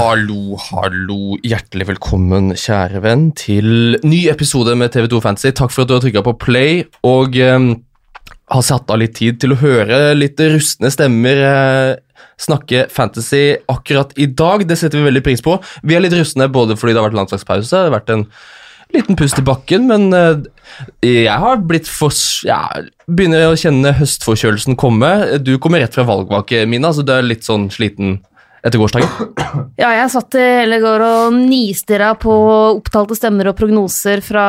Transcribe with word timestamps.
Hallo, 0.00 0.56
hallo. 0.56 1.34
Hjertelig 1.44 1.84
velkommen, 1.90 2.54
kjære 2.56 3.02
venn, 3.04 3.26
til 3.36 3.98
ny 4.00 4.20
episode 4.32 4.72
med 4.80 4.94
TV2 4.94 5.18
Fantasy. 5.20 5.50
Takk 5.52 5.74
for 5.74 5.84
at 5.84 5.90
du 5.90 5.92
har 5.92 6.00
trykka 6.00 6.22
på 6.24 6.32
play 6.40 6.78
og 7.04 7.36
eh, 7.36 7.66
har 8.48 8.64
satt 8.64 8.88
av 8.88 9.02
litt 9.02 9.12
tid 9.18 9.42
til 9.42 9.52
å 9.52 9.58
høre 9.60 9.98
litt 10.16 10.40
rustne 10.54 10.88
stemmer 10.94 11.42
eh, 11.50 11.90
snakke 12.40 12.86
fantasy 12.88 13.58
akkurat 13.68 14.16
i 14.16 14.30
dag. 14.40 14.64
Det 14.64 14.78
setter 14.80 15.02
vi 15.02 15.10
veldig 15.10 15.24
pris 15.26 15.44
på. 15.44 15.58
Vi 15.84 15.98
er 15.98 16.06
litt 16.06 16.16
rustne 16.16 16.48
både 16.48 16.78
fordi 16.80 16.96
det 16.96 17.02
har 17.02 17.10
vært 17.10 17.20
landslagspause, 17.20 17.68
det 17.68 17.90
har 17.90 17.96
vært 17.98 18.14
en 18.16 18.24
liten 18.96 19.20
pust 19.20 19.36
i 19.36 19.44
bakken, 19.50 19.84
men 19.92 20.08
eh, 20.16 20.48
jeg 21.04 21.36
har 21.44 21.60
blitt 21.60 21.92
for 21.92 22.16
ja, 22.48 22.62
Begynner 23.04 23.50
å 23.50 23.60
kjenne 23.60 23.92
høstforkjølelsen 24.00 24.80
komme. 24.80 25.12
Du 25.44 25.58
kommer 25.60 25.84
rett 25.84 25.92
fra 25.92 26.08
valgvake, 26.08 26.64
Mina, 26.72 26.96
så 26.96 27.04
du 27.04 27.12
er 27.12 27.28
litt 27.28 27.44
sånn 27.44 27.68
sliten 27.74 28.22
etter 28.64 28.80
gårsdagen? 28.80 29.08
Ja, 29.80 29.90
jeg 29.96 30.10
satt 30.12 30.36
i 30.36 30.42
hele 30.44 30.80
går 30.82 31.02
og 31.04 31.36
nistirra 31.38 32.12
på 32.20 32.32
opptalte 32.76 33.16
stemmer 33.16 33.50
og 33.50 33.56
prognoser 33.58 34.20
fra 34.24 34.46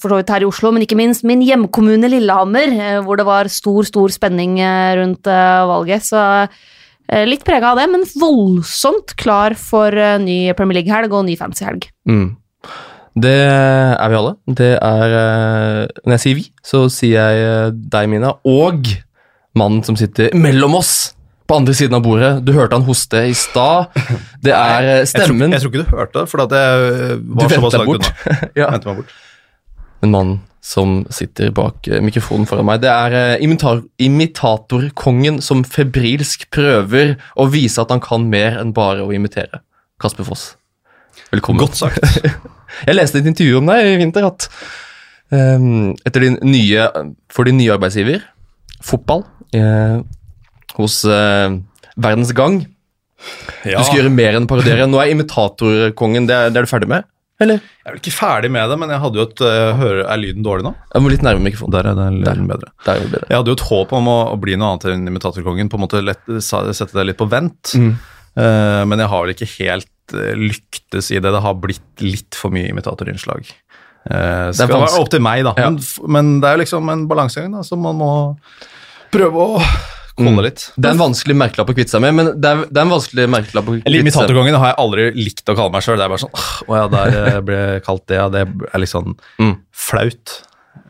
for 0.00 0.14
så 0.14 0.20
vidt 0.20 0.32
her 0.32 0.44
i 0.44 0.48
Oslo, 0.48 0.72
men 0.72 0.86
ikke 0.86 0.98
minst 0.98 1.26
min 1.28 1.42
hjemkommune 1.44 2.08
Lillehammer, 2.10 2.72
eh, 2.72 3.00
hvor 3.04 3.20
det 3.20 3.26
var 3.28 3.50
stor, 3.52 3.84
stor 3.88 4.14
spenning 4.14 4.56
eh, 4.62 4.94
rundt 5.00 5.28
eh, 5.30 5.66
valget. 5.70 6.08
Så 6.08 6.22
litt 7.28 7.44
prega 7.44 7.74
av 7.74 7.76
det, 7.82 7.84
men 7.92 8.06
voldsomt 8.16 9.12
klar 9.20 9.52
for 9.60 9.92
ny 10.22 10.54
Premier 10.56 10.78
League-helg 10.78 11.12
og 11.12 11.26
ny 11.26 11.34
fancy-helg. 11.36 11.84
Mm. 12.08 12.30
Det 13.20 13.34
er 13.44 14.08
vi 14.08 14.16
alle. 14.16 14.32
Det 14.48 14.70
er 14.78 15.12
Når 16.00 16.14
jeg 16.14 16.22
sier 16.22 16.38
vi, 16.38 16.46
så 16.64 16.86
sier 16.88 17.28
jeg 17.36 17.74
deg, 17.92 18.08
Mina, 18.08 18.32
og 18.48 18.88
mannen 19.54 19.84
som 19.84 20.00
sitter 20.00 20.32
mellom 20.32 20.80
oss 20.80 21.13
på 21.44 21.58
andre 21.58 21.74
siden 21.76 21.98
av 21.98 22.04
bordet. 22.04 22.32
Du 22.46 22.54
hørte 22.56 22.78
han 22.78 22.86
hoste 22.86 23.26
i 23.28 23.34
stad. 23.36 23.92
Det 24.44 24.54
er 24.54 25.04
stemmen 25.08 25.52
jeg 25.52 25.60
tror, 25.60 25.60
jeg 25.60 25.60
tror, 25.60 25.74
ikke 25.74 25.84
du 25.84 25.96
hørte 25.98 26.18
det, 26.18 26.24
for 26.32 26.44
at 26.46 26.56
jeg 26.56 27.20
var 27.20 27.48
du 27.48 27.54
såpass 27.54 27.78
langt 27.78 27.92
bort. 27.92 28.10
ja. 28.60 28.70
Ventet 28.72 28.90
meg 28.90 29.00
bort. 29.02 29.14
En 30.04 30.12
mann 30.14 30.34
som 30.64 31.02
sitter 31.12 31.52
bak 31.52 31.88
eh, 31.92 32.00
mikrofonen 32.04 32.48
foran 32.48 32.64
meg. 32.68 32.80
Det 32.80 32.88
er 32.88 33.16
eh, 33.36 33.84
imitatorkongen 34.06 35.42
som 35.44 35.60
febrilsk 35.68 36.48
prøver 36.54 37.18
å 37.36 37.48
vise 37.52 37.82
at 37.82 37.92
han 37.92 38.00
kan 38.04 38.24
mer 38.32 38.56
enn 38.62 38.72
bare 38.76 39.04
å 39.04 39.12
imitere. 39.12 39.60
Kasper 40.00 40.26
Foss, 40.26 40.54
velkommen. 41.34 41.60
Godt 41.60 41.76
sagt. 41.82 42.00
jeg 42.88 42.96
leste 42.96 43.20
et 43.20 43.28
intervju 43.28 43.60
om 43.60 43.68
deg 43.68 43.92
i 43.92 43.98
vinter 44.00 44.24
at 44.26 44.48
um, 45.28 45.92
etter 46.00 46.24
din 46.24 46.40
nye, 46.48 46.88
for 47.32 47.44
din 47.48 47.60
nye 47.60 47.76
arbeidsgiver, 47.76 48.24
fotball, 48.84 49.26
eh, 49.52 50.00
hos 50.78 51.00
eh, 51.06 51.54
Verdens 51.96 52.32
Gang 52.36 52.62
Ja. 53.64 53.78
Du 53.80 53.86
skal 53.86 54.02
gjøre 54.02 54.10
mer 54.12 54.36
enn 54.36 54.46
parodiere. 54.50 54.84
Nå 54.90 54.98
er 55.00 55.12
imitatorkongen 55.14 56.26
det 56.28 56.34
er, 56.36 56.50
det 56.52 56.60
er 56.60 56.66
du 56.66 56.70
ferdig 56.70 56.88
med? 56.90 57.06
Eller? 57.42 57.58
Jeg 57.64 57.88
er 57.88 57.94
vel 57.96 58.00
ikke 58.02 58.12
ferdig 58.14 58.50
med 58.54 58.68
det, 58.70 58.76
men 58.78 58.92
jeg 58.92 59.00
hadde 59.02 59.18
jo 59.18 59.24
et 59.26 59.40
uh, 59.42 59.70
hører, 59.80 60.02
Er 60.12 60.20
lyden 60.20 60.44
dårlig 60.46 60.62
nå? 60.66 60.70
Jeg 60.92 61.02
må 61.02 61.10
litt 61.10 61.24
nærmere 61.24 61.42
mikrofonen. 61.48 61.72
Der 61.74 61.88
er 61.90 61.96
den 61.98 62.18
lyden 62.20 62.46
bedre. 62.50 62.68
Der 62.86 62.92
er 63.00 63.00
det 63.06 63.10
bedre. 63.14 63.26
Jeg 63.32 63.38
hadde 63.40 63.50
jo 63.50 63.56
et 63.58 63.64
håp 63.70 63.94
om 63.98 64.10
å, 64.12 64.18
å 64.34 64.36
bli 64.44 64.54
noe 64.60 64.68
annet 64.74 64.86
enn 64.92 65.08
imitatorkongen. 65.10 65.70
På 65.72 65.80
en 65.80 65.82
måte 65.86 66.02
lett, 66.04 66.22
sa- 66.46 66.62
sette 66.76 66.94
det 66.98 67.06
litt 67.08 67.18
på 67.18 67.26
vent. 67.32 67.72
Mm. 67.80 67.90
Eh, 68.44 68.82
men 68.92 69.02
jeg 69.02 69.10
har 69.14 69.24
vel 69.24 69.34
ikke 69.34 69.50
helt 69.56 70.14
eh, 70.20 70.36
lyktes 70.44 71.10
i 71.10 71.18
det. 71.18 71.32
Det 71.34 71.42
har 71.48 71.58
blitt 71.64 72.04
litt 72.06 72.38
for 72.38 72.54
mye 72.54 72.68
imitatorinnslag. 72.70 73.50
Uh, 74.04 74.52
Det 74.52 74.60
er 74.68 74.70
være 74.76 75.00
opp 75.00 75.10
til 75.16 75.24
meg, 75.24 75.42
da. 75.48 75.56
Ja. 75.58 75.72
Men, 75.72 75.80
f- 75.82 76.04
men 76.06 76.34
det 76.44 76.50
er 76.52 76.58
jo 76.58 76.62
liksom 76.66 76.92
en 76.92 77.06
balansegang 77.10 77.56
da, 77.56 77.64
som 77.66 77.82
man 77.82 77.96
må 77.98 78.12
prøve 79.14 79.48
å 79.56 79.64
Mm. 80.22 80.28
holde 80.30 80.42
litt. 80.46 80.64
Det 80.76 80.86
er 80.86 80.94
en 80.94 81.00
vanskelig 81.00 81.34
merkelapp 81.40 81.70
å 81.72 81.74
kvitte 81.74 81.90
seg 81.96 82.02
med, 82.04 82.14
men 82.14 82.28
det 82.38 82.50
er, 82.50 82.60
det 82.68 82.78
er 82.78 82.84
en 82.86 82.92
vanskelig 82.94 83.24
merkelapp 83.34 83.66
å 83.66 83.72
kvitte 83.74 83.88
seg 83.88 83.96
med. 83.96 84.04
Imitatorkongen 84.04 84.58
har 84.60 84.70
jeg 84.70 84.78
aldri 84.84 85.06
likt 85.18 85.50
å 85.50 85.56
kalle 85.58 85.74
meg 85.74 85.86
sjøl. 85.86 85.98
Det 85.98 86.06
er 86.06 86.12
bare 86.12 86.22
sånn 86.22 86.36
«Åh, 86.38 86.50
Å 86.68 86.76
ja, 86.78 86.84
der 86.92 87.16
eh, 87.22 87.40
ble 87.48 87.56
jeg 87.58 87.84
kalt 87.88 88.04
det, 88.10 88.20
ja. 88.20 88.28
Det 88.30 88.44
er 88.44 88.82
litt 88.82 88.92
sånn 88.92 89.16
Mm. 89.42 89.56
flaut. 89.74 90.36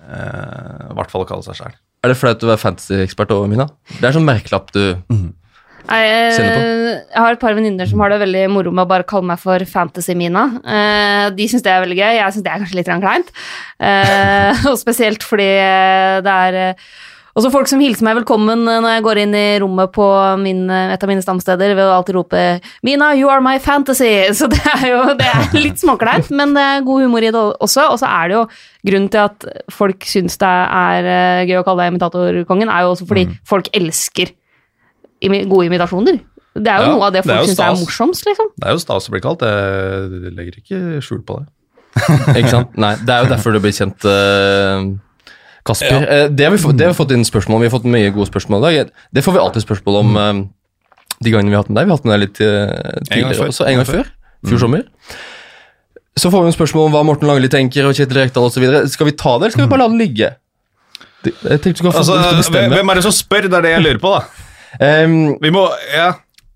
Eh, 0.05 0.91
I 0.91 0.99
hvert 0.99 1.15
fall 1.15 1.25
å 1.25 1.31
kalle 1.31 1.47
seg 1.47 1.57
sjøl. 1.63 1.79
Er 2.05 2.13
det 2.13 2.19
flaut 2.21 2.45
å 2.45 2.51
være 2.53 2.61
fantasy-ekspert 2.61 3.33
over, 3.33 3.49
Mina? 3.49 3.71
Det 3.97 4.05
er 4.05 4.19
sånn 4.19 4.29
merkelapp 4.29 4.69
du 4.77 4.83
mm. 5.09 5.33
Jeg, 5.85 6.37
Kjenner 6.37 6.63
jeg 6.65 7.21
har 7.21 7.35
et 7.35 7.41
par 7.43 7.57
venninner 7.57 7.89
som 7.89 8.01
har 8.01 8.13
det 8.13 8.23
veldig 8.23 8.45
moro 8.53 8.71
med 8.73 8.87
å 8.87 8.89
bare 8.89 9.05
kalle 9.09 9.29
meg 9.29 9.41
for 9.41 9.61
Fantasy-Mina. 9.69 10.45
Eh, 10.65 11.25
de 11.37 11.49
syns 11.51 11.65
det 11.65 11.73
er 11.73 11.83
veldig 11.85 11.99
gøy, 11.99 12.13
jeg 12.17 12.37
syns 12.37 12.45
det 12.47 12.53
er 12.53 12.63
kanskje 12.63 12.79
litt 12.79 12.93
kleint. 13.05 13.33
Eh, 13.81 14.65
og 14.71 14.79
spesielt 14.81 15.27
fordi 15.27 15.49
eh, 15.61 16.21
det 16.25 16.37
er 16.47 16.61
eh, 16.63 16.87
også 17.35 17.51
folk 17.51 17.69
som 17.71 17.81
hilser 17.83 18.07
meg 18.07 18.19
velkommen 18.21 18.63
eh, 18.71 18.81
når 18.83 18.97
jeg 18.97 19.05
går 19.07 19.21
inn 19.25 19.37
i 19.39 19.45
rommet 19.63 19.93
på 19.95 20.07
min, 20.41 20.65
eh, 20.71 20.93
et 20.95 21.03
av 21.03 21.11
mine 21.11 21.25
stamsteder 21.25 21.75
ved 21.75 21.83
å 21.83 21.97
alltid 21.97 22.19
rope 22.19 22.43
'Mina, 22.87 23.13
you 23.19 23.31
are 23.31 23.43
my 23.45 23.57
fantasy'. 23.59 24.31
Så 24.39 24.49
det 24.51 24.63
er 24.71 24.87
jo 24.93 25.01
det 25.19 25.27
er 25.31 25.57
litt 25.59 25.83
småkleint, 25.83 26.31
men 26.31 26.55
det 26.55 26.63
er 26.63 26.87
god 26.87 27.07
humor 27.07 27.27
i 27.27 27.33
det 27.35 27.43
også. 27.43 27.89
Og 27.91 27.99
så 28.03 28.11
er 28.11 28.31
det 28.31 28.39
jo 28.39 28.45
grunnen 28.87 29.11
til 29.11 29.25
at 29.25 29.49
folk 29.73 30.07
syns 30.07 30.39
det 30.39 30.53
er 30.53 31.11
eh, 31.15 31.47
gøy 31.51 31.59
å 31.61 31.65
kalle 31.67 31.85
deg 31.85 31.95
imitatorkongen, 31.95 32.71
er 32.71 32.87
jo 32.87 32.95
også 32.95 33.09
fordi 33.11 33.27
folk 33.49 33.73
elsker 33.75 34.35
gode 35.25 35.67
imitasjoner. 35.71 36.21
Det 36.55 36.71
er 36.71 36.85
jo 36.85 36.87
Ja, 36.87 36.95
noe 36.95 37.09
av 37.09 37.15
det 37.17 37.25
folk 37.27 37.49
syns 37.49 37.59
er 37.59 37.79
morsomst, 37.81 38.27
liksom. 38.29 38.53
Det 38.55 38.69
er 38.69 38.77
jo 38.77 38.83
stas 38.83 39.09
å 39.11 39.15
bli 39.15 39.23
kalt. 39.25 39.43
Jeg 39.43 40.35
legger 40.37 40.61
ikke 40.61 40.83
skjul 41.03 41.25
på 41.27 41.41
det. 41.41 41.49
Ikke 42.39 42.53
sant? 42.53 42.77
Nei, 42.79 42.95
det 43.03 43.11
er 43.15 43.25
jo 43.25 43.33
derfor 43.33 43.55
du 43.55 43.61
blir 43.63 43.75
kjent, 43.75 44.07
eh, 44.07 44.87
Kasper. 45.65 46.03
Ja. 46.03 46.25
Eh, 46.25 46.27
det, 46.31 46.45
har 46.45 46.53
vi 46.53 46.61
fått, 46.61 46.77
det 46.79 46.85
har 46.87 46.93
vi 46.93 46.99
fått 46.99 47.15
inn 47.17 47.25
spørsmål 47.25 47.59
om. 47.59 47.65
Vi 47.65 47.71
har 47.71 47.75
fått 47.75 47.89
mye 47.89 48.11
gode 48.13 48.29
spørsmål 48.29 48.61
i 48.61 48.67
dag. 48.67 48.93
Det 49.17 49.25
får 49.25 49.37
vi 49.37 49.43
alltid 49.45 49.65
spørsmål 49.65 50.01
om 50.03 50.13
mm. 50.19 50.43
de 51.25 51.33
gangene 51.33 51.53
vi 51.53 51.57
har 51.57 51.65
hatt 51.65 51.73
med 51.73 51.81
deg. 51.81 51.89
Vi 51.89 51.95
har 51.95 52.01
hatt 52.01 52.09
med 52.09 52.15
deg 52.15 52.25
litt 52.27 52.43
eh, 52.45 53.01
tidligere 53.09 53.49
også. 53.49 53.69
En 53.71 53.81
gang 53.81 53.89
før. 53.89 54.13
Fjor 54.45 54.61
sommer. 54.67 54.85
Så 56.21 56.31
får 56.31 56.45
vi 56.45 56.53
en 56.53 56.55
spørsmål 56.55 56.91
om 56.91 56.95
hva 56.95 57.03
Morten 57.09 57.31
Langli 57.31 57.49
tenker, 57.51 57.89
og 57.89 57.97
Kjetil 57.97 58.21
Rekdal 58.21 58.47
osv. 58.47 58.67
Skal 58.93 59.09
vi 59.09 59.15
ta 59.19 59.39
det, 59.39 59.49
eller 59.49 59.55
skal 59.57 59.65
vi 59.65 59.73
bare 59.73 59.83
la 59.83 59.91
det 59.91 60.03
ligge? 60.03 60.31
Jeg 61.25 61.61
tenkte 61.65 61.73
du 61.73 61.81
skulle 61.81 61.95
få 61.97 62.03
Altså, 62.05 62.37
bestemme. 62.37 62.77
hvem 62.77 62.93
er 62.93 63.01
det 63.01 63.05
som 63.07 63.15
spør? 63.17 63.49
Det 63.49 63.59
er 63.59 63.65
det 63.65 63.73
jeg 63.73 63.85
lurer 63.87 64.01
på, 64.03 64.13
da. 64.13 65.05
um, 65.09 65.15
Vi 65.41 65.51
må 65.55 65.65
Ja, 65.95 66.11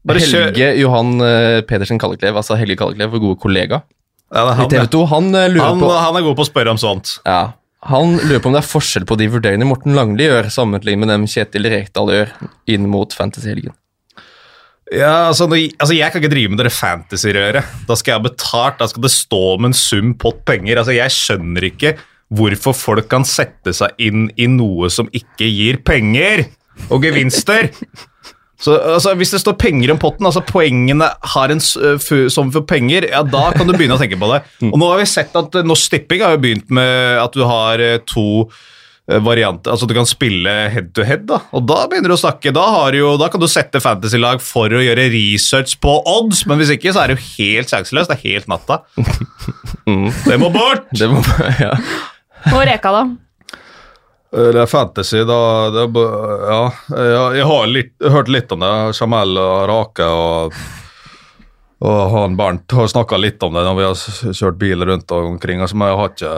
bare 0.07 0.21
kjør. 0.21 0.51
Helge 0.51 0.69
Johan 0.83 1.15
eh, 1.25 1.61
Pedersen 1.67 1.99
Kalleklev, 1.99 2.37
altså 2.37 2.59
Helge 2.61 2.77
Kalleklev, 2.77 3.11
vår 3.15 3.23
gode 3.25 3.41
kollega 3.41 3.81
Ja, 4.29 4.45
det 4.45 4.53
er 4.53 4.63
i 4.67 4.69
TV 4.75 4.91
2, 4.93 5.05
han 5.15 5.31
eh, 5.33 5.49
lurer 5.55 5.73
han, 5.73 5.81
på 5.81 5.91
han 5.97 6.21
er 6.21 6.27
god 6.29 6.37
på 6.37 6.45
å 6.45 6.49
spørre 6.49 6.75
om 6.75 6.81
sånt. 6.81 7.17
Ja, 7.25 7.57
Han 7.87 8.17
lurer 8.19 8.41
på 8.43 8.51
om 8.51 8.57
det 8.57 8.65
er 8.65 8.73
forskjell 8.73 9.05
på 9.07 9.17
de 9.21 9.29
vurderingene 9.31 9.69
Morten 9.69 9.95
Langli 9.95 10.27
gjør, 10.27 10.49
sammenlignet 10.51 11.05
med 11.05 11.13
dem 11.15 11.29
Kjetil 11.31 11.69
Rekdal 11.71 12.11
gjør 12.11 12.33
inn 12.75 12.89
mot 12.91 13.15
Fantasy-helgen. 13.15 13.77
Ja, 14.89 15.29
altså, 15.29 15.45
altså 15.53 15.95
Jeg 15.95 16.13
kan 16.13 16.23
ikke 16.23 16.33
drive 16.33 16.53
med 16.53 16.63
dere 16.63 16.73
fantasy-røret. 16.73 17.73
Da 17.89 17.97
skal 17.99 18.15
jeg 18.15 18.21
ha 18.21 18.25
betalt, 18.25 18.79
da 18.81 18.89
skal 18.89 19.05
det 19.05 19.13
stå 19.13 19.41
om 19.55 19.69
en 19.69 19.77
sum 19.77 20.15
pott 20.21 20.41
penger. 20.49 20.81
Altså 20.81 20.97
Jeg 20.97 21.15
skjønner 21.15 21.69
ikke 21.69 21.95
hvorfor 22.35 22.77
folk 22.77 23.09
kan 23.09 23.25
sette 23.29 23.73
seg 23.77 24.01
inn 24.05 24.29
i 24.37 24.49
noe 24.51 24.91
som 24.93 25.09
ikke 25.17 25.49
gir 25.49 25.81
penger 25.85 26.47
og 26.89 27.05
gevinster. 27.05 27.71
Så 28.59 28.75
altså, 28.75 29.15
Hvis 29.19 29.33
det 29.35 29.43
står 29.43 29.59
penger 29.61 29.93
om 29.95 30.01
potten, 30.03 30.27
altså 30.27 30.43
poengene 30.47 31.11
har 31.35 31.53
en 31.55 31.63
øh, 31.63 32.31
som 32.33 32.51
for 32.55 32.67
penger, 32.67 33.07
ja 33.13 33.23
da 33.23 33.51
kan 33.55 33.69
du 33.69 33.77
begynne 33.77 33.99
å 33.99 34.01
tenke 34.01 34.19
på 34.19 34.31
det. 34.33 34.43
Og 34.73 34.81
Nå 34.81 34.89
har 34.91 35.03
vi 35.03 35.11
sett 35.11 35.37
at 35.39 35.61
øh, 35.61 35.67
Norsk 35.67 35.95
Tipping 35.95 36.25
har 36.27 36.35
jo 36.35 36.43
begynt 36.43 36.75
med 36.75 37.23
at 37.23 37.39
du 37.39 37.47
har 37.47 37.83
øh, 37.83 38.01
to 38.09 38.49
varianter, 39.09 39.73
altså 39.73 39.87
du 39.89 39.95
kan 39.97 40.05
spille 40.05 40.53
head 40.69 40.91
to 40.93 41.01
head, 41.01 41.23
da. 41.31 41.39
Og 41.57 41.63
da 41.65 41.79
begynner 41.89 42.13
du 42.13 42.17
å 42.19 42.21
snakke. 42.21 42.51
Da, 42.53 42.67
har 42.75 42.93
du 42.93 42.99
jo, 42.99 43.15
da 43.17 43.31
kan 43.33 43.41
du 43.41 43.47
sette 43.49 43.81
fantasy-lag 43.81 44.43
for 44.45 44.69
å 44.69 44.83
gjøre 44.85 45.07
research 45.15 45.79
på 45.81 45.95
odds, 46.13 46.43
men 46.45 46.61
hvis 46.61 46.75
ikke 46.75 46.93
så 46.93 47.07
er 47.07 47.15
det 47.15 47.17
jo 47.17 47.31
helt 47.39 47.73
sjanseløst. 47.73 48.13
Det 48.13 48.19
er 48.19 48.35
helt 48.35 48.53
natta. 48.53 48.83
Det 50.29 50.37
må 50.37 50.53
bort! 50.53 50.93
Det 50.93 51.09
må, 51.09 51.25
ja. 51.57 51.73
Og 52.53 52.61
Reka, 52.69 52.93
da? 52.93 53.07
Eh, 54.33 54.49
Det 54.53 54.61
er 54.61 54.67
fantasy, 54.67 55.23
da 55.25 55.71
det 55.71 55.87
Ja, 55.89 56.73
jeg, 57.35 57.45
har 57.45 57.67
litt, 57.67 57.95
hørt 58.01 58.29
litt 58.29 58.53
om 58.53 58.61
det. 58.61 58.73
Jamel 59.01 59.39
og 59.41 59.69
Rake 59.71 60.09
og, 60.09 60.59
og 61.81 62.01
han 62.13 62.37
Bernt 62.37 62.73
har 62.73 62.91
snakka 62.91 63.17
litt 63.17 63.43
om 63.43 63.55
det 63.55 63.65
når 63.65 63.79
vi 63.79 63.87
har 63.87 64.35
kjørt 64.35 64.59
bil 64.61 64.85
rundt 64.85 65.11
omkring. 65.11 65.61
Altså, 65.61 65.77
men 65.77 65.93
jeg 65.93 66.01
har 66.03 66.13
ikke 66.13 66.35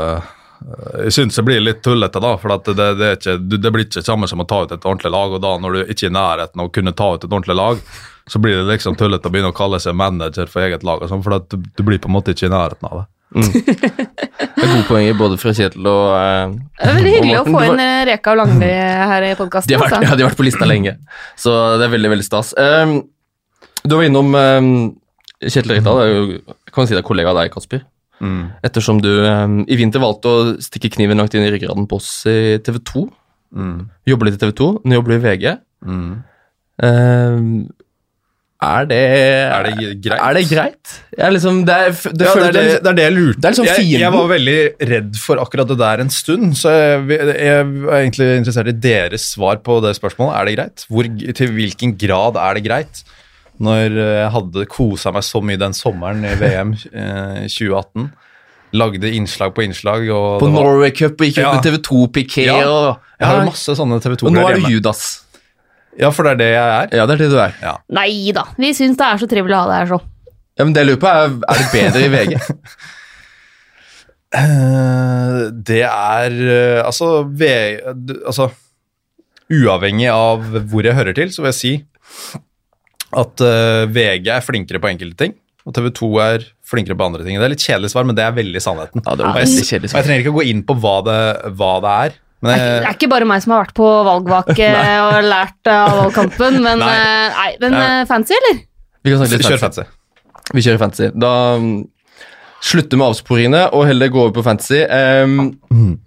Jeg 1.00 1.12
syns 1.16 1.36
det 1.36 1.42
blir 1.48 1.60
litt 1.64 1.82
tullete, 1.82 2.20
da. 2.20 2.34
For 2.36 2.52
det, 2.52 2.74
det, 3.00 3.12
ikke, 3.16 3.36
det 3.56 3.70
blir 3.72 3.86
ikke 3.86 4.04
samme 4.04 4.28
som 4.28 4.42
å 4.42 4.46
ta 4.46 4.62
ut 4.64 4.72
et 4.72 4.84
ordentlig 4.84 5.10
lag. 5.10 5.32
Og 5.32 5.40
da 5.40 5.56
når 5.58 5.72
du 5.72 5.80
ikke 5.86 6.06
er 6.06 6.10
i 6.10 6.18
nærheten 6.18 6.60
av 6.60 6.68
å 6.68 6.74
kunne 6.74 6.92
ta 6.92 7.14
ut 7.14 7.24
et 7.24 7.30
ordentlig 7.30 7.56
lag, 7.56 7.80
så 8.30 8.38
blir 8.38 8.58
det 8.60 8.68
liksom 8.68 8.98
tullete 9.00 9.26
å 9.26 9.32
begynne 9.32 9.50
å 9.50 9.56
kalle 9.56 9.80
seg 9.80 9.96
manager 9.96 10.46
for 10.52 10.62
eget 10.62 10.84
lag. 10.84 11.00
og 11.02 11.08
sånn, 11.08 11.24
For 11.24 11.40
du, 11.48 11.56
du 11.56 11.82
blir 11.82 11.98
på 11.98 12.10
en 12.12 12.14
måte 12.18 12.36
ikke 12.36 12.50
i 12.50 12.52
nærheten 12.52 12.90
av 12.90 13.00
det. 13.00 13.06
Det 13.30 14.64
er 14.64 14.72
gode 14.72 14.86
poenger 14.88 15.14
både 15.18 15.36
fra 15.38 15.52
Kjetil 15.54 15.86
og 15.86 16.06
uh, 16.16 16.50
Det 16.50 16.88
er 16.88 16.96
veldig 16.96 17.12
hyggelig 17.14 17.36
å 17.38 17.44
få 17.46 17.60
inn 17.68 17.82
eh, 17.84 18.00
Reka 18.08 18.32
og 18.32 18.40
Langli 18.40 18.70
her 19.12 19.26
i 19.28 19.30
podkasten. 19.38 19.70
de, 19.70 19.76
har 19.78 19.84
vært, 19.86 20.06
ja, 20.08 20.16
de 20.18 20.24
har 20.24 20.32
vært 20.32 20.40
på 20.40 20.46
lista 20.46 20.66
lenge, 20.66 20.96
så 21.38 21.54
det 21.78 21.86
er 21.86 21.92
veldig 21.94 22.10
veldig 22.14 22.26
stas. 22.26 22.50
Um, 22.58 22.96
du 23.84 23.94
var 23.94 24.08
innom 24.08 24.34
um, 24.34 24.72
Kjetil 25.44 25.76
Rekdal, 25.76 26.02
er 26.02 26.10
jo, 26.10 26.56
kan 26.74 26.90
si 26.90 26.96
det 26.96 27.04
er 27.04 27.06
kollega 27.06 27.32
av 27.32 27.38
deg, 27.38 27.52
Kasper. 27.54 27.86
Ettersom 28.66 28.98
du 29.00 29.08
um, 29.24 29.60
i 29.64 29.78
vinter 29.80 30.02
valgte 30.02 30.28
å 30.32 30.42
stikke 30.60 30.90
kniven 30.96 31.22
langt 31.22 31.36
inn 31.36 31.46
i 31.46 31.52
ryggraden 31.54 31.86
på 31.88 32.00
oss 32.02 32.10
i 32.28 32.58
TV 32.66 32.82
2. 32.90 33.04
Jobber 34.10 34.28
litt 34.28 34.40
i 34.40 34.42
TV 34.42 34.56
2, 34.58 34.72
nå 34.84 34.98
jobber 34.98 35.14
du 35.14 35.20
i 35.20 35.22
VG. 35.28 35.54
Um, 36.80 37.70
Er 38.60 38.84
det 38.84 38.96
Er 39.00 39.62
det 39.64 39.76
greit? 40.04 40.20
Er 40.20 40.34
det 40.36 40.42
greit? 40.50 40.90
Jeg 41.16 41.24
er 41.26 41.32
liksom, 41.32 41.62
det 41.64 41.74
er, 41.74 41.94
det 42.12 42.26
ja, 42.26 42.32
det, 42.34 42.42
er 42.44 42.52
det, 42.52 42.64
det 42.84 42.90
er 42.90 42.96
det 42.98 43.04
jeg 43.06 43.14
lurte 43.16 43.40
Det 43.40 43.46
er 43.48 43.54
liksom 43.54 43.68
jeg, 43.70 43.86
jeg 44.02 44.12
var 44.12 44.26
veldig 44.28 44.56
redd 44.90 45.16
for 45.16 45.40
akkurat 45.40 45.70
det 45.70 45.78
der 45.80 46.02
en 46.04 46.10
stund, 46.12 46.52
så 46.60 46.74
jeg, 46.74 47.06
jeg 47.08 47.54
er 47.56 47.70
egentlig 48.02 48.28
interessert 48.42 48.68
i 48.68 48.76
deres 48.84 49.24
svar 49.32 49.62
på 49.64 49.78
det 49.80 49.94
spørsmålet. 49.96 50.36
Er 50.36 50.44
det 50.50 50.56
greit? 50.58 50.84
Hvor, 50.92 51.08
til 51.40 51.54
hvilken 51.56 51.96
grad 52.00 52.36
er 52.36 52.54
det 52.60 52.64
greit? 52.68 53.00
Når 53.60 53.96
jeg 53.96 54.28
hadde 54.36 54.66
kosa 54.72 55.10
meg 55.12 55.24
så 55.24 55.40
mye 55.44 55.60
den 55.60 55.74
sommeren 55.76 56.22
i 56.24 56.36
VM 56.40 56.70
eh, 56.92 57.48
2018, 57.48 58.06
lagde 58.76 59.10
innslag 59.16 59.52
på 59.56 59.64
innslag 59.64 60.04
på 60.06 60.46
var- 60.46 60.52
Norway 60.54 60.92
Cup 60.94 61.16
og 61.16 61.26
gikk 61.26 61.40
ut 61.40 61.42
Ja. 61.42 61.52
med 61.56 61.64
TV2 61.64 62.06
Piqué 62.14 62.44
Ja. 62.46 62.60
og 62.68 63.00
Jeg 63.20 63.26
har 63.28 63.44
masse 63.44 63.72
sånne 63.76 63.98
TV2-greier 64.00 64.30
hjemme. 64.30 64.30
Og 64.30 64.36
nå 64.36 64.46
2-er 64.46 64.54
det 64.60 64.68
du. 64.68 64.72
Judas. 64.76 65.19
Ja, 66.00 66.08
for 66.16 66.24
det 66.26 66.32
er 66.32 66.40
det 66.40 66.48
jeg 66.54 66.70
er. 66.78 66.94
Ja, 66.96 67.04
det 67.08 67.16
er 67.16 67.20
det 67.24 67.28
du 67.32 67.36
er. 67.42 67.52
Ja. 67.60 67.74
Nei 67.92 68.32
da, 68.36 68.46
vi 68.60 68.72
syns 68.76 68.96
det 69.00 69.06
er 69.06 69.20
så 69.20 69.28
trivelig 69.30 69.56
å 69.56 69.62
ha 69.64 69.68
deg 69.70 69.82
her 69.82 69.90
sånn. 69.92 70.06
Ja, 70.56 70.64
men 70.66 70.72
det 70.76 70.82
jeg 70.82 70.90
lurer 70.90 71.02
på, 71.02 71.10
er 71.12 71.36
er 71.52 71.60
det 71.60 71.68
bedre 71.74 72.06
i 72.06 72.10
VG? 72.16 72.40
Eh, 74.30 75.38
det 75.66 75.80
er 75.82 76.34
eh, 76.54 76.80
altså, 76.86 77.24
V- 77.26 77.80
altså 78.22 78.44
Uavhengig 79.50 80.06
av 80.14 80.44
hvor 80.70 80.86
jeg 80.86 80.94
hører 80.94 81.16
til, 81.16 81.32
så 81.34 81.42
vil 81.42 81.50
jeg 81.50 81.58
si 81.58 81.72
at 83.18 83.42
uh, 83.42 83.88
VG 83.90 84.28
er 84.30 84.44
flinkere 84.46 84.78
på 84.78 84.86
enkelte 84.92 85.18
ting, 85.24 85.32
og 85.66 85.74
TV 85.74 85.88
2 85.98 86.10
er 86.22 86.44
flinkere 86.70 86.94
på 86.94 87.08
andre 87.08 87.24
ting. 87.26 87.34
Det 87.40 87.48
er 87.48 87.50
litt 87.56 87.64
kjedelig 87.64 87.90
svar, 87.90 88.06
men 88.06 88.14
det 88.14 88.22
er 88.22 88.36
veldig 88.36 88.62
sannheten. 88.62 89.02
Ja, 89.02 89.16
det 89.18 89.24
er 89.26 89.32
og, 89.32 89.40
jeg, 89.40 89.48
veldig 89.50 89.80
og 89.90 89.96
jeg 89.98 90.06
trenger 90.06 90.22
ikke 90.22 90.34
å 90.36 90.38
gå 90.38 90.44
inn 90.52 90.62
på 90.68 90.76
hva 90.78 90.92
det, 91.08 91.16
hva 91.58 91.72
det 91.82 91.94
er. 92.04 92.14
Men 92.42 92.50
Det 92.50 92.60
er, 92.60 92.64
ikke- 92.64 92.80
det 92.80 92.88
er 92.88 92.94
ikke 92.98 93.08
bare 93.12 93.24
meg 93.28 93.42
som 93.44 93.52
har 93.52 93.64
vært 93.66 93.74
på 93.76 93.88
valgvake 94.06 94.68
og 95.06 95.24
lært 95.28 95.66
av 95.68 95.96
valgkampen, 95.98 96.60
men 96.64 96.78
Nei. 96.80 96.92
eh, 96.96 97.34
nei, 97.36 97.50
men 97.60 97.72
Ja. 97.72 98.00
eh, 98.00 98.04
fancy, 98.08 98.32
eller? 98.38 98.62
Vi 99.04 99.10
kan 99.10 99.18
snakke 99.20 99.36
litt 99.38 99.46
kjør 99.50 99.58
fancy. 99.60 99.82
fancy. 99.82 100.54
Vi 100.54 100.62
kjører 100.66 100.78
fancy. 100.78 101.10
Da 101.20 101.32
um, 101.56 101.68
slutter 102.60 102.98
med 103.00 103.06
avsporingene 103.12 103.60
og 103.72 103.86
heller 103.86 104.08
går 104.08 104.24
over 104.28 104.32
på 104.38 104.44
fantasy. 104.44 104.80
Um, 104.84 105.58
mm. 105.70 105.98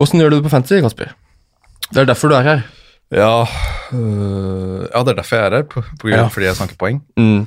gjør 0.00 0.30
du 0.30 0.36
det 0.38 0.44
på 0.44 0.52
fancy, 0.52 0.80
Kasper? 0.80 1.12
Det 1.90 2.02
er 2.04 2.04
derfor 2.12 2.28
du 2.30 2.36
er 2.36 2.42
her. 2.46 2.62
Ja, 3.10 3.42
øh, 3.92 4.86
ja, 4.86 5.02
det 5.02 5.08
er 5.10 5.18
derfor 5.18 5.36
jeg 5.36 5.46
er 5.46 5.56
her, 5.56 5.62
på, 5.66 5.82
på 5.82 6.06
grunn, 6.06 6.20
Ja. 6.20 6.28
fordi 6.28 6.46
jeg 6.46 6.56
snakker 6.60 6.76
poeng. 6.78 7.00
Mm. 7.18 7.46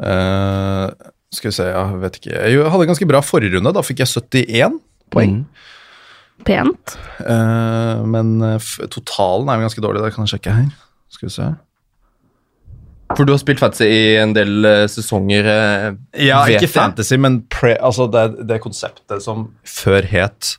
Uh, 0.00 0.88
skal 1.34 1.50
vi 1.50 1.56
se, 1.56 1.64
jeg 1.66 2.00
vet 2.00 2.16
ikke 2.20 2.30
Jeg 2.54 2.70
hadde 2.70 2.86
ganske 2.86 3.08
bra 3.10 3.20
forrige 3.20 3.56
runde, 3.58 3.72
da 3.74 3.82
fikk 3.84 3.98
jeg 4.00 4.08
71 4.08 4.78
poeng. 5.12 5.32
Mm. 5.42 5.46
Pent. 6.44 6.98
Eh, 7.20 8.04
men 8.06 8.40
eh, 8.42 8.56
f 8.60 8.76
totalen 8.90 9.48
er 9.48 9.58
jo 9.58 9.66
ganske 9.68 9.82
dårlig, 9.84 10.02
det 10.04 10.14
kan 10.14 10.26
jeg 10.26 10.36
sjekke 10.38 10.54
her. 10.54 10.68
Skal 11.10 11.28
vi 11.28 11.32
se. 11.34 11.48
For 13.16 13.24
du 13.24 13.32
har 13.32 13.40
spilt 13.40 13.58
fantasy 13.62 13.86
i 13.88 14.16
en 14.20 14.34
del 14.36 14.64
eh, 14.68 14.84
sesonger. 14.92 15.46
eh, 15.48 15.92
Ja, 16.28 16.42
vet 16.44 16.58
ikke 16.60 16.66
jeg. 16.68 16.74
fantasy, 16.76 17.16
men 17.16 17.42
pre, 17.48 17.74
altså 17.80 18.06
det, 18.12 18.46
det 18.48 18.60
konseptet 18.60 19.22
som 19.24 19.48
før 19.64 20.04
het 20.10 20.58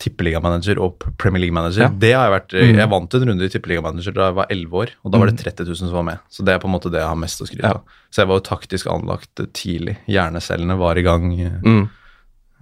tippeligamanager 0.00 0.78
og 0.80 1.02
Premier 1.20 1.42
League-manager. 1.42 1.82
Ja. 1.82 1.88
Det 1.92 2.12
har 2.16 2.30
Jeg 2.30 2.32
vært, 2.40 2.52
Mm. 2.56 2.76
jeg 2.78 2.88
vant 2.88 3.14
en 3.14 3.28
runde 3.28 3.44
i 3.44 3.48
tippeligamanager 3.52 4.12
da 4.16 4.28
jeg 4.30 4.34
var 4.34 4.46
11 4.48 4.72
år, 4.80 4.88
og 5.04 5.12
da 5.12 5.18
var 5.18 5.26
det 5.28 5.38
30 5.42 5.66
000 5.66 5.76
som 5.76 5.90
var 5.92 6.02
med. 6.06 6.18
Så 6.30 6.42
det 6.44 6.54
er 6.54 6.58
på 6.58 6.68
en 6.70 6.72
måte 6.72 6.90
det 6.90 7.00
jeg 7.02 7.08
har 7.08 7.16
mest 7.20 7.40
å 7.42 7.46
skryte 7.46 7.68
Ja. 7.68 7.80
Så 8.10 8.22
jeg 8.22 8.28
var 8.28 8.36
jo 8.40 8.46
taktisk 8.48 8.86
anlagt 8.86 9.34
tidlig. 9.52 9.98
Hjernecellene 10.08 10.78
var 10.78 10.96
i 10.96 11.02
gang. 11.02 11.28
Mm. 11.62 11.90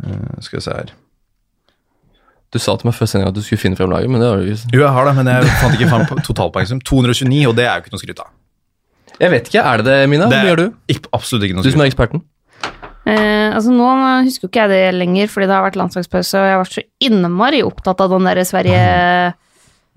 Uh, 0.03 0.41
skal 0.41 0.59
vi 0.59 0.63
se 0.63 0.71
her. 0.73 0.91
Du 2.53 2.59
sa 2.59 2.77
til 2.81 2.89
meg 2.89 2.95
før 2.97 3.07
sendinga 3.11 3.29
at 3.29 3.37
du 3.37 3.43
skulle 3.45 3.61
finne 3.61 3.77
frem 3.77 3.91
laget, 3.93 4.09
men 4.09 4.21
det 4.23 4.29
har 4.31 4.37
du 4.41 4.47
ikke. 4.49 4.71
Jo, 4.73 4.81
jeg 4.87 4.93
har 4.97 5.05
det, 5.05 5.15
men 5.19 5.27
jeg 5.35 5.45
fant 5.61 5.75
ikke 5.77 5.89
fram 5.91 6.07
på 6.09 6.17
totalpoengsum. 6.25 6.81
229, 6.81 7.43
og 7.51 7.57
det 7.59 7.67
er 7.69 7.75
jo 7.77 7.83
ikke 7.85 7.93
noe 7.93 8.01
skryt 8.03 8.23
av. 8.25 8.31
Jeg 9.21 9.31
vet 9.35 9.49
ikke, 9.51 9.65
er 9.67 9.77
det 9.83 9.85
det, 9.91 9.97
Mina? 10.09 10.29
Det 10.31 10.39
Hva 10.39 10.45
er 10.45 10.49
gjør 10.53 10.57
du? 10.63 10.67
ikke- 10.89 11.11
absolutt 11.13 11.45
ikke 11.45 11.55
noe 11.59 11.63
Du 11.67 11.71
som 11.75 11.81
er 11.83 11.91
eksperten. 11.91 12.23
Eh, 13.09 13.51
altså 13.57 13.71
Nå 13.73 13.89
husker 14.25 14.45
jo 14.47 14.49
ikke 14.49 14.65
jeg 14.65 14.71
det 14.71 14.95
lenger, 14.95 15.27
fordi 15.33 15.47
det 15.49 15.57
har 15.57 15.65
vært 15.71 15.77
landslagspause, 15.81 16.35
og 16.39 16.45
jeg 16.47 16.55
har 16.57 16.65
vært 16.65 16.77
så 16.77 16.85
innmari 17.09 17.63
opptatt 17.65 18.01
av 18.01 18.11
den 18.11 18.25
der 18.25 18.45
Sverige, 18.45 19.35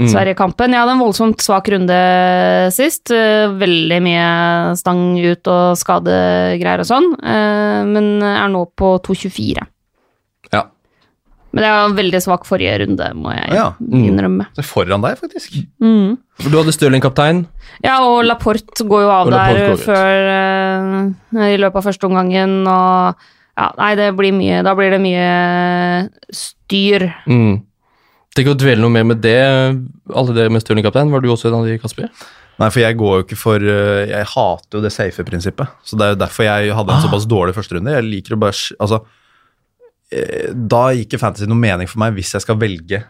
Mm. 0.02 0.08
Sverige-kampen. 0.10 0.72
Jeg 0.72 0.80
hadde 0.82 0.94
en 0.96 1.02
voldsomt 1.04 1.38
svak 1.44 1.68
runde 1.70 2.72
sist. 2.74 3.12
eh, 3.12 3.48
Veldig 3.54 4.02
mye 4.02 4.76
stang 4.76 5.16
ut 5.20 5.46
og 5.48 5.78
skadegreier 5.78 6.80
og 6.80 6.88
sånn, 6.90 7.14
eh, 7.22 7.84
men 7.86 8.24
er 8.24 8.48
nå 8.50 8.66
på 8.76 8.98
2,24. 9.04 9.60
Men 11.52 11.64
det 11.66 11.72
var 11.76 11.96
veldig 11.98 12.22
svak 12.24 12.46
forrige 12.48 12.78
runde, 12.86 13.08
må 13.20 13.34
jeg 13.36 13.58
Ja. 13.58 13.66
Mm. 13.82 14.04
innrømme. 14.08 14.46
Det 14.56 14.64
er 14.64 14.68
foran 14.70 15.04
deg, 15.04 15.18
faktisk. 15.20 15.58
Mm. 15.84 16.18
For 16.40 16.50
Du 16.50 16.58
hadde 16.62 16.74
Stirling-kaptein. 16.76 17.46
Ja, 17.84 17.98
og 18.06 18.24
Laporte 18.26 18.86
går 18.88 19.04
jo 19.04 19.12
av 19.12 19.32
der 19.34 19.76
før 19.82 20.32
uh, 20.32 21.44
i 21.50 21.58
løpet 21.60 21.76
av 21.82 21.88
første 21.90 22.08
omgangen, 22.08 22.62
og 22.68 23.16
ja, 23.58 23.68
nei, 23.78 23.96
det 24.00 24.14
blir 24.16 24.32
mye 24.34 24.62
Da 24.64 24.74
blir 24.78 24.94
det 24.96 25.02
mye 25.04 25.28
styr. 26.32 27.10
Mm. 27.28 27.62
Tenk 28.32 28.48
å 28.48 28.56
dvele 28.56 28.80
noe 28.80 28.94
mer 28.96 29.04
med 29.04 29.20
det, 29.24 29.40
alle 30.16 30.36
dere 30.38 30.52
med 30.54 30.64
Stirling-kaptein. 30.64 31.12
Var 31.12 31.20
du 31.24 31.34
også 31.34 31.50
en 31.52 31.60
av 31.60 31.68
de, 31.68 31.76
Kasper? 31.82 32.08
Nei, 32.62 32.70
for 32.70 32.80
jeg 32.84 32.98
går 33.00 33.16
jo 33.18 33.24
ikke 33.26 33.38
for 33.40 33.64
øh, 33.64 34.04
Jeg 34.12 34.28
hater 34.36 34.78
jo 34.78 34.84
det 34.84 34.92
safe 34.94 35.24
prinsippet. 35.26 35.72
Så 35.88 35.98
det 35.98 36.06
er 36.06 36.14
jo 36.14 36.20
derfor 36.22 36.46
jeg 36.46 36.76
hadde 36.78 36.94
en 36.96 37.04
såpass 37.04 37.26
dårlig 37.30 37.56
førsterunde. 37.58 37.96
Jeg 37.98 38.08
liker 38.08 38.38
å 38.38 38.42
bare 38.44 38.54
Altså 38.78 39.00
eh, 39.02 39.18
Da 40.12 40.84
gir 40.92 41.06
ikke 41.06 41.20
fantasy 41.22 41.48
noe 41.48 41.60
mening 41.60 41.88
for 41.88 42.02
meg 42.04 42.18
hvis 42.18 42.34
jeg 42.38 42.46
skal 42.48 42.60
velge 42.62 43.04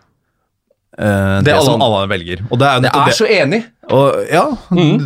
Uh, 0.91 1.39
det, 1.39 1.53
alle 1.55 1.63
som 1.63 1.79
alle 1.79 2.01
velger. 2.11 2.41
Og 2.51 2.59
det 2.59 2.67
er 2.67 2.73
jo 2.75 2.81
Jeg 2.83 2.91
er 2.91 3.05
det. 3.07 3.15
så 3.15 3.27
enig! 3.31 3.59
Og, 3.95 4.17
ja, 4.27 4.41
mm. 4.75 4.97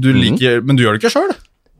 du 0.00 0.08
liker 0.16 0.62
Men 0.64 0.78
du 0.78 0.82
gjør 0.82 0.96
det 0.96 1.02
ikke 1.02 1.10
sjøl? 1.12 1.34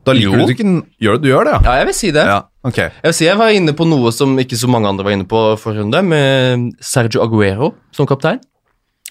Da 0.05 0.13
liker 0.13 0.29
Jo. 0.29 0.37
du 0.37 0.51
det 0.51 0.53
ikke 0.59 0.73
gjør, 1.01 1.17
Du 1.21 1.25
gjør 1.29 1.49
det, 1.49 1.55
ja? 1.55 1.61
Ja, 1.65 1.73
jeg 1.81 1.87
vil 1.89 1.97
si 1.97 2.11
det. 2.13 2.25
Ja, 2.29 2.37
okay. 2.65 2.91
Jeg 3.01 3.09
vil 3.09 3.17
si 3.17 3.25
jeg 3.25 3.39
var 3.41 3.55
inne 3.57 3.73
på 3.77 3.87
noe 3.89 4.13
som 4.13 4.37
ikke 4.41 4.57
så 4.61 4.69
mange 4.71 4.89
andre 4.89 5.05
var 5.07 5.15
inne 5.17 5.27
på 5.29 5.41
forrige 5.61 5.83
runde, 5.85 6.01
med 6.05 6.69
Sergio 6.85 7.21
Aguero 7.25 7.73
som 7.97 8.05
kaptein. 8.09 8.39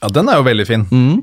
Ja, 0.00 0.08
Den 0.14 0.30
er 0.30 0.38
jo 0.40 0.46
veldig 0.46 0.66
fin. 0.66 0.86
Mm. 0.90 1.20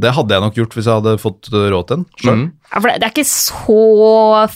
Det 0.00 0.14
hadde 0.16 0.34
jeg 0.34 0.44
nok 0.44 0.58
gjort 0.58 0.74
hvis 0.74 0.86
jeg 0.90 0.98
hadde 1.00 1.16
fått 1.20 1.50
råd 1.54 1.86
til 1.88 1.96
den 1.96 2.06
sjøl. 2.22 2.36
Mm. 2.36 2.46
Ja, 2.66 2.76
for 2.80 2.88
det, 2.90 2.98
det 2.98 3.08
er 3.08 3.14
ikke 3.14 3.30
så 3.30 3.80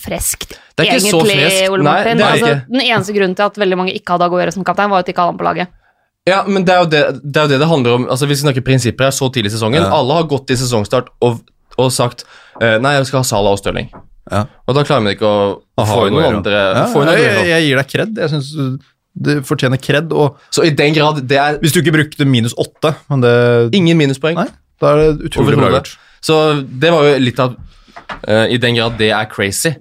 freskt, 0.03 0.59
Det 0.75 0.85
er 0.85 0.97
ikke 0.97 1.05
så 1.05 1.21
egentlig, 1.21 1.39
freskt. 1.39 1.71
Ole 1.71 1.85
Nei, 1.85 1.93
Martin. 1.93 2.19
det 2.19 2.25
er 2.25 2.37
altså, 2.37 2.53
ikke. 2.53 2.75
Den 2.75 2.85
eneste 2.85 3.17
grunnen 3.17 3.35
til 3.39 3.47
at 3.47 3.59
veldig 3.63 3.81
mange 3.81 3.95
ikke 3.95 4.17
hadde 4.17 4.29
Aguero 4.29 4.55
som 4.55 4.67
kaptein, 4.67 4.91
var 4.91 5.05
at 5.05 5.09
de 5.09 5.15
ikke 5.15 5.23
hadde 5.23 5.35
han 5.35 5.41
på 5.41 5.49
laget. 5.49 5.75
Ja, 6.25 6.39
men 6.49 6.65
det 6.65 6.73
er, 6.73 6.81
jo 6.81 6.89
det, 6.89 7.03
det 7.21 7.41
er 7.41 7.47
jo 7.47 7.53
det 7.53 7.61
det 7.61 7.69
handler 7.69 7.99
om. 7.99 8.09
Altså, 8.11 8.27
Vi 8.27 8.39
snakker 8.41 8.65
prinsipper 8.65 9.07
her 9.07 9.15
så 9.15 9.29
tidlig 9.29 9.53
i 9.53 9.55
sesongen. 9.59 9.83
Ja. 9.83 9.93
Alle 9.93 10.17
har 10.19 10.27
gått 10.31 10.51
i 10.51 10.57
sesongstart 10.57 11.13
og, 11.21 11.45
og 11.77 11.93
sagt 11.93 12.25
eh, 12.63 12.79
nei, 12.81 12.97
jeg 12.97 13.11
skal 13.11 13.21
ha 13.21 13.29
Salah 13.29 13.55
og 13.55 13.61
Stirling. 13.61 13.93
Ja. 14.33 14.47
Og 14.65 14.79
da 14.79 14.87
klarer 14.89 15.05
vi 15.05 15.19
ikke 15.19 15.29
å 15.29 15.39
Aha, 15.79 15.85
få 15.91 16.09
inn 16.09 16.17
noen 16.17 16.41
andre. 16.41 16.57
Ja, 16.57 16.87
inn 16.89 17.13
jeg, 17.13 17.25
jeg, 17.29 17.49
jeg 17.53 17.69
gir 17.69 17.81
deg 17.83 17.91
kred. 17.93 18.21
Jeg 18.25 18.33
syns 18.33 18.51
det 19.15 19.37
fortjener 19.47 19.81
kred. 19.81 20.13
Og 20.13 20.41
Så 20.55 20.65
i 20.67 20.73
den 20.75 20.95
grad 20.97 21.23
det 21.29 21.39
er 21.41 21.61
hvis 21.63 21.75
du 21.75 21.81
ikke 21.83 21.95
brukte 21.95 22.27
minus 22.29 22.57
åtte, 22.59 22.95
men 23.13 23.25
det 23.25 23.35
ingen 23.77 23.99
minuspoeng. 24.01 24.39
Nei, 24.39 24.49
da 24.83 24.95
er 24.95 25.03
det 25.03 25.31
utrolig 25.31 25.59
bra 25.61 25.71
gjort. 25.77 25.95
Så 26.25 26.41
det 26.65 26.93
var 26.95 27.07
jo 27.07 27.19
litt 27.21 27.41
av 27.43 27.55
uh, 27.55 28.47
I 28.49 28.57
den 28.61 28.79
grad 28.79 28.97
det 29.01 29.11
er 29.15 29.29
crazy, 29.31 29.75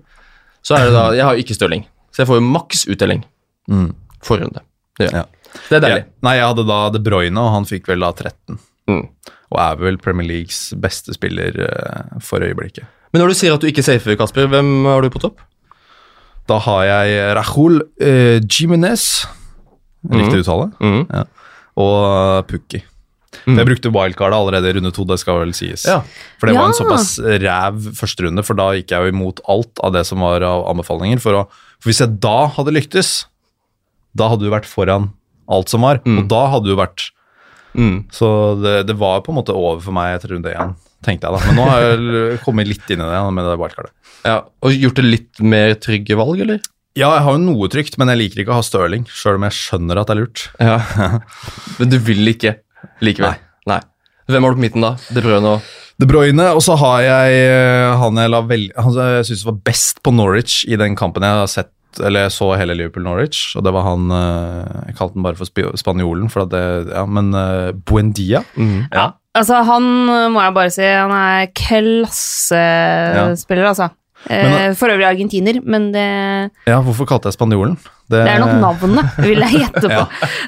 så 0.63 0.77
er 0.77 0.85
det 0.87 0.93
da 0.95 1.03
Jeg 1.17 1.25
har 1.27 1.35
jo 1.37 1.43
ikke 1.43 1.55
Stirling, 1.57 1.85
så 2.13 2.23
jeg 2.23 2.29
får 2.31 2.39
jo 2.41 2.45
maks 2.49 2.85
utdeling 2.89 3.23
Mm. 3.69 3.93
forrige 4.23 4.47
runde. 4.49 4.61
Det. 4.99 5.07
Ja. 5.13 5.23
det 5.69 5.77
er 5.77 5.81
deilig. 5.83 6.01
Ja. 6.03 6.11
Nei, 6.27 6.33
jeg 6.35 6.47
hadde 6.49 6.65
da 6.67 6.79
De 6.91 6.99
Bruyne, 6.99 7.39
og 7.39 7.51
han 7.53 7.65
fikk 7.69 7.87
vel 7.87 7.99
da 8.03 8.11
13. 8.11 8.57
Mm. 8.91 9.05
Og 9.53 9.59
er 9.63 9.75
vel 9.79 9.97
Premier 9.97 10.27
Leagues 10.27 10.73
beste 10.83 11.13
spiller 11.15 11.55
eh, 11.63 12.19
for 12.21 12.43
øyeblikket. 12.43 12.83
Men 13.13 13.21
når 13.23 13.31
du 13.31 13.37
sier 13.39 13.53
at 13.55 13.61
du 13.61 13.67
ikke 13.69 13.83
safer, 13.85 14.15
Kasper, 14.19 14.47
hvem 14.51 14.85
har 14.89 15.01
du 15.05 15.09
på 15.13 15.21
topp? 15.21 15.39
Da 16.49 16.57
har 16.59 16.83
jeg 16.83 17.35
Rahul 17.37 17.77
uh, 18.01 18.39
Jimenez, 18.43 19.25
riktig 20.11 20.41
uttale, 20.43 20.71
Mm. 20.81 21.05
og 21.79 21.93
uh, 22.03 22.41
Pukki. 22.49 22.81
Mm. 23.47 23.57
Jeg 23.59 23.67
brukte 23.69 23.91
wildcardet 23.95 24.37
allerede 24.37 24.69
i 24.69 24.75
runde 24.77 24.91
to, 24.95 25.03
det 25.09 25.17
skal 25.21 25.39
vel 25.41 25.53
sies. 25.57 25.83
Ja. 25.89 25.99
For 26.39 26.47
det 26.49 26.55
var 26.57 26.69
en 26.71 26.77
såpass 26.77 27.15
ræv 27.19 27.81
første 27.97 28.27
runde, 28.27 28.43
for 28.47 28.59
da 28.59 28.69
gikk 28.77 28.93
jeg 28.95 29.07
jo 29.09 29.13
imot 29.15 29.41
alt 29.51 29.81
av 29.83 29.93
det 29.97 30.05
som 30.09 30.21
var 30.23 30.45
av 30.47 30.67
anbefalinger. 30.71 31.19
For, 31.23 31.41
å, 31.41 31.43
for 31.81 31.91
hvis 31.91 32.03
jeg 32.05 32.19
da 32.23 32.35
hadde 32.55 32.75
lyktes, 32.75 33.11
da 34.15 34.29
hadde 34.31 34.45
du 34.45 34.51
vært 34.53 34.69
foran 34.69 35.11
alt 35.51 35.69
som 35.73 35.81
var, 35.83 35.99
Mm. 36.05 36.19
og 36.23 36.27
da 36.31 36.45
hadde 36.53 36.69
du 36.71 36.75
vært 36.79 37.09
Mm. 37.73 38.03
Så 38.13 38.27
det, 38.61 38.83
det 38.85 38.93
var 39.01 39.23
på 39.25 39.31
en 39.33 39.39
måte 39.39 39.49
over 39.57 39.79
for 39.81 39.95
meg 39.97 40.11
etter 40.19 40.29
runde 40.35 40.51
én, 40.53 40.75
tenkte 41.01 41.25
jeg 41.25 41.33
da. 41.33 41.39
Men 41.47 41.55
nå 41.57 41.63
har 41.65 41.81
jeg 41.81 42.35
kommet 42.45 42.67
litt 42.69 42.85
inn 42.93 43.01
i 43.01 43.07
det 43.09 43.21
med 43.33 43.47
det 43.49 43.55
wildcardet. 43.57 43.89
Ja, 44.23 44.35
Og 44.61 44.75
gjort 44.77 44.99
det 45.01 45.05
litt 45.07 45.41
mer 45.41 45.73
trygge 45.81 46.13
valg, 46.19 46.37
eller? 46.45 46.61
Ja, 46.93 47.09
jeg 47.17 47.23
har 47.25 47.33
jo 47.33 47.41
noe 47.41 47.65
trygt, 47.73 47.97
men 47.97 48.11
jeg 48.13 48.19
liker 48.21 48.43
ikke 48.43 48.53
å 48.53 48.59
ha 48.59 48.65
Stirling, 48.67 49.07
sjøl 49.09 49.39
om 49.39 49.47
jeg 49.47 49.57
skjønner 49.57 49.97
at 50.03 50.11
det 50.11 50.13
er 50.13 50.21
lurt. 50.21 50.43
Ja. 50.61 50.75
Men 51.79 51.89
du 51.89 51.97
vil 52.05 52.29
ikke 52.29 52.53
likevel? 53.03 53.35
Nei. 53.69 53.79
Hvem 54.31 54.45
har 54.45 54.53
du 54.53 54.59
på 54.59 54.63
midten, 54.63 54.83
da? 54.83 54.93
De 55.11 55.21
Bruyne 55.23 55.55
og 55.57 55.71
De 56.01 56.07
Bruyne, 56.09 56.45
og 56.55 56.61
så 56.65 56.75
har 56.79 57.03
jeg 57.05 57.39
eh, 57.45 57.93
han 57.99 58.17
jeg, 58.19 58.31
la 58.33 58.39
vel, 58.49 58.65
han 58.79 58.95
jeg 58.97 59.27
syns 59.29 59.45
var 59.47 59.59
best 59.67 60.01
på 60.03 60.13
Norwich 60.15 60.63
i 60.65 60.79
den 60.79 60.97
kampen 60.99 61.25
jeg 61.25 61.41
har 61.43 61.51
sett 61.51 61.71
eller 62.01 62.23
jeg 62.25 62.33
så 62.33 62.47
hele 62.57 62.73
Liverpool-Norwich, 62.73 63.51
og 63.53 63.67
det 63.67 63.71
var 63.75 63.83
han 63.85 64.07
eh, 64.09 64.87
Jeg 64.87 64.95
kalte 64.97 65.13
den 65.13 65.25
bare 65.27 65.37
for 65.37 65.45
spanjolen, 65.77 66.25
for 66.33 66.47
at 66.47 66.49
det 66.49 66.89
Ja, 66.89 67.03
men 67.05 67.29
eh, 67.37 67.69
Buendia. 67.85 68.41
Mm. 68.57 68.87
Ja. 68.87 69.11
Altså, 69.37 69.59
han 69.65 69.83
må 70.33 70.41
jeg 70.41 70.55
bare 70.55 70.71
si, 70.73 70.85
han 70.85 71.13
er 71.13 71.51
klassespiller, 71.57 73.67
altså. 73.69 73.91
Men 74.29 74.73
for 74.79 74.89
øvrig 74.89 75.05
argentiner, 75.05 75.59
men 75.61 75.91
det, 75.93 76.07
Ja, 76.65 76.81
hvorfor 76.81 77.05
kalte 77.09 77.29
jeg 77.29 77.37
spanjolen? 77.37 77.77
Det 78.13 78.21
er 78.33 78.41
nok 78.43 78.53
navnet, 78.63 79.17
vil 79.25 79.43
jeg 79.45 79.61
gjette 79.63 79.89
på. 79.91 80.01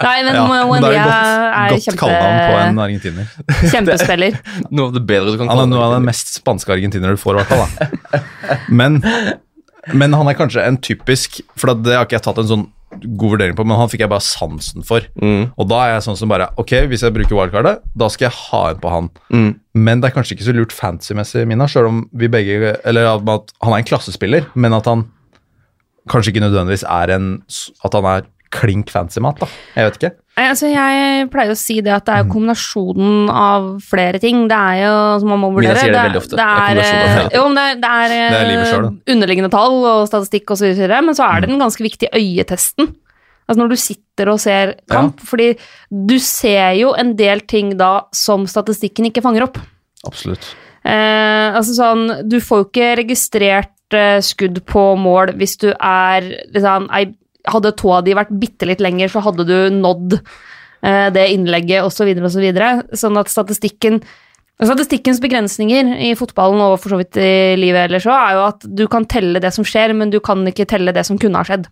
Nei, 0.05 0.15
men 0.27 0.37
Ja, 0.37 0.43
det 0.45 0.67
Buendia 0.69 0.91
er 0.95 1.07
er, 1.09 1.73
godt, 1.75 1.87
godt 1.87 2.03
på 2.03 2.09
en 2.11 2.61
kjempe, 2.61 2.85
argentiner. 2.85 3.33
kjempespiller. 3.73 4.37
Noe 4.69 4.89
av 4.91 4.93
det 4.99 5.03
bedre 5.09 5.33
du 5.33 5.41
kan 5.41 5.49
Han 5.51 5.65
er 5.65 5.71
noe 5.73 5.87
av 5.89 5.97
den 5.97 6.07
mest 6.07 6.35
spanske 6.37 6.71
argentinere 6.77 7.17
du 7.17 7.21
får, 7.21 7.39
i 7.39 7.43
hvert 7.43 7.51
fall. 7.51 7.67
da. 8.13 8.23
Men, 8.69 9.01
men 9.93 10.15
han 10.17 10.29
er 10.31 10.37
kanskje 10.39 10.63
en 10.65 10.77
typisk 10.81 11.41
For 11.59 11.73
det 11.75 11.93
har 11.97 12.07
ikke 12.07 12.17
jeg 12.19 12.25
tatt 12.29 12.41
en 12.45 12.51
sånn 12.53 12.65
god 12.95 13.33
vurdering 13.33 13.55
på, 13.57 13.63
men 13.67 13.75
han 13.75 13.89
fikk 13.91 14.05
jeg 14.05 14.11
bare 14.13 14.23
sansen 14.23 14.85
for. 14.87 15.03
Mm, 15.19 15.49
Og 15.59 15.67
da 15.67 15.81
er 15.83 15.89
jeg 15.97 16.03
sånn 16.05 16.15
som 16.15 16.29
bare 16.31 16.45
Ok, 16.61 16.71
hvis 16.87 17.01
jeg 17.03 17.11
bruker 17.17 17.35
wildcardet, 17.35 17.81
da 17.97 18.07
skal 18.13 18.29
jeg 18.29 18.37
ha 18.45 18.61
en 18.71 18.79
på 18.79 18.93
han. 18.93 19.09
mm. 19.33 19.49
Men 19.75 19.99
det 19.99 20.07
er 20.07 20.15
kanskje 20.15 20.37
ikke 20.37 20.45
så 20.47 20.53
lurt 20.55 20.71
fancy-messig, 20.71 21.43
Mina, 21.49 21.67
sjøl 21.67 21.89
om 21.89 21.97
vi 22.15 22.29
begge 22.31 22.77
Eller 22.87 23.09
at 23.11 23.51
han 23.65 23.73
er 23.75 23.81
en 23.81 23.89
klassespiller, 23.89 24.47
men 24.55 24.77
at 24.77 24.87
han 24.87 25.03
kanskje 26.09 26.33
ikke 26.33 26.43
nødvendigvis 26.45 26.83
er 26.87 27.15
en 27.15 27.43
At 27.83 27.93
han 27.93 28.05
er 28.05 28.25
klink 28.55 28.87
fancy-mat, 28.93 29.39
da. 29.41 29.47
Jeg 29.75 29.85
vet 29.89 29.95
ikke. 29.99 30.11
Altså, 30.39 30.67
jeg 30.71 31.29
pleier 31.31 31.51
å 31.51 31.57
si 31.57 31.81
det 31.81 31.91
at 31.91 32.05
det 32.05 32.13
Mm. 32.13 32.19
er 32.19 32.31
kombinasjonen 32.33 33.29
av 33.29 33.81
flere 33.83 34.19
ting. 34.19 34.47
Det 34.47 34.55
er 34.55 34.77
jo, 34.85 35.19
som 35.19 35.29
man 35.29 35.39
må 35.41 35.49
vurdere 35.53 35.73
det. 35.75 35.91
Det 35.91 36.29
Det 36.29 36.39
er 36.39 36.77
er, 36.79 37.29
ting. 37.29 37.29
jo, 37.35 37.53
det 37.53 37.63
er, 37.65 37.75
det 37.75 37.89
er, 37.89 38.59
er 38.61 38.65
selv, 38.65 38.85
eh, 38.85 39.13
underliggende 39.13 39.51
tall 39.51 39.83
og 39.85 40.07
statistikk 40.07 40.45
osv., 40.51 40.87
men 40.87 41.15
så 41.15 41.23
er 41.27 41.35
Mm. 41.35 41.41
det 41.41 41.49
den 41.49 41.59
ganske 41.59 41.83
viktige 41.83 42.09
øyetesten. 42.13 42.95
Altså 43.47 43.59
når 43.61 43.69
du 43.69 43.75
sitter 43.75 44.29
og 44.29 44.39
ser 44.39 44.75
kamp, 44.89 45.19
fordi 45.19 45.57
du 45.91 46.17
ser 46.19 46.73
jo 46.79 46.93
en 46.93 47.15
del 47.15 47.41
ting 47.41 47.77
da 47.77 48.01
som 48.13 48.45
statistikken 48.45 49.05
ikke 49.11 49.21
fanger 49.21 49.43
opp. 49.43 49.57
Absolutt. 50.05 50.55
Eh, 50.85 51.51
altså 51.53 51.73
sånn, 51.75 52.29
du 52.29 52.39
får 52.39 52.57
jo 52.63 52.65
ikke 52.69 52.95
registrert 53.03 53.67
eh, 53.67 53.74
skudd 54.25 54.63
på 54.65 54.95
mål 54.97 55.35
hvis 55.37 55.57
du 55.61 55.69
er 55.73 56.25
liksom, 56.53 56.89
Hadde 57.45 57.75
tåa 57.77 57.99
di 58.01 58.15
vært 58.17 58.31
bitte 58.41 58.65
litt 58.65 58.79
lenger, 58.81 59.11
så 59.13 59.21
hadde 59.21 59.43
du 59.45 59.69
nådd 59.69 60.15
eh, 60.17 61.11
det 61.13 61.27
innlegget, 61.29 61.85
osv., 61.85 62.09
osv. 62.17 62.29
Så 62.33 62.41
videre. 62.41 62.69
sånn 62.97 63.19
at 63.21 63.29
statistikken 63.29 64.01
Statistikkens 64.55 65.19
begrensninger 65.19 65.97
i 65.99 66.13
fotballen 66.15 66.61
og 66.63 66.77
for 66.79 66.95
så 66.95 66.99
vidt 67.01 67.17
i 67.19 67.57
livet 67.59 67.89
ellers 67.89 68.05
òg, 68.07 68.15
er 68.15 68.37
jo 68.37 68.43
at 68.45 68.61
du 68.79 68.85
kan 68.87 69.03
telle 69.03 69.41
det 69.43 69.51
som 69.51 69.67
skjer, 69.67 69.91
men 69.91 70.13
du 70.13 70.21
kan 70.23 70.47
ikke 70.47 70.63
telle 70.71 70.93
det 70.95 71.03
som 71.03 71.19
kunne 71.19 71.41
ha 71.41 71.43
skjedd. 71.43 71.67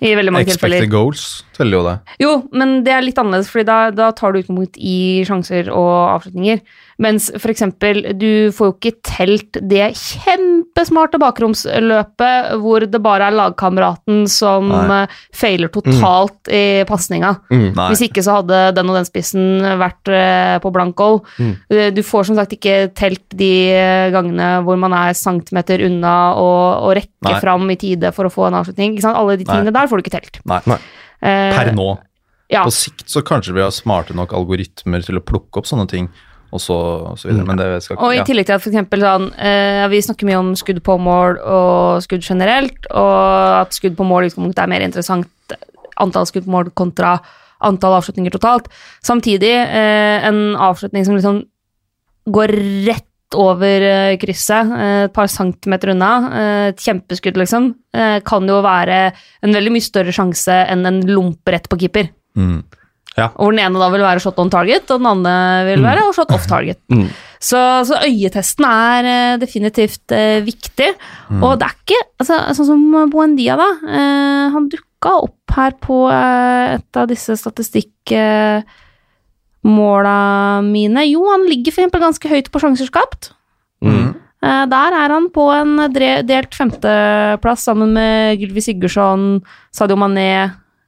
I 0.00 0.12
veldig 0.16 0.32
mange 0.32 0.48
tilfeller. 0.48 0.78
Expected 0.78 0.92
goals 0.92 1.24
teller 1.56 1.76
jo 1.76 1.80
det. 1.84 1.94
Jo, 2.22 2.34
men 2.56 2.78
det 2.86 2.92
er 2.92 3.04
litt 3.04 3.18
annerledes, 3.20 3.50
for 3.52 3.64
da, 3.68 3.78
da 3.92 4.10
tar 4.16 4.32
du 4.32 4.40
utgangspunkt 4.40 4.78
i 4.80 5.24
sjanser 5.28 5.72
og 5.72 5.92
avslutninger. 6.14 6.62
Mens 7.00 7.30
for 7.40 7.48
eksempel, 7.52 8.02
du 8.20 8.50
får 8.52 8.66
jo 8.68 8.74
ikke 8.76 8.90
telt 9.08 9.56
det 9.70 9.86
kjempesmarte 9.96 11.16
bakromsløpet 11.22 12.50
hvor 12.60 12.84
det 12.84 13.00
bare 13.02 13.28
er 13.30 13.36
lagkameraten 13.38 14.26
som 14.30 14.68
Nei. 14.68 15.02
eh, 15.06 15.14
feiler 15.36 15.70
totalt 15.72 16.50
i 16.52 16.82
pasninga. 16.88 17.32
Mm. 17.52 17.70
Hvis 17.78 18.02
ikke 18.08 18.24
så 18.26 18.38
hadde 18.40 18.60
den 18.76 18.90
og 18.92 18.98
den 18.98 19.08
spissen 19.08 19.64
vært 19.80 20.12
eh, 20.12 20.58
på 20.62 20.72
blank 20.74 20.96
goal. 21.00 21.20
Mm. 21.40 21.54
Eh, 21.72 21.88
Du 21.96 22.02
får 22.06 22.28
som 22.30 22.36
sagt 22.38 22.52
ikke 22.58 22.90
telt 22.96 23.24
de 23.36 23.50
gangene 24.12 24.50
hvor 24.66 24.76
man 24.80 24.92
er 24.96 25.16
centimeter 25.16 25.82
unna 25.88 26.14
og, 26.36 26.84
og 26.86 26.94
rekker 27.00 27.32
Nei. 27.32 27.40
fram 27.42 27.68
i 27.72 27.76
tide 27.80 28.12
for 28.16 28.28
å 28.28 28.32
få 28.32 28.48
en 28.50 28.60
avslutning. 28.60 28.94
Ikke 28.94 29.08
sant? 29.08 29.16
Alle 29.20 29.38
de 29.40 29.48
Nei. 29.48 29.64
der 29.72 29.88
får 29.90 30.00
du 30.00 30.04
ikke 30.06 30.16
telt. 30.18 30.40
Nei. 30.48 30.60
Eh, 31.20 31.50
Per 31.56 31.72
nå. 31.76 31.88
ja. 32.52 32.64
På 32.64 32.72
sikt 32.74 33.08
så 33.10 33.22
kanskje 33.26 33.56
vi 33.56 33.64
har 33.64 33.72
smarte 33.74 34.14
nok 34.16 34.32
algoritmer 34.36 35.04
til 35.04 35.20
å 35.20 35.24
plukke 35.24 35.60
opp 35.60 35.68
sånne 35.68 35.88
ting, 35.90 36.08
og 36.50 36.62
så, 36.62 36.76
og 37.12 37.18
så 37.20 37.28
videre. 37.28 37.46
Men 37.48 37.60
det 37.60 37.68
skal 37.84 38.00
Og 38.02 38.14
i 38.14 38.22
tillegg 38.26 38.48
til 38.48 38.56
at 38.56 38.64
for 38.64 38.72
eksempel 38.72 39.04
sånn, 39.06 39.28
eh, 39.38 39.84
vi 39.92 40.02
snakker 40.04 40.28
mye 40.28 40.40
om 40.40 40.54
skudd 40.58 40.80
på 40.86 40.96
mål 41.00 41.38
og 41.40 42.00
skudd 42.06 42.26
generelt, 42.26 42.88
og 42.90 43.60
at 43.60 43.76
skudd 43.76 43.98
på 43.98 44.06
mål 44.06 44.26
i 44.26 44.32
utgangspunktet 44.32 44.64
er 44.64 44.72
mer 44.72 44.86
interessant 44.86 45.56
antall 46.00 46.26
skudd 46.28 46.46
på 46.46 46.54
mål 46.54 46.72
kontra 46.78 47.18
antall 47.66 47.98
avslutninger 47.98 48.32
totalt. 48.32 48.70
Samtidig, 49.04 49.52
eh, 49.52 50.26
en 50.26 50.56
avslutning 50.56 51.04
som 51.04 51.18
liksom 51.18 51.44
går 52.30 52.54
rett 52.88 53.06
over 53.38 53.84
eh, 53.84 54.16
krysset, 54.18 54.72
eh, 54.74 55.04
et 55.06 55.14
par 55.14 55.30
centimeter 55.30 55.92
unna, 55.94 56.10
eh, 56.30 56.64
et 56.72 56.82
kjempeskudd 56.82 57.38
liksom, 57.38 57.74
kan 58.22 58.46
jo 58.46 58.60
være 58.62 58.96
en 59.42 59.54
veldig 59.56 59.72
mye 59.74 59.82
større 59.82 60.12
sjanse 60.14 60.54
enn 60.70 60.86
en 60.86 61.00
lomp 61.10 61.48
rett 61.50 61.64
på 61.66 61.78
keeper. 61.80 62.12
Mm. 62.38 62.60
Hvor 63.16 63.50
den 63.52 63.60
ene 63.64 63.78
da 63.80 63.88
vil 63.92 64.02
være 64.04 64.20
shot 64.22 64.38
on 64.40 64.50
target, 64.52 64.90
og 64.90 64.98
den 65.02 65.08
andre 65.10 65.34
vil 65.66 65.82
være 65.84 66.12
shot 66.16 66.30
off 66.34 66.46
target. 66.48 66.78
Mm. 66.92 67.08
Så, 67.40 67.58
så 67.88 67.94
øyetesten 68.04 68.64
er 68.68 69.04
eh, 69.08 69.38
definitivt 69.40 70.12
eh, 70.12 70.42
viktig. 70.44 70.90
Og 71.40 71.56
det 71.58 71.66
er 71.66 71.74
ikke 71.78 72.00
altså, 72.20 72.36
Sånn 72.54 72.68
som 72.68 73.10
Buendia, 73.10 73.54
da. 73.56 73.68
eh, 73.88 74.46
han 74.54 74.68
dukka 74.72 75.10
opp 75.24 75.48
her 75.56 75.72
på 75.80 75.98
eh, 76.12 76.74
et 76.76 76.96
av 77.00 77.06
disse 77.10 77.32
statistikkmåla 77.40 80.18
mine. 80.68 81.00
Jo, 81.08 81.20
han 81.32 81.42
ligger 81.48 81.72
for 81.72 81.80
eksempel 81.82 82.00
ganske 82.04 82.28
høyt 82.30 82.48
på 82.52 82.60
sjanser 82.62 82.86
skapt. 82.92 83.22
Mm. 83.80 84.08
Eh, 84.44 84.64
der 84.72 84.90
er 85.00 85.08
han 85.16 85.26
på 85.32 85.44
en 85.56 85.72
delt 85.96 86.52
femteplass 86.56 87.62
sammen 87.68 87.90
med 87.96 88.36
Gylvi 88.40 88.60
Sigurdsson, 88.68 89.20
Sadio 89.72 89.96
Mané, 90.00 90.30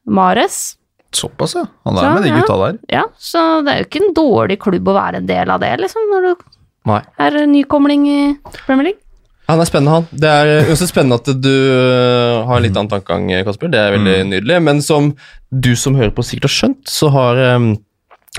Mares. 0.04 0.76
Såpass, 1.12 1.54
ja. 1.58 1.66
Han 1.84 1.98
er 1.98 2.06
Så, 2.06 2.10
med 2.16 2.24
de 2.26 2.34
gutta 2.38 2.58
der. 2.62 2.80
Ja, 2.92 3.04
så 3.20 3.44
det 3.66 3.72
er 3.72 3.82
jo 3.82 3.88
ikke 3.90 4.02
en 4.02 4.14
dårlig 4.16 4.58
klubb 4.62 4.88
å 4.88 4.96
være 4.96 5.20
en 5.20 5.28
del 5.28 5.52
av 5.52 5.60
det, 5.60 5.72
liksom, 5.82 6.08
når 6.12 6.28
du 6.28 6.44
Nei. 6.88 7.00
er 7.20 7.38
nykomling 7.46 8.06
i 8.08 8.20
Premier 8.64 8.90
League. 8.90 9.02
Han 9.50 9.60
er 9.60 9.68
spennende, 9.68 9.92
han. 9.98 10.20
Det 10.22 10.30
er 10.30 10.68
uansett 10.70 10.88
spennende 10.88 11.18
at 11.18 11.28
du 11.42 11.50
øh, 11.52 12.42
har 12.46 12.56
en 12.56 12.64
litt 12.64 12.76
annen 12.76 12.90
tankegang, 12.90 13.26
Kasper. 13.44 13.72
Det 13.72 13.80
er 13.80 13.96
veldig 13.96 14.18
nydelig. 14.30 14.58
Men 14.64 14.82
som 14.84 15.12
du 15.50 15.74
som 15.76 15.98
hører 15.98 16.14
på 16.14 16.24
sikkert 16.24 16.48
har 16.48 16.54
skjønt, 16.56 16.84
så 16.88 17.10
har 17.12 17.40
um, 17.58 17.72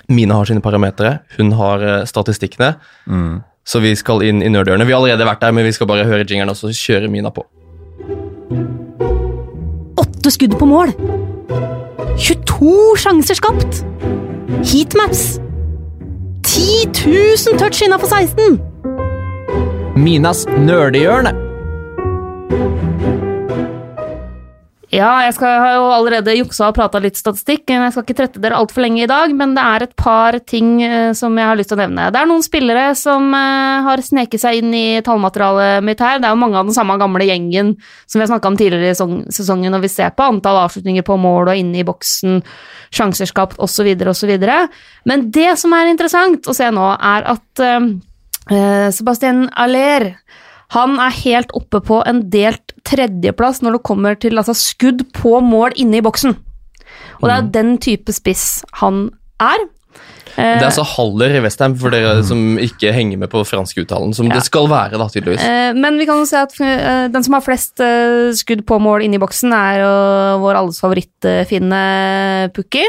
Mina 0.09 0.39
har 0.39 0.49
sine 0.49 0.63
parametere. 0.63 1.19
Hun 1.37 1.51
har 1.59 1.83
øh, 1.83 1.99
statistikkene. 2.09 2.73
Mm. 3.05 3.43
Så 3.67 3.83
vi 3.83 3.93
skal 3.99 4.23
inn 4.25 4.41
i 4.43 4.49
nerdhjørnet. 4.51 4.87
Vi 4.87 4.95
har 4.95 5.03
allerede 5.03 5.27
vært 5.27 5.43
der, 5.43 5.53
men 5.55 5.67
vi 5.67 5.75
skal 5.75 5.91
bare 5.91 6.07
høre 6.07 6.25
jingeren 6.25 6.51
og 6.51 6.59
så 6.59 6.71
kjøre 6.73 7.11
Mina 7.11 7.31
på. 7.35 7.45
Åtte 10.01 10.33
skudd 10.33 10.57
på 10.59 10.67
mål! 10.71 10.95
22 12.17 12.97
sjanser 12.97 13.35
skapt! 13.35 13.85
Heatmaps! 14.63 15.39
10 16.43 16.91
000 17.47 17.57
touch 17.57 17.83
innafor 17.85 18.07
16! 18.07 18.59
Minas 19.95 20.45
nerdehjørne. 20.47 21.33
Ja, 24.93 25.23
jeg 25.25 25.33
skal, 25.33 25.55
har 25.57 25.71
jo 25.79 25.85
allerede 25.89 26.35
juksa 26.37 26.67
og 26.67 26.75
prata 26.77 26.99
litt 27.01 27.17
statistikk. 27.17 27.63
men 27.71 27.87
Jeg 27.87 27.93
skal 27.95 28.03
ikke 28.05 28.15
trette 28.19 28.41
dere 28.43 28.59
altfor 28.59 28.83
lenge 28.83 29.01
i 29.01 29.09
dag, 29.09 29.31
men 29.33 29.55
det 29.57 29.63
er 29.63 29.85
et 29.87 29.95
par 29.97 30.37
ting 30.45 30.83
eh, 30.85 31.13
som 31.17 31.33
jeg 31.39 31.49
har 31.49 31.57
lyst 31.57 31.71
til 31.71 31.79
å 31.79 31.81
nevne. 31.81 32.11
Det 32.13 32.19
er 32.19 32.29
noen 32.29 32.45
spillere 32.45 32.83
som 32.99 33.25
eh, 33.33 33.87
har 33.87 34.03
sneket 34.05 34.43
seg 34.43 34.59
inn 34.59 34.75
i 34.77 35.01
tallmaterialet 35.05 35.87
mitt 35.87 36.03
her. 36.03 36.21
Det 36.21 36.29
er 36.29 36.35
jo 36.35 36.41
mange 36.43 36.61
av 36.61 36.69
den 36.69 36.77
samme 36.77 36.99
gamle 37.01 37.25
gjengen 37.25 37.73
som 38.05 38.19
vi 38.19 38.23
har 38.27 38.31
snakka 38.35 38.51
om 38.51 38.59
tidligere 38.59 38.93
i 38.93 39.33
sesongen, 39.33 39.73
og 39.73 39.81
vi 39.81 39.91
ser 39.95 40.13
på 40.13 40.29
antall 40.29 40.61
avslutninger 40.67 41.07
på 41.07 41.17
mål 41.25 41.49
og 41.55 41.63
inne 41.63 41.81
i 41.81 41.87
boksen, 41.87 42.43
sjanser 42.93 43.31
skapt 43.31 43.57
osv., 43.57 43.89
osv. 44.13 44.35
Men 45.09 45.27
det 45.33 45.55
som 45.63 45.73
er 45.73 45.89
interessant 45.89 46.45
å 46.45 46.53
se 46.53 46.69
nå, 46.69 46.91
er 47.01 47.31
at 47.33 47.65
eh, 47.65 48.93
Sebastian 48.93 49.47
Aller 49.57 50.11
han 50.73 50.97
er 51.01 51.13
helt 51.23 51.51
oppe 51.57 51.81
på 51.85 51.99
en 52.09 52.23
delt 52.33 52.72
tredjeplass 52.87 53.61
når 53.63 53.77
det 53.77 53.83
kommer 53.87 54.17
til 54.19 54.37
altså, 54.37 54.55
skudd 54.57 55.05
på 55.15 55.39
mål 55.43 55.75
inne 55.79 55.99
i 56.01 56.03
boksen. 56.05 56.35
Og 57.21 57.29
det 57.29 57.31
er 57.35 57.41
jo 57.41 57.53
den 57.55 57.77
type 57.81 58.11
spiss 58.13 58.63
han 58.81 59.05
er. 59.41 59.63
Eh, 60.35 60.57
Det 60.57 60.63
er 60.63 60.67
altså 60.71 60.83
Haller 60.95 61.35
i 61.37 61.41
Westham, 61.45 61.75
for 61.79 61.93
dere 61.93 62.23
som 62.25 62.57
ikke 62.57 62.91
henger 62.93 63.17
med 63.21 63.29
på 63.29 63.43
franskuttalen. 63.45 64.13
som 64.13 64.27
Ja. 64.27 64.33
det 64.35 64.43
skal 64.43 64.67
være, 64.67 64.97
da, 64.97 65.07
tydeligvis. 65.07 65.43
eh, 65.45 65.73
men 65.73 65.97
vi 65.97 66.05
kan 66.09 66.17
jo 66.17 66.25
se 66.25 66.37
at 66.41 66.53
eh, 66.59 67.07
den 67.13 67.23
som 67.23 67.33
har 67.37 67.41
flest 67.45 67.77
skudd 68.39 68.65
på 68.65 68.79
mål 68.81 69.03
inne 69.05 69.15
i 69.15 69.21
boksen, 69.21 69.53
er 69.53 70.37
vår 70.41 70.55
alles 70.57 70.81
favorittfinne 70.81 72.51
Pukki. 72.53 72.83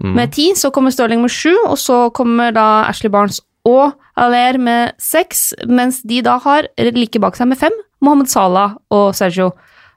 Mm. 0.00 0.14
Med 0.16 0.32
ti, 0.32 0.54
så 0.56 0.70
kommer 0.72 0.90
Stirling 0.90 1.20
med 1.20 1.30
sju, 1.30 1.52
og 1.68 1.76
så 1.76 2.10
kommer 2.12 2.52
da 2.56 2.84
Ashley 2.88 3.10
Barnes 3.12 3.40
og 3.68 3.96
Aller 4.20 4.58
med 4.60 4.94
seks, 5.00 5.50
mens 5.68 6.02
de 6.04 6.20
da 6.24 6.36
har 6.44 6.68
like 6.92 7.20
bak 7.22 7.38
seg 7.38 7.48
med 7.52 7.60
fem, 7.60 7.74
Mohammed 8.04 8.28
Salah 8.32 8.76
og 8.92 9.14
Sergio 9.16 9.50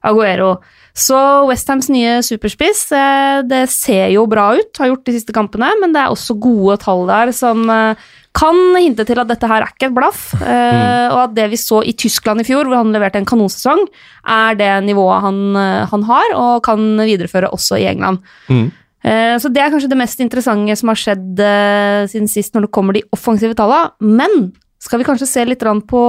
Aguero. 0.04 0.58
Så 0.94 1.18
Westhams 1.50 1.88
nye 1.90 2.20
superspiss, 2.22 2.92
eh, 2.94 3.42
det 3.50 3.66
ser 3.74 4.12
jo 4.14 4.28
bra 4.30 4.52
ut, 4.54 4.70
har 4.78 4.92
gjort 4.92 5.08
de 5.08 5.16
siste 5.16 5.34
kampene, 5.34 5.72
men 5.82 5.96
det 5.96 6.04
er 6.04 6.12
også 6.14 6.36
gode 6.38 6.78
tall 6.84 7.08
der 7.10 7.32
som 7.34 7.64
eh, 7.72 8.04
kan 8.34 8.60
hinte 8.78 9.06
til 9.06 9.22
at 9.22 9.30
dette 9.30 9.48
her 9.50 9.64
er 9.64 9.74
ikke 9.74 9.90
et 9.92 9.96
blaff, 9.96 10.32
mm. 10.34 11.12
og 11.14 11.20
at 11.20 11.34
det 11.38 11.52
vi 11.52 11.60
så 11.62 11.84
i 11.86 11.94
Tyskland 11.94 12.42
i 12.42 12.46
fjor, 12.48 12.66
hvor 12.66 12.80
han 12.82 12.94
leverte 12.94 13.20
en 13.22 13.28
kanonsesong, 13.30 13.84
er 14.26 14.58
det 14.58 14.72
nivået 14.88 15.22
han, 15.22 15.42
eh, 15.62 15.84
han 15.92 16.06
har, 16.10 16.34
og 16.38 16.64
kan 16.66 16.88
videreføre 16.98 17.52
også 17.54 17.78
i 17.82 17.86
England. 17.92 18.24
Mm. 18.50 18.72
Eh, 19.04 19.36
Så 19.40 19.50
det 19.52 19.62
er 19.62 19.70
kanskje 19.74 19.90
det 19.92 19.98
mest 20.00 20.20
interessante 20.24 20.76
som 20.80 20.88
har 20.94 20.96
skjedd 21.00 21.40
eh, 21.44 22.06
siden 22.08 22.30
sist 22.32 22.54
når 22.56 22.68
det 22.68 22.72
kommer 22.72 22.94
de 22.96 23.04
offensive 23.12 23.56
tallene. 23.56 23.92
Men 24.00 24.54
skal 24.80 25.00
vi 25.00 25.08
kanskje 25.08 25.28
se 25.28 25.44
litt 25.46 25.60
på 25.88 26.04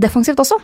defensivt 0.00 0.38
også? 0.42 0.58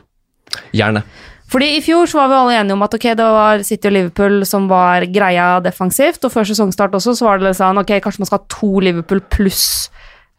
Gjerne. 0.74 1.02
Fordi 1.46 1.76
i 1.76 1.80
fjor 1.84 2.06
så 2.10 2.18
var 2.18 2.28
vi 2.28 2.34
alle 2.34 2.54
enige 2.58 2.74
om 2.74 2.82
at 2.82 2.94
ok, 2.96 3.04
det 3.14 3.26
var 3.36 3.62
City 3.62 3.86
og 3.86 3.92
Liverpool 3.94 4.40
som 4.48 4.66
var 4.68 5.04
greia 5.06 5.60
defensivt, 5.62 6.24
og 6.26 6.32
før 6.34 6.42
sesongstart 6.48 6.94
også 6.98 7.14
så 7.14 7.24
var 7.28 7.38
det 7.38 7.52
sånn 7.54 7.78
ok, 7.78 7.92
kanskje 8.02 8.18
man 8.24 8.26
skal 8.26 8.40
ha 8.40 8.48
to 8.50 8.70
Liverpool 8.82 9.20
pluss 9.30 9.88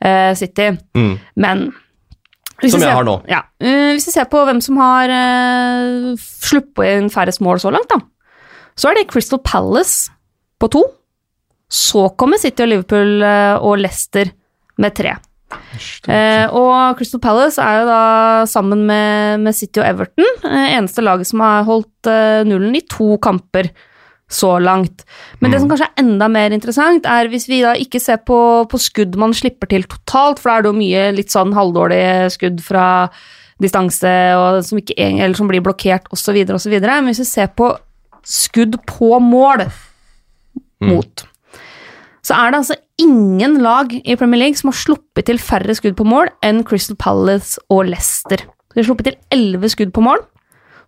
uh, 0.04 0.34
City. 0.36 0.74
Mm. 1.00 1.14
Men 1.40 1.64
Som 2.60 2.82
jeg 2.82 2.90
ser- 2.90 2.92
har 2.98 3.08
nå. 3.08 3.16
Ja. 3.32 3.40
uh, 3.64 3.94
hvis 3.96 4.10
vi 4.10 4.16
ser 4.18 4.28
på 4.28 4.44
hvem 4.50 4.60
som 4.66 4.82
har 4.84 5.08
uh, 5.16 6.12
sluppet 6.20 6.98
inn 6.98 7.08
færrest 7.14 7.40
mål 7.46 7.62
så 7.64 7.72
langt, 7.72 7.88
da, 7.88 8.02
så 8.76 8.90
er 8.92 9.00
det 9.00 9.08
Crystal 9.08 9.40
Palace 9.40 10.10
på 10.60 10.68
to. 10.76 10.84
Så 11.68 12.08
kommer 12.20 12.40
City 12.42 12.64
og 12.64 12.72
Liverpool 12.72 13.24
eh, 13.26 13.56
og 13.60 13.82
Leicester 13.82 14.32
med 14.80 14.96
tre. 14.96 15.18
Eh, 16.08 16.46
og 16.52 16.98
Crystal 17.00 17.22
Palace 17.24 17.64
er 17.64 17.82
jo 17.82 17.86
da 17.88 18.02
sammen 18.50 18.84
med, 18.88 19.44
med 19.46 19.56
City 19.56 19.80
og 19.80 19.88
Everton 19.88 20.26
eh, 20.48 20.74
eneste 20.76 21.04
laget 21.04 21.30
som 21.30 21.44
har 21.44 21.68
holdt 21.68 22.10
eh, 22.12 22.44
nullen 22.48 22.76
i 22.76 22.84
to 22.92 23.16
kamper 23.24 23.70
så 24.28 24.58
langt. 24.60 25.06
Men 25.40 25.54
det 25.54 25.62
som 25.62 25.70
kanskje 25.72 25.88
er 25.88 26.02
enda 26.04 26.28
mer 26.28 26.52
interessant, 26.52 27.08
er 27.08 27.30
hvis 27.32 27.48
vi 27.48 27.62
da 27.64 27.72
ikke 27.80 28.02
ser 28.04 28.20
på, 28.28 28.40
på 28.68 28.80
skudd 28.82 29.16
man 29.20 29.36
slipper 29.36 29.72
til 29.72 29.88
totalt, 29.88 30.42
for 30.42 30.52
da 30.52 30.58
er 30.58 30.66
det 30.66 30.74
jo 30.74 30.80
mye 30.82 31.06
litt 31.16 31.32
sånn 31.32 31.56
halvdårlige 31.56 32.28
skudd 32.36 32.60
fra 32.66 32.88
distanse 33.64 34.12
og 34.38 34.60
som, 34.68 34.82
ikke, 34.82 34.98
eller 35.00 35.38
som 35.40 35.48
blir 35.50 35.64
blokkert 35.64 36.12
osv., 36.14 36.42
osv. 36.44 36.76
Men 36.84 37.08
hvis 37.08 37.24
vi 37.24 37.30
ser 37.30 37.54
på 37.56 37.72
skudd 38.28 38.76
på 38.90 39.16
mål 39.24 39.64
mot 40.84 41.24
så 42.28 42.36
er 42.36 42.52
det 42.52 42.60
altså 42.60 42.76
ingen 43.00 43.62
lag 43.64 43.94
i 43.96 44.16
Premier 44.20 44.42
League 44.42 44.60
som 44.60 44.74
har 44.74 44.76
sluppet 44.76 45.30
til 45.30 45.40
færre 45.40 45.76
skudd 45.78 45.96
på 45.96 46.08
mål 46.08 46.32
enn 46.44 46.64
Crystal 46.68 46.98
Palace 47.00 47.62
og 47.72 47.86
Leicester. 47.88 48.42
De 48.74 48.82
har 48.82 48.88
sluppet 48.90 49.08
til 49.08 49.20
11 49.32 49.72
skudd 49.76 49.94
på 49.96 50.04
mål. 50.04 50.26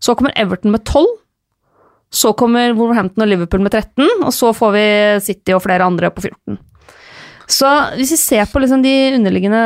Så 0.03 0.15
kommer 0.19 0.35
Everton 0.39 0.73
med 0.73 0.83
12. 0.83 1.07
Så 2.11 2.33
kommer 2.35 2.73
Wolverhampton 2.73 3.23
og 3.23 3.29
Liverpool 3.29 3.61
med 3.61 3.71
13, 3.71 4.25
og 4.25 4.33
så 4.33 4.49
får 4.57 4.73
vi 4.73 4.87
City 5.29 5.53
og 5.53 5.61
flere 5.63 5.85
andre 5.85 6.09
på 6.11 6.25
14. 6.25 6.57
Så 7.49 7.69
hvis 7.97 8.11
vi 8.13 8.19
ser 8.21 8.49
på 8.49 8.61
liksom 8.61 8.81
de 8.83 8.93
underliggende 9.15 9.61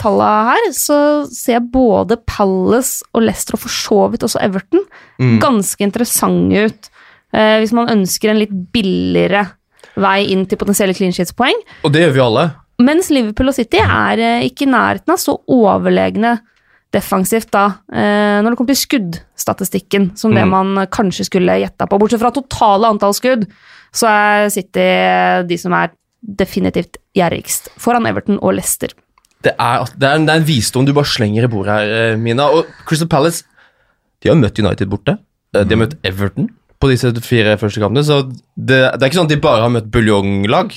tallene 0.00 0.52
her, 0.52 0.70
så 0.74 0.98
ser 1.30 1.62
både 1.74 2.18
Palace 2.26 3.04
og 3.12 3.26
Leicester, 3.26 3.58
og 3.58 3.62
for 3.66 3.74
så 3.74 4.00
vidt 4.10 4.24
også 4.26 4.40
Everton, 4.42 4.86
ganske 5.42 5.84
interessante 5.86 6.64
ut. 6.66 6.90
Eh, 7.34 7.58
hvis 7.60 7.74
man 7.76 7.90
ønsker 7.92 8.32
en 8.32 8.40
litt 8.40 8.54
billigere 8.72 9.44
vei 10.00 10.22
inn 10.32 10.46
til 10.48 10.58
potensielle 10.60 10.94
clean 10.96 11.12
sheets-poeng. 11.14 11.58
Og 11.84 11.92
det 11.94 12.04
gjør 12.06 12.14
vi 12.16 12.24
alle. 12.24 12.46
Mens 12.80 13.08
Liverpool 13.10 13.50
og 13.50 13.56
City 13.56 13.80
er 13.82 14.20
eh, 14.22 14.44
ikke 14.46 14.66
i 14.68 14.70
nærheten 14.70 15.10
av 15.14 15.18
så 15.18 15.34
overlegne 15.50 16.36
defensivt 16.94 17.50
da, 17.52 17.64
eh, 17.92 18.38
når 18.40 18.50
det 18.54 18.56
kommer 18.60 18.72
til 18.72 18.80
skuddstatistikken, 18.86 20.10
som 20.16 20.32
det 20.34 20.44
Mm. 20.46 20.50
man 20.50 20.86
kanskje 20.86 21.26
skulle 21.26 21.58
gjetta 21.60 21.86
på. 21.88 21.98
Bortsett 21.98 22.20
fra 22.22 22.30
totale 22.30 22.86
antall 22.88 23.12
skudd, 23.14 23.46
så 23.92 24.06
er 24.08 24.48
City 24.50 24.86
de 25.48 25.56
som 25.58 25.72
er 25.72 25.90
definitivt 26.22 26.96
gjerrigst, 27.14 27.68
foran 27.78 28.06
Everton 28.06 28.38
og 28.42 28.54
Leicester. 28.54 28.88
Det 29.42 29.52
er, 29.58 29.84
det, 29.96 30.08
er 30.08 30.14
en, 30.16 30.26
det 30.26 30.34
er 30.34 30.40
en 30.40 30.48
visdom 30.48 30.86
du 30.86 30.92
bare 30.92 31.04
slenger 31.06 31.44
i 31.44 31.50
bordet 31.50 31.74
her, 31.74 32.12
eh, 32.12 32.16
Mina. 32.16 32.48
Og 32.50 32.66
Crystal 32.86 33.08
Palace 33.08 33.44
de 34.22 34.28
har 34.28 34.36
møtt 34.36 34.58
United 34.58 34.88
borte. 34.90 35.18
Eh, 35.54 35.62
De 35.64 35.76
har 35.76 35.86
møtt 35.86 35.94
Everton 36.04 36.48
på 36.78 36.90
disse 36.92 37.10
fire 37.26 37.56
første 37.60 37.82
kampene. 37.82 38.04
Så 38.06 38.22
det, 38.28 38.80
det 38.80 39.02
er 39.02 39.08
ikke 39.08 39.20
sånn 39.20 39.30
at 39.30 39.34
de 39.34 39.42
bare 39.42 39.64
har 39.64 39.72
møtt 39.74 39.90
buljonglag. 39.94 40.76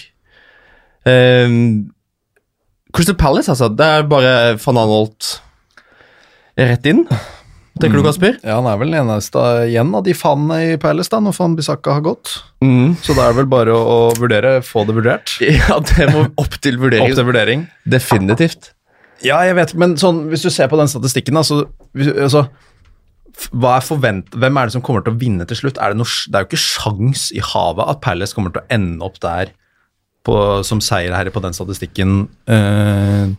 Um, 1.06 1.92
Crystal 2.94 3.18
Palace, 3.18 3.52
altså. 3.54 3.70
Det 3.74 3.86
er 3.86 4.10
bare 4.10 4.34
van 4.62 4.82
Anholt 4.82 5.36
rett 6.60 6.90
inn. 6.90 7.06
Tenker 7.80 8.02
du, 8.02 8.04
Kasper? 8.06 8.36
Ja, 8.44 8.58
Han 8.60 8.68
er 8.70 8.80
vel 8.82 8.92
den 8.92 9.08
eneste 9.08 9.42
igjen 9.70 9.94
av 9.96 10.04
de 10.06 10.14
fanene 10.18 10.58
i 10.74 10.80
Palace, 10.82 11.10
da, 11.14 11.22
når 11.24 11.38
Van 11.38 11.56
Bissaka 11.58 11.96
har 11.98 12.04
gått. 12.06 12.34
Mm. 12.62 12.98
Så 13.02 13.16
det 13.18 13.24
er 13.24 13.38
vel 13.38 13.48
bare 13.50 13.74
å, 13.74 13.80
å 13.82 14.00
vurdere, 14.20 14.58
få 14.66 14.84
det 14.90 14.98
vurdert. 14.98 15.38
Ja, 15.62 15.80
det 15.80 16.10
må 16.12 16.28
opp 16.42 16.60
til 16.62 16.78
vurdering. 16.82 17.08
Opp 17.08 17.18
til 17.18 17.30
vurdering. 17.30 17.66
Definitivt. 17.90 18.74
Ja, 19.26 19.40
jeg 19.46 19.56
vet 19.58 19.74
men 19.78 19.96
sånn, 20.02 20.26
hvis 20.32 20.44
du 20.46 20.50
ser 20.54 20.70
på 20.70 20.78
den 20.80 20.90
statistikken, 20.90 21.38
da, 21.38 21.46
så 21.46 21.64
altså, 22.12 22.48
er 23.52 23.86
forvent 23.86 24.34
Hvem 24.38 24.58
er 24.58 24.68
det 24.68 24.76
som 24.76 24.84
kommer 24.86 25.04
til 25.06 25.16
å 25.16 25.22
vinne 25.22 25.48
til 25.50 25.60
slutt? 25.60 25.80
Er 25.82 25.94
det, 25.94 26.02
noe, 26.02 26.10
det 26.28 26.38
er 26.38 26.46
jo 26.46 26.50
ikke 26.52 26.64
sjans 26.64 27.30
i 27.36 27.44
havet 27.44 27.92
at 27.94 28.02
Palace 28.04 28.38
kommer 28.38 28.54
til 28.54 28.64
å 28.64 28.70
ende 28.74 29.06
opp 29.06 29.20
der 29.24 29.54
på, 30.28 30.36
som 30.68 30.82
seierherre 30.84 31.34
på 31.34 31.42
den 31.44 31.56
statistikken 31.58 32.28
eh, 32.46 33.32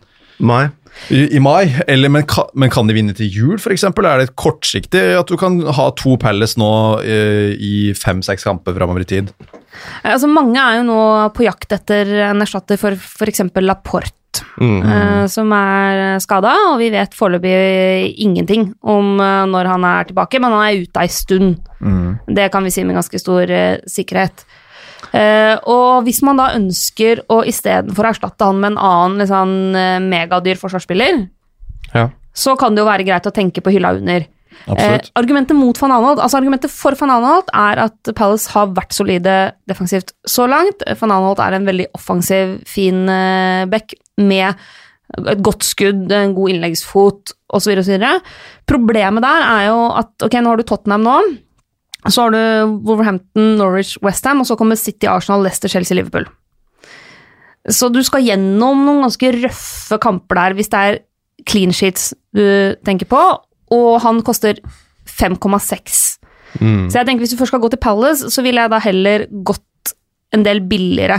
Mai. 0.43 0.67
i, 1.13 1.21
i 1.37 1.39
mai. 1.39 1.69
Eller, 1.87 2.11
men, 2.11 2.25
kan, 2.27 2.49
men 2.57 2.71
kan 2.73 2.89
de 2.89 2.95
vinne 2.97 3.15
til 3.17 3.29
jul, 3.29 3.55
f.eks.? 3.59 3.85
Er 3.85 4.23
det 4.23 4.33
kortsiktig 4.39 5.03
at 5.19 5.29
du 5.29 5.37
kan 5.39 5.59
ha 5.77 5.89
to 5.99 6.17
Palace 6.21 6.59
nå 6.59 6.71
eh, 7.05 7.53
i 7.53 7.75
fem-seks 7.97 8.45
kamper 8.49 8.75
framover 8.77 9.05
i 9.05 9.09
tid? 9.13 9.31
Altså, 10.05 10.29
mange 10.29 10.59
er 10.59 10.81
jo 10.81 10.89
nå 10.89 10.99
på 11.37 11.47
jakt 11.47 11.77
etter 11.77 12.11
en 12.31 12.43
erstatter 12.45 12.81
for 12.81 12.97
f.eks. 12.97 13.45
Laporte. 13.63 14.17
Mm. 14.57 14.79
uh, 14.85 15.25
som 15.27 15.51
er 15.53 16.19
skada, 16.23 16.53
og 16.71 16.79
vi 16.81 16.89
vet 16.93 17.13
foreløpig 17.17 18.15
ingenting 18.23 18.71
om 18.81 19.19
uh, 19.21 19.43
når 19.49 19.69
han 19.75 19.85
er 19.85 20.09
tilbake, 20.09 20.41
men 20.41 20.55
han 20.55 20.65
er 20.65 20.83
ute 20.85 21.03
ei 21.03 21.11
stund. 21.11 21.61
Det 22.27 22.51
kan 22.51 22.63
vi 22.63 22.71
si 22.71 22.83
med 22.87 22.95
ganske 22.95 23.19
stor 23.19 23.49
uh, 23.51 23.77
sikkerhet. 23.89 24.45
Eh, 25.13 25.55
og 25.69 26.05
hvis 26.07 26.21
man 26.25 26.39
da 26.39 26.51
ønsker 26.57 27.21
å 27.31 27.41
istedenfor 27.45 28.07
erstatte 28.09 28.47
han 28.47 28.61
med 28.61 28.73
en 28.73 28.79
annen 28.81 29.21
liksom, 29.21 29.51
eh, 29.77 29.99
megadyr 30.01 30.57
forsvarsspiller, 30.57 31.27
Ja. 31.93 32.09
så 32.33 32.57
kan 32.57 32.73
det 32.73 32.81
jo 32.81 32.89
være 32.89 33.05
greit 33.05 33.27
å 33.27 33.33
tenke 33.33 33.61
på 33.61 33.71
hylla 33.71 33.93
under. 33.93 34.25
Eh, 34.77 34.99
argumentet 35.19 35.57
mot 35.57 35.77
van 35.81 35.95
Anholt, 35.95 36.21
altså 36.23 36.39
argumentet 36.39 36.71
for 36.73 36.97
van 36.99 37.11
Anholt 37.15 37.51
er 37.57 37.81
at 37.87 38.13
Palace 38.17 38.51
har 38.53 38.71
vært 38.77 38.95
solide 38.95 39.35
defensivt 39.69 40.13
så 40.29 40.47
langt. 40.49 40.85
Van 41.01 41.13
Anholt 41.15 41.41
er 41.43 41.57
en 41.57 41.67
veldig 41.67 41.89
offensiv, 41.97 42.59
fin 42.69 43.03
eh, 43.11 43.65
back 43.71 43.95
med 44.21 44.53
et 45.19 45.41
godt 45.45 45.65
skudd, 45.67 46.11
en 46.11 46.35
god 46.35 46.53
innleggsfot 46.53 47.33
osv. 47.53 47.81
Problemet 48.69 49.25
der 49.25 49.47
er 49.47 49.65
jo 49.69 49.81
at 49.99 50.25
ok, 50.25 50.39
nå 50.39 50.53
har 50.53 50.61
du 50.61 50.67
Tottenham 50.67 51.05
nå. 51.05 51.17
Så 52.09 52.25
har 52.25 52.33
du 52.33 52.79
Wolverhampton, 52.83 53.53
Norwich, 53.59 53.95
Westham, 54.03 54.41
og 54.41 54.49
så 54.49 54.57
kommer 54.59 54.79
City, 54.79 55.07
Arsenal, 55.07 55.45
Leicester, 55.45 55.71
Chelsea, 55.71 55.95
Liverpool. 55.95 56.25
Så 57.71 57.87
du 57.93 58.01
skal 58.03 58.25
gjennom 58.25 58.81
noen 58.83 59.05
ganske 59.05 59.29
røffe 59.37 59.99
kamper 60.03 60.39
der 60.39 60.57
hvis 60.57 60.71
det 60.73 60.81
er 60.83 60.99
clean 61.47 61.71
sheets 61.75 62.11
du 62.35 62.43
tenker 62.83 63.07
på, 63.07 63.21
og 63.73 63.99
han 64.05 64.21
koster 64.25 64.59
5,6. 65.09 65.99
Mm. 66.61 66.87
Så 66.91 66.99
jeg 66.99 67.07
tenker 67.09 67.25
hvis 67.25 67.33
du 67.33 67.39
først 67.39 67.53
skal 67.55 67.63
gå 67.63 67.71
til 67.73 67.81
Palace, 67.81 68.29
så 68.33 68.43
ville 68.45 68.61
jeg 68.61 68.71
da 68.73 68.79
heller 68.83 69.25
gått 69.47 69.93
en 70.33 70.45
del 70.45 70.61
billigere 70.69 71.17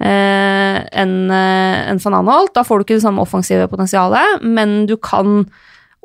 eh, 0.00 0.78
enn 1.02 1.14
en 1.32 2.00
van 2.04 2.16
Anholt. 2.20 2.54
Da 2.56 2.64
får 2.66 2.80
du 2.80 2.86
ikke 2.86 2.98
det 2.98 3.04
samme 3.06 3.24
offensive 3.24 3.68
potensialet, 3.70 4.42
men 4.44 4.82
du 4.88 4.96
kan 5.00 5.42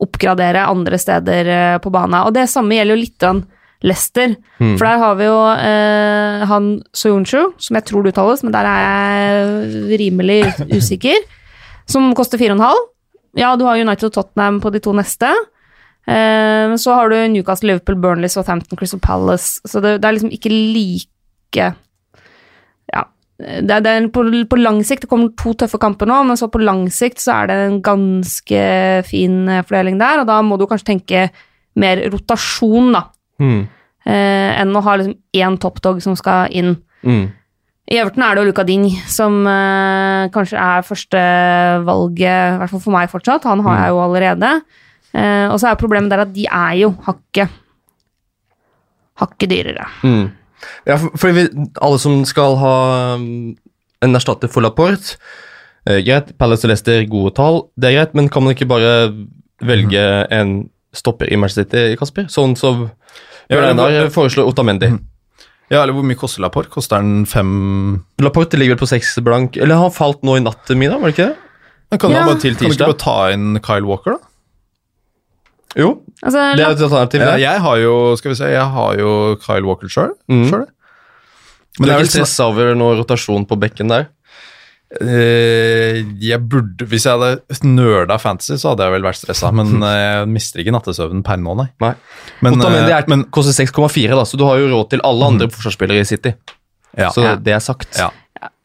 oppgradere 0.03 0.65
andre 0.67 0.97
steder 0.99 1.49
eh, 1.53 1.77
på 1.83 1.91
banen. 1.93 2.19
Og 2.27 2.33
det 2.35 2.47
samme 2.51 2.75
gjelder 2.77 2.97
jo 2.97 3.03
litt 3.05 3.27
av 3.29 3.43
Leicester, 3.83 4.35
Mm. 4.63 4.77
for 4.79 4.85
der 4.87 4.99
har 5.01 5.15
vi 5.19 5.25
jo 5.27 5.39
eh, 5.59 6.43
han 6.47 6.67
Soyuncu, 6.95 7.49
som 7.59 7.75
jeg 7.75 7.83
tror 7.89 8.03
det 8.05 8.13
uttales, 8.13 8.43
men 8.45 8.53
der 8.55 8.67
er 8.69 8.77
jeg 8.77 9.97
rimelig 9.99 10.37
usikker, 10.77 11.17
som 11.89 12.13
koster 12.15 12.39
4,5. 12.39 12.63
Ja, 13.35 13.49
du 13.59 13.65
har 13.67 13.75
United 13.81 14.07
og 14.07 14.13
Tottenham 14.15 14.61
på 14.63 14.71
de 14.71 14.79
to 14.79 14.93
neste. 14.95 15.27
Eh, 16.03 16.75
så 16.75 16.95
har 16.97 17.09
du 17.09 17.15
Newcastle, 17.31 17.71
Liverpool, 17.71 17.95
Burnley, 17.95 18.29
Southampton, 18.29 18.77
Crystal 18.77 18.99
Palace. 18.99 19.61
Så 19.63 19.79
det, 19.79 20.01
det 20.01 20.07
er 20.07 20.17
liksom 20.17 20.33
ikke 20.35 20.51
like 20.51 21.73
Ja. 22.91 23.03
Det 23.39 23.79
det 23.83 23.91
er 23.91 24.07
på, 24.13 24.23
på 24.49 24.57
lang 24.59 24.83
sikt 24.85 25.01
Det 25.03 25.09
kommer 25.09 25.31
to 25.39 25.53
tøffe 25.57 25.79
kamper 25.81 26.07
nå, 26.07 26.21
men 26.23 26.37
så 26.37 26.47
på 26.51 26.61
lang 26.61 26.85
sikt 26.93 27.19
så 27.19 27.41
er 27.41 27.47
det 27.49 27.55
en 27.59 27.79
ganske 27.83 28.65
fin 29.09 29.49
eh, 29.49 29.63
fordeling 29.63 29.97
der, 29.99 30.21
og 30.21 30.27
da 30.27 30.41
må 30.41 30.57
du 30.57 30.67
kanskje 30.67 30.91
tenke 30.93 31.29
mer 31.75 32.03
rotasjon, 32.13 32.91
da. 32.93 33.07
Mm. 33.41 33.63
Eh, 34.05 34.49
enn 34.61 34.75
å 34.75 34.83
ha 34.85 34.97
liksom 34.99 35.15
én 35.33 35.57
toppdog 35.57 36.03
som 36.03 36.15
skal 36.19 36.51
inn. 36.53 36.75
Mm. 37.01 37.31
I 37.91 37.97
Everton 37.99 38.23
er 38.23 38.35
det 38.35 38.43
jo 38.43 38.47
Luca 38.51 38.63
Ding 38.63 38.85
som 39.11 39.41
kanskje 40.31 40.55
er 40.55 40.85
førstevalget, 40.87 42.53
i 42.53 42.59
hvert 42.61 42.71
fall 42.71 42.83
for 42.85 42.95
meg 42.95 43.11
fortsatt. 43.11 43.43
Han 43.49 43.63
har 43.65 43.81
jeg 43.81 43.91
jo 43.91 44.03
allerede. 44.05 44.51
Eh, 45.13 45.47
og 45.51 45.59
så 45.61 45.69
er 45.69 45.79
problemet 45.79 46.09
der 46.13 46.23
at 46.25 46.33
de 46.33 46.45
er 46.49 46.73
jo 46.81 46.93
hakket 47.05 47.49
hakket 49.21 49.51
dyrere. 49.51 49.85
Mm. 50.03 50.31
Ja, 50.87 50.95
for, 50.97 51.13
for 51.19 51.35
vi, 51.35 51.43
alle 51.83 51.99
som 52.01 52.23
skal 52.25 52.55
ha 52.61 52.75
um, 53.19 53.53
en 54.03 54.15
erstatter 54.17 54.49
for 54.51 54.63
Laporte 54.63 55.17
eh, 55.85 55.99
Greit, 56.05 56.31
Palace 56.39 56.65
og 56.65 56.71
Leicester, 56.71 57.03
gode 57.11 57.33
tall, 57.37 57.65
det 57.77 57.91
er 57.91 57.97
greit, 57.99 58.15
men 58.17 58.29
kan 58.31 58.45
man 58.45 58.55
ikke 58.55 58.69
bare 58.71 58.93
velge 59.63 60.03
en 60.33 60.55
stopper 60.95 61.29
i 61.31 61.37
Manchester 61.39 61.67
City, 61.67 61.97
Kasper? 61.99 62.29
Sånn 62.31 62.55
som 62.59 62.87
Ja, 63.51 63.59
Einar 63.69 64.07
foreslår 64.13 64.47
Otamendi. 64.49 64.87
Ja, 65.71 65.81
eller 65.83 65.95
hvor 65.95 66.05
mye 66.05 66.17
koster 66.19 66.43
Laporte? 66.43 66.71
Koster 66.71 67.01
den 67.03 67.25
fem 67.29 68.03
Laporte 68.21 68.57
ligger 68.59 68.75
vel 68.75 68.81
på 68.83 68.89
seks 68.91 69.15
blank 69.25 69.55
Eller 69.57 69.79
han 69.79 69.93
falt 69.95 70.21
nå 70.27 70.35
i 70.37 70.43
natt, 70.43 70.69
Mina, 70.77 70.99
var 71.01 71.09
det 71.11 71.15
ikke 71.15 71.29
det? 71.31 71.37
Men 71.91 71.99
Kan 72.01 72.11
du 72.11 72.17
Ja. 72.17 72.25
bare 72.27 72.39
til 72.41 72.55
tirsdag? 72.55 72.59
Kan 72.59 72.69
du 72.69 72.75
ikke? 72.75 72.91
bare 72.91 73.03
ta 73.03 73.17
inn 73.33 73.59
Kyle 73.63 73.87
Walker, 73.89 74.17
da? 74.17 74.32
Jo, 75.79 75.89
Altså, 76.23 76.39
det 76.55 76.63
er 76.63 76.71
et 76.75 76.81
alternativ. 76.85 77.21
Ja, 77.25 77.35
jeg 77.41 77.61
har 77.65 77.77
jo 77.81 77.93
skal 78.19 78.31
vi 78.31 78.39
se, 78.39 78.49
jeg 78.53 78.67
har 78.75 78.99
jo 78.99 79.13
Kyle 79.43 79.65
Walker 79.67 79.89
sjøl. 79.91 80.13
Mm. 80.31 80.51
Men 80.53 81.87
du 81.87 81.89
er 81.89 81.95
er 81.95 82.03
vel 82.03 82.11
stressa 82.11 82.45
over 82.51 82.75
noe 82.77 82.99
rotasjon 82.99 83.47
på 83.49 83.57
bekken 83.59 83.89
der? 83.91 84.07
Eh, 85.01 86.03
jeg 86.21 86.37
burde, 86.45 86.85
Hvis 86.85 87.07
jeg 87.07 87.17
hadde 87.17 87.65
nerda 87.65 88.19
fantasy, 88.21 88.59
så 88.61 88.71
hadde 88.73 88.85
jeg 88.85 88.93
vel 88.93 89.07
vært 89.07 89.19
stressa. 89.21 89.49
Men 89.55 89.81
eh, 89.89 89.99
jeg 89.99 90.31
mister 90.35 90.61
ikke 90.61 90.75
nattesøvnen 90.75 91.23
per 91.25 91.41
nå, 91.41 91.55
nei. 91.57 91.69
Nei. 91.83 91.93
Men, 92.45 92.59
Otamendi 92.59 92.91
eh, 92.93 92.97
er, 92.99 93.07
men 93.09 93.25
koster 93.33 93.55
6,4, 93.57 94.13
da, 94.13 94.25
så 94.29 94.37
du 94.39 94.45
har 94.47 94.61
jo 94.61 94.69
råd 94.75 94.91
til 94.93 95.03
alle 95.07 95.31
andre 95.33 95.49
forsvarsspillere 95.53 96.05
i 96.05 96.09
City. 96.09 96.35
ja. 96.97 97.09
Så 97.09 97.25
Ja. 97.25 97.35
det 97.35 97.55
er 97.57 97.63
sagt. 97.63 97.97
Ja. 97.97 98.11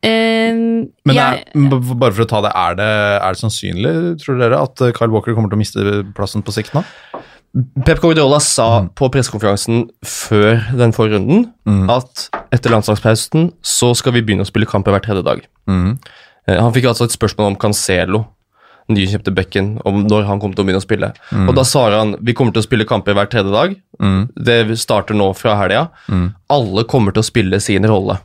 Eh, 0.02 0.52
Men 0.54 1.14
jeg, 1.16 1.42
er, 1.54 1.94
bare 1.94 2.12
for 2.14 2.24
å 2.24 2.28
ta 2.30 2.40
det, 2.44 2.52
er 2.54 2.76
det, 2.78 2.88
er 3.22 3.34
det 3.36 3.40
sannsynlig, 3.42 3.94
tror 4.22 4.38
dere, 4.40 4.60
at 4.66 4.80
eh, 4.84 4.92
Kyle 4.96 5.10
Walker 5.14 5.34
kommer 5.36 5.50
til 5.52 5.58
å 5.58 5.62
miste 5.64 5.98
plassen 6.16 6.42
på 6.46 6.54
sikt 6.54 6.74
nå? 6.76 6.84
Pep 7.86 7.98
Guardiola 8.02 8.38
sa 8.44 8.66
på 8.94 9.08
pressekonferansen 9.10 9.86
før 10.06 10.60
den 10.76 10.92
forrige 10.94 11.16
runden 11.18 11.46
Mm. 11.68 11.88
at 11.90 12.28
etter 12.54 12.70
landslagspausen 12.72 13.50
så 13.64 13.90
skal 13.96 14.12
vi 14.14 14.22
begynne 14.24 14.44
å 14.44 14.48
spille 14.48 14.68
kamper 14.68 14.92
hver 14.94 15.02
tredje 15.04 15.24
dag. 15.24 15.40
Mm. 15.68 15.98
Eh, 16.48 16.58
Han 16.60 16.72
fikk 16.72 16.86
altså 16.92 17.04
et 17.08 17.12
spørsmål 17.16 17.50
om 17.52 17.56
Cancelo, 17.60 18.22
nykjøpte 18.88 19.34
bekken, 19.36 19.66
om 19.84 19.98
når 20.08 20.24
han 20.24 20.40
kom 20.40 20.54
til 20.54 20.64
å 20.64 20.66
begynne 20.68 20.80
å 20.80 20.86
spille. 20.86 21.10
Mm. 21.32 21.48
Og 21.50 21.56
da 21.58 21.64
sa 21.68 21.82
han 21.92 22.14
vi 22.24 22.32
kommer 22.36 22.54
til 22.56 22.62
å 22.62 22.68
spille 22.68 22.86
kamper 22.88 23.12
hver 23.16 23.28
tredje 23.28 23.52
dag. 23.52 23.74
Mhm. 24.00 24.22
Det 24.34 24.78
starter 24.80 25.14
nå 25.18 25.26
fra 25.36 25.56
helga. 25.60 25.88
Mm. 26.08 26.30
Alle 26.48 26.84
kommer 26.88 27.12
til 27.12 27.20
å 27.20 27.28
spille 27.28 27.60
sin 27.60 27.84
rolle. 27.84 28.16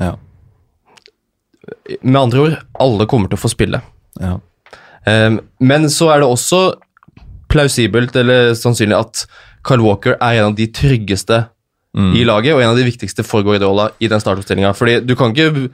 Ja. 0.00 0.14
Med 2.02 2.20
andre 2.20 2.40
ord, 2.40 2.56
alle 2.80 3.06
kommer 3.06 3.28
til 3.30 3.38
å 3.38 3.44
få 3.44 3.52
spille. 3.52 3.82
ja. 4.20 4.38
Um, 5.02 5.40
men 5.58 5.88
så 5.90 6.12
er 6.14 6.20
det 6.22 6.28
også 6.30 6.76
plausibelt 7.50 8.14
eller 8.14 8.52
sannsynlig 8.54 8.94
at 8.94 9.24
Carl 9.66 9.82
Walker 9.82 10.14
er 10.14 10.38
en 10.38 10.52
av 10.52 10.54
de 10.54 10.68
tryggeste 10.70 11.40
Mm. 11.92 12.14
i 12.16 12.24
laget, 12.24 12.54
og 12.54 12.62
en 12.62 12.70
av 12.70 12.78
de 12.78 12.86
viktigste 12.86 13.20
for 13.20 13.44
Guardiola 13.44 13.90
i 14.00 14.08
den 14.08 14.20
startoppstillinga. 14.20 14.70
Fordi 14.72 15.00
du 15.04 15.12
kan 15.14 15.34
ikke, 15.34 15.68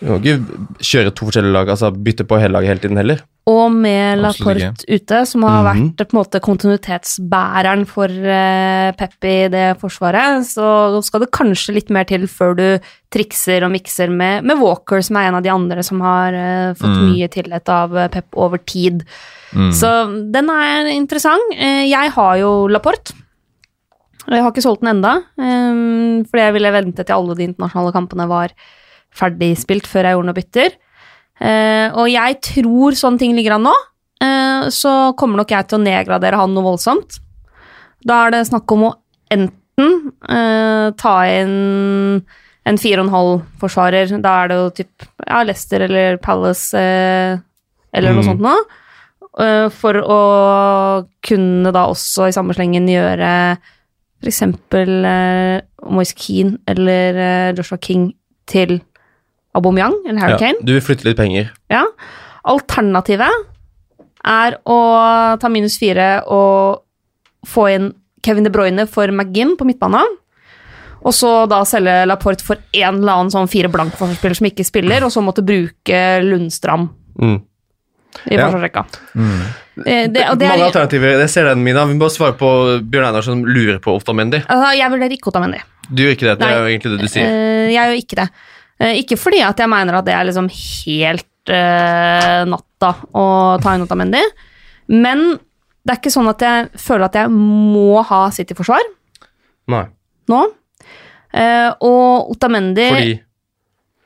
du 0.00 0.06
kan 0.08 0.18
ikke 0.18 0.56
kjøre 0.82 1.12
to 1.14 1.28
forskjellige 1.28 1.54
lag, 1.54 1.68
altså 1.70 1.92
bytte 1.94 2.26
på 2.26 2.40
hele 2.42 2.56
laget 2.56 2.72
hele 2.72 2.82
tiden 2.82 2.98
heller. 2.98 3.22
Og 3.50 3.72
med 3.74 4.20
Laporte 4.22 4.84
ute, 4.86 5.26
som 5.26 5.42
har 5.42 5.64
Mhm. 5.74 5.96
vært 5.96 6.08
på 6.08 6.14
en 6.14 6.20
måte 6.22 6.40
kontinuitetsbæreren 6.40 7.86
for 7.86 8.06
uh, 8.06 8.92
Pep 8.92 9.24
i 9.26 9.48
det 9.50 9.78
forsvaret, 9.80 10.44
så 10.46 11.02
skal 11.02 11.20
det 11.24 11.30
kanskje 11.34 11.74
litt 11.74 11.90
mer 11.90 12.04
til 12.04 12.28
før 12.30 12.54
du 12.56 12.78
trikser 13.10 13.64
og 13.66 13.72
mikser 13.72 14.08
med, 14.10 14.44
med 14.44 14.58
Walker, 14.62 15.02
som 15.02 15.16
er 15.16 15.28
en 15.28 15.34
av 15.40 15.42
de 15.42 15.50
andre 15.50 15.82
som 15.82 16.00
har 16.00 16.32
eh, 16.32 16.74
fått 16.74 16.94
Mm. 16.96 17.12
mye 17.12 17.28
tillit 17.28 17.68
av 17.68 17.96
eh, 17.96 18.08
Pep 18.08 18.26
over 18.36 18.58
tid. 18.58 19.04
Mm. 19.54 19.72
Så 19.72 19.90
den 20.32 20.48
er 20.48 20.86
interessant. 20.94 21.42
Eh, 21.52 21.88
Jeg 21.90 22.10
har 22.12 22.36
jo 22.38 22.68
Laporte. 22.68 23.12
Jeg 24.30 24.40
har 24.40 24.52
ikke 24.52 24.62
solgt 24.62 24.80
den 24.80 24.96
enda, 25.02 25.16
eh, 25.36 26.22
fordi 26.30 26.40
jeg 26.46 26.52
ville 26.54 26.72
vente 26.72 27.04
til 27.04 27.14
alle 27.14 27.34
de 27.36 27.44
internasjonale 27.52 27.92
kampene 27.92 28.28
var 28.28 28.48
ferdigspilt 29.12 29.84
før 29.90 30.04
jeg 30.06 30.14
gjorde 30.16 30.26
noe 30.30 30.38
bytter. 30.40 30.70
Eh, 31.42 31.88
Og 31.98 32.06
jeg 32.12 32.38
tror 32.46 32.94
sånne 32.94 33.18
ting 33.18 33.34
ligger 33.34 33.56
an 33.56 33.66
nå, 33.66 33.72
eh, 34.22 34.68
så 34.70 35.12
kommer 35.18 35.42
nok 35.42 35.50
jeg 35.50 35.66
til 35.68 35.80
å 35.80 35.82
nedgradere 35.82 36.38
han 36.38 36.54
noe 36.54 36.62
voldsomt. 36.70 37.18
Da 38.06 38.26
er 38.26 38.30
det 38.36 38.46
snakk 38.48 38.70
om 38.74 38.84
å 38.88 38.92
enten 39.32 40.12
eh, 40.28 40.90
ta 41.00 41.16
inn 41.26 42.22
en 42.64 42.78
4,5-forsvarer, 42.78 44.12
da 44.22 44.36
er 44.44 44.48
det 44.52 44.56
jo 44.60 44.68
typ 44.76 45.06
ja, 45.26 45.40
Leicester 45.42 45.82
eller 45.82 46.16
Palace 46.22 46.78
eh, 46.78 47.38
eller 47.92 48.14
noe 48.14 48.22
Mm. 48.22 48.28
sånt 48.30 48.40
noe. 48.44 48.62
Uh, 49.32 49.70
for 49.72 49.96
å 49.96 51.06
kunne 51.24 51.70
da 51.72 51.86
også 51.88 52.26
i 52.28 52.34
samme 52.36 52.52
slengen 52.52 52.84
gjøre 52.86 53.56
f.eks. 54.20 54.42
Uh, 54.44 55.60
Moise 55.88 56.12
Keane 56.14 56.58
eller 56.68 57.16
uh, 57.16 57.52
Joshua 57.56 57.78
King 57.80 58.10
til 58.46 58.82
Aubameyang 59.54 59.94
eller 60.08 60.20
Harry 60.20 60.38
Ja, 60.40 60.52
du 60.62 60.72
vil 60.72 60.80
flytte 60.84 61.04
litt 61.04 61.16
penger. 61.18 61.50
Ja. 61.70 61.84
Alternativet 62.48 63.30
er 64.24 64.56
å 64.70 64.78
ta 65.42 65.48
minus 65.50 65.76
fire 65.80 66.22
og 66.30 66.82
få 67.48 67.66
inn 67.74 67.90
Kevin 68.22 68.46
De 68.46 68.52
Bruyne 68.54 68.86
for 68.88 69.10
McGinn 69.10 69.56
på 69.58 69.66
midtbanen. 69.66 70.18
Og 71.02 71.10
så 71.16 71.30
da 71.50 71.64
selge 71.66 72.04
Laporte 72.06 72.44
for 72.46 72.60
en 72.78 73.00
eller 73.00 73.16
annen 73.18 73.32
sånn 73.34 73.48
fire 73.50 73.70
blank 73.72 73.96
forsvarsspiller 73.98 74.38
som 74.38 74.46
ikke 74.46 74.66
spiller, 74.68 75.02
og 75.02 75.10
så 75.10 75.22
måtte 75.24 75.42
bruke 75.46 76.02
Lundstram 76.22 76.88
Mm. 77.18 77.42
i 78.30 78.34
Ja. 78.36 78.46
Mm. 78.48 79.40
Eh, 79.86 80.06
Det, 80.08 80.28
og 80.30 80.38
det 80.38 80.48
Mange 80.48 80.62
er, 80.62 80.70
alternativer. 80.70 81.18
Jeg 81.20 81.28
ser 81.30 81.44
den, 81.44 81.64
Mina. 81.64 81.84
Vi 81.86 81.94
må 81.94 81.98
bare 82.06 82.10
svare 82.10 82.36
på 82.38 82.80
Bjørn 82.88 83.08
Einar 83.08 83.22
som 83.22 83.42
lurer 83.44 83.80
på 83.80 83.96
Oftamendi. 83.98 84.44
altså, 84.46 84.76
jeg 84.78 84.90
vurderer 84.90 85.10
ikke 85.18 85.28
Otamendi. 85.32 85.58
Du 85.92 86.02
gjør 86.04 86.12
ikke 86.16 86.28
det. 86.30 86.38
Det 86.38 86.48
er 86.48 86.58
jo 86.58 86.68
egentlig 86.78 86.90
det 86.92 87.00
du 87.00 87.08
sier. 87.08 87.24
Eh, 87.26 87.72
jeg 87.72 87.82
gjør 87.88 87.98
ikke 88.04 88.16
det. 88.22 88.28
Eh, 88.82 88.98
ikke 89.02 89.18
fordi 89.20 89.42
at 89.46 89.60
jeg 89.62 89.70
mener 89.70 89.98
at 89.98 90.08
det 90.08 90.14
er 90.16 90.26
liksom 90.26 90.48
helt 90.50 91.52
uh, 91.52 92.42
natta 92.50 92.92
å 93.14 93.24
ta 93.62 93.74
inn 93.76 93.84
Otamendi, 93.86 94.22
men 94.92 95.26
det 95.82 95.94
er 95.94 96.00
ikke 96.00 96.14
sånn 96.14 96.30
at 96.30 96.42
jeg 96.42 96.70
føler 96.82 97.06
at 97.08 97.18
jeg 97.22 97.30
må 97.32 98.02
ha 98.06 98.24
City-forsvar 98.34 98.82
Nei. 99.72 99.84
nå. 100.30 100.40
Uh, 101.32 101.70
og 101.80 102.34
Otamendi 102.34 102.84
Fordi 102.92 103.12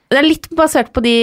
Det 0.06 0.18
er 0.20 0.28
litt 0.28 0.44
basert 0.54 0.92
på 0.94 1.02
de, 1.02 1.16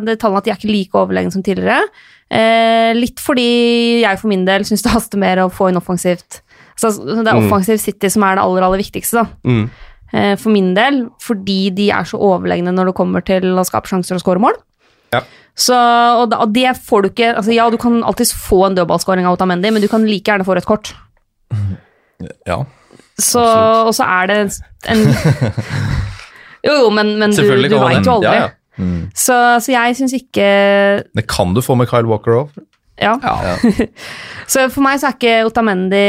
de 0.00 0.14
tallene 0.16 0.40
at 0.40 0.46
de 0.46 0.52
er 0.54 0.56
ikke 0.56 0.70
like 0.70 0.96
overlegne 0.96 1.34
som 1.34 1.44
tidligere. 1.44 1.84
Uh, 2.32 2.94
litt 2.96 3.20
fordi 3.20 4.00
jeg 4.00 4.20
for 4.22 4.30
min 4.32 4.46
del 4.48 4.64
syns 4.64 4.86
det 4.86 4.94
haster 4.94 5.20
mer 5.20 5.42
å 5.42 5.50
få 5.52 5.68
inn 5.70 5.78
offensivt. 5.78 6.40
Så 6.80 6.90
det 6.96 7.20
er 7.20 7.36
offensivt 7.36 7.50
offensiv 7.50 7.82
City 7.82 8.10
som 8.10 8.24
er 8.26 8.38
det 8.38 8.46
aller, 8.46 8.64
aller 8.66 8.80
viktigste, 8.80 9.20
da. 9.20 9.26
mm. 9.44 9.66
Eh, 10.14 10.34
for 10.38 10.54
min 10.54 10.74
del, 10.76 11.04
fordi 11.22 11.72
de 11.74 11.88
er 11.90 12.06
så 12.06 12.20
overlegne 12.22 12.70
når 12.74 12.92
det 12.92 12.98
kommer 12.98 13.24
til 13.26 13.48
å 13.58 13.64
skape 13.66 13.90
sjanser 13.90 14.18
og 14.18 14.22
skåre 14.22 14.42
mål. 14.42 14.58
Ja. 15.14 15.24
Så, 15.58 15.74
og, 15.74 16.28
da, 16.30 16.40
og 16.42 16.54
det 16.54 16.72
får 16.82 17.04
du 17.04 17.08
ikke 17.12 17.28
altså 17.38 17.52
Ja, 17.54 17.68
du 17.70 17.76
kan 17.78 18.00
alltids 18.02 18.32
få 18.34 18.64
en 18.66 18.74
dødballskåring 18.74 19.26
av 19.26 19.36
Otamendi, 19.36 19.70
men 19.70 19.82
du 19.82 19.86
kan 19.90 20.02
like 20.06 20.26
gjerne 20.30 20.46
få 20.46 20.58
rødt 20.58 20.70
kort. 20.70 20.94
Ja. 22.48 22.60
Så, 23.20 23.42
og 23.42 23.90
så 23.92 24.06
er 24.06 24.28
det 24.30 24.36
en 24.88 25.02
Jo, 26.64 26.72
jo, 26.78 26.86
men, 26.94 27.10
men 27.20 27.34
du, 27.34 27.42
du 27.42 27.74
veit 27.76 28.06
jo 28.06 28.14
aldri. 28.14 28.30
Ja, 28.30 28.46
ja. 28.46 28.46
Mm. 28.80 29.10
Så, 29.14 29.34
så 29.62 29.74
jeg 29.74 29.96
syns 29.98 30.14
ikke 30.16 30.46
Det 31.14 31.26
kan 31.30 31.52
du 31.54 31.60
få 31.62 31.76
med 31.78 31.90
Kyle 31.90 32.08
Walker 32.08 32.38
òg. 32.38 32.54
Ja. 33.00 33.16
Ja. 33.22 33.56
Så 34.52 34.68
for 34.70 34.84
meg 34.84 35.00
så 35.00 35.08
er 35.10 35.16
ikke 35.16 35.46
Otamendi 35.48 36.02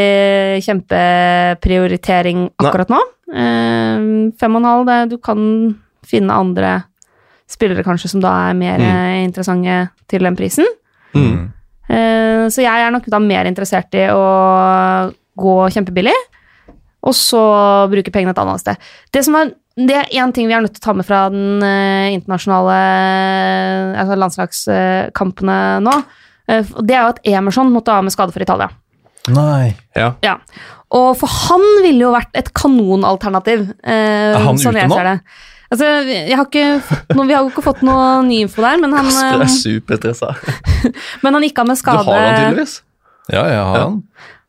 kjempeprioritering 0.66 2.50
akkurat 2.62 2.92
nå. 2.94 3.00
Eh, 3.34 4.06
fem 4.40 4.56
og 4.58 4.62
en 4.62 4.70
halv, 4.70 4.86
det, 4.90 4.98
du 5.14 5.18
kan 5.24 5.40
finne 6.06 6.36
andre 6.36 6.76
spillere 7.50 7.84
kanskje 7.86 8.10
som 8.14 8.22
da 8.24 8.32
er 8.50 8.58
mer 8.58 8.80
Mm. 8.82 8.86
eh, 8.90 9.24
interessante 9.26 9.90
til 10.10 10.24
den 10.26 10.36
prisen. 10.38 10.66
Mm. 11.16 11.52
Eh, 11.90 12.46
så 12.50 12.62
jeg 12.66 12.82
er 12.86 12.92
nok 12.94 13.06
da 13.10 13.20
mer 13.20 13.46
interessert 13.50 13.94
i 13.98 14.08
å 14.10 15.12
gå 15.38 15.56
kjempebillig, 15.74 16.16
og 17.06 17.14
så 17.14 17.42
bruke 17.92 18.12
pengene 18.12 18.34
et 18.34 18.42
annet 18.42 18.60
sted. 18.64 18.78
Det 19.14 19.24
som 19.26 19.36
er 19.36 19.54
det 19.76 19.92
er 19.92 20.08
én 20.24 20.32
ting 20.32 20.48
vi 20.48 20.54
er 20.56 20.62
nødt 20.64 20.72
til 20.78 20.80
å 20.80 20.86
ta 20.88 20.94
med 20.96 21.06
fra 21.06 21.26
den 21.30 21.62
eh, 21.62 22.14
internasjonale 22.16 22.78
altså 24.00 24.16
landslagskampene 24.16 25.58
nå. 25.84 25.96
Eh, 26.48 26.64
det 26.84 26.96
er 26.96 27.02
jo 27.04 27.12
at 27.16 27.20
Emerson 27.26 27.72
måtte 27.74 27.94
av 27.94 28.04
med 28.04 28.12
skade 28.16 28.32
for 28.36 28.42
Italia. 28.46 28.70
Nei. 29.34 29.74
Ja. 29.98 30.14
Ja. 30.22 30.36
Og 30.96 31.16
for 31.18 31.28
han 31.50 31.64
ville 31.82 32.06
jo 32.06 32.12
vært 32.14 32.30
et 32.38 32.52
kanonalternativ. 32.54 33.68
Eh, 33.84 34.36
Er 34.36 34.44
han 34.46 34.58
sånn 34.62 34.78
ute 34.78 34.88
nå? 34.92 35.00
det. 35.04 35.20
Altså, 35.74 35.88
jeg 36.06 36.36
har 36.38 36.46
ikke 36.46 37.24
vi 37.26 37.34
har 37.34 37.42
jo 37.42 37.50
ikke 37.50 37.64
fått 37.66 37.82
noe 37.84 38.22
ny 38.24 38.44
info 38.46 38.62
der, 38.62 38.78
men 38.80 38.94
han, 38.94 39.06
Kasper 39.10 39.42
er 39.48 39.50
superstressa. 39.52 40.30
men 41.26 41.34
han 41.40 41.44
gikk 41.48 41.58
av 41.64 41.68
med 41.72 41.80
skade 41.82 42.04
Du 42.06 42.12
har 42.12 42.22
han 42.22 42.38
tydeligvis. 42.44 42.76
Ja, 43.34 43.42
jeg 43.50 43.58
har 43.58 43.80
Ja. 43.80 43.88
han. 43.88 43.98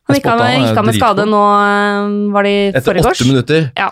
Han 0.07 0.15
gikk 0.15 0.27
av 0.31 0.85
med, 0.85 0.95
skade 0.95 1.25
nå, 1.27 1.41
eh, 1.65 2.31
var 2.31 2.45
det 2.47 2.51
i 2.53 2.61
Etter 2.69 2.85
forgårs? 2.93 3.17
åtte 3.19 3.27
minutter. 3.27 3.65
Ja. 3.75 3.89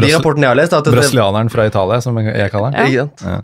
De 0.00 0.10
rapportene 0.14 0.44
jeg 0.46 0.50
har 0.52 0.58
lest, 0.58 0.72
er 0.74 0.82
det, 0.84 0.92
Brasilianeren 0.94 1.48
fra 1.50 1.64
Italia, 1.70 2.00
som 2.04 2.18
jeg 2.18 2.50
kaller 2.52 2.74
han. 2.76 2.92
Ja. 2.92 3.06
sant? 3.16 3.40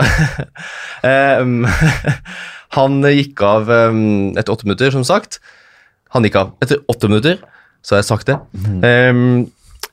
Han 2.74 3.00
gikk 3.02 3.40
av 3.46 3.68
um, 3.70 4.32
etter 4.36 4.52
åtte 4.52 4.64
minutter, 4.66 4.90
som 4.90 5.04
sagt. 5.06 5.38
Han 6.14 6.24
gikk 6.26 6.34
av 6.40 6.54
etter 6.62 6.80
åtte 6.90 7.08
minutter, 7.08 7.38
så 7.82 7.94
har 7.94 8.02
jeg 8.02 8.08
sagt 8.10 8.26
det. 8.26 8.38
Um, 8.82 9.46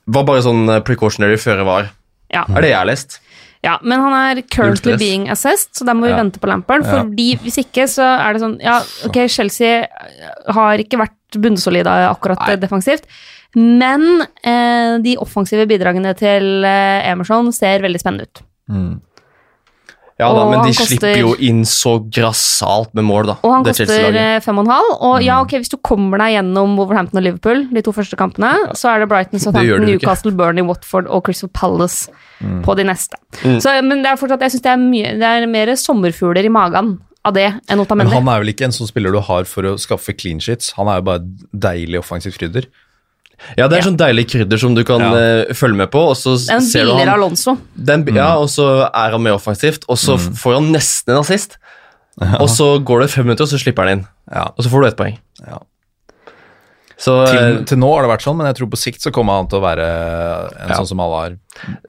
var 0.06 0.24
bare 0.28 0.42
sånn 0.44 0.66
eh, 0.68 0.80
precautionary 0.84 1.36
føre 1.40 1.64
var. 1.64 1.92
Ja. 2.34 2.42
Er 2.50 2.60
det 2.64 2.70
jeg 2.72 2.76
har 2.80 2.88
lest. 2.90 3.20
ja, 3.64 3.78
men 3.82 4.00
han 4.02 4.12
er 4.12 4.42
currently 4.52 4.96
being 5.00 5.28
assessed, 5.32 5.70
så 5.78 5.86
da 5.88 5.94
må 5.94 6.04
vi 6.04 6.10
Ja. 6.12 6.18
vente 6.18 6.38
på 6.42 6.46
Lampard. 6.50 6.84
Ja. 6.84 6.98
Fordi 7.04 7.38
hvis 7.40 7.56
ikke, 7.62 7.86
så 7.88 8.02
er 8.20 8.32
det 8.34 8.42
sånn 8.42 8.58
Ja, 8.60 8.80
ok, 9.06 9.16
Chelsea 9.32 9.86
har 10.52 10.76
ikke 10.82 10.98
vært 11.00 11.38
bunnsolide 11.40 11.86
akkurat 12.10 12.38
Nei. 12.44 12.56
defensivt. 12.56 13.06
Men 13.56 14.20
eh, 14.44 14.98
de 15.00 15.16
offensive 15.16 15.64
bidragene 15.70 16.12
til 16.18 16.64
eh, 16.66 17.08
Emerson 17.12 17.52
ser 17.54 17.80
veldig 17.80 18.00
spennende 18.02 18.26
ut. 18.28 18.42
Mm. 18.68 19.00
Ja 20.20 20.28
da, 20.30 20.44
men 20.46 20.60
de 20.62 20.70
koster- 20.70 20.86
slipper 20.92 21.18
jo 21.18 21.32
inn 21.42 21.64
så 21.66 21.96
grassat 22.06 22.92
med 22.94 23.06
mål, 23.08 23.26
da. 23.32 23.34
Og 23.42 23.50
han 23.50 23.64
koster 23.66 24.14
eh, 24.14 24.36
fem 24.44 24.60
og 24.60 24.68
en 24.68 24.70
halv. 24.70 24.92
Og 25.08 25.24
ja, 25.26 25.40
ok, 25.42 25.56
hvis 25.58 25.72
du 25.72 25.76
kommer 25.82 26.22
deg 26.22 26.36
gjennom 26.36 26.76
Wolverhampton 26.78 27.18
og 27.18 27.26
Liverpool, 27.26 27.64
de 27.74 27.82
to 27.82 27.94
første 27.96 28.18
kampene, 28.20 28.52
så 28.78 28.92
er 28.92 29.02
det 29.02 29.08
Brighton, 29.10 29.42
Southampton. 29.42 29.88
Newcastle, 29.88 30.30
Burnley, 30.38 30.66
Watford 30.68 31.10
og 31.10 31.24
Crystal 31.26 31.50
Palace 31.50 32.12
på 32.62 32.76
de 32.78 32.86
neste. 32.86 33.18
Mm. 33.42 33.58
Så, 33.62 33.74
men 33.82 34.04
det 34.04 34.12
er 34.12 34.20
fortsatt, 34.20 34.44
jeg 34.46 34.54
synes 34.54 34.64
det 34.68 35.18
det 35.24 35.32
er 35.32 35.50
mer 35.50 35.74
sommerfugler 35.80 36.46
i 36.46 36.52
magen 36.52 36.98
av 37.24 37.32
det 37.32 37.46
enn 37.72 37.80
Men 37.96 38.10
han 38.12 38.28
er 38.28 38.42
vel 38.42 38.52
ikke 38.52 38.66
en 38.68 38.74
sånn 38.74 38.90
spiller 38.90 39.14
du 39.14 39.20
har 39.24 39.46
for 39.48 39.64
å 39.64 39.76
skaffe 39.80 40.12
clean 40.12 40.42
sheets. 40.44 40.74
Han 40.76 40.90
er 40.92 41.00
jo 41.00 41.06
bare 41.08 41.24
deilig 41.56 42.02
offensivt 42.02 42.36
krydder. 42.38 42.68
Ja, 43.58 43.68
det 43.68 43.78
er 43.78 43.86
sånn 43.88 43.98
deilig 44.00 44.26
krydder 44.30 44.58
som 44.60 44.74
du 44.74 44.82
kan 44.84 45.00
Ja. 45.00 45.12
eh, 45.14 45.52
følge 45.54 45.76
med 45.76 45.90
på, 45.90 46.00
og 46.10 46.16
så 46.16 46.36
Det 46.38 46.54
er 46.56 46.60
ser 46.60 46.84
du 46.84 46.94
han 46.94 47.08
Alonso. 47.08 47.56
den, 47.76 48.06
Ja, 48.14 48.36
og 48.38 48.48
så 48.48 48.88
er 48.92 49.10
han 49.10 49.22
mer 49.22 49.34
offensivt, 49.34 49.84
og 49.88 49.96
så 49.96 50.16
får 50.18 50.54
han 50.54 50.72
nesten 50.72 51.14
en 51.14 51.20
assist. 51.20 51.58
Og 52.20 52.48
så 52.48 52.78
går 52.84 53.00
det 53.02 53.10
fem 53.10 53.24
minutter, 53.26 53.42
og 53.44 53.48
så 53.50 53.58
slipper 53.58 53.84
han 53.88 53.98
inn. 53.98 54.06
Ja. 54.32 54.44
Og 54.56 54.64
så 54.64 54.70
får 54.70 54.80
du 54.82 54.86
ett 54.88 54.96
poeng. 54.96 55.18
Ja. 55.46 55.58
Så 56.96 57.26
Til, 57.26 57.36
eh, 57.38 57.64
til 57.64 57.78
nå 57.78 57.88
har 57.92 58.02
det 58.06 58.10
vært 58.12 58.22
sånn, 58.22 58.36
men 58.38 58.46
jeg 58.46 58.56
tror 58.60 58.70
på 58.70 58.78
sikt 58.78 59.02
så 59.02 59.10
kommer 59.12 59.34
han 59.40 59.48
til 59.50 59.58
å 59.58 59.64
være 59.64 59.86
en 60.62 60.68
Ja. 60.70 60.76
sånn 60.78 60.86
som 60.86 61.00
alle 61.00 61.16
har. 61.16 61.30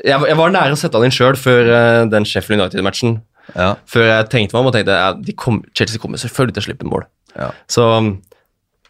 jeg, 0.04 0.20
jeg 0.28 0.36
var 0.38 0.50
nære 0.50 0.72
å 0.74 0.78
sette 0.78 0.94
han 0.98 1.04
inn 1.06 1.12
sjøl 1.12 1.36
før 1.38 1.70
uh, 1.70 2.06
den 2.10 2.26
Sheffield 2.26 2.62
United-matchen. 2.62 3.22
Ja. 3.56 3.76
Før 3.88 4.02
jeg 4.10 4.30
tenkte 4.30 4.54
meg 4.54 4.62
om 4.62 4.66
og 4.72 4.74
tenkte 4.74 4.96
ja, 4.98 5.14
de 5.14 5.34
kom, 5.34 5.64
Chelsea 5.76 6.00
kommer 6.02 6.18
selvfølgelig 6.18 6.56
til 6.58 6.64
å 6.64 6.66
slippe 6.66 6.90
mål. 6.90 7.06
Ja. 7.38 7.52
Så 7.70 7.86
der 8.02 8.18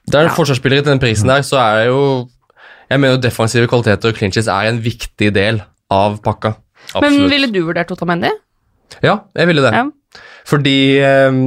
det 0.08 0.16
er 0.22 0.30
en 0.30 0.36
forsvarsspiller 0.38 0.84
til 0.84 0.92
den 0.94 1.00
prisen 1.00 1.28
der, 1.28 1.42
så 1.42 1.58
er 1.60 1.76
det 1.84 1.88
jo 1.88 2.30
Jeg 2.90 3.02
mener 3.02 3.22
defensive 3.22 3.70
kvaliteter 3.70 4.12
og 4.12 4.20
clinches 4.20 4.50
er 4.52 4.70
en 4.70 4.82
viktig 4.84 5.32
del 5.36 5.62
av 5.94 6.20
pakka. 6.26 6.56
Men 7.02 7.26
ville 7.32 7.50
du 7.54 7.64
vurdert 7.66 7.92
Otamendi? 7.94 8.30
Ja, 9.04 9.20
jeg 9.36 9.50
ville 9.50 9.64
det. 9.66 9.74
Ja. 9.74 10.22
Fordi 10.46 10.78
um, 11.02 11.42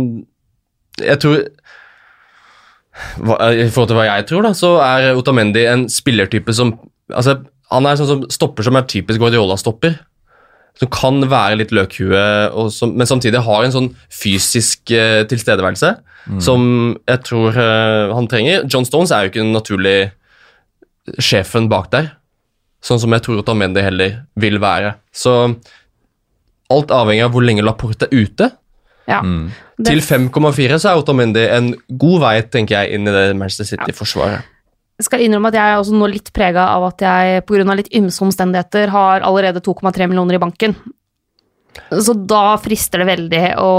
jeg 0.98 1.20
tror 1.22 1.44
hva, 3.22 3.37
I 3.55 3.68
forhold 3.70 3.92
til 3.92 3.98
hva 4.01 4.09
jeg 4.09 4.27
tror, 4.27 4.42
da, 4.48 4.51
så 4.59 4.72
er 4.83 5.12
Otamendi 5.14 5.62
en 5.70 5.87
spillertype 5.92 6.51
som 6.57 6.74
altså, 7.14 7.37
Han 7.70 7.87
er 7.87 8.01
sånn 8.01 8.11
som 8.11 8.24
stopper 8.33 8.66
som 8.66 8.79
er 8.81 8.88
typisk 8.90 9.22
Guardiola-stopper. 9.22 10.01
Som 10.79 10.90
kan 10.94 11.22
være 11.27 11.59
litt 11.59 11.72
løkhue, 11.74 12.24
og 12.55 12.68
som, 12.74 12.92
men 12.94 13.07
samtidig 13.07 13.40
har 13.42 13.64
en 13.64 13.74
sånn 13.74 13.88
fysisk 14.14 14.92
eh, 14.94 15.24
tilstedeværelse 15.27 15.96
som 16.44 16.62
jeg 17.09 17.22
tror 17.27 17.57
eh, 17.57 18.14
han 18.14 18.29
trenger. 18.31 18.66
John 18.68 18.87
Stones 18.87 19.12
er 19.14 19.24
jo 19.24 19.33
ikke 19.33 19.42
en 19.42 19.55
naturlig 19.57 19.96
sjefen 21.23 21.68
bak 21.71 21.90
der, 21.94 22.12
sånn 22.85 23.01
som 23.03 23.14
jeg 23.14 23.25
tror 23.25 23.42
Otamendi 23.42 23.83
heller 23.85 24.23
vil 24.38 24.61
være. 24.62 24.97
Så 25.14 25.35
alt 26.73 26.92
avhengig 26.94 27.25
av 27.25 27.35
hvor 27.35 27.47
lenge 27.47 27.64
Laporte 27.64 28.09
er 28.09 28.27
ute. 28.27 28.51
Ja. 29.09 29.23
Mm. 29.25 29.49
Til 29.87 30.03
5,4 30.05 30.77
så 30.83 30.92
er 30.92 31.01
Otamendi 31.01 31.47
en 31.49 31.73
god 31.88 32.23
vei 32.27 32.37
tenker 32.53 32.81
jeg, 32.81 32.99
inn 32.99 33.09
i 33.09 33.14
det 33.14 33.27
Manchester 33.38 33.71
City-forsvaret. 33.73 34.55
Jeg 34.99 35.07
skal 35.07 35.23
innrømme 35.23 35.53
at 35.53 35.57
jeg 35.57 35.73
er 35.73 35.81
også 35.81 35.94
nå 35.94 36.09
litt 36.11 36.33
prega 36.35 36.64
av 36.75 36.88
at 36.88 37.03
jeg 37.07 37.44
pga. 37.47 37.75
litt 37.79 37.92
ymse 37.94 38.18
omstendigheter 38.25 38.90
har 38.90 39.23
allerede 39.23 39.62
2,3 39.62 40.09
millioner 40.11 40.35
i 40.35 40.42
banken. 40.42 40.75
Så 41.88 42.14
da 42.18 42.59
frister 42.59 43.05
det 43.05 43.11
veldig 43.12 43.42
å 43.62 43.73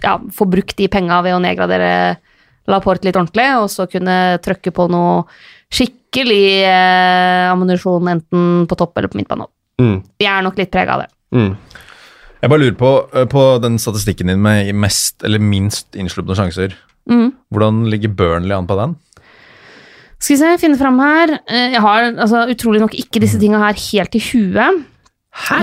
ja, 0.00 0.14
få 0.32 0.46
brukt 0.48 0.76
de 0.78 0.86
penga 0.88 1.18
ved 1.26 1.34
å 1.34 1.42
nedgradere 1.42 1.90
Laporte 2.68 3.08
litt 3.08 3.16
ordentlig, 3.16 3.46
og 3.58 3.70
så 3.72 3.86
kunne 3.90 4.38
trykke 4.44 4.72
på 4.76 4.86
noe 4.92 5.24
skikkelig 5.70 6.44
eh, 6.66 7.46
ammunisjon 7.50 8.10
enten 8.12 8.66
på 8.68 8.78
topp 8.78 8.98
eller 8.98 9.12
på 9.12 9.20
midtbane. 9.20 9.46
Mm. 9.80 9.96
Jeg 10.20 10.30
er 10.32 10.44
nok 10.44 10.58
litt 10.60 10.72
prega 10.74 10.96
av 10.96 11.04
det. 11.04 11.10
Mm. 11.34 11.52
Jeg 12.40 12.50
bare 12.52 12.62
lurer 12.62 12.78
på, 12.80 12.90
eh, 13.14 13.26
på 13.30 13.44
den 13.62 13.78
statistikken 13.80 14.32
din 14.32 14.42
med 14.42 14.72
mest 14.74 15.24
eller 15.26 15.42
minst 15.42 15.96
innslupne 15.98 16.36
sjanser. 16.38 16.74
Mm. 17.10 17.30
Hvordan 17.52 17.84
ligger 17.90 18.12
Burnley 18.16 18.56
an 18.56 18.68
på 18.68 18.76
den? 18.78 18.96
Skal 20.20 20.34
vi 20.36 20.40
se, 20.42 20.52
finne 20.60 20.76
fram 20.80 20.98
her. 21.00 21.38
Eh, 21.48 21.70
Jeg 21.72 21.80
har 21.80 22.10
altså, 22.12 22.44
utrolig 22.52 22.80
nok 22.82 22.94
ikke 22.98 23.22
disse 23.22 23.40
tinga 23.40 23.58
her 23.62 23.78
helt 23.78 24.14
i 24.18 24.24
huet. 24.30 24.82
Hæ? 25.30 25.56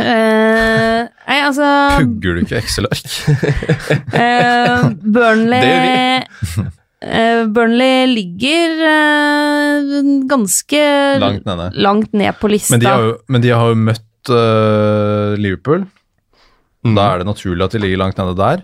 nei, 1.27 1.39
altså 1.43 1.65
Pugger 1.99 2.37
du 2.37 2.45
ikke 2.45 2.55
Excel-ark? 2.61 3.01
uh, 4.15 4.85
Burnley 5.03 5.59
Det 5.59 5.73
gjør 5.73 5.87
eh, 5.91 6.69
Burnley 7.53 8.07
ligger 8.09 8.79
eh, 8.89 9.97
ganske 10.27 10.79
Langt 11.21 11.45
nede. 11.45 11.67
langt 11.77 12.13
ned 12.17 12.33
på 12.39 12.49
lista. 12.49 12.73
Men 12.73 12.81
de 12.81 12.87
har 12.89 13.03
jo, 13.05 13.11
men 13.29 13.41
de 13.43 13.49
har 13.53 13.67
jo 13.69 13.75
møtt 13.75 14.31
uh, 14.33 15.35
Liverpool. 15.37 15.85
Da 16.87 17.05
er 17.13 17.21
det 17.21 17.27
naturlig 17.29 17.63
at 17.67 17.71
de 17.75 17.79
ligger 17.83 18.01
langt 18.01 18.17
nede 18.17 18.33
der. 18.39 18.63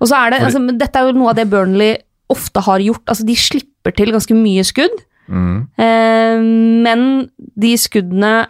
Og 0.00 0.08
så 0.10 0.16
er 0.18 0.30
det, 0.34 0.40
Fordi- 0.40 0.56
altså, 0.56 0.78
Dette 0.78 0.98
er 0.98 1.06
jo 1.08 1.18
noe 1.18 1.30
av 1.30 1.36
det 1.36 1.48
Burnley 1.50 1.96
ofte 2.30 2.60
har 2.60 2.78
gjort. 2.80 3.04
Altså, 3.08 3.24
de 3.26 3.36
slipper 3.36 3.94
til 3.96 4.12
ganske 4.12 4.34
mye 4.34 4.64
skudd, 4.64 4.96
Mm. 5.28 5.68
eh, 5.78 6.40
men 6.84 7.30
de 7.56 7.76
skuddene 7.78 8.46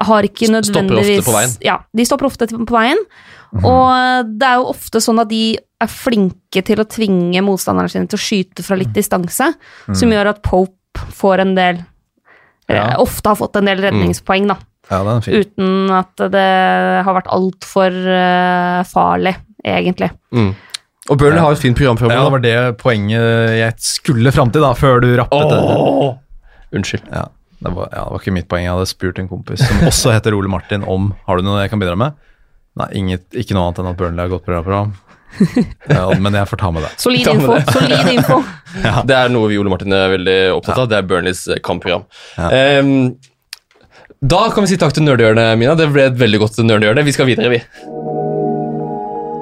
har 0.00 0.22
ikke 0.22 0.50
nødvendigvis 0.50 1.22
stopper 1.22 1.22
ofte 1.22 1.24
på 1.30 1.32
veien. 1.36 1.56
Ja, 1.64 1.78
de 1.96 2.04
stopper 2.04 2.26
ofte 2.26 2.46
på 2.48 2.66
veien. 2.74 2.98
Mhm. 3.54 3.64
Og 3.70 4.30
det 4.38 4.46
er 4.48 4.56
jo 4.58 4.70
ofte 4.72 5.00
sånn 5.00 5.20
at 5.22 5.28
de 5.30 5.56
er 5.80 5.90
flinke 5.90 6.62
til 6.64 6.80
å 6.82 6.86
tvinge 6.90 7.42
motstanderne 7.44 7.90
sine 7.92 8.08
til 8.10 8.18
å 8.18 8.24
skyte 8.24 8.64
fra 8.66 8.76
litt 8.80 8.92
distanse, 8.96 9.52
som 9.94 10.10
gjør 10.10 10.32
at 10.32 10.42
Pope 10.42 10.72
får 11.14 11.40
en 11.44 11.54
del 11.54 11.76
Mhm. 11.76 11.84
Ja. 12.74 12.86
eh, 12.94 12.96
Ofte 12.98 13.28
har 13.28 13.36
fått 13.36 13.56
en 13.56 13.66
del 13.66 13.78
redningspoeng, 13.78 14.46
da. 14.48 14.56
Ja, 14.90 15.00
er. 15.02 15.20
Uten 15.44 15.90
at 15.90 16.16
det 16.16 17.04
har 17.04 17.14
vært 17.14 17.28
altfor 17.32 17.90
uh, 17.92 18.82
farlig, 18.84 19.34
egentlig. 19.64 20.10
Mm. 20.32 20.54
Og 21.10 21.18
Burnley 21.18 21.40
har 21.40 21.52
et 21.52 21.58
fint 21.60 21.76
program 21.76 21.96
Ja, 22.10 22.22
det 22.24 22.32
var 22.32 22.40
det 22.40 22.78
poenget 22.78 23.58
jeg 23.58 23.74
skulle 23.78 24.32
fram 24.32 24.50
til, 24.50 24.62
da, 24.64 24.72
før 24.72 25.00
du 25.00 25.16
rappet 25.16 25.50
det. 25.50 26.18
Unnskyld. 26.74 27.02
Ja, 27.12 27.26
det 27.62 27.72
var, 27.74 27.88
ja, 27.92 28.04
det 28.04 28.12
var 28.12 28.20
ikke 28.20 28.32
mitt 28.32 28.48
poeng. 28.48 28.64
Jeg 28.64 28.72
hadde 28.72 28.88
spurt 28.88 29.18
en 29.18 29.28
kompis 29.28 29.60
som 29.60 29.84
også 29.88 30.12
heter 30.16 30.34
Ole 30.36 30.48
Martin 30.48 30.84
om 30.88 31.12
Har 31.26 31.36
du 31.36 31.42
noe 31.46 31.60
jeg 31.62 31.70
kan 31.70 31.80
bidra 31.80 31.96
med. 31.96 32.14
Nei, 32.74 32.88
inget, 32.98 33.26
ikke 33.38 33.54
noe 33.54 33.68
annet 33.68 33.80
enn 33.82 33.90
at 33.92 33.98
Burnley 33.98 34.24
har 34.24 34.32
gått 34.32 34.46
godt 34.48 34.64
program. 34.66 34.94
Ja, 35.90 36.06
men 36.18 36.34
jeg 36.38 36.46
får 36.46 36.60
ta 36.60 36.70
med 36.70 36.84
det. 36.86 36.90
Solid 37.02 37.26
info. 37.26 37.56
Solid 37.74 38.10
info. 38.16 38.40
Det 39.06 39.16
er 39.18 39.32
noe 39.34 39.50
vi 39.50 39.58
Ole 39.58 39.72
Martin 39.72 39.94
er 39.94 40.12
veldig 40.14 40.36
opptatt 40.54 40.78
av. 40.84 40.90
Det 40.90 40.98
er 41.00 41.08
Burnleys 41.10 41.44
eh, 41.50 41.60
kampprogram. 41.64 42.04
Ja. 42.38 42.78
Um, 42.80 43.16
da 44.24 44.46
kan 44.54 44.64
vi 44.64 44.72
si 44.72 44.78
takk 44.80 44.94
til 44.96 45.04
nerdehjørnet, 45.04 45.58
Mina. 45.60 45.74
Det 45.78 45.90
ble 45.92 46.06
et 46.08 46.16
veldig 46.20 46.40
godt 46.44 46.62
nerdehjørne. 46.64 47.04
Vi 47.06 47.14
skal 47.16 47.28
videre, 47.28 47.50
vi. 47.52 47.60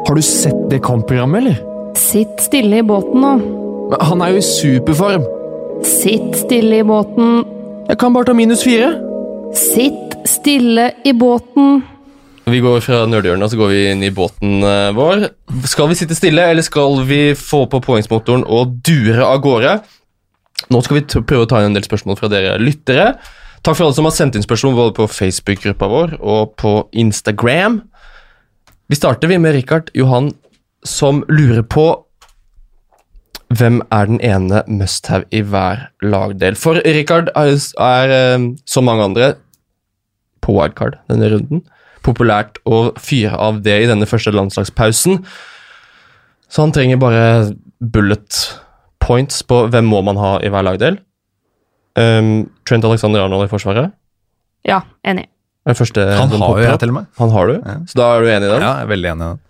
Har 0.09 0.19
du 0.19 0.25
sett 0.27 0.65
det 0.73 0.81
kampprogrammet, 0.83 1.45
eller? 1.45 1.61
Sitt 1.99 2.41
stille 2.43 2.81
i 2.81 2.87
båten 2.87 3.23
nå. 3.23 3.33
Men 3.93 4.05
Han 4.09 4.25
er 4.25 4.35
jo 4.35 4.41
i 4.41 4.47
superform. 4.49 5.29
Sitt 5.87 6.41
stille 6.41 6.81
i 6.81 6.87
båten. 6.87 7.45
Jeg 7.89 8.01
kan 8.01 8.15
bare 8.17 8.31
ta 8.31 8.35
minus 8.37 8.65
fire. 8.65 8.91
Sitt 9.55 10.17
stille 10.29 10.91
i 11.05 11.15
båten. 11.15 11.83
Vi 12.43 12.59
går 12.59 12.81
fra 12.83 13.05
nerdehjørnet 13.07 13.47
og 13.47 13.53
så 13.53 13.59
går 13.61 13.71
vi 13.71 13.83
inn 13.93 14.03
i 14.03 14.11
båten 14.15 14.65
eh, 14.67 14.91
vår. 14.97 15.29
Skal 15.71 15.91
vi 15.93 15.99
sitte 15.99 16.17
stille, 16.19 16.43
eller 16.51 16.65
skal 16.67 17.05
vi 17.07 17.21
få 17.39 17.65
på 17.71 17.79
påhengsmotoren 17.85 18.43
og 18.43 18.81
dure 18.83 19.23
av 19.23 19.39
gårde? 19.45 19.77
Nå 20.73 20.81
skal 20.83 20.99
vi 20.99 21.05
prøve 21.23 21.47
å 21.47 21.51
ta 21.51 21.61
inn 21.63 21.71
en 21.71 21.79
del 21.79 21.87
spørsmål 21.87 22.19
fra 22.19 22.31
dere 22.33 22.57
lyttere. 22.59 23.13
Takk 23.63 23.77
for 23.79 23.87
alle 23.87 23.95
som 23.95 24.09
har 24.09 24.15
sendt 24.17 24.35
inn 24.39 24.43
spørsmål 24.43 24.75
både 24.75 24.95
på 24.97 25.07
Facebook-gruppa 25.11 25.91
vår 25.91 26.17
og 26.19 26.57
på 26.59 26.75
Instagram. 26.99 27.79
Vi 28.91 28.99
starter 28.99 29.31
vi 29.31 29.39
med 29.39 29.55
Rikard 29.55 29.93
Johan, 29.95 30.33
som 30.83 31.23
lurer 31.31 31.63
på 31.63 31.87
hvem 33.53 33.83
er 33.93 34.09
den 34.09 34.19
ene 34.25 34.65
must-have 34.67 35.29
i 35.31 35.45
hver 35.47 35.87
lagdel. 36.03 36.59
For 36.59 36.81
Rikard 36.83 37.31
er, 37.39 37.55
er 37.55 38.17
eh, 38.17 38.51
som 38.67 38.89
mange 38.89 39.07
andre 39.13 39.31
på 40.43 40.57
wildcard 40.57 40.99
denne 41.07 41.31
runden. 41.31 41.63
Populært 42.03 42.59
å 42.67 42.93
fyre 42.99 43.37
av 43.39 43.61
det 43.63 43.77
i 43.85 43.89
denne 43.91 44.09
første 44.11 44.33
landslagspausen. 44.35 45.21
Så 46.53 46.65
han 46.65 46.73
trenger 46.75 46.99
bare 47.01 47.25
bullet 47.81 48.39
points 49.03 49.43
på 49.47 49.65
hvem 49.73 49.87
må 49.91 50.03
man 50.07 50.19
ha 50.21 50.37
i 50.45 50.51
hver 50.53 50.67
lagdel. 50.67 50.99
Um, 51.99 52.51
Trent 52.69 52.85
Alexander 52.89 53.23
Arnold 53.25 53.47
i 53.47 53.51
Forsvaret. 53.53 53.93
Ja, 54.69 54.83
enig. 55.05 55.27
Den 55.67 55.77
første 55.79 56.05
Han 56.19 56.31
den 56.33 56.43
har 56.43 56.59
jo 56.59 56.65
jeg 56.67 56.79
til 56.83 56.91
og 56.91 56.95
med. 56.99 57.07
Han 57.21 57.31
har 57.31 57.47
du, 57.47 57.55
Ja. 57.63 57.75
så 57.87 57.99
da 57.99 58.07
er 58.17 58.21
du 58.23 58.29
enig 58.33 58.47
i 58.49 58.53
den? 58.53 58.63
Ja, 58.63 58.71
jeg 58.79 58.87
er 58.87 58.93
veldig 58.93 59.11
enig 59.13 59.23
i 59.23 59.31
den. 59.31 59.41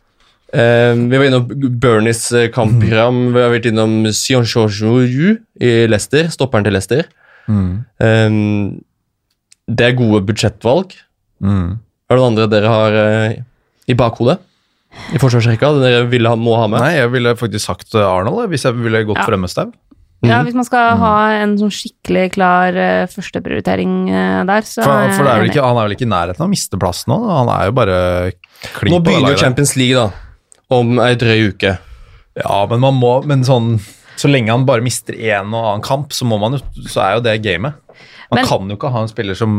Um, 0.52 1.04
vi 1.08 1.16
var 1.16 1.24
innom 1.24 1.78
Bernies 1.80 2.22
kampprogram. 2.52 3.14
Mm. 3.14 3.32
Vi 3.32 3.40
har 3.40 3.52
vært 3.54 3.68
innom 3.70 3.94
Sion 4.12 4.44
Chorjou 4.44 5.38
i 5.60 5.70
Leicester, 5.88 6.28
stopperen 6.28 6.64
til 6.66 6.74
Leicester. 6.76 7.06
Mm. 7.48 7.84
Um, 7.98 8.84
det 9.72 9.86
er 9.86 9.96
gode 9.96 10.20
budsjettvalg. 10.28 10.92
Mm. 11.40 11.78
Er 12.12 12.18
det 12.18 12.22
noen 12.22 12.32
andre 12.34 12.48
dere 12.52 12.70
har 12.72 12.96
eh, 13.02 13.36
i 13.88 13.94
bakhodet? 13.96 14.38
I 15.16 15.20
forsvarsrekka? 15.22 15.70
Dere 15.80 16.02
ville 16.12 16.28
ha, 16.28 16.36
må 16.36 16.52
ha 16.60 16.66
med? 16.68 16.82
Nei, 16.84 16.98
jeg 16.98 17.08
ville 17.14 17.32
faktisk 17.40 17.64
sagt 17.64 17.94
eh, 17.96 18.04
Arnold 18.04 18.42
jeg, 18.44 18.50
hvis 18.52 18.66
jeg 18.68 18.76
ville 18.76 19.00
gått 19.08 19.22
Ja. 19.22 19.24
for 19.24 19.36
Emmestad. 19.38 19.72
Ja, 20.22 20.42
hvis 20.46 20.54
man 20.54 20.66
skal 20.68 20.92
ha 21.00 21.14
en 21.40 21.56
sånn 21.58 21.72
skikkelig 21.74 22.28
klar 22.36 22.76
uh, 22.78 23.08
førsteprioritering 23.10 23.94
uh, 24.06 24.42
der, 24.46 24.62
så 24.68 24.84
For, 24.84 25.08
for 25.16 25.26
det 25.26 25.32
er 25.32 25.40
vel 25.42 25.48
ikke, 25.50 25.64
han 25.66 25.80
er 25.80 25.88
vel 25.88 25.94
ikke 25.96 26.06
i 26.06 26.10
nærheten 26.12 26.44
av 26.44 26.46
å 26.46 26.52
miste 26.52 26.78
plass 26.78 27.00
nå? 27.10 27.16
Han 27.26 27.50
er 27.50 27.64
jo 27.66 27.74
bare 27.80 27.96
klin 28.76 28.92
Nå 28.94 29.00
på 29.00 29.02
det 29.02 29.08
begynner 29.08 29.24
jo 29.24 29.32
laget. 29.32 29.42
Champions 29.42 29.72
League, 29.80 29.98
da. 29.98 30.44
Om 30.78 30.92
ei 31.02 31.16
drøy 31.18 31.48
uke. 31.50 31.72
Ja, 32.38 32.60
men 32.70 32.84
man 32.84 32.94
må 32.96 33.10
Men 33.28 33.42
sånn 33.44 33.74
Så 34.16 34.30
lenge 34.30 34.54
han 34.54 34.62
bare 34.68 34.80
mister 34.86 35.18
en 35.34 35.50
og 35.50 35.66
annen 35.72 35.82
kamp, 35.84 36.14
så 36.14 36.24
må 36.24 36.38
man 36.40 36.54
jo 36.54 36.62
Så 36.86 37.02
er 37.02 37.16
jo 37.18 37.24
det 37.26 37.34
gamet. 37.44 37.74
Man 38.30 38.38
Men- 38.38 38.46
kan 38.48 38.70
jo 38.70 38.78
ikke 38.78 38.92
ha 38.94 39.02
en 39.02 39.10
spiller 39.10 39.34
som 39.34 39.56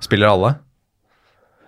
spiller 0.00 0.32
alle. 0.32 0.54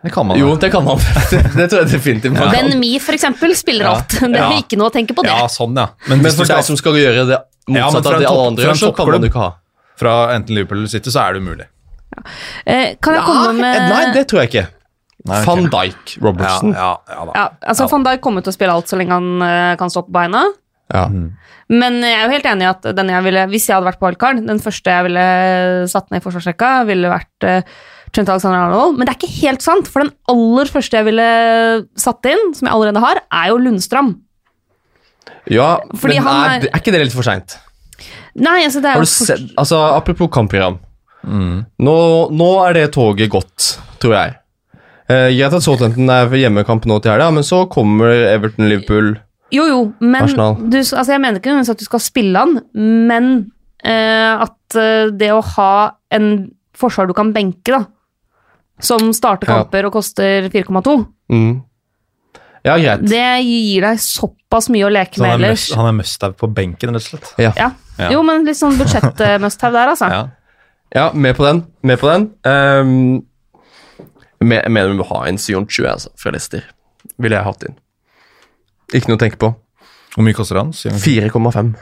Det 0.04 0.12
kan 0.14 0.26
man 0.28 0.38
Jo, 0.38 0.52
det 0.56 0.70
kan 0.70 0.84
man. 0.86 1.00
det, 1.32 1.40
det 1.56 1.64
tror 1.70 1.82
jeg 1.82 1.90
definitivt 1.90 2.32
man 2.36 2.52
kan. 2.52 2.52
Ben 2.70 2.78
Mi, 2.80 2.92
for 3.02 3.16
eksempel, 3.16 3.54
spiller 3.58 3.88
Ja. 3.88 3.94
alt. 3.96 4.14
Det 4.20 4.28
er 4.30 4.36
Ja. 4.38 4.50
ikke 4.62 4.78
noe 4.78 4.92
å 4.92 4.94
tenke 4.94 5.16
på 5.16 5.24
det. 5.26 5.32
Ja, 5.34 5.48
sånn, 5.50 5.74
ja. 5.76 5.88
Men, 6.08 6.22
Men 6.22 6.32
for 6.32 6.46
skal 6.46 6.60
deg 6.60 6.68
som 6.68 6.78
skal 6.78 6.98
gjøre 7.00 7.26
det 7.26 7.40
motsatt 7.68 8.04
fra 8.06 8.14
av 8.14 8.20
de 8.20 8.24
det 8.24 8.30
alle 8.30 8.46
andre 8.52 8.64
gjør, 8.68 8.78
så 8.84 8.92
kan 8.94 9.10
man 9.10 9.26
ikke 9.28 9.42
ha. 9.42 9.50
fra 9.98 10.14
enten 10.36 10.54
Liverpool 10.54 10.78
eller 10.78 10.88
City, 10.92 11.10
så 11.10 11.26
er 11.26 11.34
det 11.34 11.42
umulig. 11.42 11.66
Eh, 12.66 12.94
kan 13.02 13.14
jeg 13.18 13.24
komme 13.26 13.52
med 13.58 13.90
Nei, 13.90 14.04
det 14.14 14.28
tror 14.30 14.42
jeg 14.44 14.50
ikke. 14.52 14.66
Nei. 15.28 15.42
Van 15.44 15.66
Dijk 15.66 16.14
Robertson. 16.22 16.72
Ja, 16.72 16.92
ja, 17.10 17.18
ja 17.26 17.32
ja, 17.34 17.48
altså 17.66 17.88
Van 17.90 18.06
Dijk 18.06 18.22
kommer 18.24 18.44
til 18.44 18.52
å 18.52 18.56
spille 18.56 18.72
alt 18.78 18.88
så 18.88 18.96
lenge 18.96 19.12
han 19.18 19.42
uh, 19.42 19.74
kan 19.80 19.90
stå 19.90 20.04
på 20.06 20.14
beina. 20.14 20.44
Ja. 20.94 21.04
Men 21.68 21.98
jeg 22.00 22.14
er 22.16 22.22
jo 22.24 22.32
helt 22.32 22.46
enig 22.48 22.64
i 22.64 22.70
at 22.70 22.86
den 22.96 23.10
jeg 23.12 23.24
ville, 23.26 23.42
hvis 23.50 23.66
jeg 23.68 23.76
hadde 23.76 23.90
vært 23.90 23.98
på 24.00 24.08
wildcard, 24.08 24.40
den 24.46 24.62
første 24.62 24.94
jeg 24.94 25.04
ville 25.04 25.24
satt 25.90 26.08
ned 26.08 26.22
i 26.22 26.24
forsvarsrekka, 26.24 26.70
ville 26.88 27.10
vært 27.12 27.48
uh, 27.50 27.76
Trent 28.12 28.28
Alexander 28.32 28.58
Arnold. 28.66 28.96
Men 28.98 29.06
det 29.08 29.14
er 29.14 29.18
ikke 29.20 29.34
helt 29.42 29.64
sant, 29.64 29.88
for 29.90 30.04
den 30.04 30.12
aller 30.32 30.70
første 30.72 30.96
jeg 31.00 31.06
ville 31.08 31.28
satt 32.00 32.28
inn, 32.30 32.52
som 32.56 32.68
jeg 32.68 32.74
allerede 32.74 33.02
har, 33.04 33.20
er 33.42 33.52
jo 33.52 33.60
Lundstrand. 33.62 34.16
Ja, 35.48 35.78
Fordi 35.96 36.18
men 36.20 36.28
er, 36.28 36.66
er- 36.68 36.76
ikke 36.80 36.92
det 36.94 37.02
litt 37.06 37.16
for 37.16 37.26
seint? 37.26 37.56
Nei, 38.38 38.60
altså 38.64 38.80
det 38.84 38.90
er 38.92 39.00
jo 39.00 39.06
du 39.08 39.54
altså, 39.58 39.78
apropos 39.96 40.28
kampprogram. 40.32 40.78
Nå, 41.28 41.94
nå 42.32 42.50
er 42.68 42.76
det 42.76 42.84
toget 42.94 43.30
gått, 43.32 43.72
tror 44.00 44.14
jeg. 44.14 44.36
Eh, 45.08 45.30
Greit 45.34 45.56
at 45.56 45.64
Southampton 45.64 46.08
er 46.12 46.28
hjemmekamp 46.36 46.84
nå 46.88 46.98
til 47.02 47.14
helga, 47.14 47.30
men 47.34 47.44
så 47.46 47.62
kommer 47.72 48.12
Everton-Liverpool. 48.34 49.14
Jo, 49.54 49.64
jo, 49.64 49.78
men 50.04 50.26
Arsenal. 50.26 50.58
du, 50.68 50.76
altså 50.82 51.08
jeg 51.14 51.22
mener 51.24 51.40
ikke 51.40 51.48
nødvendigvis 51.50 51.72
at 51.72 51.80
du 51.80 51.86
skal 51.88 52.02
spille 52.04 52.42
han, 52.44 52.58
men 53.08 53.30
eh, 53.80 54.44
at 54.44 54.76
eh, 54.76 55.08
det 55.16 55.30
å 55.32 55.40
ha 55.56 55.70
en 56.14 56.28
forsvar 56.76 57.08
du 57.08 57.14
kan 57.16 57.32
benke, 57.34 57.72
da, 57.72 57.86
som 58.80 59.12
starter 59.12 59.48
Ja. 59.48 59.62
kamper 59.62 59.86
og 59.86 59.92
koster 59.92 60.48
4,2, 60.50 61.06
Mm. 61.32 61.62
Ja, 62.64 62.76
greit. 62.76 63.04
det 63.08 63.44
gir 63.44 63.80
deg 63.82 63.98
såpass 63.98 64.68
mye 64.68 64.84
å 64.86 64.90
leke 64.92 65.20
med 65.20 65.30
han 65.30 65.40
er, 65.44 65.46
ellers. 65.48 65.72
han 65.74 65.86
er 65.86 65.92
must-have 65.92 66.34
på 66.36 66.48
benken, 66.52 66.90
rett 66.94 66.96
og 66.96 67.02
slett. 67.20 67.34
Ja. 67.38 67.52
Ja. 67.56 67.70
Ja. 67.98 68.10
Jo, 68.12 68.22
men 68.22 68.44
litt 68.44 68.56
sånn 68.56 68.76
budsjett-must-have 68.78 69.72
der, 69.72 69.88
altså. 69.88 70.08
Ja. 70.10 70.28
ja, 70.94 71.12
med 71.14 71.36
på 71.36 71.44
den. 71.44 71.64
Med 71.82 71.98
på 71.98 72.06
den. 72.10 72.30
Um, 72.44 73.22
me- 74.40 74.62
jeg 74.62 74.70
mener 74.70 74.88
vi 74.90 74.98
må 74.98 75.06
ha 75.06 75.24
en 75.26 75.38
Sion 75.38 75.66
20 75.66 75.86
altså, 75.90 76.08
fra 76.16 76.30
Leicester. 76.30 76.62
Ville 77.18 77.36
jeg 77.36 77.44
hatt 77.44 77.62
inn. 77.64 77.76
Ikke 78.94 79.08
noe 79.08 79.16
å 79.18 79.20
tenke 79.20 79.36
på. 79.38 79.54
Hvor 80.14 80.24
mye 80.24 80.34
koster 80.34 80.56
han? 80.56 80.72
4,5. 80.72 81.74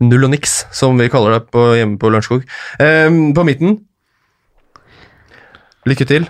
Null 0.00 0.24
og 0.24 0.30
niks, 0.30 0.66
som 0.76 0.98
vi 0.98 1.08
kaller 1.08 1.38
det 1.38 1.46
på, 1.50 1.62
hjemme 1.78 1.96
på 1.98 2.10
Lørenskog. 2.12 2.42
Um, 2.78 3.32
på 3.34 3.44
midten 3.48 3.78
Lykke 5.86 6.06
til. 6.08 6.26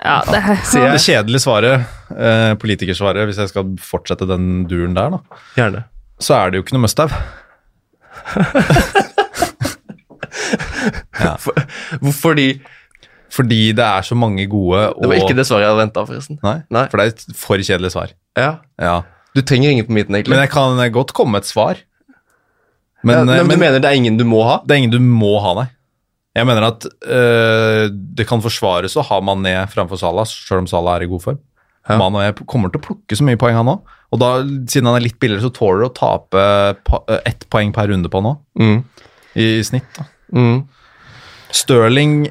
Ja, 0.00 0.20
det, 0.24 0.40
Sier 0.70 0.94
Det 0.94 1.02
kjedelige 1.04 1.42
svaret, 1.44 1.82
eh, 2.14 2.52
politikersvaret, 2.60 3.26
hvis 3.28 3.40
jeg 3.42 3.50
skal 3.52 3.74
fortsette 3.84 4.24
den 4.30 4.44
duren 4.70 4.94
der, 4.96 5.16
da, 5.16 5.40
Gjerne. 5.58 5.82
så 6.22 6.38
er 6.38 6.50
det 6.50 6.60
jo 6.60 6.64
ikke 6.64 6.76
noe 6.78 6.86
must-have. 6.86 7.14
For, 11.40 11.52
Fordi 12.16 12.46
Fordi 13.30 13.72
det 13.76 13.84
er 13.84 14.02
så 14.02 14.14
mange 14.18 14.46
gode 14.50 14.78
og 14.94 15.02
Det 15.02 15.08
var 15.10 15.14
ikke 15.20 15.36
det 15.38 15.44
svaret 15.46 15.62
jeg 15.62 15.70
hadde 15.70 15.82
venta, 15.84 16.02
forresten. 16.08 16.38
Nei, 16.42 16.56
Nei. 16.72 16.86
for 16.90 16.98
det 16.98 17.04
er 17.06 17.10
et 17.14 17.36
for 17.38 17.56
kjedelig 17.62 17.92
svar. 17.94 18.08
Ja. 18.38 18.54
Ja. 18.80 18.96
Du 19.36 19.40
trenger 19.46 19.70
ingen 19.70 19.86
på 19.86 19.92
midten, 19.94 20.14
egentlig. 20.16 20.34
Men 20.34 20.40
jeg 20.42 20.50
kan 20.50 20.80
godt 20.92 21.12
komme 21.14 21.32
med 21.36 21.44
et 21.44 21.50
svar. 21.50 21.76
Men, 23.04 23.26
Men, 23.26 23.28
ja, 23.28 23.32
eh, 23.40 23.44
men, 23.44 23.46
men 23.46 23.56
du 23.56 23.60
mener 23.62 23.78
det 23.78 23.88
er 23.90 23.94
ingen 24.00 24.16
du 24.18 24.24
må 24.28 24.42
ha? 24.44 24.58
det 24.66 24.74
er 24.74 24.78
ingen 24.82 24.90
du 24.90 24.98
må 25.00 25.36
ha, 25.40 25.54
nei. 25.62 25.68
Jeg 26.36 26.46
mener 26.46 26.62
at 26.68 26.84
øh, 26.86 27.88
det 27.90 28.26
kan 28.30 28.42
forsvares 28.44 28.94
å 28.96 29.02
ha 29.08 29.20
Mané 29.20 29.56
framfor 29.72 29.98
Salah, 29.98 30.24
selv 30.30 30.62
om 30.62 30.68
Salah 30.70 30.96
er 31.00 31.06
i 31.06 31.10
god 31.10 31.22
form. 31.24 31.40
Ja. 31.88 31.96
Mané 31.98 32.28
kommer 32.46 32.70
til 32.70 32.78
å 32.78 32.84
plukke 32.84 33.16
så 33.18 33.24
mye 33.26 33.38
poeng, 33.40 33.56
han 33.58 33.66
òg. 33.72 33.80
Og 34.14 34.18
da, 34.22 34.28
siden 34.70 34.86
han 34.90 34.98
er 35.00 35.04
litt 35.08 35.18
billigere, 35.22 35.42
så 35.46 35.50
tåler 35.54 35.82
du 35.82 35.88
å 35.88 35.94
tape 35.96 36.44
pa- 36.86 37.02
øh, 37.10 37.20
ett 37.26 37.46
poeng 37.50 37.72
per 37.74 37.88
runde 37.90 38.10
på 38.12 38.22
òg, 38.22 38.36
Mm. 38.58 38.84
i, 39.34 39.48
i 39.58 39.62
snitt. 39.66 39.90
da. 39.98 40.04
Mm. 40.34 40.68
Stirling 41.50 42.28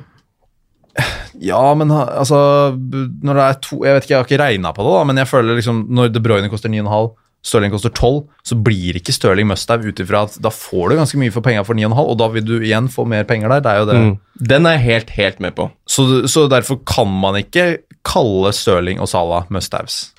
Ja, 1.39 1.73
men 1.75 1.89
altså 1.91 2.37
Når 2.79 3.33
det 3.35 3.43
er 3.45 3.57
to 3.63 3.77
Jeg 3.85 3.93
vet 3.95 4.03
ikke, 4.05 4.13
jeg 4.13 4.17
har 4.19 4.27
ikke 4.27 4.39
regna 4.41 4.71
på 4.75 4.83
det, 4.85 4.93
da, 4.95 5.03
men 5.07 5.19
jeg 5.21 5.27
føler 5.31 5.55
liksom 5.59 5.81
når 5.95 6.11
De 6.13 6.19
Bruyne 6.23 6.49
koster 6.51 6.71
9,5, 6.71 7.11
Stirling 7.45 7.71
koster 7.71 7.93
12, 7.93 8.23
så 8.43 8.57
blir 8.59 8.97
ikke 8.99 9.15
Stirling 9.15 9.47
must-have 9.47 9.87
ut 9.87 10.01
ifra 10.03 10.25
at 10.27 10.35
da 10.43 10.51
får 10.51 10.91
du 10.91 10.97
ganske 10.99 11.19
mye 11.21 11.33
for 11.33 11.45
penga 11.45 11.63
for 11.67 11.77
9,5, 11.77 11.99
og 12.03 12.17
da 12.19 12.29
vil 12.33 12.47
du 12.47 12.55
igjen 12.59 12.89
få 12.91 13.07
mer 13.07 13.27
penger 13.29 13.53
der. 13.55 13.63
Det 13.63 13.71
er 13.71 13.79
jo 13.79 13.89
det. 13.89 13.99
Mm. 13.99 14.13
Den 14.51 14.67
er 14.67 14.77
jeg 14.77 14.85
helt, 14.87 15.13
helt 15.15 15.43
med 15.43 15.55
på. 15.55 15.69
Så, 15.87 16.07
så 16.27 16.47
derfor 16.51 16.81
kan 16.87 17.07
man 17.07 17.39
ikke 17.39 17.69
kalle 18.07 18.51
Stirling 18.55 18.99
og 18.99 19.11
Salah 19.11 19.47
must-haves. 19.53 20.09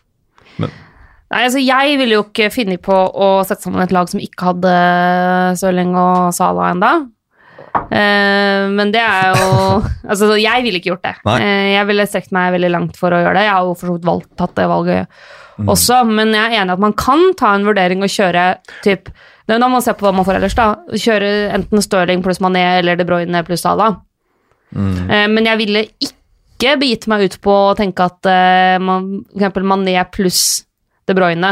Nei, 1.31 1.45
altså 1.47 1.63
Jeg 1.63 1.95
ville 2.01 2.17
jo 2.17 2.25
ikke 2.27 2.51
funnet 2.53 2.83
på 2.83 2.95
å 2.97 3.31
sette 3.47 3.63
sammen 3.63 3.85
et 3.85 3.95
lag 3.95 4.11
som 4.11 4.23
ikke 4.23 4.51
hadde 4.51 4.75
Sørling 5.61 5.95
og 5.99 6.35
Sala 6.35 6.73
enda. 6.75 6.95
Eh, 7.71 8.65
men 8.67 8.91
det 8.91 8.99
er 8.99 9.29
jo 9.39 9.77
Altså, 10.11 10.33
jeg 10.35 10.65
ville 10.65 10.81
ikke 10.81 10.91
gjort 10.91 11.07
det. 11.07 11.15
Eh, 11.37 11.69
jeg 11.77 11.87
ville 11.87 12.09
strekt 12.11 12.35
meg 12.35 12.57
veldig 12.57 12.73
langt 12.75 12.99
for 12.99 13.15
å 13.15 13.21
gjøre 13.23 13.37
det. 13.39 13.47
Jeg 13.47 13.55
har 13.55 13.69
jo 13.69 13.77
for 13.77 13.93
så 13.93 13.95
vidt 13.99 14.11
valgt, 14.11 14.33
tatt 14.41 14.57
det 14.59 14.67
valget 14.71 15.23
også, 15.69 16.05
men 16.09 16.33
jeg 16.33 16.45
er 16.55 16.63
enig 16.63 16.71
i 16.73 16.77
at 16.79 16.81
man 16.81 16.93
kan 16.97 17.35
ta 17.37 17.55
en 17.57 17.65
vurdering 17.67 18.03
og 18.03 18.09
kjøre 18.09 18.45
typ 18.85 19.11
Da 19.51 19.59
må 19.59 19.69
man 19.73 19.83
se 19.83 19.93
på 19.93 20.07
hva 20.07 20.13
man 20.15 20.25
får 20.25 20.37
ellers, 20.39 20.55
da. 20.55 20.77
Kjøre 20.95 21.51
enten 21.57 21.83
Stirling 21.83 22.23
pluss 22.23 22.39
Mané 22.41 22.79
eller 22.79 22.97
De 22.97 23.05
Bruyne 23.05 23.43
pluss 23.45 23.61
Sala. 23.67 23.97
Mm. 24.71 25.35
men 25.35 25.45
jeg 25.49 25.59
ville 25.59 25.81
ikke 25.99 26.77
begitt 26.79 27.09
meg 27.11 27.25
ut 27.27 27.41
på 27.43 27.51
å 27.51 27.75
tenke 27.75 28.05
at 28.07 28.27
eh, 28.31 28.77
man, 28.79 29.25
for 29.33 29.41
eksempel 29.41 29.65
Mané 29.67 29.97
pluss 30.15 30.63
De 31.09 31.17
Bruyne 31.19 31.51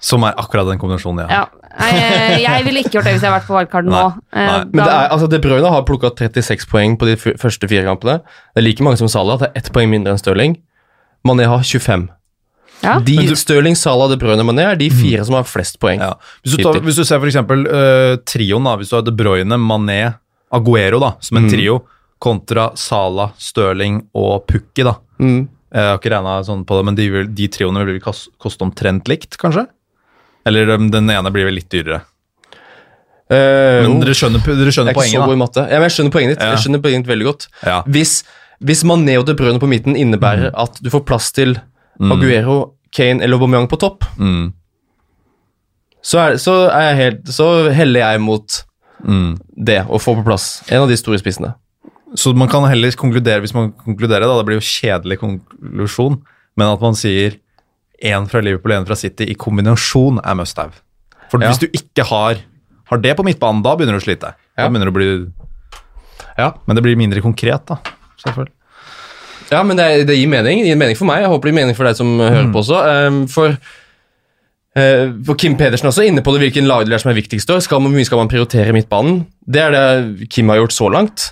Som 0.00 0.24
er 0.24 0.32
akkurat 0.40 0.64
den 0.70 0.78
kombinasjonen 0.80 1.28
har. 1.28 1.34
Ja, 1.34 1.68
jeg, 1.92 2.40
jeg 2.46 2.64
ville 2.64 2.80
ikke 2.80 2.94
gjort 2.96 3.04
det 3.04 3.12
hvis 3.18 3.22
jeg 3.22 3.28
hadde 3.28 3.36
vært 3.36 3.48
på 3.50 3.54
wildcard 3.58 3.90
nå. 3.90 3.92
Nei, 3.92 4.06
Eh, 4.32 4.46
nei. 4.48 4.64
Men 4.72 4.80
det 4.80 4.92
er, 4.94 5.08
altså 5.12 5.28
De 5.28 5.38
Bruyne 5.44 5.68
har 5.74 5.84
plukka 5.84 6.10
36 6.16 6.64
poeng 6.72 6.96
på 6.98 7.06
de 7.10 7.16
første 7.20 7.68
fire 7.68 7.84
kampene. 7.84 8.22
Det 8.56 8.62
er 8.62 8.64
like 8.64 8.82
mange 8.82 8.96
som 8.96 9.08
Salah. 9.12 9.36
Det 9.42 9.50
er 9.52 9.60
ett 9.60 9.68
poeng 9.76 9.92
mindre 9.92 10.14
enn 10.16 10.22
Stirling. 10.22 10.56
Mané 11.28 11.44
har 11.50 11.60
25. 11.60 12.08
Ja. 12.84 12.98
De, 13.02 13.16
du- 13.26 13.34
Stirling, 13.36 13.74
Salah, 13.76 14.08
De 14.12 14.16
Bruyne 14.20 14.40
og 14.44 14.46
Mané 14.52 14.64
er 14.70 14.76
de 14.78 14.86
fire 14.94 15.24
som 15.26 15.34
har 15.34 15.44
flest 15.50 15.80
poeng. 15.82 15.98
Ja. 16.04 16.12
Hvis, 16.44 16.56
du 16.56 16.62
tar, 16.62 16.78
hvis 16.84 16.96
du 17.00 17.04
ser 17.04 17.18
for 17.18 17.26
eksempel 17.30 17.66
øh, 17.66 18.16
trioen, 18.28 18.64
da, 18.68 18.76
hvis 18.78 18.92
du 18.92 18.96
har 19.00 19.02
De 19.06 19.14
Bruyne, 19.18 19.58
Mané, 19.58 20.14
Aguero 20.54 21.00
da, 21.02 21.14
som 21.20 21.36
en 21.40 21.48
Mm. 21.48 21.50
trio, 21.52 21.78
kontra 22.22 22.70
Salah, 22.78 23.30
Stirling 23.38 24.04
og 24.14 24.46
Pukki, 24.46 24.82
da. 24.86 24.94
Mm. 25.20 25.48
Jeg 25.74 25.84
har 25.90 25.98
ikke 25.98 26.10
regna 26.14 26.38
sånn 26.46 26.62
på 26.64 26.78
det, 26.78 26.84
men 26.88 26.96
de, 26.96 27.08
vil, 27.12 27.26
de 27.34 27.48
trioene 27.52 27.82
vil 27.84 27.98
koste 28.00 28.64
omtrent 28.64 29.06
likt, 29.10 29.36
kanskje? 29.38 29.66
Eller 30.48 30.70
um, 30.78 30.86
den 30.90 31.10
ene 31.12 31.30
blir 31.34 31.44
vel 31.50 31.58
litt 31.58 31.68
dyrere. 31.68 32.00
Uh, 33.28 33.82
Men 33.84 33.98
oh, 33.98 34.00
dere 34.00 34.14
skjønner, 34.16 34.40
dere 34.40 34.70
jeg 34.72 34.80
er 34.86 34.88
ikke 34.94 35.02
så 35.04 35.18
god 35.20 35.26
poenget, 35.26 35.34
i 35.36 35.40
matte. 35.42 35.64
Ja, 35.68 35.76
men 35.82 35.84
jeg 35.90 35.94
skjønner 35.98 36.12
poenget 36.14 36.32
ditt. 36.32 36.44
Ja. 36.46 36.54
Jeg 36.54 36.62
skjønner 36.64 36.80
poenget 36.86 37.02
ditt 37.04 37.10
veldig 37.12 37.26
godt. 37.28 37.44
Ja. 37.66 37.74
Hvis, 37.84 38.12
hvis 38.64 38.84
Mané 38.88 39.18
og 39.20 39.26
De 39.28 39.34
Bruyne 39.36 39.60
på 39.60 39.68
midten 39.68 39.98
innebærer 40.00 40.54
at 40.56 40.80
du 40.80 40.88
får 40.94 41.04
plass 41.10 41.28
til 41.36 41.58
Aguero, 41.98 42.74
Kane 42.94 43.22
eller 43.24 43.36
Aubameyang 43.38 43.68
på 43.68 43.78
topp, 43.80 44.04
Mm, 44.18 44.52
så, 46.02 46.18
er, 46.22 46.36
så, 46.40 46.52
er 46.70 46.84
jeg 46.86 46.96
helt, 46.96 47.30
så 47.34 47.46
heller 47.74 48.00
jeg 48.00 48.20
mot 48.22 48.60
mm. 49.04 49.32
det, 49.66 49.80
å 49.90 49.98
få 50.00 50.14
på 50.16 50.24
plass 50.24 50.62
en 50.70 50.84
av 50.84 50.88
de 50.88 50.96
store 50.96 51.18
spissene. 51.20 51.50
Så 52.16 52.32
man 52.38 52.48
kan 52.48 52.64
heller 52.70 52.94
konkludere, 52.96 53.42
hvis 53.44 53.52
man 53.52 53.72
konkluderer, 53.84 54.24
da, 54.24 54.38
det 54.38 54.46
blir 54.48 54.60
jo 54.60 54.64
kjedelig 54.64 55.18
konklusjon, 55.20 56.20
men 56.56 56.70
at 56.70 56.80
man 56.80 56.96
sier 56.96 57.36
én 57.98 58.28
fra 58.30 58.40
Liverpool 58.40 58.72
og 58.72 58.80
én 58.80 58.88
fra 58.88 58.96
City 58.96 59.26
i 59.28 59.36
kombinasjon 59.36 60.22
er 60.22 60.38
must 60.38 60.56
have. 60.56 60.80
For 61.28 61.42
Ja. 61.42 61.50
hvis 61.50 61.60
du 61.60 61.66
ikke 61.66 62.06
har, 62.08 62.38
har 62.88 63.02
det 63.04 63.16
på 63.18 63.26
midtbanen, 63.26 63.62
da 63.62 63.74
begynner 63.76 63.98
du 63.98 64.00
å 64.00 64.06
slite. 64.06 64.32
Da 64.56 64.68
begynner 64.70 64.88
du 64.88 64.94
å 64.94 64.98
bli, 64.98 65.32
Ja, 66.38 66.52
men 66.66 66.76
det 66.76 66.82
blir 66.86 66.96
mindre 66.96 67.20
konkret, 67.20 67.66
da. 67.66 67.80
Selvfølgelig. 68.22 68.54
Ja 69.52 69.62
men 69.64 69.78
det, 69.78 69.88
det 70.08 70.16
gir 70.18 70.30
mening. 70.30 70.62
Det 70.64 70.72
gir 70.72 70.80
mening 70.80 70.98
for 70.98 71.08
meg. 71.08 71.22
Jeg 71.24 71.32
håper 71.32 71.48
det 71.48 71.54
gir 71.54 71.60
mening 71.60 71.78
for 71.78 71.88
deg 71.88 71.98
som 71.98 72.14
hører 72.20 72.50
på 72.52 72.62
også. 72.62 72.82
Um, 73.08 73.22
for, 73.32 73.56
eh, 74.76 75.06
for 75.26 75.40
Kim 75.40 75.56
Pedersen 75.60 75.90
også 75.90 76.06
inne 76.08 76.24
på 76.24 76.34
det 76.34 76.44
hvilken 76.44 76.68
lagdeler 76.68 77.00
som 77.00 77.12
er 77.12 77.18
viktigst. 77.18 77.52
Skal 77.64 77.82
man, 77.84 77.94
mye 77.96 78.08
skal 78.08 78.22
man 78.22 78.30
prioritere 78.30 78.74
midtbanen? 78.76 79.22
Det 79.46 79.64
er 79.64 79.74
det 79.74 80.28
Kim 80.32 80.52
har 80.52 80.60
gjort 80.62 80.76
så 80.76 80.90
langt. 80.92 81.30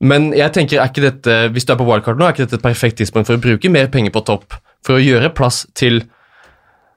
Men 0.00 0.30
jeg 0.32 0.52
tenker, 0.56 0.80
er 0.80 0.88
ikke 0.88 1.04
dette, 1.04 1.36
hvis 1.52 1.66
du 1.68 1.74
er 1.74 1.78
på 1.80 1.84
wildcard 1.84 2.16
nå, 2.20 2.24
er 2.24 2.32
ikke 2.32 2.46
dette 2.46 2.56
et 2.56 2.64
perfekt 2.64 2.96
tidspunkt 3.02 3.28
for 3.28 3.36
å 3.36 3.42
bruke 3.42 3.72
mer 3.72 3.90
penger 3.92 4.14
på 4.14 4.24
topp? 4.24 4.56
For 4.86 4.96
å 4.96 5.02
gjøre 5.02 5.32
plass 5.36 5.66
til 5.76 6.02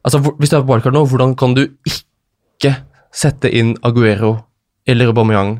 Altså, 0.04 0.20
Hvis 0.20 0.52
du 0.52 0.58
er 0.58 0.64
på 0.66 0.68
wildcard 0.68 0.96
nå, 0.98 1.06
hvordan 1.08 1.34
kan 1.40 1.54
du 1.56 1.62
ikke 1.88 2.74
sette 3.16 3.48
inn 3.56 3.70
Aguero 3.88 4.34
eller 4.88 5.14
Aubameyang, 5.14 5.54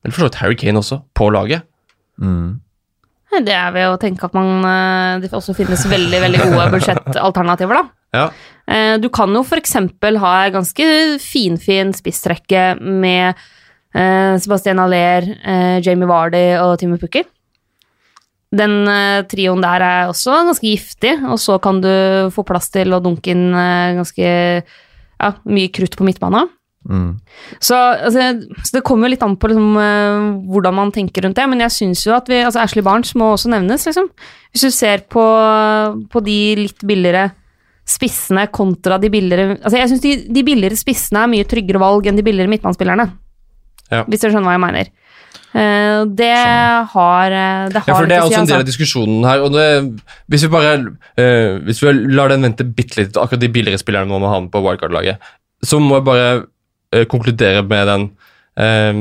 eller 0.00 0.14
for 0.14 0.22
så 0.22 0.28
vidt 0.30 0.38
Harry 0.40 0.56
Kane 0.56 0.80
også, 0.80 1.02
på 1.12 1.28
laget? 1.34 1.66
Mm. 2.16 2.60
Det 3.28 3.52
er 3.52 3.72
ved 3.74 3.90
å 3.90 3.98
tenke 4.00 4.24
at 4.24 4.36
man 4.36 4.64
eh, 4.64 5.20
det 5.22 5.28
også 5.36 5.54
finnes 5.56 5.84
veldig, 5.90 6.20
veldig 6.24 6.40
gode 6.46 6.68
budsjettalternativer, 6.72 7.76
da. 7.82 7.94
Ja. 8.16 8.26
Eh, 8.64 8.94
Du 9.02 9.10
kan 9.12 9.32
jo 9.36 9.44
eksempel 9.60 10.16
ha 10.22 10.32
en 10.46 10.56
ganske 10.58 10.86
finfin 11.20 11.92
spissrekke 11.96 12.70
med 12.80 13.34
eh, 13.92 14.34
Sebastian 14.40 14.80
Aller, 14.80 15.28
Jamie 15.84 16.08
Vardy 16.08 16.46
og 16.62 16.78
Timmy 16.80 16.96
Pukki. 17.00 17.24
Den 18.48 18.88
trioen 19.28 19.60
der 19.60 19.82
er 19.84 20.08
også 20.08 20.32
ganske 20.48 20.64
giftig, 20.64 21.18
og 21.28 21.36
så 21.36 21.58
kan 21.60 21.82
du 21.84 21.90
få 22.32 22.46
plass 22.48 22.70
til 22.72 22.96
å 22.96 23.02
dunke 23.04 23.34
inn 23.34 23.50
ganske 23.52 24.24
ja, 24.24 25.30
mye 25.44 25.68
krutt 25.68 25.98
på 25.98 26.06
midtbanen. 26.08 26.48
Mm. 26.88 27.18
Så, 27.60 27.76
altså, 27.76 28.30
så 28.64 28.78
det 28.78 28.84
kommer 28.86 29.08
jo 29.08 29.12
litt 29.12 29.24
an 29.24 29.36
på 29.36 29.50
liksom, 29.50 29.74
eh, 29.82 30.28
hvordan 30.48 30.76
man 30.78 30.92
tenker 30.94 31.26
rundt 31.26 31.36
det, 31.36 31.48
men 31.50 31.60
jeg 31.66 31.74
syns 31.74 32.06
jo 32.06 32.14
at 32.16 32.30
vi 32.30 32.40
altså 32.40 32.62
Ashley 32.62 32.84
Barnes 32.86 33.12
må 33.18 33.34
også 33.34 33.52
nevnes, 33.52 33.84
liksom. 33.90 34.08
Hvis 34.54 34.64
du 34.64 34.72
ser 34.72 35.04
på, 35.12 35.24
på 36.08 36.24
de 36.24 36.38
litt 36.64 36.86
billigere 36.88 37.28
spissene 37.88 38.46
kontra 38.52 38.98
de 39.00 39.08
billigere 39.12 39.56
Altså, 39.56 39.78
jeg 39.78 39.90
syns 39.92 40.04
de, 40.04 40.14
de 40.32 40.44
billigere 40.44 40.76
spissene 40.76 41.24
er 41.24 41.32
mye 41.32 41.48
tryggere 41.48 41.80
valg 41.80 42.08
enn 42.08 42.18
de 42.18 42.24
billigere 42.24 42.52
midtbanespillerne. 42.52 43.08
Ja. 43.88 44.02
Hvis 44.08 44.24
du 44.24 44.28
skjønner 44.28 44.48
hva 44.48 44.56
jeg 44.56 44.64
mener. 44.64 44.90
Uh, 45.48 46.04
det 46.12 46.34
har 46.92 47.32
eh, 47.32 47.68
Det 47.72 47.80
har 47.80 47.88
Ja, 47.88 47.94
for 47.94 48.08
Det 48.08 48.16
er 48.18 48.20
også 48.20 48.34
si, 48.34 48.36
altså. 48.36 48.40
en 48.42 48.50
del 48.50 48.60
av 48.60 48.66
diskusjonen 48.68 49.24
her. 49.24 49.40
og 49.40 49.54
det, 49.54 49.68
Hvis 50.28 50.44
vi 50.44 50.50
bare 50.52 50.74
uh, 50.76 51.64
Hvis 51.64 51.80
vi 51.80 51.94
lar 52.12 52.28
den 52.28 52.44
vente 52.44 52.66
bitte 52.68 53.00
litt, 53.00 53.16
akkurat 53.16 53.40
de 53.40 53.48
billigere 53.48 53.80
spillerne 53.80 54.12
man 54.12 54.20
må 54.20 54.28
ha 54.28 54.42
med 54.44 54.52
på 54.52 54.60
wildcard-laget, 54.60 55.24
så 55.64 55.80
må 55.80 55.98
jeg 55.98 56.04
bare 56.04 56.28
eh, 56.92 57.04
konkludere 57.10 57.62
med 57.66 57.86
den 57.90 58.06
eh, 58.58 59.00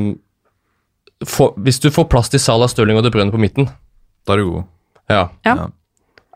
for, 1.25 1.55
Hvis 1.57 1.79
du 1.81 1.89
får 1.93 2.07
plass 2.11 2.29
til 2.29 2.39
Salah, 2.39 2.69
Stirling 2.69 2.99
og 2.99 3.03
De 3.07 3.11
Bruyne 3.13 3.33
på 3.33 3.39
midten, 3.41 3.69
Da 4.27 4.33
er 4.35 4.38
du 4.43 4.49
god. 4.51 4.63
ja, 5.09 5.27
Ja. 5.45 5.55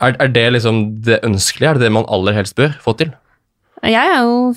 Er, 0.01 0.15
er 0.19 0.27
det 0.33 0.47
liksom 0.53 1.01
det 1.05 1.19
ønskelige? 1.23 1.69
Er 1.69 1.73
det 1.77 1.83
det 1.83 1.91
man 1.93 2.07
aller 2.09 2.33
helst 2.33 2.55
bør 2.57 2.71
få 2.81 2.95
til? 2.97 3.11
Jeg 3.83 4.01
er 4.15 4.23
jo 4.23 4.55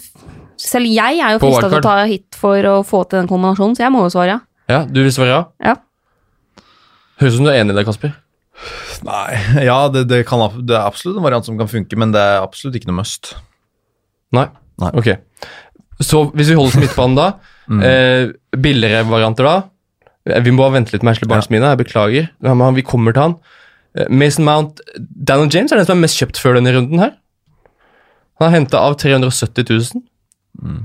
Selv 0.56 0.86
jeg 0.88 1.18
er 1.20 1.34
jo 1.34 1.40
frista 1.42 1.68
til 1.68 1.78
å 1.80 1.84
ta 1.84 2.04
hit 2.08 2.36
for 2.38 2.56
å 2.70 2.76
få 2.86 3.02
til 3.08 3.18
den 3.18 3.28
kombinasjonen, 3.28 3.74
så 3.76 3.82
jeg 3.84 3.92
må 3.92 4.04
jo 4.06 4.12
svare 4.14 4.36
ja. 4.36 4.38
Ja, 4.70 4.84
Du 4.88 5.02
vil 5.02 5.12
svare 5.12 5.28
ja? 5.34 5.42
Ja. 5.60 5.74
Høres 7.20 7.34
ut 7.34 7.40
som 7.40 7.44
du 7.48 7.50
er 7.52 7.60
enig 7.60 7.74
i 7.74 7.76
det, 7.76 7.84
Kasper. 7.86 8.14
Nei, 9.04 9.34
ja, 9.68 9.76
det, 9.92 10.06
det, 10.08 10.22
kan, 10.28 10.40
det 10.64 10.76
er 10.78 10.86
absolutt 10.86 11.18
en 11.20 11.26
variant 11.26 11.44
som 11.44 11.58
kan 11.58 11.68
funke, 11.68 11.98
men 12.00 12.14
det 12.14 12.22
er 12.22 12.40
absolutt 12.40 12.78
ikke 12.78 12.88
noe 12.88 13.02
must. 13.02 13.34
Nei? 14.34 14.46
Nei. 14.80 14.90
Ok. 14.96 15.10
Så 16.04 16.26
hvis 16.36 16.50
vi 16.52 16.56
holder 16.58 16.74
oss 16.74 16.80
midtbanen 16.84 17.18
da, 17.20 17.32
Mm. 17.64 17.78
eh, 17.80 18.58
billigere 18.60 19.06
varianter 19.08 19.46
da, 19.48 19.52
Eh, 20.24 20.40
vi 20.40 20.52
må 20.56 20.64
vente 20.72 20.92
litt 20.94 21.02
med 21.04 21.12
Ashley 21.14 21.28
Barnes 21.28 21.50
mine, 21.52 21.68
jeg 21.74 21.80
beklager, 21.82 22.30
vi 22.74 22.82
kommer 22.82 23.12
til 23.12 23.22
han. 23.22 23.34
Eh, 23.96 24.06
Mason 24.08 24.44
Mount, 24.44 24.80
Daniel 24.96 25.50
James 25.52 25.72
er 25.72 25.76
den 25.76 25.86
som 25.86 25.98
er 25.98 26.06
mest 26.06 26.16
kjøpt 26.16 26.40
før 26.40 26.54
denne 26.56 26.72
runden 26.72 26.98
her. 27.02 27.12
Han 28.40 28.48
har 28.48 28.54
hentet 28.56 28.74
av 28.80 28.96
370 28.96 29.68
000. 29.68 30.02
Mm. 30.62 30.78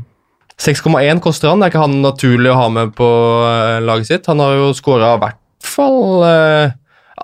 6,1 0.60 1.22
koster 1.24 1.48
han, 1.50 1.60
det 1.62 1.70
er 1.70 1.72
ikke 1.72 1.86
han 1.86 2.02
naturlig 2.04 2.52
å 2.52 2.58
ha 2.60 2.68
med 2.70 2.92
på 2.98 3.08
eh, 3.48 3.80
laget 3.80 4.10
sitt. 4.12 4.28
Han 4.28 4.40
har 4.44 4.58
jo 4.60 4.74
skåret 4.76 5.08
i 5.08 5.22
hvert 5.24 5.40
fall... 5.64 6.24
eh, 6.28 6.76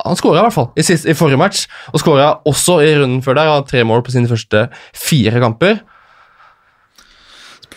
han 0.06 0.18
skåret 0.20 0.40
i 0.40 0.44
hvert 0.44 0.56
fall 0.56 0.72
i, 0.76 0.84
siste, 0.84 1.08
i 1.12 1.16
forrige 1.16 1.40
match, 1.40 1.66
og 1.94 2.00
skåret 2.02 2.42
også 2.48 2.82
i 2.84 2.96
runden 3.00 3.22
før 3.24 3.36
der. 3.38 3.48
Han 3.52 3.62
har 3.62 3.68
tre 3.68 3.84
mål 3.88 4.04
på 4.04 4.12
sine 4.16 4.28
første 4.32 4.66
fire 4.96 5.40
kamper. 5.44 5.78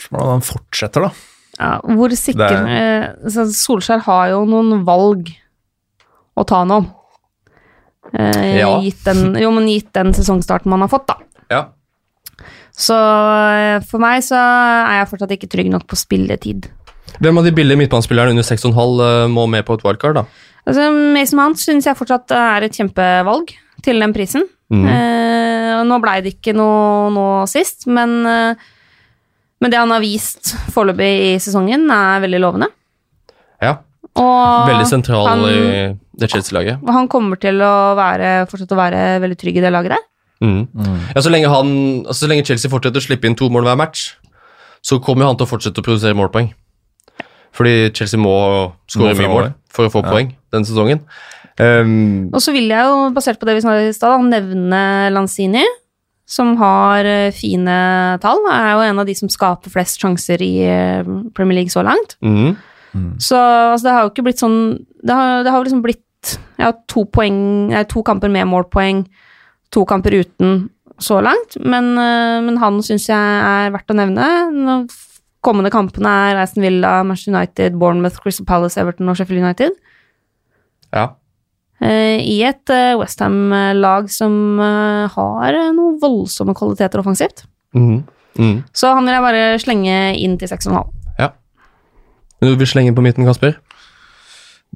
Spørsmålet 0.08 0.24
om 0.24 0.32
han 0.38 0.44
fortsetter, 0.46 1.04
da. 1.08 1.10
Ja, 1.58 1.70
hvor 1.82 2.12
sikker 2.14 2.54
Det 2.54 2.76
eh, 3.34 3.44
Solskjær 3.52 4.04
har 4.06 4.28
jo 4.32 4.44
noen 4.48 4.84
valg 4.86 5.28
å 6.38 6.44
ta 6.46 6.62
nå. 6.64 6.80
Eh, 8.14 8.58
Ja. 8.62 8.80
gitt, 8.80 9.02
den, 9.04 9.34
jo, 9.36 9.50
men 9.52 9.66
gitt 9.68 9.92
den 9.92 10.14
sesongstarten 10.16 10.70
man 10.70 10.80
har 10.80 10.88
fått, 10.88 11.08
da. 11.10 11.18
Ja. 11.50 11.62
Så 12.72 12.94
eh, 12.94 13.80
for 13.84 13.98
meg 14.00 14.22
så 14.24 14.38
er 14.38 15.00
jeg 15.02 15.10
fortsatt 15.10 15.34
ikke 15.34 15.50
trygg 15.50 15.70
nok 15.72 15.86
på 15.90 15.98
spilletid. 15.98 16.70
Hvem 17.18 17.40
av 17.40 17.44
de 17.48 17.52
billige 17.52 17.80
midtbanespillerne 17.80 18.30
under 18.36 18.46
6,5 18.46 19.02
eh, 19.02 19.26
må 19.32 19.48
med 19.50 19.66
på 19.66 19.74
et 19.76 19.84
wildcard, 19.84 20.14
da? 20.22 20.24
Altså, 20.68 20.88
Mason 21.12 21.40
Mount 21.40 21.58
syns 21.60 21.88
jeg 21.88 21.96
fortsatt 21.98 22.30
er 22.36 22.62
et 22.68 22.76
kjempevalg 22.76 23.50
til 23.84 24.00
den 24.00 24.12
prisen. 24.14 24.46
Mm. 24.70 24.84
Eh, 24.86 25.76
nå 25.88 25.98
blei 26.04 26.20
det 26.22 26.36
ikke 26.36 26.54
noe 26.56 27.08
nå 27.14 27.26
sist, 27.50 27.86
men, 27.90 28.20
eh, 28.28 28.66
men 29.60 29.70
det 29.72 29.78
han 29.80 29.90
har 29.90 30.00
vist 30.00 30.54
foreløpig 30.74 31.08
i 31.34 31.38
sesongen, 31.42 31.88
er 31.90 32.20
veldig 32.24 32.40
lovende. 32.40 32.68
Ja. 33.62 33.76
Og 34.18 34.68
Veldig 34.68 34.86
sentral 34.86 35.26
han- 35.28 35.44
i 35.46 35.98
det 36.18 36.30
Chelsea-laget. 36.30 36.80
Og 36.82 36.92
han 36.92 37.08
kommer 37.08 37.38
til 37.38 37.58
å 37.62 37.94
være, 37.98 38.46
fortsette 38.50 38.74
å 38.74 38.78
være 38.80 39.20
veldig 39.22 39.38
trygg 39.38 39.56
i 39.58 39.60
det 39.60 39.72
laget 39.72 39.90
der. 39.96 40.04
Mhm. 40.40 40.68
Ja, 41.14 41.20
så 41.20 41.30
lenge, 41.30 41.48
han, 41.50 42.04
altså, 42.06 42.26
så 42.26 42.28
lenge 42.30 42.44
Chelsea 42.46 42.70
fortsetter 42.70 43.00
å 43.00 43.06
slippe 43.06 43.24
inn 43.26 43.34
to 43.34 43.48
mål 43.50 43.64
hver 43.64 43.76
match, 43.76 44.14
så 44.82 45.00
kommer 45.02 45.26
han 45.26 45.36
til 45.36 45.46
å 45.46 45.50
fortsette 45.50 45.78
å 45.82 45.84
produsere 45.86 46.14
målpoeng. 46.14 46.52
Fordi 47.52 47.90
Chelsea 47.94 48.20
må 48.20 48.72
skåre 48.88 49.16
mye 49.18 49.28
mål 49.28 49.54
for 49.68 49.86
å 49.88 49.90
få 49.90 50.04
Ja. 50.04 50.10
poeng 50.10 50.34
denne 50.52 50.64
sesongen. 50.64 51.00
Um, 51.58 52.30
Og 52.32 52.40
så 52.40 52.52
vil 52.52 52.68
jeg 52.68 52.84
jo, 52.86 53.10
basert 53.10 53.38
på 53.40 53.46
det 53.46 53.56
vi 53.56 53.62
snakket 53.66 53.88
i 53.88 53.92
stad, 53.92 54.20
nevne 54.20 55.10
Lanzini, 55.10 55.64
som 56.28 56.56
har 56.60 57.08
eh, 57.08 57.32
fine 57.32 57.76
tall. 58.22 58.42
Er 58.52 58.74
jo 58.74 58.84
en 58.84 59.00
av 59.00 59.08
de 59.08 59.14
som 59.16 59.30
skaper 59.32 59.72
flest 59.72 60.00
sjanser 60.02 60.42
i 60.44 60.52
eh, 60.68 61.06
Premier 61.36 61.62
League 61.62 61.72
så 61.72 61.84
langt. 61.86 62.18
mhm. 62.24 62.58
Så 63.20 63.36
altså, 63.36 63.84
det 63.84 63.92
har 63.92 64.04
jo 64.06 64.10
ikke 64.10 64.22
blitt 64.24 64.40
sånn 64.40 64.78
Det 65.04 65.14
har, 65.14 65.42
det 65.44 65.52
har 65.52 65.62
liksom 65.62 65.82
blitt 65.84 66.30
ja, 66.58 66.72
to, 66.90 67.04
poeng, 67.04 67.68
nei, 67.70 67.82
to 67.86 68.00
kamper 68.02 68.32
med 68.32 68.48
målpoeng, 68.48 69.04
to 69.70 69.84
kamper 69.86 70.16
uten 70.18 70.70
så 70.98 71.20
langt. 71.22 71.54
Men, 71.60 71.92
eh, 72.00 72.40
men 72.42 72.58
han 72.58 72.80
syns 72.82 73.06
jeg 73.08 73.38
er 73.44 73.70
verdt 73.74 73.92
å 73.92 73.96
nevne. 73.96 74.26
De 74.50 74.78
kommende 75.46 75.70
kampene 75.70 76.10
er 76.30 76.40
Aston 76.42 76.64
Villa, 76.64 77.04
Manchester 77.06 77.36
United, 77.36 77.78
Bournemouth, 77.78 78.18
Crystal 78.24 78.48
Palace, 78.48 78.80
Everton 78.80 79.08
og 79.08 79.16
Sheffield 79.16 79.44
United. 79.44 79.78
ja. 80.92 81.10
Eh, 81.84 82.18
I 82.22 82.36
et 82.48 82.74
Westham-lag 83.00 84.10
som 84.12 84.60
eh, 84.60 85.04
har 85.14 85.58
eh, 85.58 85.72
noen 85.76 85.98
voldsomme 86.02 86.54
kvaliteter 86.58 87.02
offensivt. 87.02 87.44
Mm. 87.76 88.04
Mm. 88.38 88.56
Så 88.72 88.92
han 88.94 89.06
vil 89.06 89.16
jeg 89.16 89.26
bare 89.26 89.46
slenge 89.62 89.98
inn 90.18 90.38
til 90.40 90.50
6,5. 90.50 90.94
Men 92.38 92.52
Du 92.52 92.58
vil 92.60 92.70
slenge 92.70 92.94
på 92.94 93.02
midten, 93.02 93.26
Kasper? 93.26 93.56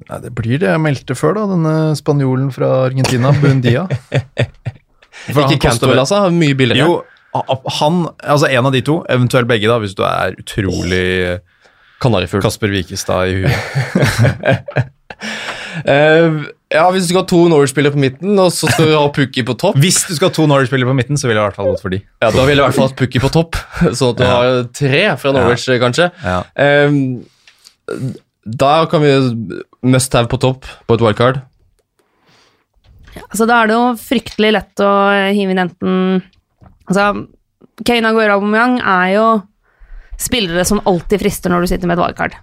Nei, 0.09 0.17
det 0.19 0.33
blir 0.35 0.59
det 0.59 0.67
jeg 0.67 0.81
meldte 0.83 1.15
før, 1.15 1.37
da. 1.37 1.43
Denne 1.53 1.73
spanjolen 1.95 2.49
fra 2.51 2.89
Argentina, 2.89 3.31
Bundia. 3.39 3.85
For 5.29 5.45
Ikke 5.45 5.69
Cantwell, 5.69 6.01
altså? 6.01 6.25
Mye 6.33 6.57
billigere? 6.59 6.83
Jo, 6.83 7.03
han 7.79 8.01
Altså 8.19 8.49
en 8.49 8.67
av 8.67 8.73
de 8.75 8.81
to, 8.85 8.97
eventuelt 9.09 9.47
begge, 9.47 9.69
da, 9.71 9.77
hvis 9.79 9.95
du 9.95 10.03
er 10.03 10.35
utrolig 10.41 11.39
Kanarifugl. 12.03 12.43
Kasper 12.43 12.73
Wikestad 12.73 13.31
i 13.31 13.43
huet. 13.43 14.89
Eh, 15.89 16.35
ja, 16.73 16.83
hvis 16.91 17.05
du 17.05 17.11
skal 17.13 17.21
ha 17.23 17.27
to 17.29 17.39
Norwich-spillere 17.51 17.93
på 17.95 18.01
midten, 18.01 18.33
og 18.41 18.49
så 18.55 18.69
skal 18.71 18.89
du 18.89 18.95
ha 18.97 19.03
Pukki 19.13 19.43
på 19.45 19.55
topp 19.61 19.77
Hvis 19.83 19.99
du 20.09 20.15
skal 20.17 20.29
ha 20.31 20.33
to 20.35 20.47
Norwich-spillere 20.49 20.89
på 20.89 20.95
midten, 20.97 21.19
så 21.19 21.29
ville 21.29 21.37
jeg 21.39 21.45
i 21.45 21.49
hvert 21.51 21.59
fall 21.59 21.69
gått 21.71 21.83
for 21.85 21.93
de. 21.93 21.99
Ja, 22.23 22.31
Da 22.33 22.45
ville 22.47 22.57
jeg 22.57 22.63
i 22.63 22.65
hvert 22.65 22.77
fall 22.79 22.89
hatt 22.89 22.97
Pukki 22.99 23.21
på 23.23 23.31
topp, 23.35 23.59
sånn 23.99 24.13
at 24.15 24.19
du 24.19 24.25
Ja. 24.25 24.33
har 24.33 24.67
tre 24.81 25.03
fra 25.21 25.33
Norwich, 25.37 25.67
kanskje. 25.83 26.09
Ja. 26.25 26.41
Um, 26.57 26.99
da 28.43 28.73
kan 28.91 29.03
vi 29.05 29.13
must 29.87 30.13
have 30.17 30.27
på 30.31 30.39
topp 30.41 30.65
på 30.87 30.97
et 30.97 31.03
wildcard. 31.05 31.41
Altså, 33.29 33.45
da 33.47 33.61
er 33.61 33.69
det 33.69 33.75
jo 33.77 33.83
fryktelig 34.01 34.51
lett 34.55 34.81
å 34.83 34.89
hive 35.35 35.53
inn 35.53 35.61
enten 35.61 35.97
Altså, 36.89 37.27
Kane 37.87 38.09
Aguero 38.09 38.35
Aubameyang 38.39 38.79
er 38.81 39.13
jo 39.13 39.27
spillere 40.19 40.65
som 40.67 40.81
alltid 40.89 41.21
frister 41.21 41.53
når 41.53 41.63
du 41.63 41.69
sitter 41.71 41.87
med 41.87 41.95
et 41.95 42.03
wildcard. 42.03 42.35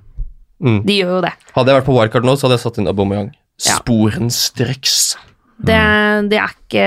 Mm. 0.65 0.79
De 0.87 0.97
gjør 0.97 1.13
jo 1.19 1.21
det. 1.27 1.33
Hadde 1.57 1.73
jeg 1.73 1.81
vært 1.81 1.89
på 1.91 1.97
wildcard 1.99 2.27
nå, 2.29 2.35
så 2.41 2.47
hadde 2.47 2.57
jeg 2.57 2.65
satt 2.65 2.81
inn 2.81 2.89
Aubameyang. 2.91 3.29
Sporenstreks. 3.61 4.97
Det, 5.61 5.77
det 6.33 6.39
er 6.41 6.53
ikke 6.55 6.85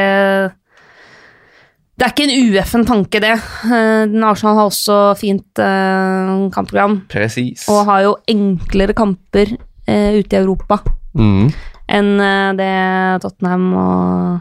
Det 1.94 2.06
er 2.08 2.10
ikke 2.14 2.26
en 2.26 2.48
ueffen 2.50 2.86
tanke, 2.90 3.20
det. 3.22 3.36
Eh, 3.70 4.16
Arsenal 4.26 4.58
har 4.58 4.66
også 4.72 4.96
fint 5.20 5.62
uh, 5.62 6.50
kampprogram, 6.54 7.04
Precis. 7.12 7.68
og 7.70 7.84
har 7.86 8.02
jo 8.08 8.16
enklere 8.34 8.96
kamper 8.98 9.54
uh, 9.54 10.12
ute 10.18 10.34
i 10.34 10.42
Europa 10.42 10.82
Mm. 11.14 11.52
enn 11.94 12.08
uh, 12.18 12.54
det 12.58 12.72
Tottenham 13.22 13.68
og, 13.78 14.40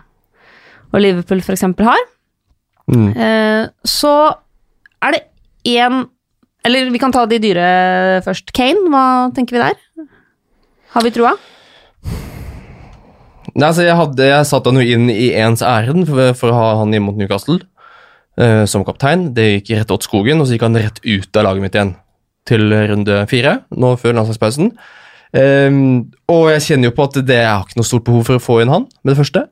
og 0.88 1.02
Liverpool 1.04 1.42
f.eks. 1.44 1.66
har. 1.84 2.06
Mm. 2.88 3.12
Så 3.86 4.10
er 5.04 5.12
det 5.14 5.20
én 5.70 6.00
Eller 6.64 6.88
vi 6.90 6.98
kan 6.98 7.12
ta 7.14 7.22
de 7.26 7.38
dyre 7.38 7.66
først. 8.24 8.50
Kane, 8.56 8.88
hva 8.90 9.04
tenker 9.36 9.54
vi 9.54 9.60
der? 9.62 10.06
Har 10.94 11.02
vi 11.04 11.12
trua? 11.14 11.36
Nei, 13.52 13.68
altså 13.68 13.84
jeg, 13.84 13.96
hadde, 13.98 14.28
jeg 14.30 14.48
satte 14.48 14.72
han 14.72 14.80
jo 14.80 14.94
inn 14.96 15.10
i 15.12 15.28
ens 15.36 15.60
ærend 15.66 16.06
for, 16.08 16.32
for 16.38 16.52
å 16.52 16.56
ha 16.56 16.68
han 16.80 16.94
hjemme 16.94 17.10
mot 17.10 17.18
Newcastle 17.20 17.58
uh, 18.40 18.64
som 18.70 18.84
kaptein. 18.88 19.28
Det 19.36 19.48
gikk 19.50 19.74
rett 19.76 19.92
åt 19.92 20.06
skogen, 20.08 20.40
og 20.40 20.48
så 20.48 20.56
gikk 20.56 20.64
han 20.68 20.80
rett 20.80 21.02
ut 21.04 21.36
av 21.36 21.48
laget 21.48 21.66
mitt 21.66 21.76
igjen. 21.76 21.94
til 22.48 22.72
runde 22.74 23.20
fire, 23.30 23.60
nå 23.70 23.92
før 24.02 24.16
landslagspausen. 24.18 24.72
Um, 25.32 26.10
og 26.28 26.48
jeg 26.50 26.64
kjenner 26.66 26.90
jo 26.90 26.96
på 26.96 27.04
at 27.06 27.20
det 27.24 27.38
har 27.46 27.62
ikke 27.62 27.78
noe 27.78 27.86
stort 27.88 28.04
behov 28.08 28.24
for 28.26 28.36
å 28.40 28.42
få 28.42 28.56
inn 28.64 28.72
han 28.72 28.88
med 29.02 29.12
det 29.12 29.20
første. 29.20 29.44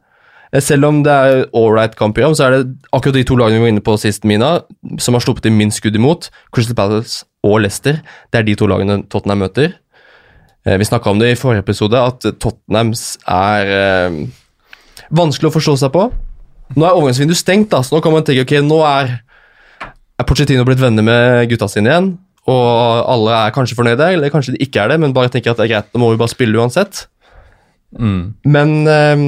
Eh, 0.53 0.61
Selv 0.61 0.89
om 0.89 1.03
det 1.07 1.13
er 1.13 1.45
ålreit 1.57 1.95
kampprogram, 1.97 2.35
så 2.35 2.49
er 2.49 2.57
det 2.57 2.75
akkurat 2.93 3.15
de 3.15 3.25
to 3.25 3.37
lagene 3.39 3.61
vi 3.61 3.69
var 3.69 3.73
inne 3.75 3.85
på 3.87 3.95
sist, 4.01 4.27
Mina, 4.27 4.61
som 4.99 5.15
har 5.15 5.23
sluppet 5.25 5.47
inn 5.47 5.57
minst 5.61 5.81
skudd 5.81 5.97
imot, 5.97 6.29
Crystal 6.53 6.77
Palace 6.77 7.25
og 7.47 7.61
Leicester. 7.63 8.03
Det 8.33 8.43
er 8.43 8.49
de 8.49 8.57
to 8.59 8.69
lagene 8.69 9.05
Tottenham 9.09 9.45
møter. 9.47 9.77
Eh, 10.67 10.77
Vi 10.79 10.85
snakka 10.85 11.11
om 11.11 11.21
det 11.21 11.33
i 11.33 11.39
forrige 11.39 11.65
episode, 11.65 11.99
at 11.99 12.27
Tottenhams 12.41 13.19
er 13.29 13.73
eh, 13.75 14.19
vanskelig 15.11 15.51
å 15.51 15.55
forstå 15.57 15.77
seg 15.83 15.93
på. 15.95 16.09
Nå 16.77 16.87
er 16.87 16.95
overgangsvinduet 16.95 17.41
stengt, 17.41 17.71
da, 17.73 17.83
så 17.83 17.97
nå 17.97 18.03
kan 18.05 18.15
man 18.15 18.27
tenke 18.27 18.45
ok, 18.47 18.57
nå 18.63 18.81
er, 18.87 19.15
er 20.21 20.29
Pochettino 20.29 20.67
blitt 20.69 20.83
venner 20.83 21.07
med 21.07 21.49
gutta 21.51 21.69
sine 21.71 21.91
igjen. 21.91 22.11
Og 22.51 23.07
alle 23.11 23.37
er 23.37 23.55
kanskje 23.55 23.77
fornøyde, 23.79 24.13
eller 24.17 24.33
kanskje 24.33 24.55
de 24.57 24.65
ikke 24.65 24.83
er 24.83 24.93
det, 24.93 25.01
men 25.03 25.15
bare 25.17 25.31
tenker 25.33 25.53
at 25.53 25.61
det 25.61 25.67
er 25.69 25.73
greit, 25.75 25.89
nå 25.95 26.03
må 26.03 26.13
vi 26.13 26.21
bare 26.21 26.33
spille 26.33 26.61
uansett. 26.61 27.07
Mm. 27.99 28.21
Men 28.47 28.77
eh, 28.87 29.25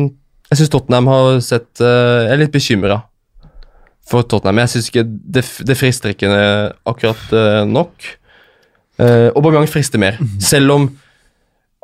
jeg 0.52 0.60
syns 0.60 0.70
Tottenham 0.74 1.08
har 1.10 1.40
sett 1.42 1.80
Jeg 1.80 2.28
er 2.30 2.38
litt 2.38 2.52
bekymra 2.54 3.00
for 4.08 4.26
Tottenham. 4.28 4.60
Jeg 4.62 4.72
syns 4.74 4.90
ikke 4.90 5.04
det, 5.08 5.44
det 5.66 5.78
frister 5.78 6.12
ikke 6.12 6.30
akkurat 6.88 7.32
eh, 7.36 7.62
nok. 7.68 8.10
Uh, 9.00 9.32
Aubameyang 9.32 9.70
frister 9.70 9.98
mer. 9.98 10.18
Selv 10.42 10.74
om 10.74 10.90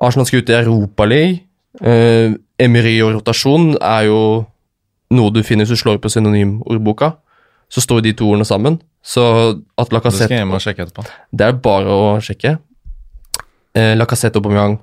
Arsenal 0.03 0.29
skal 0.29 0.43
ut 0.43 0.53
i 0.53 0.59
Europaligaen, 0.59 1.41
uh, 1.83 2.37
Emery 2.59 2.97
og 3.05 3.17
rotasjon 3.19 3.73
er 3.79 4.09
jo 4.09 4.21
noe 5.15 5.33
du 5.33 5.43
finner 5.47 5.67
hvis 5.67 5.79
du 5.79 5.83
slår 5.83 6.01
på 6.03 6.11
synonymordboka. 6.13 7.13
Så 7.69 7.83
står 7.85 8.01
de 8.05 8.15
to 8.17 8.31
ordene 8.31 8.47
sammen. 8.49 8.79
Så 9.05 9.23
at 9.29 9.59
Det 9.79 9.87
skal 9.87 9.97
Lacassette 9.99 10.35
jeg 10.35 10.43
hjem 10.43 10.55
og 10.57 10.63
sjekke 10.65 10.87
etterpå. 10.87 11.05
det 11.31 11.47
er 11.47 11.59
bare 11.63 11.93
å 11.93 12.09
sjekke. 12.25 12.57
Uh, 13.77 13.95
Lacassette 13.99 14.41
og 14.41 14.47
Aubameyang 14.47 14.79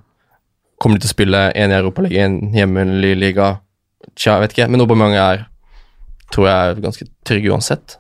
kommer 0.82 0.98
de 0.98 1.06
til 1.06 1.12
å 1.12 1.16
spille 1.16 1.42
en 1.56 1.74
i 1.74 1.78
Europaligaen, 1.78 2.40
en 2.40 2.58
hjemmelig 2.58 3.16
liga 3.18 3.56
Tja, 4.14 4.36
jeg 4.36 4.42
vet 4.44 4.52
ikke, 4.54 4.68
men 4.70 4.84
Aubameyang 4.84 5.16
er 5.18 5.46
tror 6.34 6.50
jeg 6.50 6.72
er 6.72 6.82
ganske 6.84 7.08
trygg 7.28 7.48
uansett. 7.50 7.98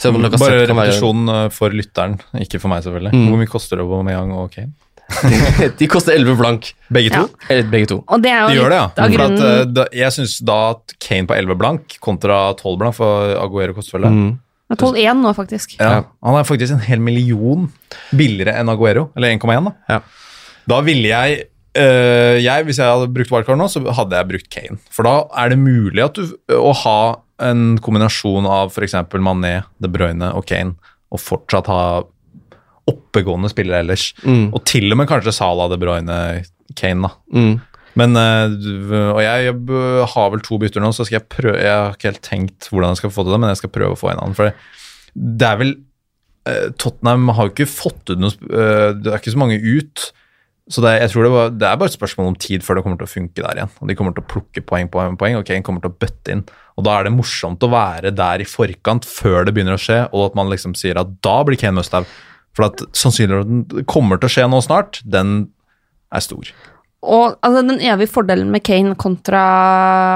Bare 0.00 0.60
repetisjon 0.64 1.26
være 1.28 1.48
eh, 1.48 1.52
for 1.52 1.74
lytteren, 1.76 2.16
ikke 2.40 2.60
for 2.62 2.72
meg 2.72 2.84
selvfølgelig. 2.86 3.12
Mm. 3.16 3.26
Hvor 3.28 3.40
mye 3.40 3.50
koster 3.50 3.80
det 3.80 3.84
Aubameyang 3.84 4.32
og 4.36 4.52
Kane? 4.54 4.72
De 5.80 5.88
koster 5.90 6.14
11 6.16 6.36
blank, 6.38 6.70
Begge 6.92 7.10
to? 7.14 7.22
Ja. 7.26 7.56
eh, 7.56 7.64
begge 7.66 7.88
to. 7.90 7.98
Og 8.06 8.22
det 8.24 8.30
er 8.32 8.40
jo 8.44 8.48
De 8.52 8.58
gjør 8.60 8.72
det, 8.72 8.78
ja. 8.80 8.86
litt 9.08 9.16
For 9.16 9.24
at, 9.26 9.42
eh, 9.48 9.64
da, 9.76 9.86
jeg 10.00 10.16
syns 10.16 10.36
da 10.46 10.58
at 10.74 10.94
Kane 11.02 11.28
på 11.30 11.36
11 11.36 11.58
blank 11.60 11.98
kontra 12.04 12.38
12 12.58 12.78
blank 12.80 12.96
for 12.98 13.34
Aguero 13.40 13.76
koster 13.76 13.98
vel 13.98 14.06
det. 14.08 14.12
Mm. 14.16 14.30
Er 14.70 14.78
12-1 14.78 15.22
nå, 15.24 15.32
faktisk. 15.34 15.72
Ja. 15.80 15.90
Ja. 15.90 16.02
Han 16.26 16.38
er 16.38 16.46
faktisk 16.46 16.76
en 16.76 16.84
hel 16.86 17.00
million 17.02 17.66
billigere 18.14 18.54
enn 18.60 18.70
Aguero, 18.70 19.08
eller 19.18 19.32
1,1 19.34 19.66
da. 19.66 19.72
Ja. 19.90 20.00
Da 20.70 20.78
ville 20.86 21.10
jeg, 21.10 21.48
øh, 21.80 22.36
jeg, 22.38 22.68
hvis 22.68 22.78
jeg 22.78 22.86
hadde 22.86 23.10
brukt 23.10 23.32
wildcard 23.34 23.58
nå, 23.58 23.66
så 23.72 23.82
hadde 23.98 24.20
jeg 24.20 24.30
brukt 24.30 24.50
Kane. 24.54 24.78
For 24.94 25.08
da 25.08 25.16
er 25.42 25.50
det 25.50 25.58
mulig 25.58 26.04
at 26.06 26.20
du, 26.20 26.36
å 26.54 26.70
ha 26.84 27.00
en 27.42 27.80
kombinasjon 27.82 28.46
av 28.46 28.70
f.eks. 28.70 28.94
Mané, 29.18 29.56
De 29.82 29.90
Bruyne 29.90 30.30
og 30.36 30.46
Kane, 30.46 30.76
og 31.10 31.18
fortsatt 31.18 31.66
ha 31.72 31.82
oppegående 32.90 33.50
spillere 33.52 33.84
ellers. 33.84 34.10
Mm. 34.24 34.50
Og 34.54 34.62
til 34.68 34.90
og 34.90 35.00
med 35.00 35.10
kanskje 35.10 35.34
Salah, 35.36 35.70
De 35.72 35.78
Bruyne, 35.80 36.20
Kane 36.78 37.08
da. 37.08 37.14
Mm. 37.34 37.58
Men, 37.98 38.14
øh, 38.16 39.10
og 39.16 39.20
jeg, 39.24 39.54
har 40.14 40.30
vel 40.32 40.42
to 40.46 40.60
bytter 40.62 40.82
nå, 40.82 40.92
så 40.94 41.06
skal 41.06 41.18
jeg 41.18 41.30
prøve 41.32 41.58
Jeg 41.58 41.74
har 41.74 41.96
ikke 41.96 42.10
helt 42.12 42.22
tenkt 42.22 42.68
hvordan 42.70 42.94
jeg 42.94 43.02
skal 43.02 43.12
få 43.14 43.24
til 43.24 43.34
det, 43.34 43.40
men 43.42 43.50
jeg 43.50 43.62
skal 43.64 43.74
prøve 43.74 43.96
å 43.96 43.98
få 43.98 44.12
en 44.12 44.22
annen. 44.22 44.38
For 44.38 44.52
det, 45.14 45.48
er 45.48 45.58
vel 45.60 45.74
eh, 46.46 46.70
Tottenham 46.78 47.32
har 47.34 47.48
jo 47.48 47.54
ikke 47.54 47.70
fått 47.70 48.12
ut 48.12 48.22
noe 48.22 48.30
eh, 48.46 48.90
Det 48.94 49.10
er 49.10 49.18
ikke 49.18 49.34
så 49.34 49.42
mange 49.42 49.58
ut. 49.58 50.06
Så 50.70 50.84
det, 50.84 50.92
jeg 51.00 51.10
tror 51.10 51.26
det, 51.26 51.30
var, 51.34 51.50
det 51.50 51.66
er 51.66 51.78
bare 51.80 51.90
et 51.90 51.98
spørsmål 51.98 52.30
om 52.30 52.38
tid 52.38 52.62
før 52.62 52.78
det 52.78 52.84
kommer 52.86 52.98
til 53.00 53.08
å 53.08 53.10
funke 53.10 53.42
der 53.42 53.58
igjen. 53.58 53.72
Og 53.82 53.90
de 53.90 53.96
kommer 53.98 54.14
til 54.14 54.22
å 54.22 54.30
plukke 54.30 54.62
poeng 54.62 54.86
på 54.86 55.00
poeng, 55.00 55.16
poeng 55.18 55.38
og 55.40 55.46
Kane 55.48 55.66
kommer 55.66 55.82
til 55.82 55.90
å 55.90 55.98
bøtte 55.98 56.36
inn. 56.36 56.44
Og 56.78 56.86
da 56.86 56.94
er 56.94 57.08
det 57.08 57.14
morsomt 57.16 57.66
å 57.66 57.72
være 57.72 58.12
der 58.14 58.44
i 58.44 58.46
forkant 58.46 59.08
før 59.08 59.48
det 59.48 59.56
begynner 59.56 59.74
å 59.74 59.82
skje, 59.82 60.04
og 60.14 60.28
at 60.28 60.38
man 60.38 60.52
liksom 60.52 60.76
sier 60.78 61.00
at 61.00 61.10
da 61.26 61.40
blir 61.46 61.58
Kane 61.58 61.74
must 61.80 61.96
have. 61.96 62.06
For 62.60 62.68
at 62.68 62.82
sannsynligheten 62.92 63.86
kommer 63.88 64.20
til 64.20 64.28
å 64.28 64.34
skje 64.34 64.50
nå 64.52 64.60
snart, 64.60 65.00
den 65.08 65.48
er 66.12 66.20
stor. 66.20 66.50
Og 67.00 67.38
altså, 67.40 67.62
den 67.64 67.78
evige 67.80 68.10
fordelen 68.12 68.50
med 68.52 68.60
Kane 68.60 68.92
kontra 69.00 69.40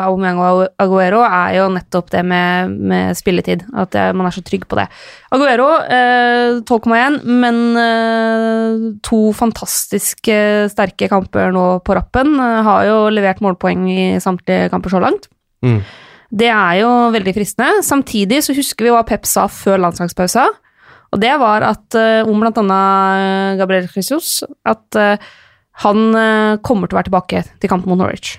Aubameyang 0.05 0.41
og 0.43 0.59
Aguero 0.85 1.23
er 1.25 1.55
jo 1.57 1.71
nettopp 1.73 2.11
det 2.13 2.21
med, 2.29 2.75
med 2.91 3.17
spilletid. 3.17 3.63
At 3.73 3.95
det, 3.95 4.03
man 4.13 4.29
er 4.29 4.35
så 4.37 4.43
trygg 4.45 4.67
på 4.69 4.77
det. 4.77 4.85
Aguero 5.33 5.71
eh, 5.81 6.61
12,1, 6.61 7.23
men 7.25 7.63
eh, 7.81 8.85
to 9.07 9.23
fantastisk 9.33 10.29
sterke 10.75 11.09
kamper 11.09 11.57
nå 11.57 11.65
på 11.87 11.97
rappen. 11.97 12.37
Eh, 12.37 12.61
har 12.69 12.85
jo 12.91 12.99
levert 13.17 13.41
målpoeng 13.45 13.89
i 13.89 14.03
samtlige 14.21 14.69
kamper 14.75 14.93
så 14.93 15.01
langt. 15.07 15.31
Mm. 15.65 15.81
Det 16.35 16.53
er 16.53 16.83
jo 16.83 16.93
veldig 17.17 17.33
fristende. 17.33 17.81
Samtidig 17.87 18.43
så 18.45 18.53
husker 18.61 18.91
vi 18.91 18.93
hva 18.93 19.07
Pep 19.09 19.25
sa 19.25 19.49
før 19.49 19.87
landslagspausa. 19.87 20.51
Og 21.15 21.21
det 21.23 21.33
var 21.41 21.63
at 21.63 21.95
eh, 21.99 22.27
om 22.27 22.41
blant 22.43 22.59
annet 22.59 23.59
Gabriel 23.61 23.87
Jesus 23.95 24.41
at 24.67 24.99
eh, 24.99 25.17
han 25.85 26.01
eh, 26.19 26.57
kommer 26.67 26.91
til 26.91 26.97
å 26.97 27.01
være 27.01 27.09
tilbake 27.11 27.45
til 27.63 27.71
kampen 27.71 27.93
mot 27.93 28.01
Norwich. 28.03 28.37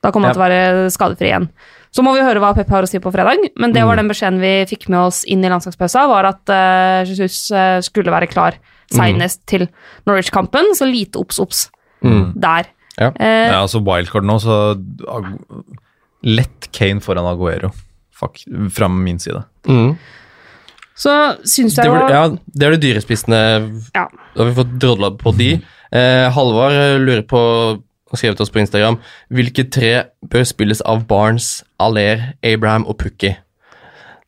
Da 0.00 0.10
kommer 0.12 0.30
han 0.30 0.34
Ja. 0.34 0.38
til 0.38 0.42
å 0.42 0.48
være 0.48 0.90
skadefri 0.94 1.28
igjen. 1.28 1.48
Så 1.92 2.04
må 2.06 2.12
vi 2.14 2.22
høre 2.24 2.40
hva 2.40 2.54
Pep 2.56 2.68
har 2.72 2.86
å 2.86 2.88
si 2.88 3.00
på 3.02 3.10
fredag, 3.12 3.36
men 3.58 3.72
det 3.74 3.82
var 3.84 3.96
Mm. 3.98 4.04
den 4.06 4.08
beskjeden 4.12 4.40
vi 4.40 4.64
fikk 4.70 4.88
med 4.88 5.00
oss 5.00 5.24
inn 5.26 5.44
i 5.44 5.48
landslagspausa, 5.50 6.06
var 6.08 6.24
at 6.30 6.48
eh, 6.48 7.04
Jesus 7.10 7.50
eh, 7.50 7.80
skulle 7.84 8.12
være 8.14 8.28
klar 8.30 8.54
senest 8.90 9.42
til 9.46 9.68
Norwich-kampen, 10.06 10.72
så 10.74 10.86
lite 10.88 11.18
obs-obs 11.20 11.68
Mm. 12.02 12.32
der. 12.40 12.64
Ja. 12.96 13.10
Eh, 13.18 13.50
Ja, 13.52 13.60
altså 13.66 13.82
wildcard 13.84 14.24
nå, 14.24 14.38
så 14.40 14.56
lett 16.22 16.68
Kane 16.72 17.00
foran 17.00 17.26
Aguero, 17.28 17.72
fuck, 18.12 18.38
fra 18.72 18.88
min 18.88 19.18
side. 19.18 19.42
Mm. 19.68 19.96
Så 20.98 21.12
syns 21.48 21.76
Det, 21.76 21.84
jeg 21.86 21.92
jo 21.92 22.08
ja, 22.12 22.24
det 22.30 22.66
er 22.66 22.74
de 22.74 22.80
dyrespissene 22.82 23.38
Ja. 23.94 24.06
Da 24.10 24.42
har 24.42 24.50
vi 24.50 24.56
fått 24.58 24.74
drodla 24.82 25.12
på 25.16 25.32
de. 25.36 25.52
Eh, 25.92 26.26
Halvard 26.34 26.76
eh, 26.76 26.98
lurer 27.00 27.24
på 27.26 27.40
og 28.10 28.18
skrev 28.18 28.34
til 28.34 28.42
oss 28.42 28.50
på 28.50 28.58
Instagram 28.58 28.98
hvilke 29.30 29.64
tre 29.70 29.92
bør 30.26 30.42
spilles 30.48 30.80
av 30.82 31.04
Barnes, 31.06 31.60
Aller, 31.78 32.32
Abraham 32.42 32.86
og 32.90 32.98
Pukki. 32.98 33.36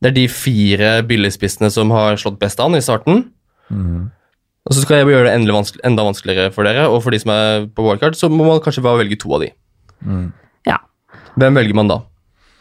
Det 0.02 0.10
er 0.12 0.16
de 0.16 0.26
fire 0.30 0.90
billigspissene 1.06 1.70
som 1.70 1.90
har 1.94 2.18
slått 2.18 2.38
best 2.38 2.62
an 2.62 2.78
i 2.78 2.82
starten. 2.82 3.24
Og 4.62 4.74
så 4.74 4.84
skal 4.84 5.00
jeg 5.00 5.10
gjøre 5.10 5.34
det 5.34 5.54
vanskelig, 5.54 5.82
enda 5.86 6.06
vanskeligere 6.06 6.54
for 6.54 6.66
dere, 6.66 6.86
og 6.90 7.02
for 7.02 7.14
de 7.14 7.18
som 7.22 7.32
er 7.34 7.66
på 7.74 7.86
wildcard, 7.86 8.18
så 8.18 8.30
må 8.30 8.46
man 8.46 8.62
kanskje 8.62 8.84
bare 8.84 9.02
velge 9.02 9.18
to 9.18 9.32
av 9.34 9.42
de. 9.42 9.50
Ja. 10.68 10.78
Hvem 11.38 11.58
velger 11.58 11.78
man 11.78 11.90
da? 11.90 11.98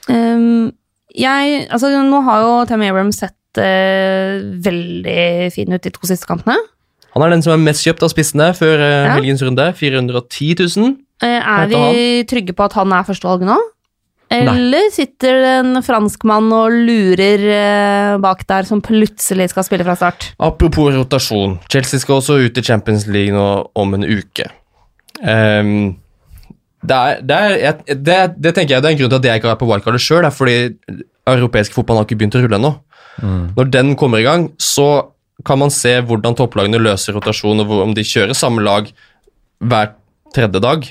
Um, 0.09 0.71
jeg 1.13 1.67
Altså, 1.69 1.91
nå 1.93 2.21
har 2.25 2.41
jo 2.41 2.51
Tammy 2.69 2.89
Abraham 2.89 3.11
sett 3.13 3.35
eh, 3.59 4.39
veldig 4.63 5.51
fin 5.55 5.73
ut 5.73 5.81
de 5.83 5.91
to 5.91 6.07
siste 6.07 6.29
kampene. 6.29 6.55
Han 7.11 7.25
er 7.25 7.33
den 7.33 7.41
som 7.43 7.51
er 7.51 7.59
mest 7.59 7.83
kjøpt 7.83 8.05
av 8.07 8.11
spissene 8.13 8.51
før 8.55 8.79
eh, 8.79 8.95
Ja. 9.09 9.15
helgens 9.17 9.41
runde. 9.43 9.65
410 9.75 10.55
000. 10.77 10.95
Eh, 11.21 11.39
er 11.43 11.67
vi 11.67 12.23
trygge 12.29 12.55
på 12.55 12.63
at 12.65 12.73
han 12.79 12.93
er 12.95 13.03
førstevalget 13.03 13.49
nå? 13.51 13.59
Eller 14.31 14.87
sitter 14.95 15.41
det 15.43 15.49
en 15.59 15.81
franskmann 15.83 16.47
og 16.55 16.71
lurer 16.87 17.41
eh, 17.51 18.17
bak 18.23 18.45
der, 18.47 18.63
som 18.63 18.79
plutselig 18.79 19.49
skal 19.51 19.65
spille 19.67 19.83
fra 19.83 19.97
start? 19.99 20.29
Apropos 20.39 20.93
rotasjon. 20.95 21.57
Chelsea 21.69 21.99
skal 21.99 22.21
også 22.21 22.37
ut 22.39 22.57
i 22.57 22.63
Champions 22.63 23.07
League 23.11 23.35
nå 23.35 23.47
om 23.75 23.93
en 23.97 24.07
uke. 24.07 24.47
Um, 25.19 25.97
det, 26.81 26.95
er, 26.95 27.19
det, 27.21 27.35
er, 27.35 27.75
det, 27.91 28.19
det 28.39 28.53
tenker 28.55 28.77
jeg 28.77 28.81
det 28.81 28.87
er 28.87 28.95
en 28.95 29.01
grunn 29.03 29.11
til 29.11 29.19
at 29.19 29.27
jeg 29.27 29.41
ikke 29.41 29.51
er 29.51 29.59
på 29.59 29.67
wildcardet 29.69 30.01
sjøl, 30.01 30.25
fordi 30.33 30.55
europeisk 31.27 31.75
fotball 31.75 31.99
har 31.99 32.07
ikke 32.07 32.17
begynt 32.23 32.39
å 32.39 32.45
rulle 32.45 32.57
ennå. 32.57 32.71
Når 33.19 33.71
den 33.73 33.95
kommer 33.99 34.21
i 34.21 34.25
gang, 34.25 34.49
så 34.61 35.11
kan 35.45 35.59
man 35.61 35.73
se 35.73 35.93
hvordan 36.05 36.37
topplagene 36.37 36.79
løser 36.81 37.17
rotasjon, 37.17 37.63
og 37.63 37.73
om 37.81 37.95
de 37.97 38.05
kjører 38.05 38.37
samme 38.37 38.63
lag 38.63 38.89
hver 39.61 39.93
tredje 40.35 40.61
dag. 40.63 40.87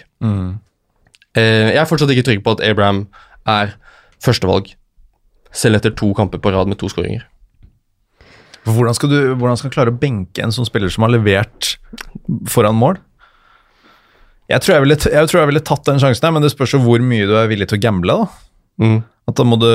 Eh, 1.38 1.70
jeg 1.70 1.80
er 1.80 1.88
fortsatt 1.88 2.10
ikke 2.14 2.26
trygg 2.26 2.44
på 2.44 2.56
at 2.56 2.64
Abraham 2.66 3.04
er 3.48 3.74
førstevalg, 4.22 4.72
selv 5.54 5.78
etter 5.78 5.94
to 5.96 6.12
kamper 6.14 6.42
på 6.42 6.52
rad 6.54 6.70
med 6.70 6.80
to 6.80 6.90
skåringer. 6.90 7.24
Hvordan 8.68 8.94
skal 8.94 9.08
du 9.08 9.18
hvordan 9.38 9.56
skal 9.56 9.72
klare 9.72 9.92
å 9.92 9.96
benke 9.96 10.42
en 10.44 10.52
sånn 10.52 10.68
spiller 10.68 10.92
som 10.92 11.06
har 11.06 11.14
levert 11.14 11.76
foran 12.50 12.76
mål? 12.76 12.98
Jeg 14.50 14.64
tror 14.64 14.74
jeg 14.74 14.84
ville, 14.84 14.98
jeg 14.98 15.30
tror 15.30 15.40
jeg 15.40 15.50
ville 15.52 15.62
tatt 15.64 15.86
den 15.86 16.00
sjansen, 16.02 16.26
her, 16.26 16.34
men 16.34 16.44
det 16.44 16.50
spørs 16.52 16.74
jo 16.74 16.82
hvor 16.82 17.02
mye 17.02 17.28
du 17.28 17.36
er 17.38 17.48
villig 17.50 17.70
til 17.70 17.78
å 17.78 17.84
gamble. 17.84 18.16
da. 18.18 18.28
Mm. 18.82 18.98
At 19.30 19.38
da 19.38 19.44
må 19.46 19.56
du 19.62 19.68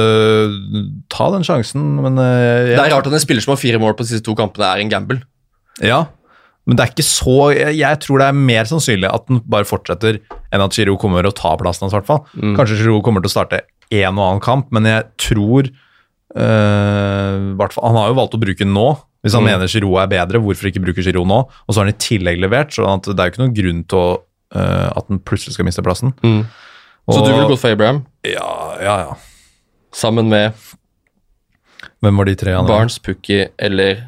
ta 1.12 1.30
den 1.34 1.46
sjansen, 1.48 1.84
men 2.04 2.20
jeg, 2.20 2.76
Det 2.76 2.82
er 2.84 2.92
rart 2.94 3.08
at 3.08 3.16
en 3.16 3.24
spiller 3.24 3.42
som 3.46 3.54
har 3.56 3.62
fire 3.62 3.80
mål 3.82 3.96
på 3.96 4.04
de 4.06 4.12
siste 4.12 4.26
to 4.28 4.36
kampene, 4.38 4.68
er 4.76 4.84
en 4.84 4.92
gamble. 4.92 5.22
Ja, 5.84 6.04
men 6.66 6.78
det 6.80 6.82
er 6.86 6.92
ikke 6.96 7.04
så 7.06 7.34
Jeg, 7.54 7.76
jeg 7.78 8.00
tror 8.02 8.18
det 8.24 8.28
er 8.32 8.38
mer 8.38 8.66
sannsynlig 8.66 9.06
at 9.14 9.28
den 9.30 9.42
bare 9.54 9.68
fortsetter, 9.70 10.18
enn 10.52 10.64
at 10.66 10.74
Giroud 10.74 10.98
kommer 11.02 11.28
og 11.30 11.36
tar 11.38 11.60
plassen 11.62 11.86
hans, 11.86 11.94
i 11.94 12.00
hvert 12.00 12.08
fall. 12.10 12.24
Kanskje 12.58 12.80
Giroud 12.82 13.04
kommer 13.06 13.22
til 13.22 13.30
å 13.30 13.36
starte 13.36 13.60
en 13.94 14.18
og 14.18 14.24
annen 14.26 14.42
kamp, 14.42 14.72
men 14.74 14.88
jeg 14.90 15.04
tror 15.22 15.70
øh, 16.36 17.58
Han 17.60 18.00
har 18.00 18.10
jo 18.10 18.18
valgt 18.18 18.34
å 18.38 18.42
bruke 18.42 18.64
den 18.66 18.74
nå, 18.74 18.88
Hvis 19.26 19.34
han 19.34 19.42
Mm. 19.44 19.50
mener 19.52 19.68
Giroud 19.68 19.98
er 20.04 20.08
bedre, 20.12 20.38
hvorfor 20.42 20.68
ikke 20.70 20.82
bruke 20.86 21.02
Giroud 21.06 21.26
nå? 21.28 21.40
Og 21.68 21.70
så 21.74 21.80
har 21.82 21.86
han 21.86 21.94
i 21.96 21.98
tillegg 21.98 22.38
levert, 22.42 22.70
så 22.74 22.86
det 22.86 23.18
er 23.20 23.26
jo 23.26 23.32
ikke 23.34 23.42
noen 23.44 23.56
grunn 23.58 23.84
til 23.90 23.98
å, 23.98 24.20
øh, 24.56 24.90
at 24.98 25.06
han 25.10 25.20
plutselig 25.20 25.54
skal 25.56 25.66
miste 25.66 25.82
plassen. 25.86 26.14
Mm. 26.22 26.46
Så 27.10 27.22
du 27.26 27.32
ville 27.32 27.48
gått 27.50 27.60
for 27.62 27.70
Abraham 27.70 28.06
Ja, 28.26 28.78
ja, 28.82 28.98
ja. 29.06 29.14
Sammen 29.96 30.28
med 30.32 30.54
Hvem 32.04 32.18
var 32.20 32.26
de 32.28 32.36
tre? 32.36 32.54
han- 32.56 32.68
Barnes, 32.68 33.00
Pukki 33.00 33.48
eller 33.58 34.04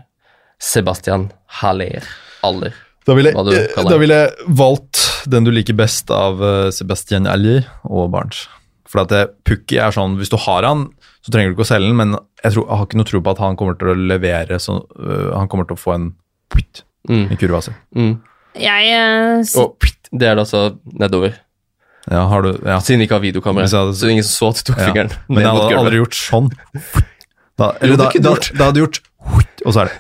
Sebastian 0.59 1.29
Haller? 1.61 2.03
Aller. 2.43 2.73
Da 3.07 3.13
ville, 3.15 3.31
jeg 3.31 3.69
eh, 3.71 4.09
jeg 4.11 4.47
valgt 4.49 4.99
den 5.31 5.45
du 5.47 5.51
liker 5.51 5.73
best 5.77 6.09
av 6.11 6.41
eh, 6.43 6.69
Sebastian 6.75 7.27
Alli 7.27 7.61
og 7.87 8.09
Barnes. 8.11 8.47
For 8.87 9.01
at 9.03 9.09
det, 9.13 9.21
Pukki 9.47 9.79
er 9.79 9.91
sånn, 9.95 10.17
hvis 10.19 10.29
du 10.31 10.37
har 10.43 10.63
han, 10.67 10.85
så 11.23 11.31
trenger 11.31 11.51
du 11.51 11.55
ikke 11.57 11.65
å 11.65 11.71
selge 11.71 11.87
den, 11.89 11.97
men 11.99 12.13
jeg, 12.43 12.53
tror, 12.53 12.67
jeg 12.67 12.77
har 12.79 12.85
ikke 12.87 12.99
noe 12.99 13.07
tro 13.09 13.21
på 13.23 13.31
at 13.33 13.41
han 13.43 13.57
kommer 13.59 13.77
til 13.79 13.91
å 13.93 13.95
levere 13.99 14.59
så, 14.63 14.77
uh, 14.99 15.33
Han 15.39 15.47
kommer 15.51 15.67
til 15.67 15.75
å 15.75 15.79
få 15.81 15.95
en 15.95 16.09
putt 16.51 16.83
Mm. 17.07 17.29
i 17.31 17.35
kurva 17.39 17.61
si. 17.63 17.71
Mm. 17.95 18.17
Jeg 18.59 18.87
uh, 18.91 19.39
s- 19.39 19.55
Og 19.55 19.77
det 20.11 20.27
er 20.27 20.35
det 20.35 20.43
altså 20.43 20.77
nedover. 20.99 21.37
Ja, 22.11 22.23
har 22.31 22.45
du 22.45 22.53
Ja. 22.63 22.79
Siden 22.79 23.01
vi 23.01 23.07
ikke 23.09 23.19
har 23.19 23.25
videokamera. 23.25 23.67
Så, 23.67 23.91
Så 23.93 24.05
det 24.05 24.09
er 24.09 24.15
ingen 24.17 24.27
som 24.27 24.37
så 24.37 24.53
at 24.53 24.63
du 24.63 24.71
tok 24.71 24.79
ja. 24.79 24.87
fingeren 24.91 25.11
Men 25.27 25.43
jeg 25.43 25.51
hadde 25.51 25.67
gulvet. 25.67 25.79
aldri 25.81 26.01
gjort 26.01 26.17
sånn. 26.21 26.49
Da, 27.57 27.71
Jo, 27.81 27.87
eller 27.87 27.97
det 27.97 28.21
da, 28.21 28.29
da, 28.29 28.57
da 28.57 28.65
hadde 28.69 28.77
du 28.77 28.83
gjort 28.85 29.01
og 29.65 29.73
så 29.73 29.83
er 29.83 29.89
det 29.89 29.95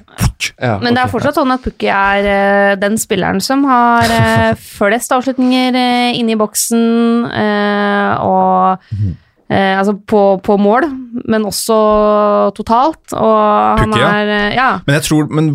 Ja, 0.61 0.77
Men 0.81 0.95
det 0.95 1.03
er 1.03 1.11
fortsatt 1.11 1.37
sånn 1.37 1.51
at 1.53 1.63
Pukki 1.65 1.89
er 1.91 2.27
eh, 2.29 2.73
den 2.79 2.97
spilleren 3.01 3.41
som 3.43 3.65
har 3.67 4.11
eh, 4.13 4.51
flest 4.77 5.11
avslutninger 5.13 5.75
uh, 5.75 6.17
inne 6.17 6.35
i 6.35 6.39
boksen, 6.39 7.25
eh, 7.25 8.23
og 8.23 8.85
eh, 9.49 9.73
Altså 9.77 9.97
på, 9.97 10.21
på 10.45 10.57
mål, 10.61 10.87
men 11.27 11.47
også 11.47 11.77
totalt. 12.57 13.15
Og 13.15 13.81
Pukki, 13.81 14.01
ja. 14.01 14.11
er 14.21 14.33
eh, 14.35 14.57
Ja. 14.57 14.69
Men 14.87 14.99
jeg 14.99 15.07
tror 15.09 15.31
men 15.33 15.53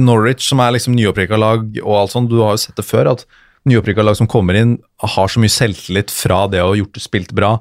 Norwich, 0.00 0.48
som 0.48 0.62
er 0.64 0.76
liksom 0.76 0.96
nyopprykka 0.96 1.38
lag 1.40 1.66
og 1.82 1.98
alt 2.00 2.16
sånt, 2.16 2.32
du 2.32 2.40
har 2.42 2.56
jo 2.56 2.64
sett 2.66 2.78
det 2.80 2.86
før, 2.86 3.12
at 3.16 3.26
nyopprykka 3.68 4.04
lag 4.06 4.16
som 4.18 4.28
kommer 4.30 4.58
inn, 4.58 4.76
har 5.02 5.30
så 5.32 5.42
mye 5.42 5.52
selvtillit 5.52 6.12
fra 6.14 6.44
det 6.50 6.62
å 6.62 6.70
ha 6.72 6.78
gjort 6.78 6.96
det 6.96 7.04
spilt 7.04 7.34
bra, 7.36 7.56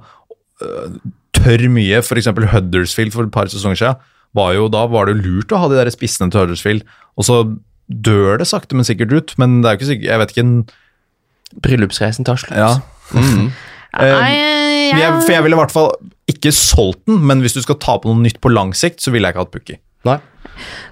øh, 0.64 0.98
tør 1.36 1.66
mye. 1.74 2.02
Eksempel 2.02 2.50
Huddersfield 2.54 3.16
for 3.16 3.28
et 3.28 3.34
par 3.36 3.52
sesonger 3.52 3.82
siden, 3.82 4.12
var 4.36 4.54
jo, 4.58 4.68
da 4.72 4.84
var 4.92 5.08
det 5.08 5.20
lurt 5.22 5.54
å 5.56 5.62
ha 5.62 5.70
de 5.72 5.78
der 5.80 5.92
spissene 5.94 6.32
til 6.32 6.44
Huddersfield, 6.44 6.84
og 7.16 7.28
så 7.28 7.40
dør 7.88 8.40
det 8.42 8.48
sakte, 8.50 8.76
men 8.76 8.88
sikkert 8.88 9.14
ut. 9.14 9.36
Men 9.42 9.62
det 9.62 9.70
er 9.70 9.76
jo 9.76 9.82
ikke 9.82 9.92
sikkert, 9.94 10.10
jeg 10.10 10.22
vet 10.24 10.36
ikke 10.36 10.46
en, 10.46 10.58
Bryllupsreisen 11.64 12.26
tar 12.28 12.42
slutt. 12.42 12.58
ja. 12.58 12.74
Mm. 13.14 13.52
Eh, 13.96 14.12
Nei, 14.12 14.32
jeg, 14.36 14.98
jeg, 15.00 15.12
for 15.24 15.32
jeg 15.32 15.44
ville 15.46 15.56
i 15.56 15.60
hvert 15.62 15.72
fall 15.72 15.92
ikke 16.28 16.52
solgt 16.52 17.06
den, 17.08 17.22
men 17.30 17.40
hvis 17.46 17.54
du 17.56 17.62
skal 17.64 17.78
ta 17.80 17.96
på 18.02 18.10
noe 18.10 18.20
nytt 18.26 18.42
på 18.44 18.52
lang 18.52 18.74
sikt, 18.76 19.00
så 19.00 19.14
ville 19.14 19.30
jeg 19.30 19.36
ikke 19.36 19.44
hatt 19.46 19.54
Pukki. 19.54 19.78
Nei. 20.10 20.18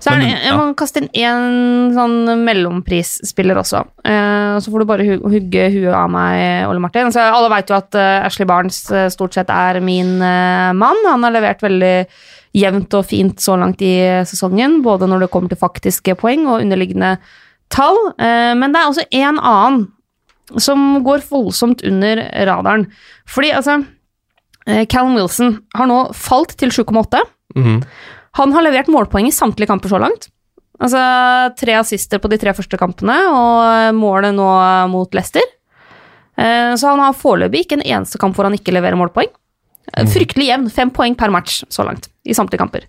Så 0.01 0.11
er 0.11 0.21
det, 0.21 0.29
Men, 0.43 0.57
må 0.59 0.65
kaste 0.77 1.01
inn 1.01 1.09
én 1.15 1.93
sånn 1.95 2.43
mellomprisspiller 2.43 3.59
også. 3.61 3.83
Uh, 4.03 4.59
så 4.59 4.71
får 4.71 4.83
du 4.83 4.89
bare 4.89 5.07
hu 5.07 5.13
hugge 5.31 5.69
huet 5.73 5.95
av 5.95 6.11
meg, 6.11 6.67
Ole 6.69 6.83
Martin. 6.83 7.11
Så 7.13 7.23
alle 7.23 7.51
vet 7.53 7.71
jo 7.71 7.77
at 7.77 7.97
uh, 7.97 8.25
Ashley 8.27 8.49
Barnes 8.49 8.81
uh, 8.91 9.07
stort 9.13 9.37
sett 9.37 9.51
er 9.53 9.79
min 9.83 10.17
mann. 10.19 11.01
Han 11.07 11.25
har 11.25 11.35
levert 11.35 11.63
veldig 11.63 11.95
jevnt 12.53 12.93
og 12.93 13.07
fint 13.09 13.41
så 13.41 13.55
langt 13.57 13.81
i 13.81 13.95
sesongen, 14.29 14.81
både 14.85 15.07
når 15.09 15.25
det 15.25 15.31
kommer 15.33 15.49
til 15.49 15.61
faktiske 15.61 16.13
poeng 16.19 16.45
og 16.45 16.61
underliggende 16.61 17.15
tall. 17.73 17.97
Men 18.19 18.69
det 18.69 18.77
er 18.77 18.91
også 18.91 19.05
en 19.09 19.39
annen 19.39 19.87
som 20.61 20.99
går 21.01 21.23
voldsomt 21.31 21.81
under 21.87 22.21
radaren. 22.45 22.85
Fordi 23.25 23.49
altså 23.57 23.79
Callum 24.91 25.17
Wilson 25.17 25.55
har 25.73 25.89
nå 25.89 25.97
falt 26.13 26.53
til 26.61 26.69
7,8. 26.69 27.23
Mhm. 27.57 27.81
Han 28.39 28.53
har 28.55 28.65
levert 28.65 28.89
målpoeng 28.91 29.27
i 29.29 29.35
samtlige 29.35 29.69
kamper 29.69 29.91
så 29.91 29.99
langt. 30.01 30.29
Altså 30.81 30.99
tre 31.59 31.75
assister 31.77 32.19
på 32.19 32.29
de 32.31 32.39
tre 32.41 32.53
første 32.57 32.79
kampene, 32.81 33.13
og 33.29 33.93
målet 33.95 34.33
nå 34.35 34.47
mot 34.91 35.13
Leicester. 35.13 35.45
Eh, 36.35 36.73
Så 36.75 36.89
han 36.89 36.99
har 37.03 37.13
foreløpig 37.13 37.65
ikke 37.65 37.77
en 37.77 37.85
eneste 37.85 38.17
kamp 38.21 38.35
hvor 38.35 38.49
han 38.49 38.57
ikke 38.57 38.73
leverer 38.73 38.97
målpoeng. 38.97 39.29
Eh, 39.93 40.07
Fryktelig 40.09 40.47
jevn. 40.49 40.69
Fem 40.73 40.89
poeng 40.89 41.15
per 41.15 41.29
match 41.29 41.61
så 41.69 41.85
langt 41.85 42.09
i 42.25 42.33
samtlige 42.33 42.63
kamper. 42.63 42.87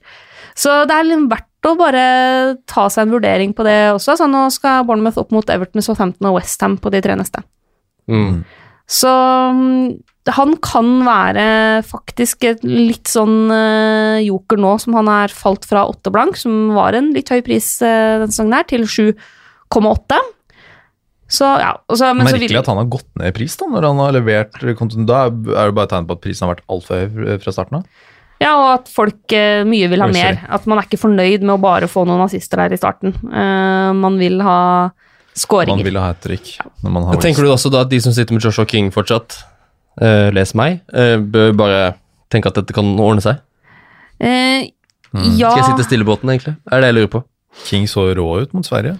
Så 0.56 0.86
det 0.88 0.94
er 0.94 1.06
litt 1.08 1.28
verdt 1.28 1.66
å 1.68 1.74
bare 1.76 2.02
ta 2.70 2.86
seg 2.88 3.04
en 3.06 3.14
vurdering 3.16 3.52
på 3.56 3.64
det 3.66 3.76
også. 3.92 4.16
Så 4.16 4.28
nå 4.30 4.46
skal 4.54 4.84
Bournemouth 4.88 5.18
opp 5.18 5.32
mot 5.34 5.48
Everton, 5.50 5.82
Southampton 5.82 6.28
og 6.30 6.38
Westham 6.38 6.78
på 6.78 6.92
de 6.94 7.00
tre 7.04 7.16
neste. 7.18 7.42
Mm. 8.08 8.44
Så 8.90 9.10
mm, 9.10 9.96
han 10.36 10.54
kan 10.64 10.90
være 11.04 11.46
faktisk 11.88 12.46
et 12.48 12.62
litt 12.64 13.10
sånn 13.12 13.50
eh, 13.52 14.24
joker 14.24 14.60
nå, 14.60 14.76
som 14.80 14.96
han 14.98 15.10
er 15.12 15.34
falt 15.34 15.66
fra 15.68 15.86
åtte 15.88 16.12
blank, 16.12 16.38
som 16.40 16.72
var 16.76 16.96
en 16.96 17.12
litt 17.16 17.32
høy 17.32 17.42
pris 17.44 17.76
uh, 17.84 18.22
denne 18.22 18.32
sesongen 18.32 18.56
her, 18.56 18.66
til 18.68 18.88
7,8. 18.88 20.22
Så 21.34 21.48
ja, 21.60 21.74
også, 21.88 22.10
men 22.12 22.28
så 22.28 22.34
Merkelig 22.34 22.50
vil, 22.52 22.60
at 22.60 22.68
han 22.70 22.80
har 22.80 22.90
gått 22.92 23.08
ned 23.20 23.32
i 23.32 23.36
pris 23.36 23.56
da, 23.60 23.68
når 23.72 23.88
han 23.88 24.02
har 24.04 24.16
levert. 24.16 24.58
Da 25.08 25.22
er 25.26 25.70
det 25.70 25.76
bare 25.76 25.90
tegn 25.92 26.08
på 26.08 26.18
at 26.18 26.24
prisen 26.24 26.46
har 26.46 26.54
vært 26.54 26.66
altfor 26.72 27.08
høy 27.08 27.38
fra 27.42 27.54
starten 27.56 27.80
av. 27.80 28.10
Ja, 28.42 28.52
og 28.58 28.68
at 28.74 28.90
folk 28.92 29.32
eh, 29.32 29.62
mye 29.66 29.88
vil 29.88 30.04
ha 30.04 30.08
mer. 30.12 30.42
At 30.52 30.66
man 30.68 30.80
er 30.80 30.88
ikke 30.88 31.00
fornøyd 31.00 31.44
med 31.46 31.54
å 31.54 31.62
bare 31.62 31.88
få 31.88 32.04
noen 32.08 32.24
assister 32.26 32.60
der 32.60 32.74
i 32.74 32.80
starten. 32.80 33.14
Uh, 33.24 33.94
man 33.96 34.18
vil 34.20 34.40
ha 34.44 34.60
Man 35.68 35.82
vil 35.82 35.98
ha 35.98 36.06
hat 36.12 36.20
trick. 36.22 36.58
når 36.82 36.90
man 36.94 37.08
har 37.08 37.20
Tenker 37.22 37.42
du 37.42 37.50
også 37.50 37.70
da 37.72 37.82
at 37.82 37.90
de 37.90 38.00
som 38.00 38.12
sitter 38.14 38.36
med 38.36 38.44
Joshua 38.44 38.64
King 38.70 38.92
fortsatt, 38.94 39.40
uh, 40.00 40.30
les 40.34 40.54
meg, 40.54 40.80
uh, 40.94 41.18
bør 41.18 41.52
bare 41.58 41.82
tenke 42.30 42.50
at 42.50 42.54
dette 42.60 42.74
kan 42.76 42.94
ordne 42.98 43.24
seg? 43.24 43.42
Uh, 44.22 44.70
Mm. 45.14 45.36
ja 45.38 45.52
Skal 45.52 45.60
jeg 45.62 45.68
sitte 45.70 45.86
stille 45.86 46.02
i 46.02 46.08
båten, 46.08 46.30
egentlig? 46.32 46.56
Er 46.74 46.82
det 46.82 46.88
jeg 46.90 46.96
lurer 46.96 47.10
på? 47.12 47.20
King 47.68 47.84
så 47.86 48.08
rå 48.18 48.24
ut 48.42 48.54
mot 48.56 48.66
Sverige. 48.66 48.96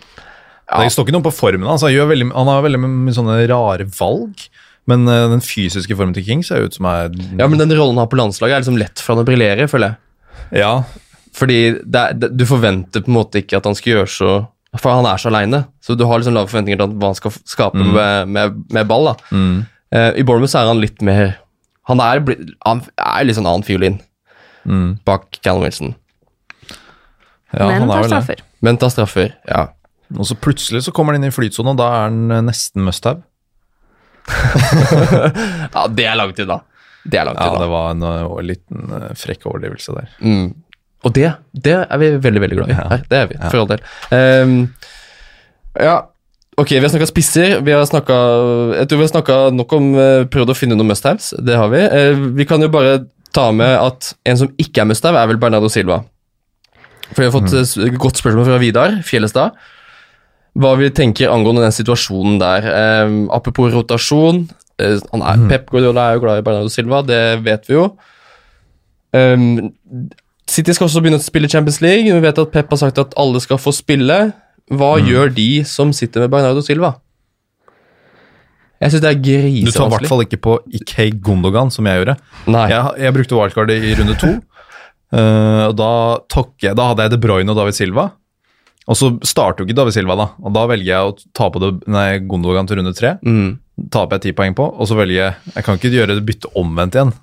Ja. 0.71 0.79
Det 0.79 0.93
står 0.95 1.09
ikke 1.09 1.17
noe 1.17 1.27
på 1.27 1.33
formen 1.35 1.67
hans. 1.67 1.83
Han, 1.83 1.91
gjør 1.91 2.07
veldig, 2.13 2.29
han 2.31 2.51
har 2.53 2.63
veldig 2.63 2.81
mye 2.85 3.15
sånne 3.17 3.39
rare 3.51 3.87
valg. 3.99 4.45
Men 4.87 5.09
uh, 5.09 5.25
den 5.33 5.43
fysiske 5.43 5.97
formen 5.99 6.15
til 6.15 6.23
King 6.27 6.45
ser 6.47 6.69
ut 6.69 6.77
som 6.77 6.87
er 6.87 7.11
Ja, 7.41 7.49
men 7.49 7.59
den 7.59 7.73
rollen 7.75 7.97
han 7.97 8.05
har 8.05 8.11
på 8.13 8.21
landslaget, 8.21 8.55
er 8.55 8.63
liksom 8.63 8.79
lett 8.79 9.03
for 9.03 9.15
han 9.17 9.25
å 9.25 9.27
briljere, 9.27 9.67
føler 9.71 9.95
jeg. 9.95 10.61
Ja, 10.61 10.73
Fordi 11.35 11.59
det 11.83 11.99
er, 12.01 12.15
det, 12.15 12.31
du 12.39 12.45
forventer 12.47 13.03
på 13.03 13.11
en 13.11 13.17
måte 13.19 13.43
ikke 13.43 13.59
at 13.59 13.67
han 13.67 13.75
skal 13.75 13.97
gjøre 13.97 14.11
så 14.15 14.33
For 14.81 14.91
han 14.91 15.07
er 15.07 15.21
så 15.23 15.29
aleine, 15.31 15.61
så 15.85 15.95
du 15.97 16.05
har 16.09 16.19
liksom 16.19 16.35
lave 16.35 16.49
forventninger 16.51 16.81
til 16.81 16.95
hva 16.99 17.11
han 17.13 17.19
skal 17.19 17.31
skape 17.47 17.79
Mm. 17.79 17.93
med, 17.95 18.29
med, 18.29 18.57
med 18.75 18.89
ball. 18.91 19.05
da. 19.13 19.15
mm. 19.31 19.67
Uh, 19.95 20.11
I 20.19 20.23
Bournemouth 20.27 20.57
er 20.59 20.67
han 20.67 20.81
litt 20.83 21.03
mer 21.07 21.37
Han 21.87 22.01
er, 22.01 22.19
han 22.67 22.81
er 22.99 23.25
litt 23.29 23.37
sånn 23.37 23.47
annen 23.47 23.63
fiolin 23.67 24.01
Mm. 24.67 24.99
bak 25.05 25.39
Callum 25.45 25.63
Wilson. 25.63 25.95
ja 27.53 27.67
men 27.69 27.83
han 27.85 27.89
tar 27.89 27.99
er 27.99 28.03
vel 28.03 28.11
det. 28.11 28.23
straffer. 28.25 28.41
Men 28.65 28.79
tar 28.81 28.89
straffer, 28.91 29.35
ja. 29.47 29.67
Og 30.19 30.25
så 30.27 30.35
plutselig 30.41 30.83
så 30.87 30.93
kommer 30.93 31.13
han 31.15 31.23
inn 31.23 31.29
i 31.29 31.35
flytsonen, 31.35 31.75
og 31.75 31.77
da 31.79 31.87
er 31.93 32.03
han 32.09 32.31
eh, 32.33 32.41
nesten 32.49 32.83
must-have. 32.87 33.21
ja. 35.75 35.87
Det 35.93 36.07
er 36.09 36.17
lang 36.17 36.33
tid, 36.37 36.49
da. 36.49 36.61
Det 37.05 37.19
er 37.21 37.27
lang 37.29 37.37
tid, 37.37 37.45
Ja, 37.53 37.59
det 37.61 37.69
var 37.69 37.91
en 37.93 38.03
eh, 38.09 38.43
liten 38.49 38.95
frekk 39.21 39.45
overdrivelse 39.51 39.95
der. 39.99 40.09
Mm. 40.25 40.47
Og 41.05 41.13
det, 41.13 41.31
det 41.53 41.75
er 41.85 41.99
vi 42.01 42.11
veldig, 42.17 42.41
veldig 42.41 42.57
glad 42.59 42.71
i. 42.73 42.75
Her, 42.79 43.03
det 43.11 43.19
er 43.19 43.27
vi, 43.31 43.37
for 43.51 43.61
all 43.61 43.69
del. 43.69 43.83
Um, 44.11 44.55
ja, 45.81 45.97
ok, 46.57 46.71
vi 46.71 46.81
har 46.81 46.93
snakka 46.95 47.09
spisser. 47.11 47.59
Vi 47.67 47.75
har 47.75 47.85
snakket, 47.85 48.79
jeg 48.79 48.89
tror 48.89 49.01
vi 49.03 49.05
har 49.05 49.13
snakka 49.13 49.37
nok 49.53 49.75
om 49.77 49.91
uh, 49.99 50.25
prøvd 50.33 50.55
å 50.55 50.57
finne 50.57 50.79
noen 50.79 50.89
must-haves. 50.93 51.33
Det 51.45 51.59
har 51.61 51.69
vi. 51.75 51.83
Uh, 51.93 52.25
vi 52.39 52.47
kan 52.49 52.63
jo 52.65 52.71
bare 52.73 53.03
ta 53.35 53.51
med 53.53 53.75
at 53.83 54.13
en 54.31 54.41
som 54.41 54.51
ikke 54.63 54.81
er 54.85 54.89
must-have, 54.89 55.19
er 55.21 55.29
vel 55.33 55.41
Bernardo 55.43 55.69
Silva. 55.69 56.01
For 57.11 57.21
vi 57.21 57.29
har 57.29 57.35
fått 57.35 57.53
et 57.53 57.67
s- 57.69 57.77
godt 58.01 58.17
spørsmål 58.23 58.47
fra 58.49 58.59
Vidar 58.63 58.95
Fjellestad. 59.05 59.59
Hva 60.57 60.71
vi 60.79 60.89
tenker 60.95 61.29
angående 61.35 61.67
den 61.67 61.75
situasjonen 61.75 62.39
der. 62.41 62.65
Ehm, 62.71 63.25
apropos 63.35 63.75
rotasjon. 63.75 64.45
Uh, 64.81 64.97
han 65.13 65.21
er, 65.23 65.37
Mhm. 65.37 65.49
Pep 65.51 65.69
Guardiola 65.71 66.09
er 66.09 66.15
jo 66.17 66.25
glad 66.25 66.39
i 66.41 66.47
Bernardo 66.47 66.71
Silva, 66.73 67.03
det 67.05 67.21
vet 67.45 67.67
vi 67.69 67.75
jo. 67.77 67.89
Ehm, 69.15 69.73
City 70.51 70.75
skal 70.77 70.87
også 70.89 71.01
begynne 71.03 71.19
å 71.21 71.25
spille 71.25 71.49
Champions 71.49 71.81
League. 71.81 72.05
Vi 72.13 72.21
vet 72.25 72.39
at 72.39 72.51
Pep 72.53 72.71
har 72.75 72.81
sagt 72.81 72.99
at 73.01 73.15
alle 73.21 73.41
skal 73.41 73.59
få 73.61 73.73
spille. 73.73 74.33
Hva 74.73 74.95
Mm. 75.01 75.07
gjør 75.09 75.35
de 75.35 75.65
som 75.65 75.93
sitter 75.93 76.21
med 76.25 76.31
Bernardo 76.31 76.61
Silva? 76.65 76.95
Jeg 78.81 78.91
syns 78.93 79.01
det 79.05 79.11
er 79.11 79.21
Du 79.65 79.71
tar 79.73 79.87
i 79.87 79.91
hvert 79.95 80.09
fall 80.11 80.25
ikke 80.25 80.41
på 80.45 80.59
Ikei 80.73 81.11
Gondogan, 81.11 81.71
som 81.73 81.87
jeg 81.89 82.01
gjorde. 82.03 82.17
Jeg, 82.47 83.01
jeg 83.01 83.15
brukte 83.17 83.39
wildcard 83.39 83.71
i 83.71 83.95
runde 83.95 84.17
to. 84.21 84.33
uh, 85.15 85.67
og 85.71 85.77
da, 85.79 85.91
tok 86.29 86.53
jeg, 86.61 86.77
da 86.77 86.91
hadde 86.91 87.07
jeg 87.07 87.15
De 87.15 87.21
Bruyne 87.23 87.49
og 87.51 87.57
David 87.57 87.77
Silva. 87.79 88.11
Og 88.85 88.99
så 89.01 89.09
starter 89.25 89.63
jo 89.63 89.69
ikke 89.71 89.79
David 89.79 89.95
Silva, 89.97 90.17
da. 90.19 90.27
Og 90.45 90.53
da 90.53 90.67
velger 90.69 90.91
jeg 90.91 91.09
å 91.09 91.15
ta 91.33 91.49
på 91.49 91.61
det, 91.63 91.71
nei, 91.89 92.19
Gondogan 92.29 92.67
til 92.69 92.77
runde 92.83 92.93
tre. 92.97 93.15
Mm. 93.25 93.55
Taper 93.95 94.19
jeg 94.19 94.23
ti 94.27 94.33
poeng 94.37 94.55
på, 94.59 94.67
og 94.69 94.87
så 94.87 94.95
velger 94.99 95.17
jeg 95.17 95.55
Jeg 95.57 95.65
kan 95.67 95.79
ikke 95.81 95.91
gjøre 95.95 96.15
det 96.19 96.27
bytte 96.29 96.51
omvendt 96.61 96.99
igjen. 96.99 97.15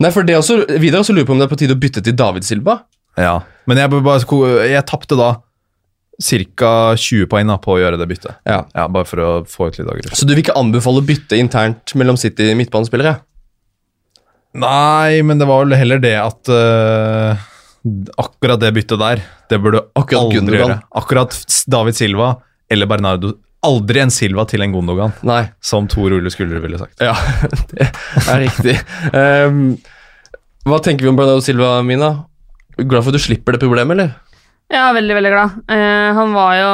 Nei, 0.00 0.10
for 0.14 0.26
det 0.26 0.36
også, 0.38 0.62
Vidar 0.80 1.00
også 1.04 1.14
lurer 1.14 1.26
på 1.28 1.34
om 1.36 1.40
det 1.42 1.46
er 1.48 1.52
på 1.54 1.58
tide 1.60 1.74
å 1.76 1.80
bytte 1.80 2.02
til 2.04 2.16
David 2.18 2.44
Silva. 2.46 2.78
Ja. 3.20 3.40
Men 3.68 3.78
jeg, 3.78 3.90
bare- 3.90 4.68
jeg 4.70 4.86
tapte 4.90 5.16
da 5.18 5.32
ca. 6.24 6.72
20 6.96 7.26
poeng 7.30 7.48
da, 7.50 7.56
på 7.58 7.74
å 7.74 7.80
gjøre 7.82 7.98
det 7.98 8.06
byttet. 8.10 8.36
Ja. 8.46 8.64
Ja, 8.74 8.86
Bare 8.88 9.04
for 9.08 9.18
å 9.22 9.30
få 9.50 9.68
ut 9.68 9.78
litt 9.78 9.88
aggresjon. 9.90 10.14
Så 10.16 10.26
du 10.26 10.34
vil 10.34 10.44
ikke 10.44 10.56
anbefale 10.58 11.02
å 11.02 11.06
bytte 11.06 11.38
internt 11.38 11.94
mellom 11.98 12.16
City 12.20 12.52
midtbanespillere? 12.58 13.16
Nei, 14.54 15.22
men 15.26 15.40
det 15.40 15.48
var 15.50 15.64
vel 15.64 15.74
heller 15.78 15.98
det 16.02 16.14
at 16.20 16.50
uh, 16.52 17.34
Akkurat 18.22 18.60
det 18.62 18.70
byttet 18.76 19.00
der, 19.02 19.22
det 19.50 19.58
burde 19.60 19.80
du 19.82 19.88
Akkurat 19.98 20.20
aldri 20.22 20.38
Gundogan. 20.38 20.60
gjøre. 20.62 20.76
Akkurat 21.00 21.34
David 21.74 21.98
Silva 21.98 22.28
eller 22.72 22.88
Bernardo. 22.88 23.34
Aldri 23.64 24.02
en 24.02 24.12
Silva 24.12 24.44
til 24.48 24.64
en 24.64 24.74
Gondogan, 24.74 25.14
Nei. 25.26 25.42
som 25.64 25.88
Tor 25.90 26.12
Ole 26.16 26.32
Skuldre 26.32 26.60
ville 26.62 26.80
sagt. 26.80 27.00
Ja, 27.02 27.14
det 27.72 27.88
er 27.88 28.42
riktig. 28.44 28.76
um, 29.14 29.64
hva 30.68 30.80
tenker 30.84 31.06
vi 31.06 31.10
om 31.12 31.18
Bernardo 31.18 31.44
Silva, 31.44 31.78
Mina? 31.84 32.12
Glad 32.76 33.04
for 33.04 33.12
at 33.12 33.18
du 33.18 33.22
slipper 33.22 33.56
det 33.56 33.62
problemet, 33.62 33.96
eller? 33.96 34.14
Ja, 34.72 34.88
veldig, 34.96 35.14
veldig 35.18 35.32
glad. 35.32 35.58
Uh, 35.68 36.10
han 36.16 36.32
var 36.34 36.54
jo 36.56 36.70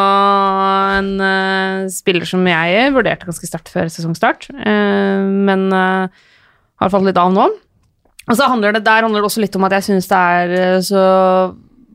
en 1.01 1.11
uh, 1.19 1.89
spiller 1.93 2.29
som 2.29 2.47
jeg 2.47 2.93
vurderte 2.95 3.27
ganske 3.29 3.49
sterkt 3.49 3.73
før 3.73 3.91
sesongstart, 3.91 4.47
uh, 4.55 5.27
men 5.27 5.67
har 5.75 6.93
falt 6.93 7.09
litt 7.09 7.19
av 7.21 7.35
nå. 7.35 7.49
Og 8.31 8.39
så 8.39 8.47
handler 8.47 8.77
det, 8.77 8.85
Der 8.87 9.03
handler 9.03 9.21
det 9.21 9.27
også 9.27 9.43
litt 9.43 9.57
om 9.59 9.67
at 9.67 9.75
jeg 9.75 9.89
syns 9.89 10.07
det 10.11 10.19
er 10.19 10.83
så 10.87 11.05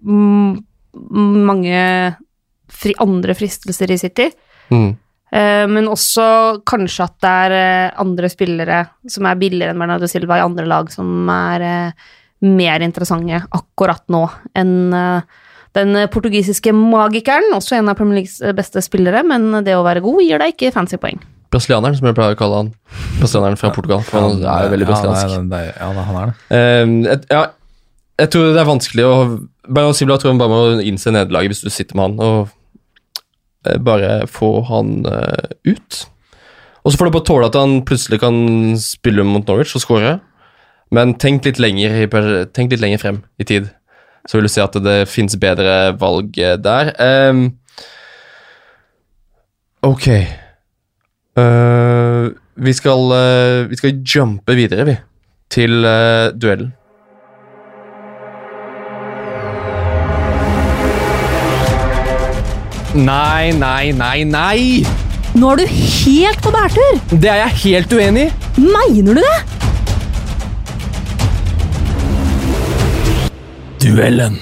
mm, 0.03 0.57
mange 1.47 1.79
fri, 2.71 2.93
andre 3.01 3.35
fristelser 3.37 3.93
i 3.93 3.99
City. 4.01 4.27
Mm. 4.73 4.93
Eh, 5.35 5.63
men 5.67 5.89
også 5.91 6.25
kanskje 6.67 7.07
at 7.07 7.15
det 7.23 7.31
er 7.45 7.55
eh, 7.57 7.95
andre 8.01 8.29
spillere 8.31 8.83
som 9.11 9.27
er 9.27 9.39
billigere 9.39 9.73
enn 9.73 9.81
Bernardo 9.81 10.07
Silva 10.09 10.39
i 10.39 10.45
andre 10.45 10.67
lag, 10.69 10.91
som 10.93 11.29
er 11.33 11.65
eh, 11.65 12.13
mer 12.45 12.85
interessante 12.85 13.41
akkurat 13.57 14.05
nå 14.13 14.27
enn 14.55 14.93
den 15.75 15.97
portugisiske 16.07 16.71
magikeren, 16.71 17.49
også 17.55 17.75
en 17.75 17.89
av 17.91 17.97
Premier 17.99 18.21
Leagues 18.21 18.37
beste 18.55 18.79
spillere, 18.85 19.25
men 19.27 19.49
det 19.65 19.73
å 19.75 19.83
være 19.83 20.03
god 20.05 20.21
gir 20.23 20.39
deg 20.39 20.53
ikke 20.53 20.71
fancy 20.71 20.99
poeng. 21.01 21.19
Brasilianeren, 21.51 21.97
som 21.97 22.07
jeg 22.07 22.15
pleier 22.15 22.35
å 22.35 22.39
kalle 22.39 22.61
han. 22.61 22.69
Brasilianeren 23.19 23.59
fra 23.59 23.71
Portugal. 23.75 24.05
For 24.07 24.23
han 24.23 24.39
er 24.39 24.67
jo 24.67 24.71
veldig 24.71 24.87
brasiliansk. 24.87 25.33
Ja, 25.33 25.41
nei, 25.41 25.61
det, 25.67 25.73
ja, 25.75 26.05
han 26.07 26.19
er 26.21 26.31
det. 26.31 26.35
Ehm, 26.57 26.95
et, 27.11 27.27
ja, 27.31 27.41
jeg 28.23 28.31
tror 28.31 28.47
det 28.55 28.61
er 28.61 28.69
vanskelig 28.69 29.07
å 29.07 29.15
Bernardo 29.65 29.97
Silva 29.97 30.17
tror 30.21 30.35
man 30.35 30.41
bare 30.43 30.53
må 30.53 30.85
innse 30.87 31.11
nederlaget 31.11 31.55
hvis 31.55 31.65
du 31.65 31.73
sitter 31.73 31.97
med 31.97 32.07
han, 32.07 32.17
og 32.23 32.54
bare 33.81 34.25
få 34.31 34.59
han 34.69 35.05
eh, 35.09 35.49
ut. 35.71 36.05
Og 36.85 36.93
så 36.93 36.99
får 36.99 37.09
du 37.09 37.15
bare 37.15 37.27
tåle 37.27 37.49
at 37.49 37.57
han 37.57 37.79
plutselig 37.87 38.21
kan 38.21 38.37
spille 38.81 39.25
mot 39.25 39.47
Norwich 39.47 39.73
og 39.77 39.83
skåre. 39.83 40.19
Men 40.93 41.15
tenk 41.21 41.47
litt 41.47 41.59
lenger, 41.59 42.05
tenk 42.53 42.73
litt 42.73 42.83
lenger 42.83 43.01
frem 43.01 43.23
i 43.41 43.47
tid, 43.47 43.71
så 44.29 44.37
vil 44.37 44.47
du 44.47 44.53
se 44.53 44.63
at 44.63 44.77
det 44.85 44.97
finnes 45.09 45.37
bedre 45.41 45.95
valg 46.01 46.37
eh, 46.37 46.55
der. 46.61 46.93
Um, 47.01 47.47
ok. 49.85 50.07
uh, 51.41 52.29
vi, 52.55 52.73
skal, 52.77 53.11
uh, 53.11 53.65
vi 53.69 53.81
skal 53.81 53.99
jumpe 54.05 54.57
videre, 54.57 54.85
vi, 54.87 54.97
til 55.53 55.81
uh, 55.85 56.29
duellen. 56.37 56.73
Nei, 62.95 63.51
nei, 63.51 63.91
nei, 63.91 64.23
nei! 64.23 64.59
Nå 65.35 65.49
er 65.51 65.59
du 65.59 65.65
helt 65.67 66.39
på 66.39 66.51
bærtur! 66.55 66.93
Det 67.11 67.27
er 67.27 67.41
jeg 67.41 67.57
helt 67.65 67.91
uenig 67.91 68.29
i! 68.29 68.61
Mener 68.63 69.17
du 69.17 69.19
det? 69.19 69.39
Duellen. 73.83 74.39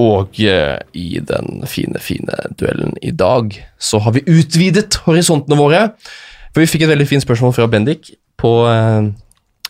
Og 0.00 0.40
eh, 0.40 0.80
i 0.96 1.20
den 1.20 1.60
fine, 1.68 2.00
fine 2.00 2.40
duellen 2.56 2.96
i 3.04 3.12
dag 3.12 3.52
så 3.76 4.00
har 4.00 4.16
vi 4.16 4.24
utvidet 4.24 5.02
horisontene 5.04 5.60
våre. 5.60 5.84
For 6.54 6.64
vi 6.64 6.72
fikk 6.72 6.88
et 6.88 6.94
veldig 6.94 7.10
fint 7.12 7.26
spørsmål 7.26 7.52
fra 7.58 7.68
Bendik 7.68 8.14
på 8.40 8.54
eh, 8.72 9.12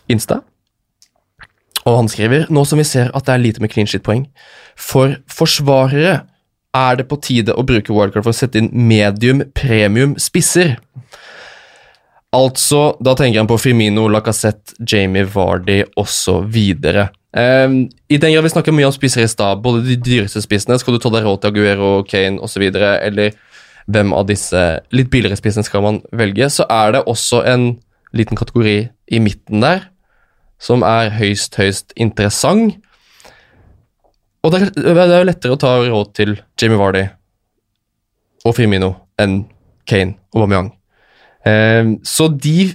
Insta. 0.07 0.39
Og 1.83 1.99
han 1.99 2.07
skriver 2.07 2.47
nå 2.47 2.63
som 2.63 2.79
vi 2.79 2.87
ser 2.87 3.11
at 3.11 3.27
det 3.27 3.35
er 3.35 3.43
lite 3.43 3.59
med 3.59 3.75
clean 3.75 3.91
shit-poeng 3.91 4.29
for 4.79 5.19
forsvarere, 5.27 6.21
er 6.75 6.99
det 6.99 7.07
på 7.09 7.17
tide 7.23 7.55
å 7.57 7.65
bruke 7.65 7.93
wildcard 7.93 8.25
for 8.25 8.33
å 8.33 8.39
sette 8.39 8.61
inn 8.61 8.69
medium 8.73 9.41
premium 9.57 10.15
spisser. 10.21 10.75
Altså, 12.35 12.93
da 13.01 13.15
tenker 13.17 13.41
han 13.41 13.49
på 13.49 13.57
Firmino, 13.57 14.05
Lacassette, 14.11 14.75
Jamie 14.85 15.25
Vardy 15.25 15.81
osv. 15.97 16.57
Um, 17.33 17.79
I 18.09 18.17
den 18.21 18.33
grad 18.35 18.45
vi 18.45 18.51
snakker 18.53 18.75
mye 18.75 18.89
om 18.89 18.93
spisser 18.93 19.25
i 19.25 19.29
stad, 19.29 19.63
både 19.65 19.81
de 19.87 19.97
dyreste 19.97 20.43
spissene, 20.45 20.77
skal 20.81 20.95
du 20.95 21.01
ta 21.01 21.11
deg 21.13 21.25
råd 21.25 21.41
til 21.41 21.53
Aguero, 21.53 21.91
Kane 22.05 22.41
osv., 22.45 22.67
eller 22.69 23.33
hvem 23.89 24.13
av 24.13 24.27
disse 24.29 24.63
litt 24.93 25.09
billigere 25.09 25.39
spissene 25.39 25.65
skal 25.65 25.81
man 25.81 26.03
velge, 26.13 26.51
så 26.53 26.67
er 26.69 26.93
det 26.93 27.07
også 27.09 27.41
en 27.49 27.71
liten 28.13 28.37
kategori 28.37 28.77
i 29.09 29.21
midten 29.21 29.65
der 29.65 29.87
som 30.61 30.83
er 30.85 31.13
høyst, 31.15 31.55
høyst 31.57 31.93
interessant. 31.95 32.77
Og 34.43 34.53
det 34.53 34.59
er, 34.61 35.15
jo 35.19 35.27
lettere 35.27 35.55
å 35.55 35.59
ta 35.59 35.73
råd 35.83 36.11
til 36.15 36.35
Jamie 36.59 36.79
Vardy 36.79 37.05
og 38.47 38.55
Firmino 38.55 38.93
enn 39.19 39.41
Kane 39.89 40.15
og 40.31 40.45
Bamiang. 40.45 40.69
Eh, 41.47 41.95
så 42.07 42.29
de 42.31 42.71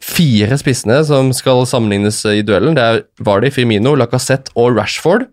fire 0.00 0.56
spissene 0.60 0.98
som 1.08 1.30
skal 1.36 1.66
sammenlignes 1.68 2.22
i 2.28 2.42
duellen, 2.44 2.76
det 2.76 2.84
er 2.84 3.02
Vardy, 3.24 3.52
Firmino, 3.52 3.94
Lacassette 3.96 4.52
og 4.60 4.76
Rashford. 4.76 5.26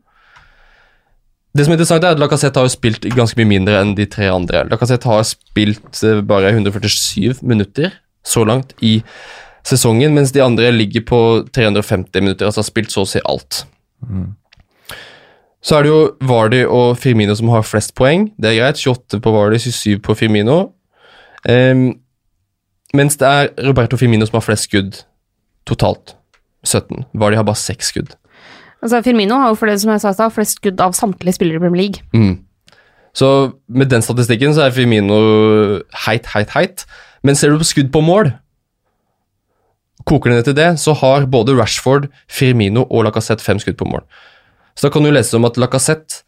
Det 1.58 1.66
som 1.66 1.74
er 1.74 1.80
interessant 1.80 2.06
er 2.06 2.16
at 2.16 2.22
Lacassette 2.22 2.60
har 2.60 2.68
jo 2.68 2.76
spilt 2.76 3.08
ganske 3.16 3.40
mye 3.40 3.50
mindre 3.50 3.80
enn 3.82 3.96
de 3.98 4.06
tre 4.12 4.28
andre. 4.32 4.66
Lacassette 4.72 5.10
har 5.10 5.24
spilt 5.28 6.04
eh, 6.06 6.24
bare 6.24 6.54
147 6.56 7.44
minutter 7.44 7.96
så 8.28 8.44
langt 8.48 8.76
i 8.84 9.00
sesongen, 9.68 10.14
mens 10.16 10.32
de 10.36 10.44
andre 10.44 10.72
ligger 10.72 11.04
på 11.08 11.22
350 11.56 12.24
minutter, 12.24 12.48
altså 12.48 12.64
har 12.64 12.70
spilt 12.70 12.94
så 12.94 13.04
å 13.04 13.10
si 13.10 13.24
alt. 13.28 13.66
Så 15.68 15.76
er 15.76 15.84
det 15.84 15.92
jo 15.92 16.02
Vardy 16.24 16.62
og 16.64 16.96
Firmino 16.98 17.36
som 17.36 17.50
har 17.52 17.66
flest 17.68 17.92
poeng. 17.98 18.30
Det 18.40 18.54
er 18.54 18.60
greit. 18.62 18.80
28 18.80 19.20
på 19.24 19.34
Vardy, 19.36 19.60
27 19.60 20.00
på 20.06 20.16
Firmino. 20.16 20.60
Um, 21.44 21.90
mens 22.96 23.20
det 23.20 23.28
er 23.28 23.50
Roberto 23.68 24.00
Firmino 24.00 24.26
som 24.30 24.40
har 24.40 24.46
flest 24.46 24.70
skudd 24.70 25.02
totalt. 25.68 26.16
17. 26.64 27.04
Vardy 27.14 27.36
har 27.36 27.44
bare 27.48 27.60
6 27.60 27.92
skudd. 27.92 28.16
Altså, 28.82 29.02
Firmino 29.04 29.36
har 29.42 29.52
jo 29.52 29.58
for 29.60 29.68
det 29.68 29.80
som 29.82 29.92
jeg 29.92 30.04
sa 30.06 30.30
flest 30.32 30.62
skudd 30.62 30.80
av 30.84 30.96
samtlige 30.96 31.36
spillere 31.36 31.60
i 31.60 31.64
Premier 31.66 31.82
League. 31.82 32.04
Mm. 32.14 32.38
Så 33.18 33.52
med 33.68 33.90
den 33.92 34.06
statistikken 34.06 34.54
så 34.56 34.68
er 34.68 34.76
Firmino 34.76 35.20
heit, 36.06 36.30
heit, 36.36 36.54
heit. 36.56 36.86
Men 37.24 37.36
ser 37.36 37.52
du 37.52 37.60
på 37.60 37.68
skudd 37.68 37.92
på 37.92 38.04
mål, 38.06 38.32
koker 40.08 40.32
det 40.32 40.38
ned 40.38 40.48
til 40.48 40.56
det, 40.56 40.70
så 40.80 40.94
har 40.96 41.26
både 41.28 41.58
Rashford, 41.58 42.08
Firmino 42.30 42.86
og 42.88 43.04
Lacassette 43.08 43.44
fem 43.44 43.60
skudd 43.60 43.76
på 43.82 43.90
mål. 43.90 44.06
Så 44.78 44.88
da 44.88 44.94
kan 44.94 45.06
du 45.06 45.12
lese 45.12 45.38
om 45.38 45.48
at 45.50 45.58
Lacassette, 45.58 46.24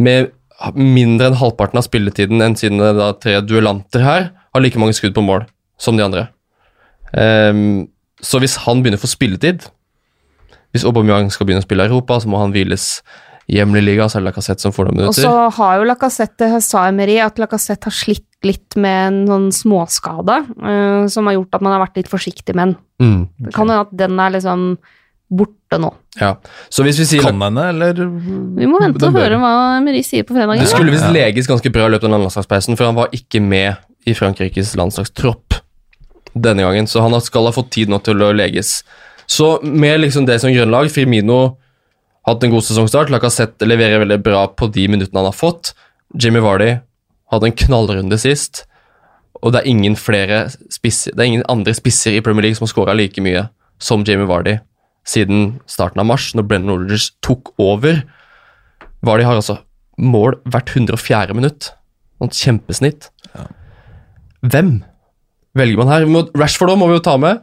med 0.00 0.30
mindre 0.76 1.28
enn 1.28 1.38
halvparten 1.40 1.80
av 1.80 1.84
spilletiden 1.84 2.40
enn 2.44 2.56
sine 2.56 2.92
da, 2.96 3.10
tre 3.20 3.38
duellanter 3.44 4.04
her, 4.04 4.30
har 4.32 4.62
like 4.64 4.80
mange 4.80 4.96
skudd 4.96 5.14
på 5.16 5.24
mål 5.24 5.44
som 5.80 5.96
de 5.96 6.04
andre. 6.04 6.28
Um, 7.12 7.88
så 8.24 8.40
hvis 8.40 8.58
han 8.64 8.82
begynner 8.82 9.00
å 9.00 9.04
få 9.04 9.10
spilletid, 9.10 9.66
hvis 10.70 10.86
Aubameyang 10.86 11.30
skal 11.34 11.48
begynne 11.48 11.64
å 11.64 11.66
spille 11.66 11.84
i 11.84 11.90
Europa, 11.90 12.20
så 12.22 12.30
må 12.30 12.40
han 12.40 12.54
hviles 12.54 13.00
i 13.50 13.58
hjemlig 13.58 13.82
liga, 13.82 14.06
så 14.06 14.18
er 14.18 14.22
det 14.22 14.30
Lacassette 14.30 14.62
som 14.62 14.74
får 14.74 14.90
noen 14.90 15.08
Og 15.08 15.16
så 15.16 15.32
har 15.56 15.80
jo 15.80 15.88
Lacassette, 15.88 16.50
sa 16.62 16.84
Emery, 16.90 17.18
at 17.24 17.40
Lacassette 17.42 17.90
har 17.90 17.96
slitt 17.96 18.28
litt 18.46 18.76
med 18.80 19.00
en 19.08 19.18
sånn 19.28 19.48
småskade, 19.52 20.36
eh, 20.70 21.02
som 21.12 21.26
har 21.28 21.36
gjort 21.36 21.58
at 21.58 21.64
man 21.66 21.74
har 21.74 21.82
vært 21.82 21.98
litt 22.00 22.12
forsiktig 22.12 22.54
med 22.54 22.70
den. 22.70 22.76
Mm. 23.02 23.20
Det 23.48 23.54
kan 23.56 23.68
hende 23.68 23.84
at 23.88 23.92
den 24.04 24.22
er 24.22 24.36
liksom 24.36 24.64
borte 25.30 25.78
nå. 25.78 25.92
Ja, 26.18 26.32
så 26.68 26.82
hvis 26.82 26.98
vi 26.98 27.06
sier 27.06 27.22
Kan 27.22 27.38
henne, 27.40 27.68
eller 27.70 27.94
Vi 27.94 28.66
må 28.66 28.80
vente 28.82 29.06
og 29.06 29.14
høre 29.14 29.38
hva 29.38 29.52
Emery 29.78 30.02
sier 30.02 30.26
på 30.26 30.34
fredag. 30.34 30.58
Det 30.58 30.68
skulle 30.72 30.90
visst 30.90 31.06
Ja. 31.06 31.12
leges 31.14 31.46
ganske 31.46 31.70
bra 31.72 31.86
i 31.86 31.92
løpet 31.94 32.04
av 32.10 32.16
landslagspausen, 32.18 32.76
for 32.76 32.84
han 32.90 32.98
var 32.98 33.08
ikke 33.14 33.40
med 33.40 33.76
i 34.06 34.14
Frankrikes 34.14 34.74
landslagstropp 34.76 35.54
denne 36.34 36.62
gangen, 36.62 36.86
så 36.86 37.00
han 37.02 37.20
skal 37.20 37.44
ha 37.46 37.52
fått 37.52 37.70
tid 37.70 37.88
nå 37.88 38.02
til 38.02 38.22
å 38.22 38.32
leges. 38.34 38.82
Så 39.26 39.62
med 39.62 40.00
liksom 40.00 40.26
det 40.26 40.40
som 40.40 40.50
grunnlag, 40.50 40.90
Firmino 40.90 41.56
hatt 42.26 42.42
en 42.44 42.50
god 42.50 42.62
sesongstart, 42.62 43.10
Lacassette 43.10 43.66
leverer 43.66 44.02
veldig 44.02 44.22
bra 44.22 44.46
på 44.48 44.70
de 44.72 44.88
minuttene 44.88 45.22
han 45.22 45.30
har 45.30 45.36
fått. 45.36 45.72
Jimmy 46.18 46.40
Vardy 46.40 46.80
hadde 47.30 47.46
en 47.46 47.52
knallrunde 47.52 48.18
sist, 48.18 48.64
og 49.42 49.52
det 49.52 49.62
er 49.62 49.70
ingen 49.70 49.94
flere 49.96 50.48
spisser, 50.70 51.14
det 51.14 51.20
er 51.22 51.30
ingen 51.30 51.46
andre 51.48 51.72
spisser 51.72 52.16
i 52.18 52.20
Premier 52.20 52.42
League 52.42 52.56
som 52.58 52.66
har 52.66 52.74
skåra 52.74 52.96
like 52.96 53.22
mye 53.22 53.48
som 53.80 54.02
Jamie 54.04 54.26
Vardy 54.26 54.58
siden 55.06 55.60
starten 55.66 56.00
av 56.02 56.06
mars, 56.06 56.30
når 56.36 56.46
Brennan 56.48 56.76
Rodgers 56.82 57.10
tok 57.24 57.52
over. 57.58 58.02
Var 59.02 59.18
de 59.18 59.24
har 59.24 59.38
altså 59.40 59.58
mål 60.00 60.36
hvert 60.48 60.70
104. 60.76 61.34
minutt. 61.34 61.72
Sånt 62.20 62.36
kjempesnitt. 62.36 63.08
kjempesnitt. 63.32 63.56
Hvem 64.42 64.82
velger 65.56 65.76
man 65.80 65.88
her? 65.92 66.06
Må- 66.06 66.30
Rashford 66.36 66.76
må 66.78 66.86
vi 66.88 66.94
jo 66.98 67.04
ta 67.04 67.16
med. 67.16 67.42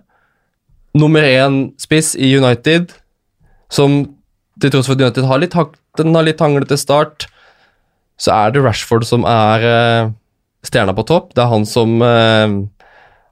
Nummer 0.98 1.22
én 1.22 1.74
spiss 1.78 2.16
i 2.16 2.32
United, 2.38 2.92
som 3.70 4.16
til 4.60 4.72
tross 4.72 4.88
for 4.88 4.94
at 4.98 5.02
United 5.02 5.26
har 5.30 5.38
litt, 5.40 5.54
har 5.54 6.24
litt 6.26 6.40
hanglete 6.42 6.78
start, 6.78 7.28
så 8.18 8.34
er 8.34 8.52
det 8.56 8.64
Rashford 8.64 9.06
som 9.06 9.26
er 9.30 9.62
eh, 9.62 10.10
stjerna 10.66 10.96
på 10.98 11.06
topp. 11.06 11.34
Det 11.36 11.44
er 11.44 11.52
han 11.52 11.66
som 11.70 12.02
eh, 12.02 12.48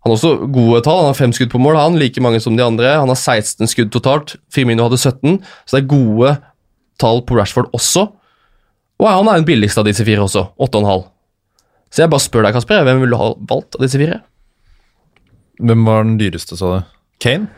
Han 0.05 0.13
har 0.13 0.19
også 0.19 0.49
gode 0.53 0.83
tall. 0.85 0.99
Han 1.01 1.09
har 1.09 1.17
fem 1.17 1.31
skudd 1.33 1.49
på 1.49 1.59
mål, 1.61 1.79
han, 1.81 1.95
like 1.97 2.21
mange 2.21 2.37
som 2.43 2.53
de 2.53 2.61
andre. 2.61 2.91
Han 3.01 3.09
har 3.09 3.17
16 3.17 3.71
skudd 3.71 3.89
totalt. 3.93 4.35
Firmino 4.53 4.85
hadde 4.85 4.99
17, 5.01 5.39
så 5.65 5.77
det 5.77 5.81
er 5.81 5.89
gode 5.89 6.35
tall 7.01 7.23
på 7.25 7.39
Rashford 7.39 7.73
også. 7.73 8.05
Og 9.01 9.09
han 9.09 9.27
er 9.27 9.41
den 9.41 9.47
billigste 9.49 9.81
av 9.81 9.89
disse 9.89 10.05
fire 10.05 10.27
også. 10.27 10.45
8,5. 10.61 11.07
Så 11.89 12.03
jeg 12.03 12.13
bare 12.13 12.23
spør 12.23 12.45
deg, 12.45 12.53
Kasper, 12.53 12.85
hvem 12.85 13.01
ville 13.01 13.17
du 13.17 13.19
ha 13.19 13.31
valgt 13.49 13.79
av 13.79 13.85
disse 13.87 13.97
fire? 13.97 14.21
Hvem 15.65 15.85
var 15.87 16.05
den 16.05 16.19
dyreste, 16.21 16.57
sa 16.59 16.71
du? 16.75 16.95
Kane? 17.23 17.49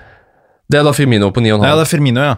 Det 0.72 0.80
er 0.80 0.88
da 0.88 0.96
Firmino 0.96 1.34
på 1.36 1.44
9,5. 1.44 1.68
Ja, 1.68 1.76
det 1.76 1.84
er 1.84 1.92
Firmino, 1.92 2.24
ja. 2.24 2.36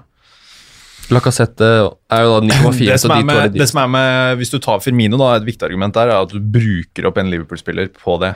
Lacassette 1.09 1.65
er 1.65 2.25
jo 2.25 2.35
da 2.35 2.41
9,4, 2.45 2.85
Det 2.85 2.99
som, 3.01 3.13
er 3.13 3.25
med, 3.25 3.39
de 3.53 3.61
det 3.63 3.65
som 3.71 3.79
er 3.81 3.87
med 3.89 4.37
Hvis 4.37 4.51
du 4.53 4.59
tar 4.61 4.81
Firmino, 4.83 5.17
da, 5.21 5.31
et 5.39 5.47
viktig 5.47 5.65
argument 5.65 5.95
der, 5.97 6.11
er 6.13 6.25
at 6.25 6.33
du 6.33 6.41
bruker 6.41 7.09
opp 7.09 7.17
en 7.21 7.29
Liverpool-spiller 7.29 7.89
på 7.93 8.17
det. 8.21 8.35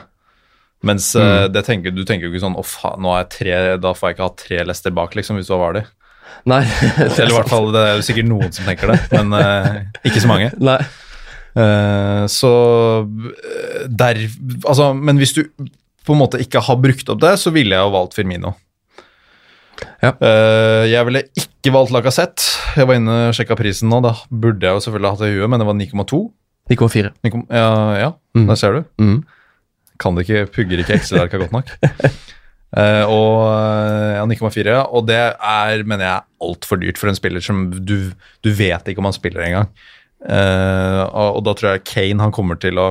Mens 0.84 1.14
mm. 1.16 1.52
det 1.54 1.62
tenker, 1.64 1.94
du 1.96 2.02
tenker 2.04 2.26
jo 2.26 2.34
ikke 2.34 2.42
sånn 2.42 2.56
nå 3.00 3.12
er 3.14 3.22
jeg 3.22 3.30
tre, 3.32 3.52
da 3.80 3.94
får 3.96 4.10
jeg 4.10 4.16
ikke 4.16 4.26
ha 4.26 4.32
tre 4.36 4.64
lester 4.68 4.92
bak, 4.92 5.14
liksom, 5.16 5.38
hvis 5.38 5.48
du 5.48 5.54
har 5.54 5.62
Vardy. 5.62 5.84
Nei, 6.48 6.60
er 6.66 7.06
Eller 7.22 7.32
i 7.32 7.36
hvert 7.38 7.52
fall, 7.52 7.70
det 7.72 7.80
er 7.80 7.96
jo 7.98 8.04
sikkert 8.04 8.28
noen 8.28 8.52
som 8.52 8.68
tenker 8.68 8.92
det, 8.92 8.98
men 9.14 9.32
uh, 9.32 9.80
ikke 10.04 10.20
så 10.24 10.30
mange. 10.30 10.50
Nei. 10.68 10.80
Uh, 11.54 12.26
så 12.26 12.50
eh, 13.06 13.84
der 13.86 14.18
Altså, 14.66 14.88
men 14.90 15.20
hvis 15.20 15.36
du 15.36 15.44
på 16.04 16.16
en 16.16 16.18
måte 16.18 16.40
ikke 16.42 16.64
har 16.66 16.80
brukt 16.82 17.08
opp 17.12 17.20
det, 17.22 17.36
så 17.40 17.52
ville 17.54 17.76
jeg 17.76 17.86
jo 17.86 17.92
valgt 17.94 18.16
Firmino. 18.18 18.52
Ja. 20.02 20.10
Uh, 20.18 20.84
jeg 20.90 21.06
ville 21.08 21.24
ikke 21.38 21.72
valgt 21.74 21.94
Lacassette. 21.94 22.44
Jeg 22.76 22.90
var 22.90 22.98
inne 22.98 23.14
og 23.30 23.38
sjekka 23.38 23.56
prisen 23.56 23.88
nå. 23.92 24.02
Da 24.04 24.12
burde 24.28 24.66
jeg 24.66 24.76
jo 24.76 24.82
selvfølgelig 24.84 25.14
hatt 25.14 25.24
det 25.24 25.30
i 25.30 25.38
huet, 25.38 25.52
men 25.52 25.62
det 25.62 25.68
var 25.70 25.78
9,2. 25.78 26.20
9,4. 26.74 27.14
Ja, 27.48 27.70
ja 28.00 28.12
Mm. 28.34 28.48
der 28.48 28.56
ser 28.58 28.72
du. 28.74 28.80
Mm. 28.98 29.18
Kan 30.02 30.16
det 30.16 30.24
ikke, 30.26 30.46
pugger 30.54 30.80
ikke 30.82 30.96
Excel-arka 30.98 31.38
godt 31.38 31.52
nok. 31.54 31.68
Uh, 32.74 33.04
og 33.16 33.34
eh, 33.46 34.14
ja, 34.18 34.24
9,4. 34.26 34.78
Og 34.90 35.06
det 35.06 35.20
er, 35.38 35.84
mener 35.86 36.08
jeg, 36.08 36.24
altfor 36.42 36.80
dyrt 36.82 36.98
for 37.00 37.12
en 37.12 37.18
spiller 37.18 37.44
som 37.44 37.68
du, 37.78 38.10
du 38.42 38.50
vet 38.58 38.90
ikke 38.90 39.02
om 39.04 39.08
han 39.10 39.16
spiller 39.16 39.46
engang. 39.46 39.70
Uh, 40.24 41.04
og, 41.12 41.38
og 41.38 41.42
da 41.46 41.52
tror 41.54 41.74
jeg 41.74 41.84
Kane 41.84 42.24
han 42.24 42.32
kommer 42.32 42.56
til 42.56 42.78
å 42.80 42.86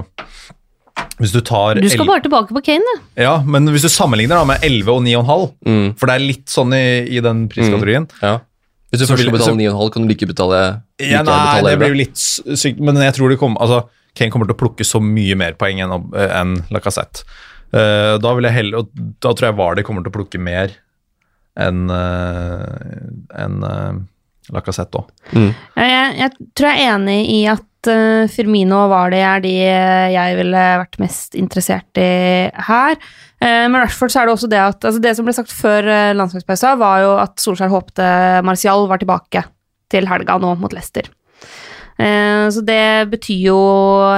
Hvis 1.18 1.32
du 1.34 1.39
tar 1.41 1.80
Du 1.82 1.88
skal 1.89 2.06
bare 2.06 2.22
tilbake 2.22 2.54
på 2.54 2.62
Kane, 2.68 2.86
du. 2.86 3.08
Ja, 3.24 3.39
men 3.41 3.66
hvis 3.74 3.88
du 3.88 3.89
sammenligner 3.89 4.38
da 4.38 4.45
med 4.45 4.62
11 4.62 4.91
og 4.93 5.01
9,5, 5.01 5.47
Mm. 5.66 5.88
for 5.97 6.10
det 6.12 6.14
er 6.20 6.26
litt 6.28 6.54
sånn 6.54 6.76
i, 6.78 6.84
i 7.18 7.24
den 7.26 7.47
priskategorien 7.49 8.06
Ja. 8.22 8.36
Hvis 8.93 9.01
du 9.01 9.08
først 9.10 9.26
skal 9.26 9.34
betale 9.34 9.58
9,5, 9.58 9.89
kan 9.95 10.06
du 10.06 10.12
like 10.14 10.30
betale 10.30 10.60
like 11.01 11.10
ja, 11.10 11.24
Nei, 11.26 11.34
betale 11.34 11.72
det 11.74 11.80
blir 11.82 11.93
jo 11.95 11.99
litt 12.04 12.22
sykt, 12.62 12.84
men 12.86 13.01
jeg 13.01 13.18
tror 13.18 13.34
det 13.34 13.39
kommer 13.41 13.66
Altså, 13.66 13.82
Kane 14.18 14.34
kommer 14.34 14.49
til 14.49 14.55
å 14.55 14.61
plukke 14.61 14.86
så 14.88 15.01
mye 15.03 15.36
mer 15.39 15.57
poeng 15.59 15.82
enn, 15.84 15.93
eh, 16.14 16.32
enn 16.39 16.55
Lacassette. 16.74 17.26
Uh, 17.74 18.22
da 18.22 18.36
vil 18.38 18.45
jeg 18.45 18.53
heller, 18.59 18.84
og 18.84 19.05
da 19.24 19.32
tror 19.34 19.49
jeg 19.49 19.57
Vardy 19.57 19.84
kommer 19.86 20.05
til 20.05 20.14
å 20.14 20.18
plukke 20.20 20.41
mer 20.41 20.76
enn 21.57 21.88
uh, 21.89 22.66
enn 23.34 23.64
uh, 23.66 24.01
Lacassette 24.53 24.99
òg. 24.99 25.11
Mm. 25.32 25.51
Ja, 25.78 25.86
Jeg, 25.88 26.16
jeg 26.20 26.49
tror 26.57 26.70
jeg 26.70 26.84
er 26.84 26.95
enig 26.97 27.20
i 27.32 27.38
at 27.47 27.89
eh, 27.89 28.32
Firmino 28.32 28.82
og 28.86 28.91
Vardy 28.91 29.22
er 29.24 29.43
de 29.43 29.53
eh, 29.64 30.09
jeg 30.11 30.36
ville 30.36 30.64
vært 30.82 30.99
mest 30.99 31.38
interessert 31.39 32.01
i 32.01 32.49
her. 32.68 32.97
Uh, 33.43 33.68
med 33.72 33.82
Rashford 33.82 34.11
så 34.11 34.22
er 34.22 34.28
det 34.28 34.36
også 34.36 34.49
det 34.51 34.59
at 34.64 34.86
altså 34.88 35.01
Det 35.03 35.11
som 35.18 35.28
ble 35.28 35.36
sagt 35.36 35.51
før 35.55 35.88
landslagspausa, 36.16 36.76
var 36.80 37.01
jo 37.03 37.16
at 37.24 37.39
Solskjær 37.43 37.72
håpte 37.72 38.05
Martial 38.47 38.88
var 38.91 39.01
tilbake 39.01 39.45
til 39.91 40.07
helga 40.11 40.38
nå 40.41 40.53
mot 40.59 40.76
Leicester. 40.76 41.07
Eh, 42.02 42.48
så 42.50 42.64
det 42.66 43.10
betyr 43.12 43.50
jo 43.52 43.58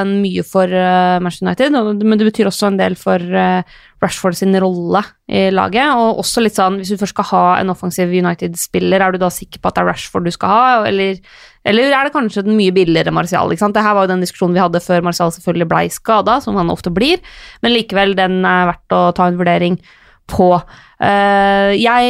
mye 0.07 0.43
for 0.47 0.71
eh, 0.71 1.17
Manchester 1.23 1.49
United, 1.49 1.75
men 2.05 2.19
det 2.19 2.29
betyr 2.29 2.47
også 2.47 2.69
en 2.69 2.79
del 2.79 2.95
for 2.99 3.19
eh, 3.19 3.75
Rashford 4.03 4.37
sin 4.39 4.55
rolle 4.61 5.01
i 5.27 5.49
laget. 5.53 5.91
Og 5.91 6.21
også 6.23 6.43
litt 6.45 6.55
sånn, 6.57 6.79
hvis 6.79 6.93
du 6.93 7.01
først 7.01 7.15
skal 7.15 7.29
ha 7.33 7.43
en 7.59 7.73
offensiv 7.73 8.13
United-spiller, 8.13 9.03
er 9.03 9.15
du 9.15 9.19
da 9.21 9.31
sikker 9.33 9.59
på 9.59 9.71
at 9.71 9.77
det 9.77 9.83
er 9.83 9.91
Rashford 9.91 10.27
du 10.27 10.33
skal 10.35 10.53
ha, 10.53 10.87
eller, 10.87 11.19
eller 11.67 11.91
er 11.91 12.07
det 12.07 12.15
kanskje 12.15 12.45
den 12.47 12.57
mye 12.59 12.73
billigere 12.75 13.13
Martial? 13.15 13.51
ikke? 13.51 13.71
Det 13.75 13.85
her 13.85 13.97
var 13.97 14.07
jo 14.07 14.13
den 14.13 14.25
diskusjonen 14.25 14.55
vi 14.55 14.63
hadde 14.63 14.83
før 14.85 15.05
Martial 15.09 15.35
selvfølgelig 15.35 15.69
blei 15.71 15.85
skada, 15.93 16.39
som 16.43 16.57
han 16.59 16.73
ofte 16.73 16.93
blir, 16.95 17.23
men 17.65 17.75
likevel, 17.75 18.15
den 18.17 18.41
er 18.47 18.71
verdt 18.71 18.95
å 18.95 19.05
ta 19.17 19.29
en 19.29 19.39
vurdering 19.41 19.79
på. 20.31 20.49
Jeg 20.95 22.05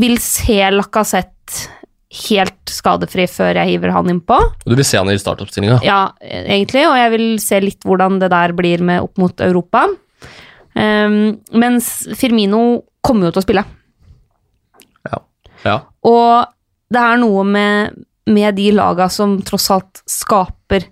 vil 0.00 0.14
se 0.22 0.56
Lacassette 0.72 1.81
helt 2.12 2.72
skadefri 2.72 3.24
før 3.30 3.56
jeg 3.60 3.74
hiver 3.74 3.92
han 3.94 4.10
innpå. 4.12 4.38
Du 4.66 4.74
vil 4.76 4.84
se 4.86 5.00
han 5.00 5.10
i 5.12 5.18
startoppstillinga. 5.20 5.80
Ja, 5.86 6.12
egentlig, 6.20 6.84
og 6.88 6.96
jeg 7.00 7.12
vil 7.14 7.28
se 7.42 7.60
litt 7.64 7.86
hvordan 7.88 8.18
det 8.22 8.32
der 8.32 8.54
blir 8.56 8.84
med 8.84 9.04
opp 9.06 9.20
mot 9.20 9.44
Europa. 9.44 9.86
Um, 10.72 11.38
mens 11.56 11.94
Firmino 12.16 12.82
kommer 13.04 13.28
jo 13.28 13.36
til 13.36 13.42
å 13.42 13.46
spille. 13.46 13.64
Ja. 15.62 15.78
Og 16.08 16.50
det 16.92 17.02
er 17.02 17.20
noe 17.22 17.44
med, 17.46 18.02
med 18.30 18.58
de 18.58 18.70
laga 18.74 19.08
som 19.12 19.38
tross 19.46 19.68
alt 19.72 20.02
skaper 20.10 20.88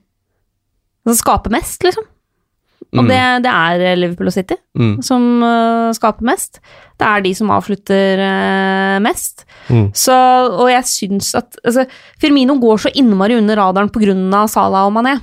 Som 1.06 1.16
skaper 1.16 1.52
mest, 1.54 1.82
liksom. 1.82 2.06
Og 2.91 3.05
Mm. 3.05 3.09
det, 3.09 3.18
det 3.45 3.51
er 3.55 3.97
Liverpool 3.97 4.26
og 4.26 4.33
City 4.35 4.57
Mm. 4.74 4.97
som 5.03 5.22
uh, 5.45 5.93
skaper 5.95 6.26
mest. 6.26 6.59
Det 6.99 7.07
er 7.07 7.20
de 7.22 7.33
som 7.39 7.51
avslutter 7.55 8.18
uh, 8.18 8.99
mest. 9.05 9.45
Mm. 9.68 9.93
Så, 9.95 10.12
og 10.59 10.66
jeg 10.72 10.83
syns 10.91 11.35
at 11.39 11.55
altså, 11.64 11.85
Firmino 12.18 12.57
går 12.59 12.81
så 12.83 12.91
innmari 12.95 13.37
under 13.39 13.57
radaren 13.57 13.91
pga. 13.95 14.47
Salah 14.51 14.89
og 14.89 14.93
Mané. 14.97 15.20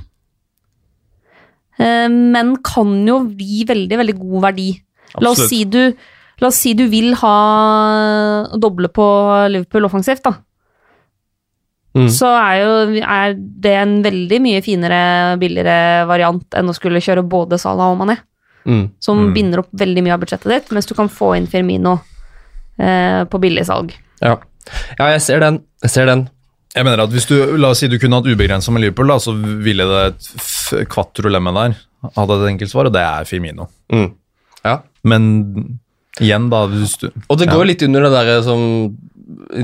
Uh, 1.78 2.08
men 2.10 2.55
kan 2.66 3.05
jo 3.05 3.20
gi 3.38 3.66
veldig, 3.68 3.97
veldig 3.99 4.18
god 4.22 4.41
verdi. 4.47 4.70
La 5.22 5.32
oss, 5.32 5.43
si 5.49 5.64
du, 5.66 5.93
la 6.39 6.47
oss 6.47 6.55
si 6.64 6.74
du 6.78 6.88
vil 6.88 7.14
ha 7.20 7.36
doble 8.58 8.88
på 8.93 9.05
Liverpool 9.51 9.86
offensivt, 9.89 10.24
da. 10.24 10.38
Mm. 11.97 12.07
Så 12.13 12.27
er 12.29 12.55
jo 12.61 12.71
er 13.01 13.33
det 13.65 13.73
en 13.81 13.95
veldig 14.05 14.37
mye 14.43 14.61
finere, 14.61 14.99
billigere 15.41 16.05
variant 16.09 16.45
enn 16.59 16.69
å 16.69 16.75
skulle 16.77 17.01
kjøre 17.01 17.23
både 17.27 17.57
Salah 17.59 17.89
og 17.93 17.97
Mané 18.03 18.17
Mm. 18.67 18.89
som 18.99 19.17
Mm. 19.29 19.33
binder 19.33 19.59
opp 19.63 19.69
veldig 19.71 20.01
mye 20.03 20.13
av 20.13 20.19
budsjettet 20.21 20.51
ditt, 20.51 20.71
mens 20.75 20.85
du 20.85 20.93
kan 20.93 21.07
få 21.09 21.31
inn 21.37 21.47
Firmino 21.47 21.95
eh, 22.77 23.23
på 23.25 23.39
billigsalg. 23.39 23.93
Ja. 24.21 24.35
ja, 24.99 25.05
jeg 25.15 25.21
ser 25.23 25.39
den. 25.39 25.61
Jeg 25.81 25.89
ser 25.93 26.05
den. 26.05 26.25
Jeg 26.75 26.83
mener 26.85 26.99
at 27.05 27.09
hvis 27.15 27.25
du, 27.29 27.37
La 27.57 27.69
oss 27.73 27.79
si 27.79 27.87
du 27.87 27.97
kunne 27.97 28.19
hatt 28.19 28.27
ubegrensa 28.27 28.69
med 28.75 28.81
Liverpool, 28.83 29.07
da, 29.07 29.15
så 29.23 29.33
ville 29.63 29.87
det 29.87 30.01
et 30.11 30.27
f- 30.37 30.83
der 31.55 31.77
hadde 32.15 32.35
et 32.43 32.51
enkelt 32.51 32.69
svar, 32.69 32.85
og 32.85 32.93
det 32.93 33.01
er 33.01 33.23
Firmino. 33.25 33.69
Mm. 33.91 34.11
Ja. 34.65 34.75
Men 35.03 35.79
igjen, 36.19 36.49
da 36.51 36.67
hvis 36.67 36.97
du, 36.99 37.07
Og 37.29 37.37
det 37.39 37.47
Ja. 37.47 37.53
går 37.55 37.65
litt 37.71 37.81
under 37.87 38.01
det 38.01 38.11
der 38.11 38.41
som 38.43 38.97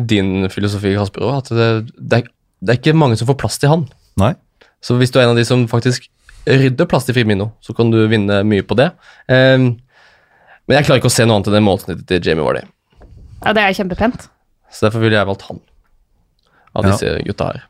din 0.09 0.49
filosofi, 0.51 0.95
Kasper, 0.97 1.27
at 1.37 1.51
det, 1.53 1.67
det, 1.97 2.19
er, 2.19 2.31
det 2.63 2.73
er 2.73 2.79
ikke 2.81 2.95
mange 2.97 3.17
som 3.19 3.29
får 3.29 3.39
plass 3.39 3.59
til 3.61 3.71
han. 3.71 3.85
Nei. 4.19 4.33
Så 4.83 4.97
hvis 4.99 5.13
du 5.13 5.19
er 5.19 5.27
en 5.27 5.33
av 5.33 5.39
de 5.39 5.45
som 5.47 5.63
faktisk 5.71 6.09
rydder 6.49 6.89
plass 6.91 7.07
til 7.07 7.15
Firmino, 7.15 7.51
så 7.63 7.75
kan 7.75 7.91
du 7.93 8.01
vinne 8.11 8.41
mye 8.47 8.65
på 8.67 8.75
det. 8.75 8.89
Um, 9.31 9.69
men 10.67 10.77
jeg 10.77 10.87
klarer 10.87 10.99
ikke 10.99 11.11
å 11.11 11.15
se 11.15 11.25
noe 11.27 11.37
annet 11.39 11.49
enn 11.51 11.57
det 11.57 11.63
målsnittet 11.63 12.07
til 12.09 12.23
Jamie 12.27 12.43
Wardy. 12.43 12.65
Ja, 13.43 13.53
det 13.55 13.63
er 13.63 13.77
kjempepent. 13.77 14.27
Så 14.73 14.87
derfor 14.87 15.03
ville 15.03 15.15
jeg 15.15 15.27
valgt 15.29 15.47
han 15.47 15.61
av 16.73 16.85
Ja. 16.85 16.91
disse 16.91 17.15
gutta 17.27 17.49
her. 17.51 17.63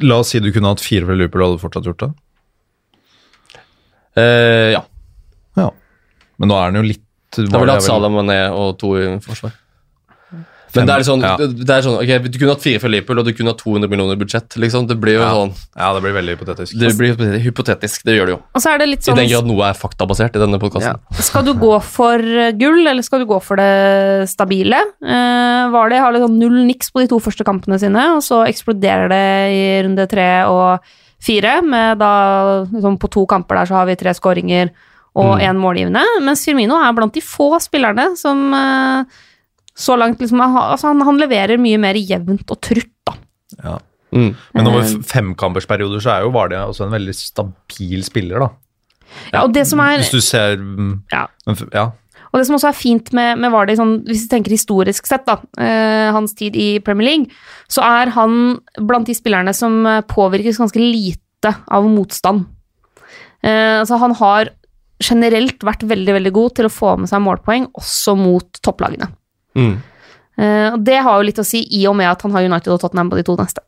La 0.00 0.20
oss 0.22 0.30
si 0.32 0.40
du 0.40 0.52
kunne 0.54 0.70
hatt 0.72 0.80
fire 0.84 1.04
fra 1.08 1.16
Liverpool, 1.18 1.42
hadde 1.44 1.58
du 1.58 1.62
fortsatt 1.64 1.88
gjort 1.88 2.04
det? 2.04 2.10
Uh, 4.16 4.70
ja. 4.72 4.82
Ja. 5.56 5.70
Men 6.40 6.52
nå 6.52 6.58
er 6.58 6.70
den 6.72 6.82
jo 6.82 6.88
litt 6.90 7.06
Da 7.32 7.44
ville 7.46 7.72
jeg 7.72 7.80
hatt 7.80 7.86
Salah 7.86 8.12
Mané 8.12 8.38
og 8.52 8.74
to 8.80 8.92
i 9.00 9.06
forsvar. 9.24 9.54
Men 10.76 10.88
det 10.88 10.94
er 10.94 11.04
sånn, 11.06 11.22
ja. 11.24 11.36
det 11.36 11.74
er 11.74 11.84
sånn 11.84 11.98
ok, 11.98 12.12
Du 12.32 12.38
kunne 12.38 12.54
hatt 12.54 12.64
fire 12.64 12.80
fra 12.80 12.90
Liverpool, 12.92 13.20
og 13.20 13.26
du 13.28 13.32
kunne 13.36 13.52
hatt 13.52 13.60
200 13.60 13.90
millioner 13.92 14.16
i 14.16 14.20
budsjett. 14.22 14.56
liksom. 14.56 14.86
Det 14.88 14.96
blir 15.00 15.18
jo 15.18 15.22
Ja. 15.22 15.32
sånn 15.34 15.52
Ja, 15.76 15.92
det 15.92 16.02
blir 16.02 16.14
veldig 16.16 16.36
hypotetisk. 16.36 16.78
Det 16.78 16.92
blir 16.96 17.16
hypotetisk, 17.44 18.04
det 18.04 18.16
gjør 18.16 18.26
det 18.26 18.34
jo. 18.36 18.40
Og 18.54 18.62
så 18.62 18.72
er 18.74 18.78
det 18.78 18.88
litt 18.88 19.02
I 19.06 19.10
sånn 19.10 19.20
den 19.20 19.28
grad 19.28 19.46
noe 19.46 19.68
er 19.68 19.74
faktabasert 19.74 20.36
i 20.36 20.42
denne 20.42 20.58
podkasten. 20.62 21.00
Skal 21.20 21.44
du 21.44 21.52
gå 21.54 21.82
for 21.82 22.18
eh, 22.18 22.52
gull, 22.52 22.86
eller 22.86 23.02
skal 23.02 23.20
du 23.20 23.26
gå 23.26 23.40
for 23.42 23.56
det 23.56 24.28
stabile? 24.28 24.80
Uh, 25.02 25.70
var 25.72 25.90
det 25.90 26.00
har 26.00 26.12
litt 26.12 26.22
sånn 26.22 26.38
null 26.38 26.64
niks 26.66 26.90
på 26.90 27.00
de 27.02 27.08
to 27.08 27.18
første 27.20 27.44
kampene 27.44 27.78
sine, 27.78 28.16
og 28.16 28.22
så 28.24 28.46
eksploderer 28.48 29.08
det 29.12 29.26
i 29.52 29.82
runde 29.84 30.08
tre 30.08 30.44
og 30.48 30.80
fire, 31.22 31.60
med 31.62 31.98
da 31.98 32.64
liksom 32.64 32.98
på 32.98 33.10
to 33.10 33.26
kamper 33.30 33.60
der 33.60 33.66
så 33.70 33.78
har 33.78 33.86
vi 33.86 33.94
tre 34.00 34.10
skåringer 34.16 34.72
og 35.14 35.42
én 35.44 35.58
målgivende, 35.60 36.00
mens 36.24 36.44
Firmino 36.46 36.78
er 36.80 36.94
blant 36.96 37.12
de 37.12 37.20
få 37.20 37.50
spillerne 37.60 38.16
som 38.16 38.46
eh, 38.56 39.04
så 39.78 39.96
langt 39.96 40.20
liksom 40.20 40.40
altså 40.44 40.90
han, 40.90 41.00
han 41.06 41.20
leverer 41.20 41.60
mye 41.60 41.78
mer 41.80 41.96
jevnt 41.96 42.50
og 42.52 42.60
trutt, 42.60 42.92
da. 43.08 43.14
Ja. 43.62 43.78
Mm. 44.12 44.34
Men 44.52 44.68
over 44.68 44.82
Eh. 44.84 44.98
femkampersperioder 45.08 46.02
så 46.04 46.10
er 46.16 46.26
jo 46.26 46.32
Vardø 46.34 46.58
også 46.66 46.84
en 46.84 46.92
veldig 46.92 47.14
stabil 47.16 48.04
spiller, 48.04 48.44
da. 48.44 48.50
Ja, 49.32 49.42
og 49.44 49.52
det 49.52 49.66
som 49.68 49.80
er 49.80 49.98
Hvis 50.00 50.12
du 50.12 50.20
ser 50.20 50.56
mm, 50.56 51.02
Ja. 51.12 51.26
ja. 51.72 51.90
Og 52.32 52.40
det 52.40 52.46
som 52.48 52.56
også 52.56 52.70
er 52.70 52.76
fint 52.76 53.10
med, 53.12 53.38
med 53.38 53.52
Vardy, 53.52 53.74
sånn, 53.76 53.98
hvis 54.08 54.22
vi 54.24 54.28
tenker 54.32 54.54
historisk 54.54 55.04
sett, 55.08 55.26
da, 55.28 55.36
eh, 55.60 56.08
hans 56.16 56.32
tid 56.32 56.56
i 56.56 56.78
Premier 56.80 57.10
League, 57.10 57.26
så 57.68 57.84
er 57.84 58.12
han 58.14 58.58
blant 58.80 59.06
de 59.06 59.12
spillerne 59.16 59.52
som 59.52 59.84
eh, 59.86 60.00
påvirkes 60.08 60.56
ganske 60.62 60.80
lite 60.80 61.52
av 61.68 61.84
motstand. 61.84 62.46
Eh, 63.44 63.80
altså 63.82 63.98
han 64.00 64.14
har 64.16 64.48
generelt 65.02 65.60
vært 65.66 65.84
veldig 65.84 66.14
veldig 66.16 66.32
god 66.32 66.54
til 66.56 66.68
å 66.68 66.72
få 66.72 66.94
med 67.02 67.10
seg 67.10 67.20
målpoeng, 67.20 67.68
også 67.76 68.16
mot 68.16 68.62
topplagene. 68.64 69.10
Mm. 69.58 69.74
Eh, 70.38 70.68
og 70.72 70.80
det 70.86 71.00
har 71.04 71.18
jo 71.18 71.26
litt 71.28 71.40
å 71.42 71.46
si 71.46 71.64
i 71.78 71.84
og 71.90 71.96
med 71.98 72.08
at 72.10 72.22
han 72.24 72.32
har 72.36 72.46
United 72.48 72.72
og 72.72 72.80
Tottenham 72.80 73.10
på 73.12 73.18
de 73.20 73.26
to 73.28 73.36
neste. 73.40 73.64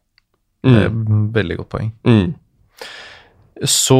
Det 0.64 0.80
er 0.86 0.88
Mm. 0.88 1.30
Veldig 1.34 1.56
godt 1.58 1.68
poeng. 1.68 1.92
Mm. 2.08 2.34
Så 3.68 3.98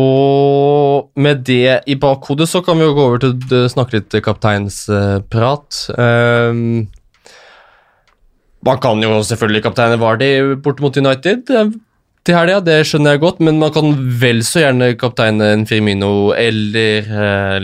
med 1.15 1.45
det 1.45 1.83
i 1.87 1.95
bakhodet 1.95 2.49
så 2.49 2.63
kan 2.65 2.79
vi 2.79 2.85
jo 2.89 2.95
gå 2.97 3.05
over 3.05 3.21
til 3.23 3.35
å 3.37 3.69
snakke 3.71 3.99
litt 4.01 4.17
kapteinsprat. 4.25 5.81
Um, 5.99 6.89
man 8.65 8.81
kan 8.81 9.03
jo 9.05 9.21
selvfølgelig 9.23 9.63
kapteine 9.67 10.01
Vardy 10.01 10.31
bort 10.65 10.81
mot 10.81 10.97
United 10.97 11.51
eh, 11.53 11.71
til 12.25 12.39
helga, 12.39 12.63
det 12.65 12.79
skjønner 12.89 13.15
jeg 13.15 13.21
godt, 13.21 13.41
men 13.45 13.59
man 13.61 13.73
kan 13.75 13.91
vel 14.21 14.41
så 14.47 14.63
gjerne 14.63 14.95
kapteine 14.97 15.51
en 15.53 15.67
Firmino 15.69 16.33
eller 16.33 17.05
eh, 17.05 17.59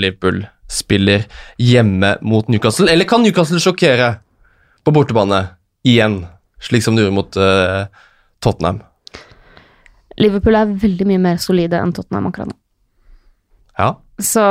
Liverpool-spiller 0.70 1.26
hjemme 1.58 2.18
mot 2.22 2.48
Newcastle. 2.48 2.90
Eller 2.90 3.04
kan 3.04 3.22
Newcastle 3.22 3.60
sjokkere 3.60 4.20
på 4.84 4.92
bortebane 4.92 5.56
igjen, 5.84 6.26
slik 6.60 6.82
som 6.82 6.96
de 6.96 7.02
gjorde 7.02 7.14
mot 7.14 7.36
uh, 7.36 7.86
Tottenham? 8.40 8.80
Liverpool 10.18 10.54
er 10.54 10.66
veldig 10.66 11.06
mye 11.08 11.18
mer 11.18 11.36
solide 11.40 11.80
enn 11.80 11.92
Tottenham 11.92 12.28
akkurat 12.28 12.50
nå. 12.50 12.56
Ja. 13.78 13.94
Så, 14.20 14.42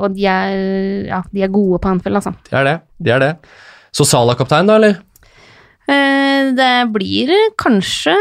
og 0.00 0.14
de 0.14 0.24
er, 0.24 0.54
ja, 1.10 1.22
de 1.30 1.42
er 1.44 1.52
gode 1.52 1.78
på 1.82 1.90
Anfield, 1.90 2.16
altså. 2.16 2.32
De 2.48 2.56
er 2.56 2.64
det. 2.64 2.76
de 2.98 3.10
er 3.12 3.20
det. 3.20 3.32
Så 3.92 4.06
Salah 4.08 4.36
kaptein, 4.38 4.66
da, 4.66 4.78
eller? 4.80 5.02
Eh, 5.84 6.23
det 6.56 6.72
blir 6.94 7.30
kanskje 7.60 8.14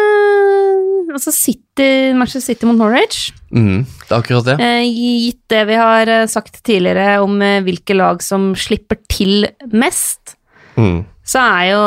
altså 1.13 1.33
City, 1.35 1.87
Manchester 2.17 2.41
City 2.41 2.65
mot 2.69 2.77
Norwich. 2.79 3.27
Mm, 3.53 3.83
det 3.85 4.09
er 4.11 4.17
akkurat 4.17 4.47
det. 4.47 4.55
Eh, 4.63 4.83
gitt 4.89 5.41
det 5.53 5.63
vi 5.69 5.77
har 5.77 6.09
eh, 6.09 6.25
sagt 6.31 6.61
tidligere 6.65 7.19
om 7.21 7.35
eh, 7.43 7.59
hvilke 7.65 7.93
lag 7.97 8.23
som 8.25 8.53
slipper 8.57 9.01
til 9.11 9.47
mest, 9.73 10.37
Mm. 10.73 11.03
så 11.21 11.37
er 11.37 11.65
jo 11.69 11.81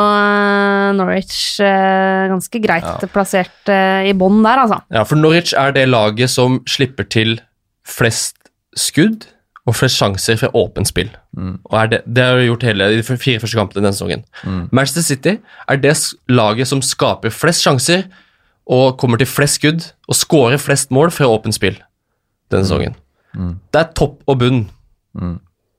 Norwich 0.95 1.57
ganske 1.59 2.61
greit 2.63 3.01
plassert 3.11 3.67
eh, 3.67 4.07
i 4.07 4.13
bånn 4.15 4.39
der, 4.45 4.61
altså. 4.63 4.77
Ja, 4.95 5.01
for 5.03 5.19
Norwich 5.19 5.51
er 5.59 5.73
det 5.75 5.89
laget 5.89 6.31
som 6.31 6.61
slipper 6.63 7.03
til 7.11 7.35
flest 7.83 8.37
skudd 8.79 9.25
og 9.67 9.75
flest 9.75 9.99
sjanser 9.99 10.37
fra 10.39 10.49
åpent 10.55 10.87
spill. 10.87 11.09
Og 11.37 11.73
er 11.75 11.89
det, 11.91 11.99
det 12.07 12.23
har 12.23 12.39
vi 12.39 12.47
gjort 12.47 12.63
hele 12.63 12.87
de 12.95 13.03
fire 13.03 13.41
første 13.41 13.57
kampene 13.59 13.83
denne 13.83 13.95
sesongen. 13.95 14.23
Manchester 14.71 15.03
City 15.03 15.33
er 15.67 15.81
det 15.83 15.95
laget 16.31 16.69
som 16.69 16.83
skaper 16.85 17.33
flest 17.35 17.65
sjanser 17.65 18.07
og 18.67 18.97
kommer 18.99 19.19
til 19.19 19.29
flest 19.29 19.59
skudd 19.59 19.89
og 20.07 20.15
scorer 20.15 20.59
flest 20.61 20.91
mål 20.95 21.11
fra 21.15 21.27
åpent 21.31 21.55
spill 21.55 21.75
denne 22.51 22.63
sesongen. 22.63 22.95
Det 23.35 23.81
er 23.81 23.93
topp 23.97 24.23
og 24.27 24.39
bunn 24.39 24.63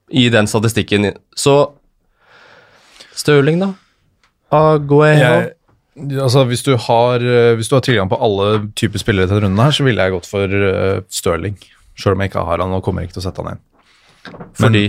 i 0.09 0.29
den 0.33 0.47
statistikken. 0.47 1.13
Så 1.37 1.59
Stirling, 3.19 3.59
da? 3.61 3.73
Aguero? 4.55 5.17
Jeg, 5.19 6.21
altså, 6.23 6.45
hvis, 6.47 6.63
du 6.63 6.77
har, 6.79 7.25
eh, 7.25 7.55
hvis 7.59 7.69
du 7.69 7.75
har 7.75 7.83
tilgang 7.83 8.11
på 8.11 8.19
alle 8.23 8.69
typer 8.79 9.03
spillere 9.03 9.27
til 9.27 9.37
denne 9.37 9.49
runden, 9.49 9.65
her, 9.65 9.75
så 9.75 9.85
ville 9.85 10.05
jeg 10.05 10.15
gått 10.15 10.29
for 10.31 10.47
uh, 10.47 11.01
Stirling. 11.11 11.59
Selv 11.99 12.15
om 12.15 12.23
jeg 12.23 12.31
ikke 12.31 12.45
har 12.47 12.63
han 12.63 12.77
og 12.77 12.85
kommer 12.87 13.03
ikke 13.03 13.17
til 13.17 13.25
å 13.25 13.27
sette 13.27 13.43
han 13.43 13.57
inn. 13.57 13.65
Fordi 14.59 14.87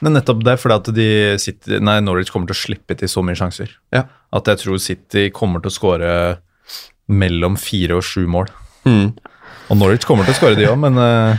Men 0.00 0.14
nettopp 0.16 0.44
det, 0.46 0.54
fordi 0.62 0.76
at 0.78 0.86
de 0.96 1.08
sitter, 1.42 1.80
nei, 1.84 1.98
Norwich 2.00 2.30
kommer 2.32 2.48
til 2.48 2.56
å 2.56 2.60
slippe 2.62 2.94
til 2.96 3.08
så 3.12 3.20
mye 3.20 3.36
sjanser. 3.36 3.74
Ja. 3.92 4.06
At 4.32 4.46
jeg 4.48 4.62
tror 4.62 4.78
City 4.80 5.26
kommer 5.36 5.60
til 5.60 5.68
å 5.68 5.74
skåre 5.76 6.12
mellom 7.10 7.58
fire 7.60 7.98
og 7.98 8.06
sju 8.06 8.22
mål. 8.30 8.48
mm, 8.88 9.10
Og 9.68 9.76
Norwich 9.76 10.06
kommer 10.08 10.24
til 10.24 10.32
å 10.32 10.38
skåre 10.38 10.56
de 10.56 10.64
òg, 10.70 10.78
men 10.80 10.96
uh, 10.96 11.36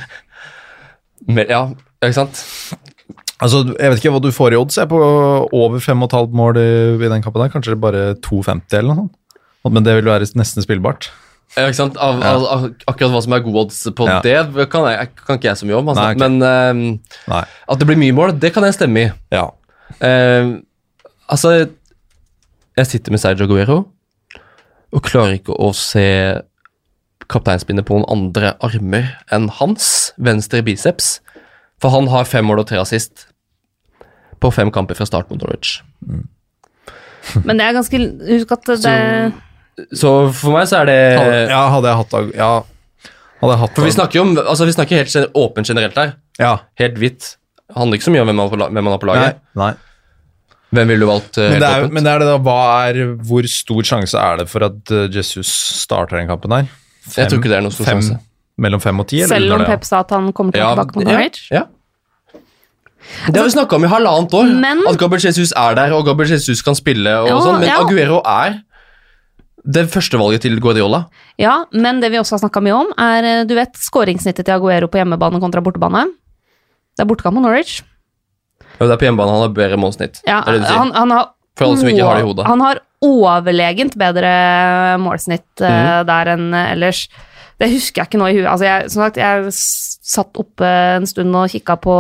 Ja, 1.50 1.64
ikke 2.04 2.14
sant? 2.20 2.44
altså, 3.42 3.64
jeg 3.74 3.90
vet 3.96 3.98
ikke 4.04 4.14
hva 4.14 4.22
du 4.22 4.30
får 4.36 4.54
i 4.54 4.60
odds. 4.62 4.78
Jeg 4.78 4.86
er 4.86 4.92
på 4.94 5.02
over 5.58 5.82
fem 5.82 6.02
og 6.06 6.12
et 6.12 6.18
halvt 6.20 6.38
mål 6.38 6.62
i, 6.62 6.70
i 7.02 7.10
den 7.10 7.26
kampen. 7.26 7.42
der, 7.42 7.50
Kanskje 7.54 7.80
bare 7.82 8.14
2,50 8.22 8.78
eller 8.78 8.92
noe 8.94 9.02
sånt. 9.08 9.18
Men 9.74 9.86
det 9.86 9.98
vil 10.00 10.10
være 10.10 10.30
nesten 10.38 10.62
spillbart. 10.66 11.10
Ja, 11.58 11.66
ikke 11.68 11.80
sant? 11.82 11.98
Av, 12.00 12.22
ja. 12.24 12.32
av, 12.54 12.68
akkurat 12.88 13.12
hva 13.12 13.22
som 13.26 13.34
er 13.36 13.44
gode 13.44 13.66
odds 13.66 13.80
på 13.98 14.08
Ja. 14.08 14.20
det, 14.24 14.68
kan, 14.72 14.86
jeg, 14.88 15.10
kan 15.20 15.40
ikke 15.40 15.50
jeg 15.50 15.60
så 15.60 15.68
mye 15.68 15.80
om. 15.82 15.90
Altså. 15.92 16.04
Nei, 16.06 16.14
okay. 16.16 16.22
Men 16.24 16.36
um, 16.44 16.84
Nei. 17.34 17.42
at 17.44 17.82
det 17.82 17.88
blir 17.90 18.00
mye 18.00 18.16
mål, 18.16 18.36
det 18.40 18.54
kan 18.56 18.64
jeg 18.68 18.78
stemme 18.78 19.04
i. 19.04 19.10
Ja. 19.36 19.50
Uh, 20.00 20.62
altså 21.28 21.52
Jeg 22.80 22.88
sitter 22.88 23.12
med 23.12 23.20
Sergio 23.20 23.50
Aguero 23.50 23.82
og 24.92 25.04
klarer 25.04 25.38
ikke 25.38 25.56
å 25.56 25.70
se 25.76 26.08
kapteinspinnet 27.32 27.88
på 27.88 27.96
noen 27.96 28.08
andre 28.12 28.56
armer 28.64 29.14
enn 29.32 29.48
hans 29.60 30.12
venstre 30.20 30.64
biceps. 30.68 31.20
For 31.84 31.94
han 31.94 32.10
har 32.12 32.28
fem 32.28 32.48
mål 32.48 32.64
og 32.64 32.68
tre 32.72 32.80
assist 32.82 33.28
på 34.42 34.52
fem 34.52 34.72
kamper 34.74 34.98
fra 34.98 35.08
start 35.08 35.32
mot 35.32 35.40
Norwich. 35.40 35.80
Men 37.46 37.60
det 37.60 37.68
er 37.68 37.78
ganske 37.78 37.98
Husk 38.32 38.52
at 38.56 38.68
det 38.68 38.78
Så 38.82 38.94
for 40.34 40.52
meg 40.56 40.68
så 40.70 40.82
er 40.82 40.86
det 40.90 40.98
Hadde, 41.20 41.50
ja, 41.50 41.62
hadde 41.76 41.88
jeg 41.92 41.98
hatt 42.02 42.12
Ja, 42.36 42.50
hadde 43.42 43.54
jeg 43.56 43.62
hatt 43.64 43.76
For 43.76 43.84
vi 43.88 43.92
snakker 43.96 44.20
jo 44.20 44.22
om 44.28 44.34
Altså 44.42 44.66
vi 44.66 44.74
snakker 44.76 45.02
helt 45.02 45.14
gen- 45.14 45.32
åpent 45.36 45.68
generelt 45.72 45.96
her. 45.96 46.14
Ja. 46.40 46.58
Helt 46.80 46.98
hvitt. 47.02 47.36
Handler 47.76 47.98
ikke 47.98 48.08
så 48.10 48.12
mye 48.14 48.22
om 48.22 48.28
hvem 48.32 48.36
man 48.36 48.48
har 48.50 48.52
på, 48.56 48.60
la- 48.60 48.70
hvem 48.70 48.84
man 48.84 48.94
har 48.94 49.00
på 49.00 49.08
Nei, 49.08 49.16
laget. 49.16 49.40
nei. 49.56 49.72
Hvem 50.72 50.88
ville 50.88 51.04
du 51.06 51.08
valgt? 51.12 51.38
eh, 51.38 51.44
Men 51.44 51.52
helt 51.52 51.62
det, 51.64 51.70
er, 51.70 51.82
åpent? 51.84 51.94
men 51.94 52.04
det 52.04 52.12
er 52.14 52.20
det 52.20 52.28
da, 52.32 52.38
hva 52.40 52.60
er, 52.90 53.00
hvor 53.28 53.48
stor 53.52 53.82
sjanse 53.84 54.16
er 54.20 54.38
det 54.42 54.48
for 54.52 54.64
at 54.64 54.92
eh, 54.92 55.08
Jesus 55.12 55.48
starter 55.82 56.18
den 56.18 56.28
kampen 56.32 56.52
her? 56.56 56.68
jeg 57.16 57.28
tror 57.32 57.40
ikke 57.42 57.50
det 57.52 57.58
er 57.58 57.62
noen 57.66 57.74
stor 57.76 57.86
fem, 57.90 58.00
sjanse. 58.02 58.20
Mellom 58.62 58.80
fem 58.84 59.00
og 59.00 59.08
ti? 59.10 59.18
eller 59.24 59.28
Selv 59.36 59.52
om 59.52 59.56
under 59.58 59.66
det, 59.66 59.74
Pep 59.80 59.84
sa 59.88 60.00
at 60.06 60.12
han 60.16 60.32
kommer 60.34 60.52
til 60.56 60.62
å 60.62 60.64
Ja, 60.64 60.74
tilbake 60.76 60.96
mot 60.96 61.08
ja, 61.08 61.12
Norwich. 61.18 61.42
ja. 61.52 61.64
Det 63.28 63.36
har 63.42 63.48
vi 63.48 63.54
snakka 63.56 63.76
om 63.76 63.84
i 63.86 63.90
halvannet 63.92 64.34
år. 64.38 64.52
Men- 64.62 64.84
At 64.88 64.98
Gabriel 65.02 65.24
Jesus 65.26 65.52
er 65.58 65.76
der, 65.76 65.92
og 65.94 66.06
Gabriel 66.06 66.32
Jesus 66.36 66.62
kan 66.62 66.76
spille. 66.76 67.10
og 67.24 67.28
Ja, 67.28 67.40
sånn, 67.40 67.60
Men 67.60 67.68
ja. 67.70 67.80
Aguero 67.82 68.22
er 68.24 68.62
det 69.64 69.86
første 69.94 70.18
valget 70.18 70.46
til 70.46 70.58
Guardiola. 70.62 71.04
Ja, 71.42 71.64
men 71.72 72.02
det 72.02 72.12
vi 72.14 72.20
også 72.22 72.38
har 72.38 72.44
snakka 72.46 72.64
mye 72.66 72.78
om, 72.80 72.92
er 72.98 73.28
eh, 73.28 73.44
du 73.46 73.54
vet, 73.58 73.78
skåringssnittet 73.78 74.48
til 74.48 74.56
Aguero 74.56 74.90
på 74.90 75.02
hjemmebane 75.02 75.42
kontra 75.44 75.62
bortebane. 75.64 76.08
Det 76.98 77.06
er 77.06 77.10
bortekamp 77.10 77.38
mot 77.38 77.46
Norwich. 77.46 77.82
Ja, 78.80 78.88
Det 78.88 78.96
er 78.96 79.02
på 79.02 79.08
hjemmebane 79.10 79.36
han 79.36 79.46
har 79.46 79.54
bedre 79.56 79.78
målsnitt. 79.78 80.24
Ja, 80.26 80.42
det 80.42 80.50
er 80.50 80.58
det 80.58 80.64
du 80.64 80.70
sier. 80.70 80.80
han, 80.80 80.94
han 80.98 81.14
har 81.14 81.30
For 81.58 81.68
alle 81.68 81.82
som 81.82 81.92
ikke 81.92 82.08
har 82.08 82.18
det 82.18 82.24
i 82.24 82.30
hodet. 82.30 82.48
Han 82.48 82.64
har 82.66 82.82
overlegent 83.02 83.98
bedre 83.98 84.32
målsnitt 85.02 85.62
mm. 85.62 85.68
Mhm. 85.68 86.08
der 86.10 86.34
enn 86.36 86.48
eh, 86.54 86.72
ellers. 86.76 87.06
Det 87.62 87.70
husker 87.70 88.02
jeg 88.02 88.10
ikke 88.10 88.22
nå 88.22 88.30
i 88.32 88.38
huet. 88.40 88.48
Altså, 88.50 88.66
jeg, 88.66 88.90
som 88.90 89.04
sagt, 89.06 89.20
jeg 89.22 89.52
satt 89.54 90.40
oppe 90.42 90.70
en 90.98 91.06
stund 91.10 91.36
og 91.38 91.52
kikka 91.54 91.78
på, 91.82 91.98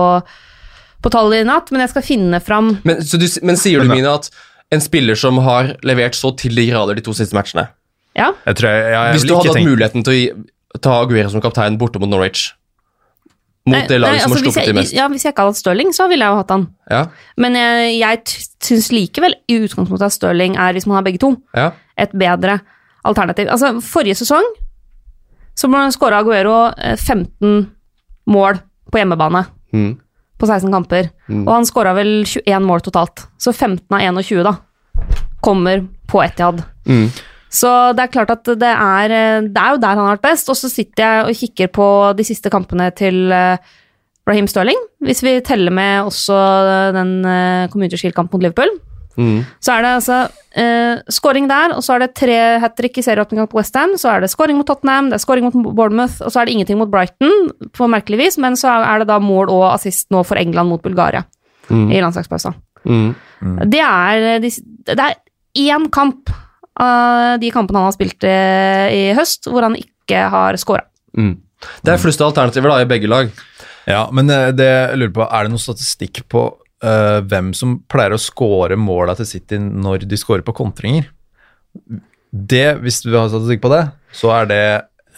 på 1.02 1.12
tallet 1.14 1.44
i 1.44 1.48
natt, 1.48 1.70
men 1.70 1.86
jeg 1.86 1.92
skal 1.94 2.06
finne 2.06 2.40
fram 2.42 2.74
Men, 2.88 3.04
så 3.06 3.20
du, 3.22 3.28
men 3.46 3.60
sier 3.62 3.84
du, 3.84 3.92
Mina, 3.92 4.16
at 4.18 4.32
en 4.72 4.82
spiller 4.84 5.20
som 5.20 5.38
har 5.44 5.76
levert 5.88 6.16
så 6.18 6.32
til 6.40 6.56
de 6.56 6.68
grader 6.70 6.98
de 6.98 7.04
to 7.06 7.16
siste 7.18 7.36
matchene 7.38 7.68
Ja, 8.18 8.32
Jeg 8.46 8.58
tror 8.60 8.70
jeg, 8.72 8.82
jeg, 8.84 8.96
jeg 8.96 9.18
Hvis 9.18 9.28
du 9.28 9.36
hadde 9.36 9.54
hatt 9.54 9.68
muligheten 9.68 10.08
til 10.08 10.48
å 10.72 10.82
ta 10.84 10.98
Aguero 11.04 11.32
som 11.32 11.44
kaptein 11.44 11.78
borte 11.80 12.00
mot 12.02 12.12
Norwich 12.12 12.50
Mot 13.70 13.76
Nei, 13.78 13.84
det 13.86 14.00
laget 14.02 14.18
nei, 14.18 14.22
som 14.24 14.32
altså, 14.32 14.40
har 14.40 14.46
sluppet 14.48 14.70
jeg, 14.72 14.76
mest. 14.80 14.94
Ja, 14.98 15.06
hvis 15.12 15.24
jeg 15.26 15.36
ikke 15.36 15.44
hadde 15.44 15.54
hatt 15.54 15.60
Stirling, 15.60 15.92
så 15.94 16.08
ville 16.10 16.26
jeg 16.26 16.34
jo 16.34 16.38
hatt 16.40 16.50
han. 16.50 16.64
Ja, 16.90 17.02
Men 17.38 17.58
jeg, 17.60 17.92
jeg 18.00 18.38
syns 18.66 18.88
likevel 18.90 19.36
i 19.46 19.60
utgangspunktet 19.62 20.08
at 20.08 20.16
Stirling 20.16 20.56
er, 20.58 20.74
hvis 20.74 20.88
man 20.90 20.98
har 20.98 21.06
begge 21.06 21.22
to, 21.22 21.30
ja. 21.54 21.68
et 21.94 22.16
bedre 22.18 22.56
alternativ. 23.06 23.52
Altså, 23.54 23.76
forrige 23.86 24.18
sesong 24.18 24.50
så 25.62 25.70
skåra 25.94 26.24
Aguero 26.24 26.72
eh, 26.74 26.98
15 26.98 27.70
mål 28.34 28.62
på 28.92 29.02
hjemmebane 29.02 29.46
Mm. 29.72 29.94
På 30.42 30.50
16 30.50 30.72
kamper. 30.74 31.12
Mm. 31.30 31.44
Og 31.46 31.52
han 31.56 31.68
skåra 31.70 31.96
vel 31.98 32.22
21 32.26 32.66
mål 32.66 32.84
totalt. 32.86 33.28
Så 33.42 33.54
15 33.54 33.86
av 33.94 34.02
21, 34.02 34.42
da, 34.48 34.56
kommer 35.46 35.86
på 36.10 36.24
Etiad. 36.26 36.64
Mm. 36.90 37.08
Så 37.52 37.70
det 37.98 38.06
er 38.06 38.14
klart 38.14 38.32
at 38.32 38.48
det 38.48 38.72
er, 38.72 39.12
eh, 39.12 39.44
det 39.44 39.60
er 39.60 39.76
jo 39.76 39.82
der 39.84 39.96
han 39.98 40.06
har 40.06 40.16
vært 40.16 40.30
best. 40.30 40.50
Og 40.52 40.58
så 40.58 40.72
sitter 40.72 41.04
jeg 41.04 41.28
og 41.28 41.40
kikker 41.42 41.72
på 41.76 41.88
de 42.18 42.26
siste 42.28 42.52
kampene 42.54 42.90
til 42.96 43.32
eh, 43.36 43.58
Raheem 44.30 44.48
Sterling, 44.48 44.78
hvis 45.02 45.24
vi 45.26 45.40
teller 45.42 45.74
med 45.74 46.06
også 46.06 46.36
den 46.94 47.26
uh, 47.26 47.68
Community 47.74 47.98
Shield-kampen 47.98 48.38
mot 48.38 48.44
Liverpool. 48.46 48.70
Mm. 49.18 49.42
Så 49.60 49.74
er 49.74 49.84
det 49.84 49.92
altså 49.98 50.20
eh, 50.56 51.02
scoring 51.12 51.50
der, 51.52 51.76
og 51.76 51.84
så 51.84 51.96
er 51.96 52.06
det 52.06 52.14
tre 52.16 52.38
hat 52.64 52.78
trick 52.80 52.98
i 52.98 53.04
serieåpninga 53.06 53.48
på 53.52 53.60
Westham. 53.60 53.98
Så 54.00 54.10
er 54.14 54.24
det 54.24 54.32
scoring 54.32 54.58
mot 54.60 54.68
Tottenham, 54.68 55.10
det 55.12 55.20
er 55.20 55.24
scoring 55.26 55.48
mot 55.50 55.58
Bournemouth, 55.76 56.22
og 56.24 56.32
så 56.32 56.42
er 56.42 56.48
det 56.50 56.56
ingenting 56.56 56.80
mot 56.80 56.92
Brighton, 56.92 57.52
på 57.76 57.90
merkelig 57.92 58.22
vis, 58.24 58.40
men 58.42 58.56
så 58.60 58.72
er 58.80 59.04
det 59.04 59.10
da 59.12 59.20
mål 59.24 59.52
og 59.52 59.68
assist 59.74 60.10
nå 60.14 60.24
for 60.28 60.40
England 60.42 60.72
mot 60.72 60.82
Bulgaria 60.84 61.26
Mm. 61.72 61.92
i 61.94 62.00
landslagspausa. 62.02 62.50
Mm. 62.84 63.14
Det 63.72 63.80
er 63.80 64.40
de, 64.44 64.50
Det 64.90 65.00
er 65.00 65.14
én 65.56 65.86
kamp 65.94 66.32
av 66.82 67.40
de 67.40 67.52
kampene 67.54 67.80
han 67.80 67.88
har 67.88 67.96
spilt 67.96 68.26
eh, 68.28 68.88
i 68.92 69.04
høst, 69.16 69.48
hvor 69.48 69.64
han 69.64 69.78
ikke 69.80 70.26
har 70.34 70.58
scora. 70.60 70.84
Mm. 71.18 71.38
Det 71.86 71.94
er 71.94 72.02
flust 72.02 72.22
av 72.24 72.32
alternativer 72.32 72.74
da, 72.74 72.82
i 72.82 72.90
begge 72.90 73.08
lag. 73.08 73.30
Ja, 73.88 74.08
men 74.12 74.30
eh, 74.34 74.50
det 74.56 74.68
jeg 74.68 75.00
lurer 75.00 75.14
på, 75.16 75.28
er 75.30 75.46
det 75.48 75.54
noen 75.54 75.64
statistikk 75.64 76.24
på 76.32 76.46
eh, 76.84 77.20
hvem 77.32 77.52
som 77.58 77.80
pleier 77.92 78.16
å 78.16 78.22
score 78.22 78.78
måla 78.80 79.16
til 79.20 79.26
City 79.30 79.60
når 79.62 80.06
de 80.10 80.18
scorer 80.20 80.44
på 80.46 80.54
kontringer? 80.58 81.10
Det, 82.32 82.66
hvis 82.84 83.02
du 83.04 83.12
har 83.16 83.30
statistikk 83.32 83.62
på 83.64 83.72
det, 83.74 83.84
så 84.16 84.32
er 84.42 84.48
det 84.52 84.62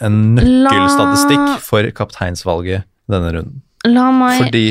en 0.04 0.34
nøkkelstatistikk 0.36 1.60
for 1.62 1.86
kapteinsvalget 1.94 2.84
denne 3.10 3.30
runden. 3.36 3.60
La 3.86 4.08
meg 4.14 4.38
Fordi 4.40 4.62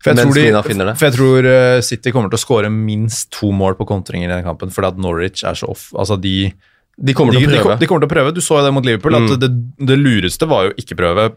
For 0.00 0.12
jeg, 0.12 0.20
tror 0.20 0.36
de, 0.36 0.92
for 0.96 1.06
jeg 1.08 1.14
tror 1.16 1.46
eh, 1.50 1.78
City 1.84 2.12
kommer 2.14 2.30
til 2.32 2.38
å 2.38 2.42
skåre 2.44 2.70
minst 2.72 3.30
to 3.36 3.50
mål 3.56 3.74
på 3.78 3.86
kontringer 3.88 4.28
i 4.28 4.32
denne 4.32 4.46
kampen, 4.46 4.70
fordi 4.72 4.92
at 4.94 5.00
Norwich 5.00 5.42
er 5.48 5.58
så 5.58 5.68
off. 5.72 5.88
Altså 5.96 6.16
de, 6.20 6.52
De 6.96 7.14
kommer 7.16 7.36
de, 7.36 7.42
til 7.44 7.58
å 7.60 7.74
de, 7.74 7.78
de 7.82 7.88
kommer 7.90 8.04
til 8.06 8.10
å 8.10 8.14
prøve. 8.14 8.34
Du 8.36 8.40
så 8.44 8.60
jo 8.60 8.66
det 8.68 8.72
mot 8.76 8.86
Liverpool, 8.86 9.16
Mm. 9.18 9.30
at 9.34 9.40
det, 9.42 9.50
det 9.90 9.98
lureste 10.00 10.48
var 10.48 10.68
jo 10.68 10.76
ikke 10.80 10.96
prøve 11.00 11.30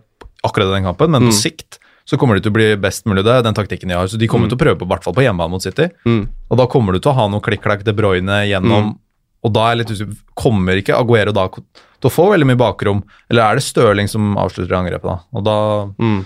akkurat 0.44 0.70
i 0.70 0.76
den 0.78 0.88
kampen, 0.88 1.12
men 1.12 1.24
Mm. 1.28 1.32
på 1.32 1.40
sikt 1.42 1.80
så 2.06 2.18
kommer 2.20 2.36
de 2.36 2.42
til 2.44 2.52
å 2.52 2.58
bli 2.58 2.68
best 2.84 3.06
mulig 3.08 3.24
det, 3.24 3.38
den 3.46 3.54
taktikken 3.56 3.88
de 3.90 3.96
har. 3.96 4.08
Så 4.12 4.18
de 4.20 4.28
kommer 4.28 4.50
til 4.52 4.58
å 4.58 4.64
prøve 4.64 4.78
på, 4.80 4.86
i 4.88 4.92
hvert 4.92 5.04
fall 5.06 5.16
på 5.16 5.24
hjemmebane 5.24 5.54
mot 5.56 5.64
City. 5.64 5.88
Mm. 6.06 6.28
Og 6.52 6.58
da 6.60 6.66
kommer 6.68 6.94
du 6.94 7.00
til 7.00 7.12
å 7.14 7.16
ha 7.16 7.28
noe 7.32 7.40
klikk-klakk 7.42 7.84
De 7.88 7.94
Bruyne 7.96 8.42
gjennom, 8.50 8.98
og 9.44 9.54
da 9.56 9.66
er 9.70 9.76
jeg 9.76 9.82
litt 9.84 9.94
usikker, 9.96 10.18
kommer 10.36 10.80
ikke 10.80 10.96
Aguero 11.00 11.32
da 11.36 11.48
til 11.54 12.10
å 12.10 12.12
få 12.12 12.30
veldig 12.34 12.48
mye 12.52 12.60
bakrom, 12.60 13.04
eller 13.32 13.44
er 13.46 13.56
det 13.60 13.64
Stirling 13.64 14.10
som 14.12 14.36
avslutter 14.40 14.76
angrepet 14.76 15.08
da? 15.08 15.18
Og 15.34 15.44
da 15.48 15.58
Mm. 16.00 16.26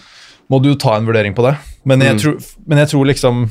må 0.49 0.61
du 0.63 0.69
jo 0.69 0.75
ta 0.75 0.95
en 0.97 1.05
vurdering 1.05 1.35
på 1.35 1.43
det. 1.45 1.57
Men 1.85 1.99
jeg, 2.01 2.15
Mm. 2.15 2.19
tror, 2.21 2.53
men 2.67 2.77
jeg 2.79 2.87
tror 2.89 3.05
liksom 3.05 3.49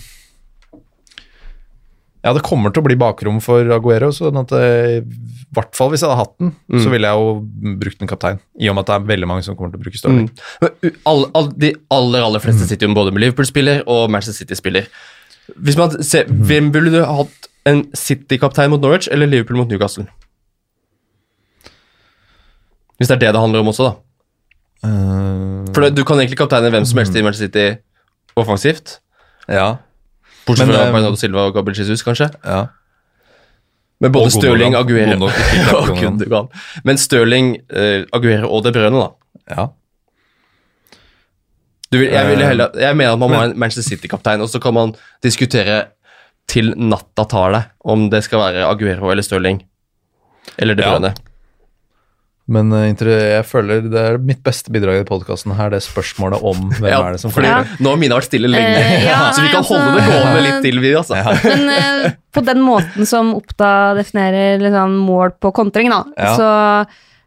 Ja, 2.27 2.33
det 2.35 2.43
kommer 2.43 2.73
til 2.75 2.83
å 2.83 2.87
bli 2.89 2.97
bakrom 2.99 3.37
for 3.45 3.63
Aguero, 3.77 4.09
sånn 4.11 4.35
at 4.41 4.51
eh, 4.59 4.97
i 4.99 5.55
hvert 5.55 5.77
fall 5.79 5.93
hvis 5.93 6.03
jeg 6.03 6.11
hadde 6.11 6.19
hatt 6.25 6.33
den, 6.43 6.49
Mm. 6.67 6.81
så 6.83 6.91
ville 6.91 7.07
jeg 7.07 7.21
jo 7.23 7.77
brukt 7.79 8.03
en 8.03 8.09
kaptein. 8.11 8.41
I 8.59 8.69
og 8.69 8.75
med 8.75 8.83
at 8.83 8.89
det 8.91 8.97
er 8.97 9.05
veldig 9.13 9.29
mange 9.31 9.45
som 9.47 9.55
kommer 9.55 9.71
til 9.71 9.79
å 9.79 9.85
bruke 9.85 10.01
Stirling. 10.01 10.27
Mm. 10.61 10.97
All, 11.07 11.23
all, 11.39 11.53
de 11.55 11.71
aller 11.95 12.27
aller 12.27 12.43
fleste 12.43 12.67
sitter 12.67 12.89
jo 12.91 12.97
både 12.99 13.13
med 13.15 13.23
Liverpool-spiller 13.23 13.85
og 13.87 14.11
Manchester 14.11 14.41
City-spiller. 14.43 14.89
Hvis 15.55 15.79
man 15.79 15.95
ser, 16.03 16.27
Hvem 16.27 16.73
ville 16.75 16.91
du 16.91 17.05
hatt 17.07 17.47
en 17.71 17.85
City-kaptein 17.95 18.71
mot 18.75 18.83
Norwich 18.83 19.07
eller 19.15 19.31
Liverpool 19.31 19.61
mot 19.63 19.71
Newcastle? 19.71 20.09
Hvis 22.99 23.09
det 23.11 23.17
er 23.19 23.23
det 23.27 23.33
det 23.37 23.41
handler 23.45 23.63
om 23.63 23.71
også, 23.71 23.87
da. 23.91 23.95
Uh, 24.87 25.65
For 25.75 25.89
Du 25.95 26.03
kan 26.09 26.19
egentlig 26.21 26.39
kapteine 26.41 26.71
hvem 26.73 26.85
som 26.89 26.99
helst 27.01 27.15
i 27.17 27.23
Manchester 27.23 27.47
City 27.51 27.67
offensivt. 28.37 28.99
ja, 29.49 29.77
Bortsett 30.47 30.69
fra 30.71 30.83
eh, 30.87 30.93
Bernardo 30.95 31.19
Silva 31.21 31.49
og 31.49 31.55
Gabriel 31.57 31.79
Jesus, 31.83 32.05
kanskje. 32.07 32.31
ja. 32.45 32.67
Men 34.01 34.13
både 34.13 34.29
Og 34.29 34.33
Stirling, 34.35 34.75
Aguero 34.77 35.15
Gundogan, 35.17 35.69
og 35.79 35.97
Gundogan. 35.97 36.49
Men 36.85 36.99
Stirling, 37.01 37.55
uh, 37.73 38.05
Aguero 38.13 38.51
og 38.53 38.65
De 38.67 38.73
Bruyne, 38.75 39.01
da. 39.01 39.37
ja. 39.57 39.67
Du 41.93 41.99
vil, 42.01 42.11
jeg, 42.11 42.27
vil 42.29 42.43
Eh, 42.43 42.49
heller, 42.51 42.75
jeg 42.83 42.97
mener 42.99 43.15
at 43.15 43.21
man 43.23 43.31
må 43.31 43.39
ha 43.41 43.47
en 43.49 43.59
Manchester 43.59 43.87
City-kaptein, 43.95 44.43
og 44.45 44.51
så 44.53 44.61
kan 44.61 44.75
man 44.75 44.93
diskutere 45.25 45.85
til 46.51 46.75
natta 46.77 47.25
tar 47.31 47.55
det, 47.55 47.63
om 47.89 48.09
det 48.11 48.21
skal 48.27 48.43
være 48.43 48.67
Aguero 48.69 49.11
eller 49.15 49.25
Stirling. 49.25 49.63
Eller 50.59 50.75
De 50.75 50.83
Ja. 50.83 51.13
Men 52.47 52.71
eh, 52.79 52.93
jeg 52.93 53.47
føler 53.49 53.81
det 53.91 53.99
er 53.99 54.19
mitt 54.23 54.39
beste 54.47 54.71
bidrag 54.71 55.01
i 55.01 55.07
podkasten 55.09 55.55
her, 55.59 55.73
det 55.75 55.81
spørsmålet 55.83 56.45
om 56.47 56.69
hvem 56.77 56.87
Ja, 56.93 57.01
er 57.09 57.17
det 57.17 57.23
som 57.25 57.33
fordi. 57.35 57.49
Ja. 57.51 57.65
Nå 57.83 57.91
har 57.91 57.99
mine 57.99 58.15
vært 58.15 58.29
stille 58.29 58.51
lenge, 58.53 58.71
uh, 58.79 58.93
ja, 59.03 59.17
så 59.35 59.43
vi 59.43 59.51
kan 59.51 59.65
altså- 59.65 59.81
holde 59.81 59.97
det 59.99 60.07
gående 60.13 60.45
litt 60.45 60.61
til, 60.63 60.79
vi, 60.85 60.93
altså. 60.95 61.19
Men 61.43 61.67
uh, 61.75 62.15
på 62.37 62.45
den 62.47 62.63
måten 62.63 63.09
som 63.11 63.33
Oppda 63.35 63.73
definerer 63.99 64.63
liksom, 64.63 64.95
mål 65.09 65.35
på 65.43 65.51
kontring, 65.59 65.91
da, 65.91 66.05
Ja. 66.15 66.37
så 66.39 66.51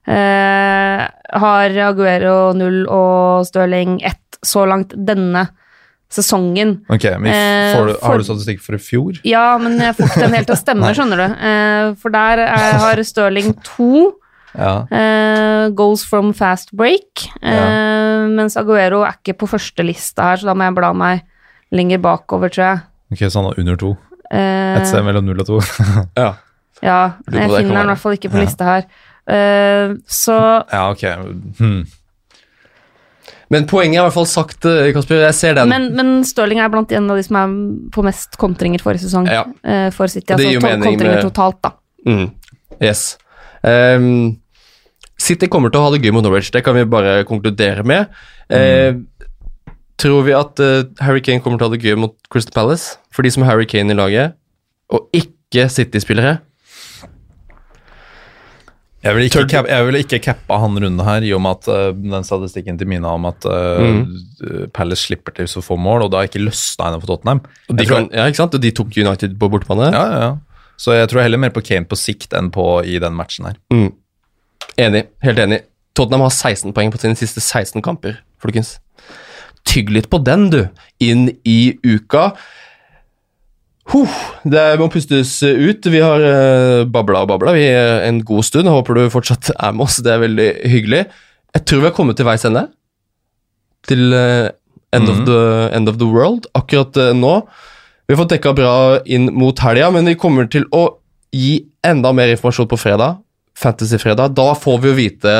uh, 0.08 1.04
har 1.44 1.80
Aguero 1.90 2.38
0 2.56 2.80
og 2.88 3.44
Stirling 3.50 4.00
1 4.08 4.40
så 4.48 4.64
langt 4.72 4.96
denne 4.96 5.50
sesongen. 6.10 6.78
Ok, 6.90 7.04
men 7.20 7.76
får 7.76 7.86
du, 7.92 7.94
for- 8.00 8.08
Har 8.08 8.18
du 8.18 8.24
statistikk 8.24 8.64
for 8.64 8.80
i 8.80 8.82
fjor? 8.82 9.20
Ja, 9.28 9.58
men 9.62 9.76
jeg 9.84 9.98
får 10.00 10.08
ikke 10.08 10.24
den 10.24 10.40
helt 10.40 10.48
til 10.48 10.56
å 10.56 10.62
stemme, 10.64 10.94
skjønner 10.96 11.22
du. 11.22 11.94
For 12.00 12.16
der 12.16 12.46
er, 12.48 12.80
har 12.88 13.04
Stirling 13.04 13.52
to 13.68 14.16
Ja. 14.58 14.88
eh, 14.92 15.70
goals 15.78 16.04
from 16.06 16.34
fast 16.34 16.72
break, 16.76 17.28
eh, 17.44 18.28
mens 18.34 18.56
Aguero 18.58 19.04
er 19.06 19.14
ikke 19.20 19.38
på 19.38 19.48
første 19.48 19.84
lista 19.86 20.32
her, 20.32 20.38
så 20.42 20.46
da 20.50 20.54
må 20.58 20.64
jeg 20.66 20.76
bla 20.76 20.94
meg 20.94 21.22
lenger 21.72 22.00
bakover, 22.02 22.50
tror 22.50 22.66
jeg. 22.66 22.80
Ok, 23.14 23.20
så 23.30 23.40
han 23.42 23.46
har 23.52 23.60
under 23.60 23.76
to. 23.78 23.92
Uh, 24.32 24.78
Et 24.80 24.88
sted 24.88 25.04
mellom 25.06 25.26
null 25.26 25.40
og 25.42 25.46
to. 25.48 25.60
Ja. 26.18 26.34
Ja, 26.82 27.12
jeg 27.32 27.50
finner 27.52 27.76
han 27.82 27.90
i 27.90 27.94
hvert 27.94 28.00
fall 28.00 28.14
ikke 28.16 28.30
på 28.32 28.38
Ja. 28.40 28.44
lista 28.46 28.64
her. 28.66 28.84
Uh, 29.30 29.98
så 30.08 30.36
ja, 30.72 30.90
ok. 30.90 31.04
Hmm. 31.60 31.82
Men 33.50 33.66
poenget 33.66 33.98
er 33.98 34.04
i 34.04 34.06
hvert 34.06 34.14
fall 34.14 34.28
sagt, 34.30 34.66
eh, 34.70 34.92
Kasper. 34.94 35.24
Jeg 35.26 35.34
ser 35.34 35.56
den. 35.58 35.70
men, 35.70 35.88
men 35.98 36.12
Stirling 36.24 36.60
er 36.62 36.70
blant 36.70 36.92
en 36.94 37.10
av 37.10 37.18
de 37.18 37.24
som 37.26 37.36
er 37.40 37.54
på 37.96 38.04
mest 38.06 38.38
kontringer 38.38 38.82
forrige 38.84 39.02
sesong 39.08 39.26
Ja. 39.30 39.44
eh, 39.66 39.90
for 39.90 40.06
City. 40.08 40.28
Det 40.28 40.36
Altså 40.38 40.46
gir 40.52 40.54
jo 40.54 40.62
tolv 40.62 40.76
mening 40.78 40.86
kontringer 40.92 41.16
med- 41.16 41.26
totalt, 41.34 41.58
da. 41.66 41.72
Mm. 42.06 42.28
Yes. 42.80 43.18
Ehm, 43.68 44.38
City 45.20 45.50
kommer 45.52 45.72
til 45.74 45.82
å 45.82 45.88
ha 45.88 45.92
det 45.96 46.02
gøy 46.06 46.14
mot 46.16 46.24
Norwich, 46.24 46.52
det 46.56 46.64
kan 46.64 46.78
vi 46.78 46.86
bare 46.88 47.24
konkludere 47.28 47.84
med. 47.84 48.08
Eh, 48.50 48.94
tror 50.00 50.24
vi 50.24 50.32
at 50.32 50.62
uh, 50.64 50.86
Harry 51.04 51.20
Kane 51.20 51.42
kommer 51.44 51.60
til 51.60 51.68
å 51.68 51.70
ha 51.70 51.76
det 51.76 51.84
gøy 51.84 51.98
mot 52.00 52.14
Crystal 52.32 52.56
Palace? 52.56 52.96
For 53.12 53.26
de 53.28 53.34
som 53.36 53.44
har 53.44 53.52
Harry 53.58 53.68
Kane 53.68 53.92
i 53.92 53.98
laget, 54.00 54.38
og 54.96 55.10
ikke 55.12 55.68
City-spillere? 55.70 56.38
Jeg 59.00 59.16
vil 59.16 59.30
ikke, 59.30 59.46
cap, 59.48 59.68
jeg 59.72 59.86
vil 59.88 59.96
ikke 60.02 60.18
cappe 60.24 60.56
han 60.60 60.76
runde 60.84 61.04
her, 61.08 61.24
i 61.24 61.30
og 61.36 61.40
med 61.44 61.60
at 61.62 61.70
uh, 61.72 61.92
den 61.96 62.26
statistikken 62.28 62.80
til 62.80 62.88
Mina 62.92 63.14
om 63.16 63.28
at 63.30 63.46
uh, 63.48 63.80
Mm. 63.80 64.72
Palace 64.76 65.06
slipper 65.08 65.36
til 65.36 65.48
så 65.52 65.60
få 65.64 65.76
mål, 65.80 66.06
og 66.06 66.12
da 66.12 66.20
har 66.22 66.28
ikke 66.28 66.40
løsna 66.44 66.90
henne 66.90 67.00
for 67.04 67.12
Tottenham. 67.12 67.40
De, 67.70 67.84
tror- 67.84 68.06
kan, 68.06 68.10
ja, 68.16 68.26
ikke 68.28 68.40
sant? 68.40 68.56
Og 68.56 68.64
de 68.64 68.72
tok 68.76 68.92
United 68.96 69.36
på 69.40 69.50
bortebane? 69.52 69.88
Ja, 69.92 70.04
ja, 70.12 70.20
ja. 70.30 70.36
Så 70.80 70.94
jeg 70.96 71.10
tror 71.12 71.22
heller 71.26 71.42
mer 71.42 71.52
på 71.52 71.64
Kane 71.66 71.88
på 71.90 71.98
sikt 72.00 72.32
enn 72.38 72.48
på 72.56 72.64
i 72.88 73.00
den 73.04 73.16
matchen 73.18 73.50
her. 73.50 73.58
Mm. 73.74 73.90
Enig. 74.80 75.02
Helt 75.26 75.42
enig. 75.44 75.62
Tottenham 75.98 76.24
har 76.24 76.32
16 76.32 76.72
poeng 76.78 76.92
på 76.94 77.02
sine 77.02 77.18
siste 77.20 77.42
16 77.44 77.82
kamper, 77.84 78.22
folkens. 78.40 78.78
Tygg 79.68 79.90
litt 79.92 80.08
på 80.10 80.22
den, 80.24 80.48
du. 80.54 80.62
Inn 81.04 81.26
i 81.44 81.74
uka. 81.84 82.30
Huh, 83.90 84.16
det 84.46 84.64
må 84.80 84.88
pustes 84.94 85.32
ut. 85.44 85.88
Vi 85.90 86.00
har 86.04 86.22
uh, 86.22 86.84
babla 86.94 87.24
og 87.26 87.32
babla 87.32 87.56
vi 87.58 87.66
er 87.74 88.04
en 88.06 88.22
god 88.26 88.46
stund. 88.48 88.70
Håper 88.70 89.00
du 89.00 89.08
fortsatt 89.12 89.50
er 89.58 89.74
med 89.76 89.88
oss. 89.88 89.98
Det 90.06 90.14
er 90.14 90.24
veldig 90.24 90.50
hyggelig. 90.70 91.04
Jeg 91.58 91.66
tror 91.66 91.82
vi 91.84 91.90
har 91.90 91.96
kommet 91.98 92.20
til 92.20 92.28
veis 92.30 92.46
ende. 92.48 92.68
Til 93.90 94.14
uh, 94.14 94.48
end, 94.94 95.10
of 95.10 95.18
Mhm. 95.18 95.26
the, 95.26 95.42
end 95.78 95.90
of 95.90 95.98
the 96.00 96.08
world 96.08 96.48
akkurat 96.56 96.96
uh, 97.02 97.12
nå. 97.18 97.34
Vi 98.10 98.16
har 98.16 98.24
fått 98.24 98.32
dekka 98.34 98.56
bra 98.58 98.76
inn 99.06 99.28
mot 99.38 99.60
helga, 99.62 99.92
men 99.94 100.08
vi 100.10 100.16
kommer 100.18 100.48
til 100.50 100.64
å 100.74 100.80
gi 101.30 101.60
enda 101.86 102.10
mer 102.18 102.32
informasjon 102.34 102.66
på 102.72 102.78
fredag. 102.82 103.20
Fantasy-fredag. 103.62 104.32
Da 104.34 104.56
får 104.58 104.80
vi 104.82 104.90
jo 104.90 104.96
vite 104.98 105.34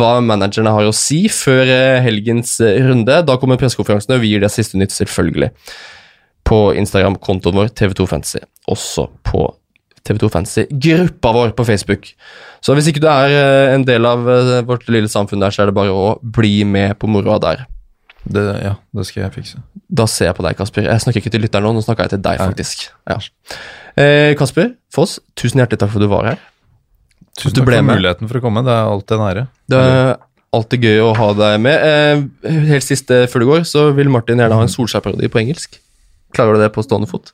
hva 0.00 0.08
managerne 0.24 0.72
har 0.72 0.88
å 0.88 0.94
si 0.96 1.26
før 1.28 1.68
eh, 1.68 1.98
helgens 2.00 2.54
eh, 2.64 2.78
runde. 2.86 3.18
Da 3.28 3.36
kommer 3.36 3.60
pressekonferansene, 3.60 4.16
og 4.16 4.24
vi 4.24 4.30
gir 4.32 4.40
det 4.40 4.48
siste 4.54 4.80
nytt, 4.80 4.94
selvfølgelig. 4.96 5.50
På 6.48 6.62
Instagram-kontoen 6.80 7.60
vår, 7.60 7.68
TV2 7.76 8.06
Fantasy. 8.14 8.40
Også 8.72 9.04
på 9.28 9.42
TV2 10.00 10.30
Fantasy-gruppa 10.38 11.34
vår 11.36 11.52
på 11.58 11.66
Facebook. 11.68 12.08
Så 12.64 12.78
hvis 12.78 12.88
ikke 12.88 13.04
du 13.04 13.10
er 13.12 13.34
eh, 13.42 13.74
en 13.74 13.84
del 13.84 14.08
av 14.08 14.24
vårt 14.72 14.88
lille 14.88 15.12
samfunn 15.12 15.44
der, 15.44 15.52
så 15.52 15.66
er 15.66 15.68
det 15.68 15.76
bare 15.76 15.92
å 15.92 16.16
bli 16.22 16.62
med 16.64 16.96
på 16.96 17.12
moroa 17.12 17.36
der. 17.44 17.68
Det, 18.24 18.42
ja, 18.60 18.74
det 18.96 19.06
skal 19.08 19.24
jeg 19.24 19.32
fikse. 19.38 19.60
Da 19.88 20.04
ser 20.10 20.28
jeg 20.30 20.36
på 20.36 20.44
deg, 20.44 20.56
Kasper. 20.58 20.86
Jeg 20.90 21.02
snakker 21.02 21.22
ikke 21.22 21.32
til 21.32 21.44
lytteren 21.46 21.66
nå, 21.66 21.72
nå 21.78 21.84
snakker 21.84 22.06
jeg 22.06 22.14
til 22.14 22.22
deg, 22.26 22.40
faktisk. 22.42 22.88
Ja. 23.08 23.16
Eh, 23.98 24.32
Kasper 24.38 24.74
Foss, 24.92 25.18
tusen 25.38 25.62
hjertelig 25.62 25.80
takk 25.80 25.92
for 25.94 26.02
at 26.02 26.06
du 26.06 26.12
var 26.12 26.28
her. 26.32 26.42
Tusen 27.40 27.56
takk 27.56 27.70
for 27.70 27.88
muligheten 27.88 28.30
for 28.30 28.40
å 28.40 28.44
komme. 28.44 28.64
Det 28.66 28.74
er 28.74 28.90
alltid 28.92 29.16
en 29.16 29.26
ære. 29.30 29.46
Det 29.72 29.80
er 29.80 30.12
alltid 30.56 30.86
gøy 30.90 31.02
å 31.06 31.10
ha 31.16 31.28
deg 31.38 31.58
med. 31.64 31.88
Eh, 31.90 32.54
helt 32.70 32.86
siste 32.86 33.22
før 33.30 33.44
du 33.44 33.50
går, 33.54 33.66
så 33.68 33.88
vil 33.96 34.12
Martin 34.12 34.42
gjerne 34.42 34.58
ha 34.58 34.66
en 34.66 34.72
Solskjær-parodi 34.72 35.30
på 35.32 35.42
engelsk. 35.42 35.80
Klarer 36.36 36.58
du 36.58 36.64
det 36.64 36.72
på 36.74 36.84
stående 36.86 37.08
fot? 37.10 37.32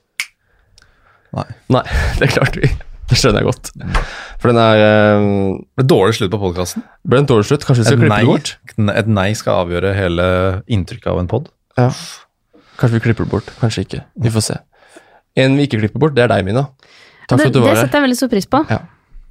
Nei. 1.37 1.49
Nei, 1.73 1.83
det 2.21 2.31
klarte 2.33 2.63
vi. 2.63 2.71
Det 3.07 3.19
skjønner 3.21 3.43
jeg 3.45 3.47
godt. 3.47 3.71
For 4.43 4.51
den 4.51 4.59
er 4.59 4.81
eh, 4.83 5.27
Det 5.63 5.83
ble 5.83 5.87
dårlig 5.93 6.17
slutt 6.19 6.33
på 6.33 6.41
podkasten. 6.43 6.85
Ble 7.07 7.21
en 7.23 7.29
dårlig 7.31 7.49
slutt. 7.51 7.67
Kanskje 7.67 7.85
vi 7.85 7.89
skal 7.91 8.01
klippe 8.03 8.19
det 8.19 8.31
bort? 8.33 8.55
et 9.01 9.11
nei 9.11 9.29
skal 9.39 9.63
avgjøre 9.65 9.93
hele 9.97 10.27
inntrykket 10.67 11.13
av 11.13 11.21
en 11.23 11.31
pod. 11.31 11.51
Ja. 11.79 11.91
Kanskje 12.81 12.99
vi 12.99 13.05
klipper 13.07 13.29
det 13.29 13.33
bort. 13.37 13.53
Kanskje 13.61 13.87
ikke. 13.87 14.03
Vi 14.27 14.33
får 14.35 14.47
se. 14.49 14.59
En 15.39 15.57
vi 15.59 15.69
ikke 15.69 15.81
klipper 15.83 16.03
bort, 16.03 16.17
det 16.17 16.25
er 16.27 16.33
deg, 16.33 16.45
Mina. 16.49 16.67
Takk 17.29 17.41
for 17.41 17.51
at 17.51 17.55
du 17.55 17.61
var 17.63 17.73
her. 17.73 17.79
Det 17.79 17.87
setter 17.87 18.01
jeg 18.01 18.07
veldig 18.09 18.19
stor 18.19 18.33
pris 18.33 18.51
på. 18.51 18.63
Ja. 18.73 18.83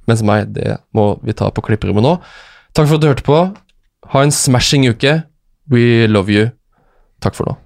Mens 0.06 0.22
meg, 0.26 0.50
det 0.54 0.76
må 0.94 1.06
vi 1.26 1.34
ta 1.36 1.50
på 1.50 1.64
klipperommet 1.66 2.04
nå. 2.06 2.16
Takk 2.76 2.88
for 2.88 2.96
at 2.98 3.04
du 3.04 3.08
hørte 3.10 3.26
på. 3.26 3.38
Ha 4.12 4.22
en 4.22 4.34
smashing 4.34 4.86
uke. 4.88 5.18
We 5.72 6.06
love 6.06 6.30
you. 6.32 6.50
Takk 7.24 7.34
for 7.38 7.50
nå. 7.50 7.56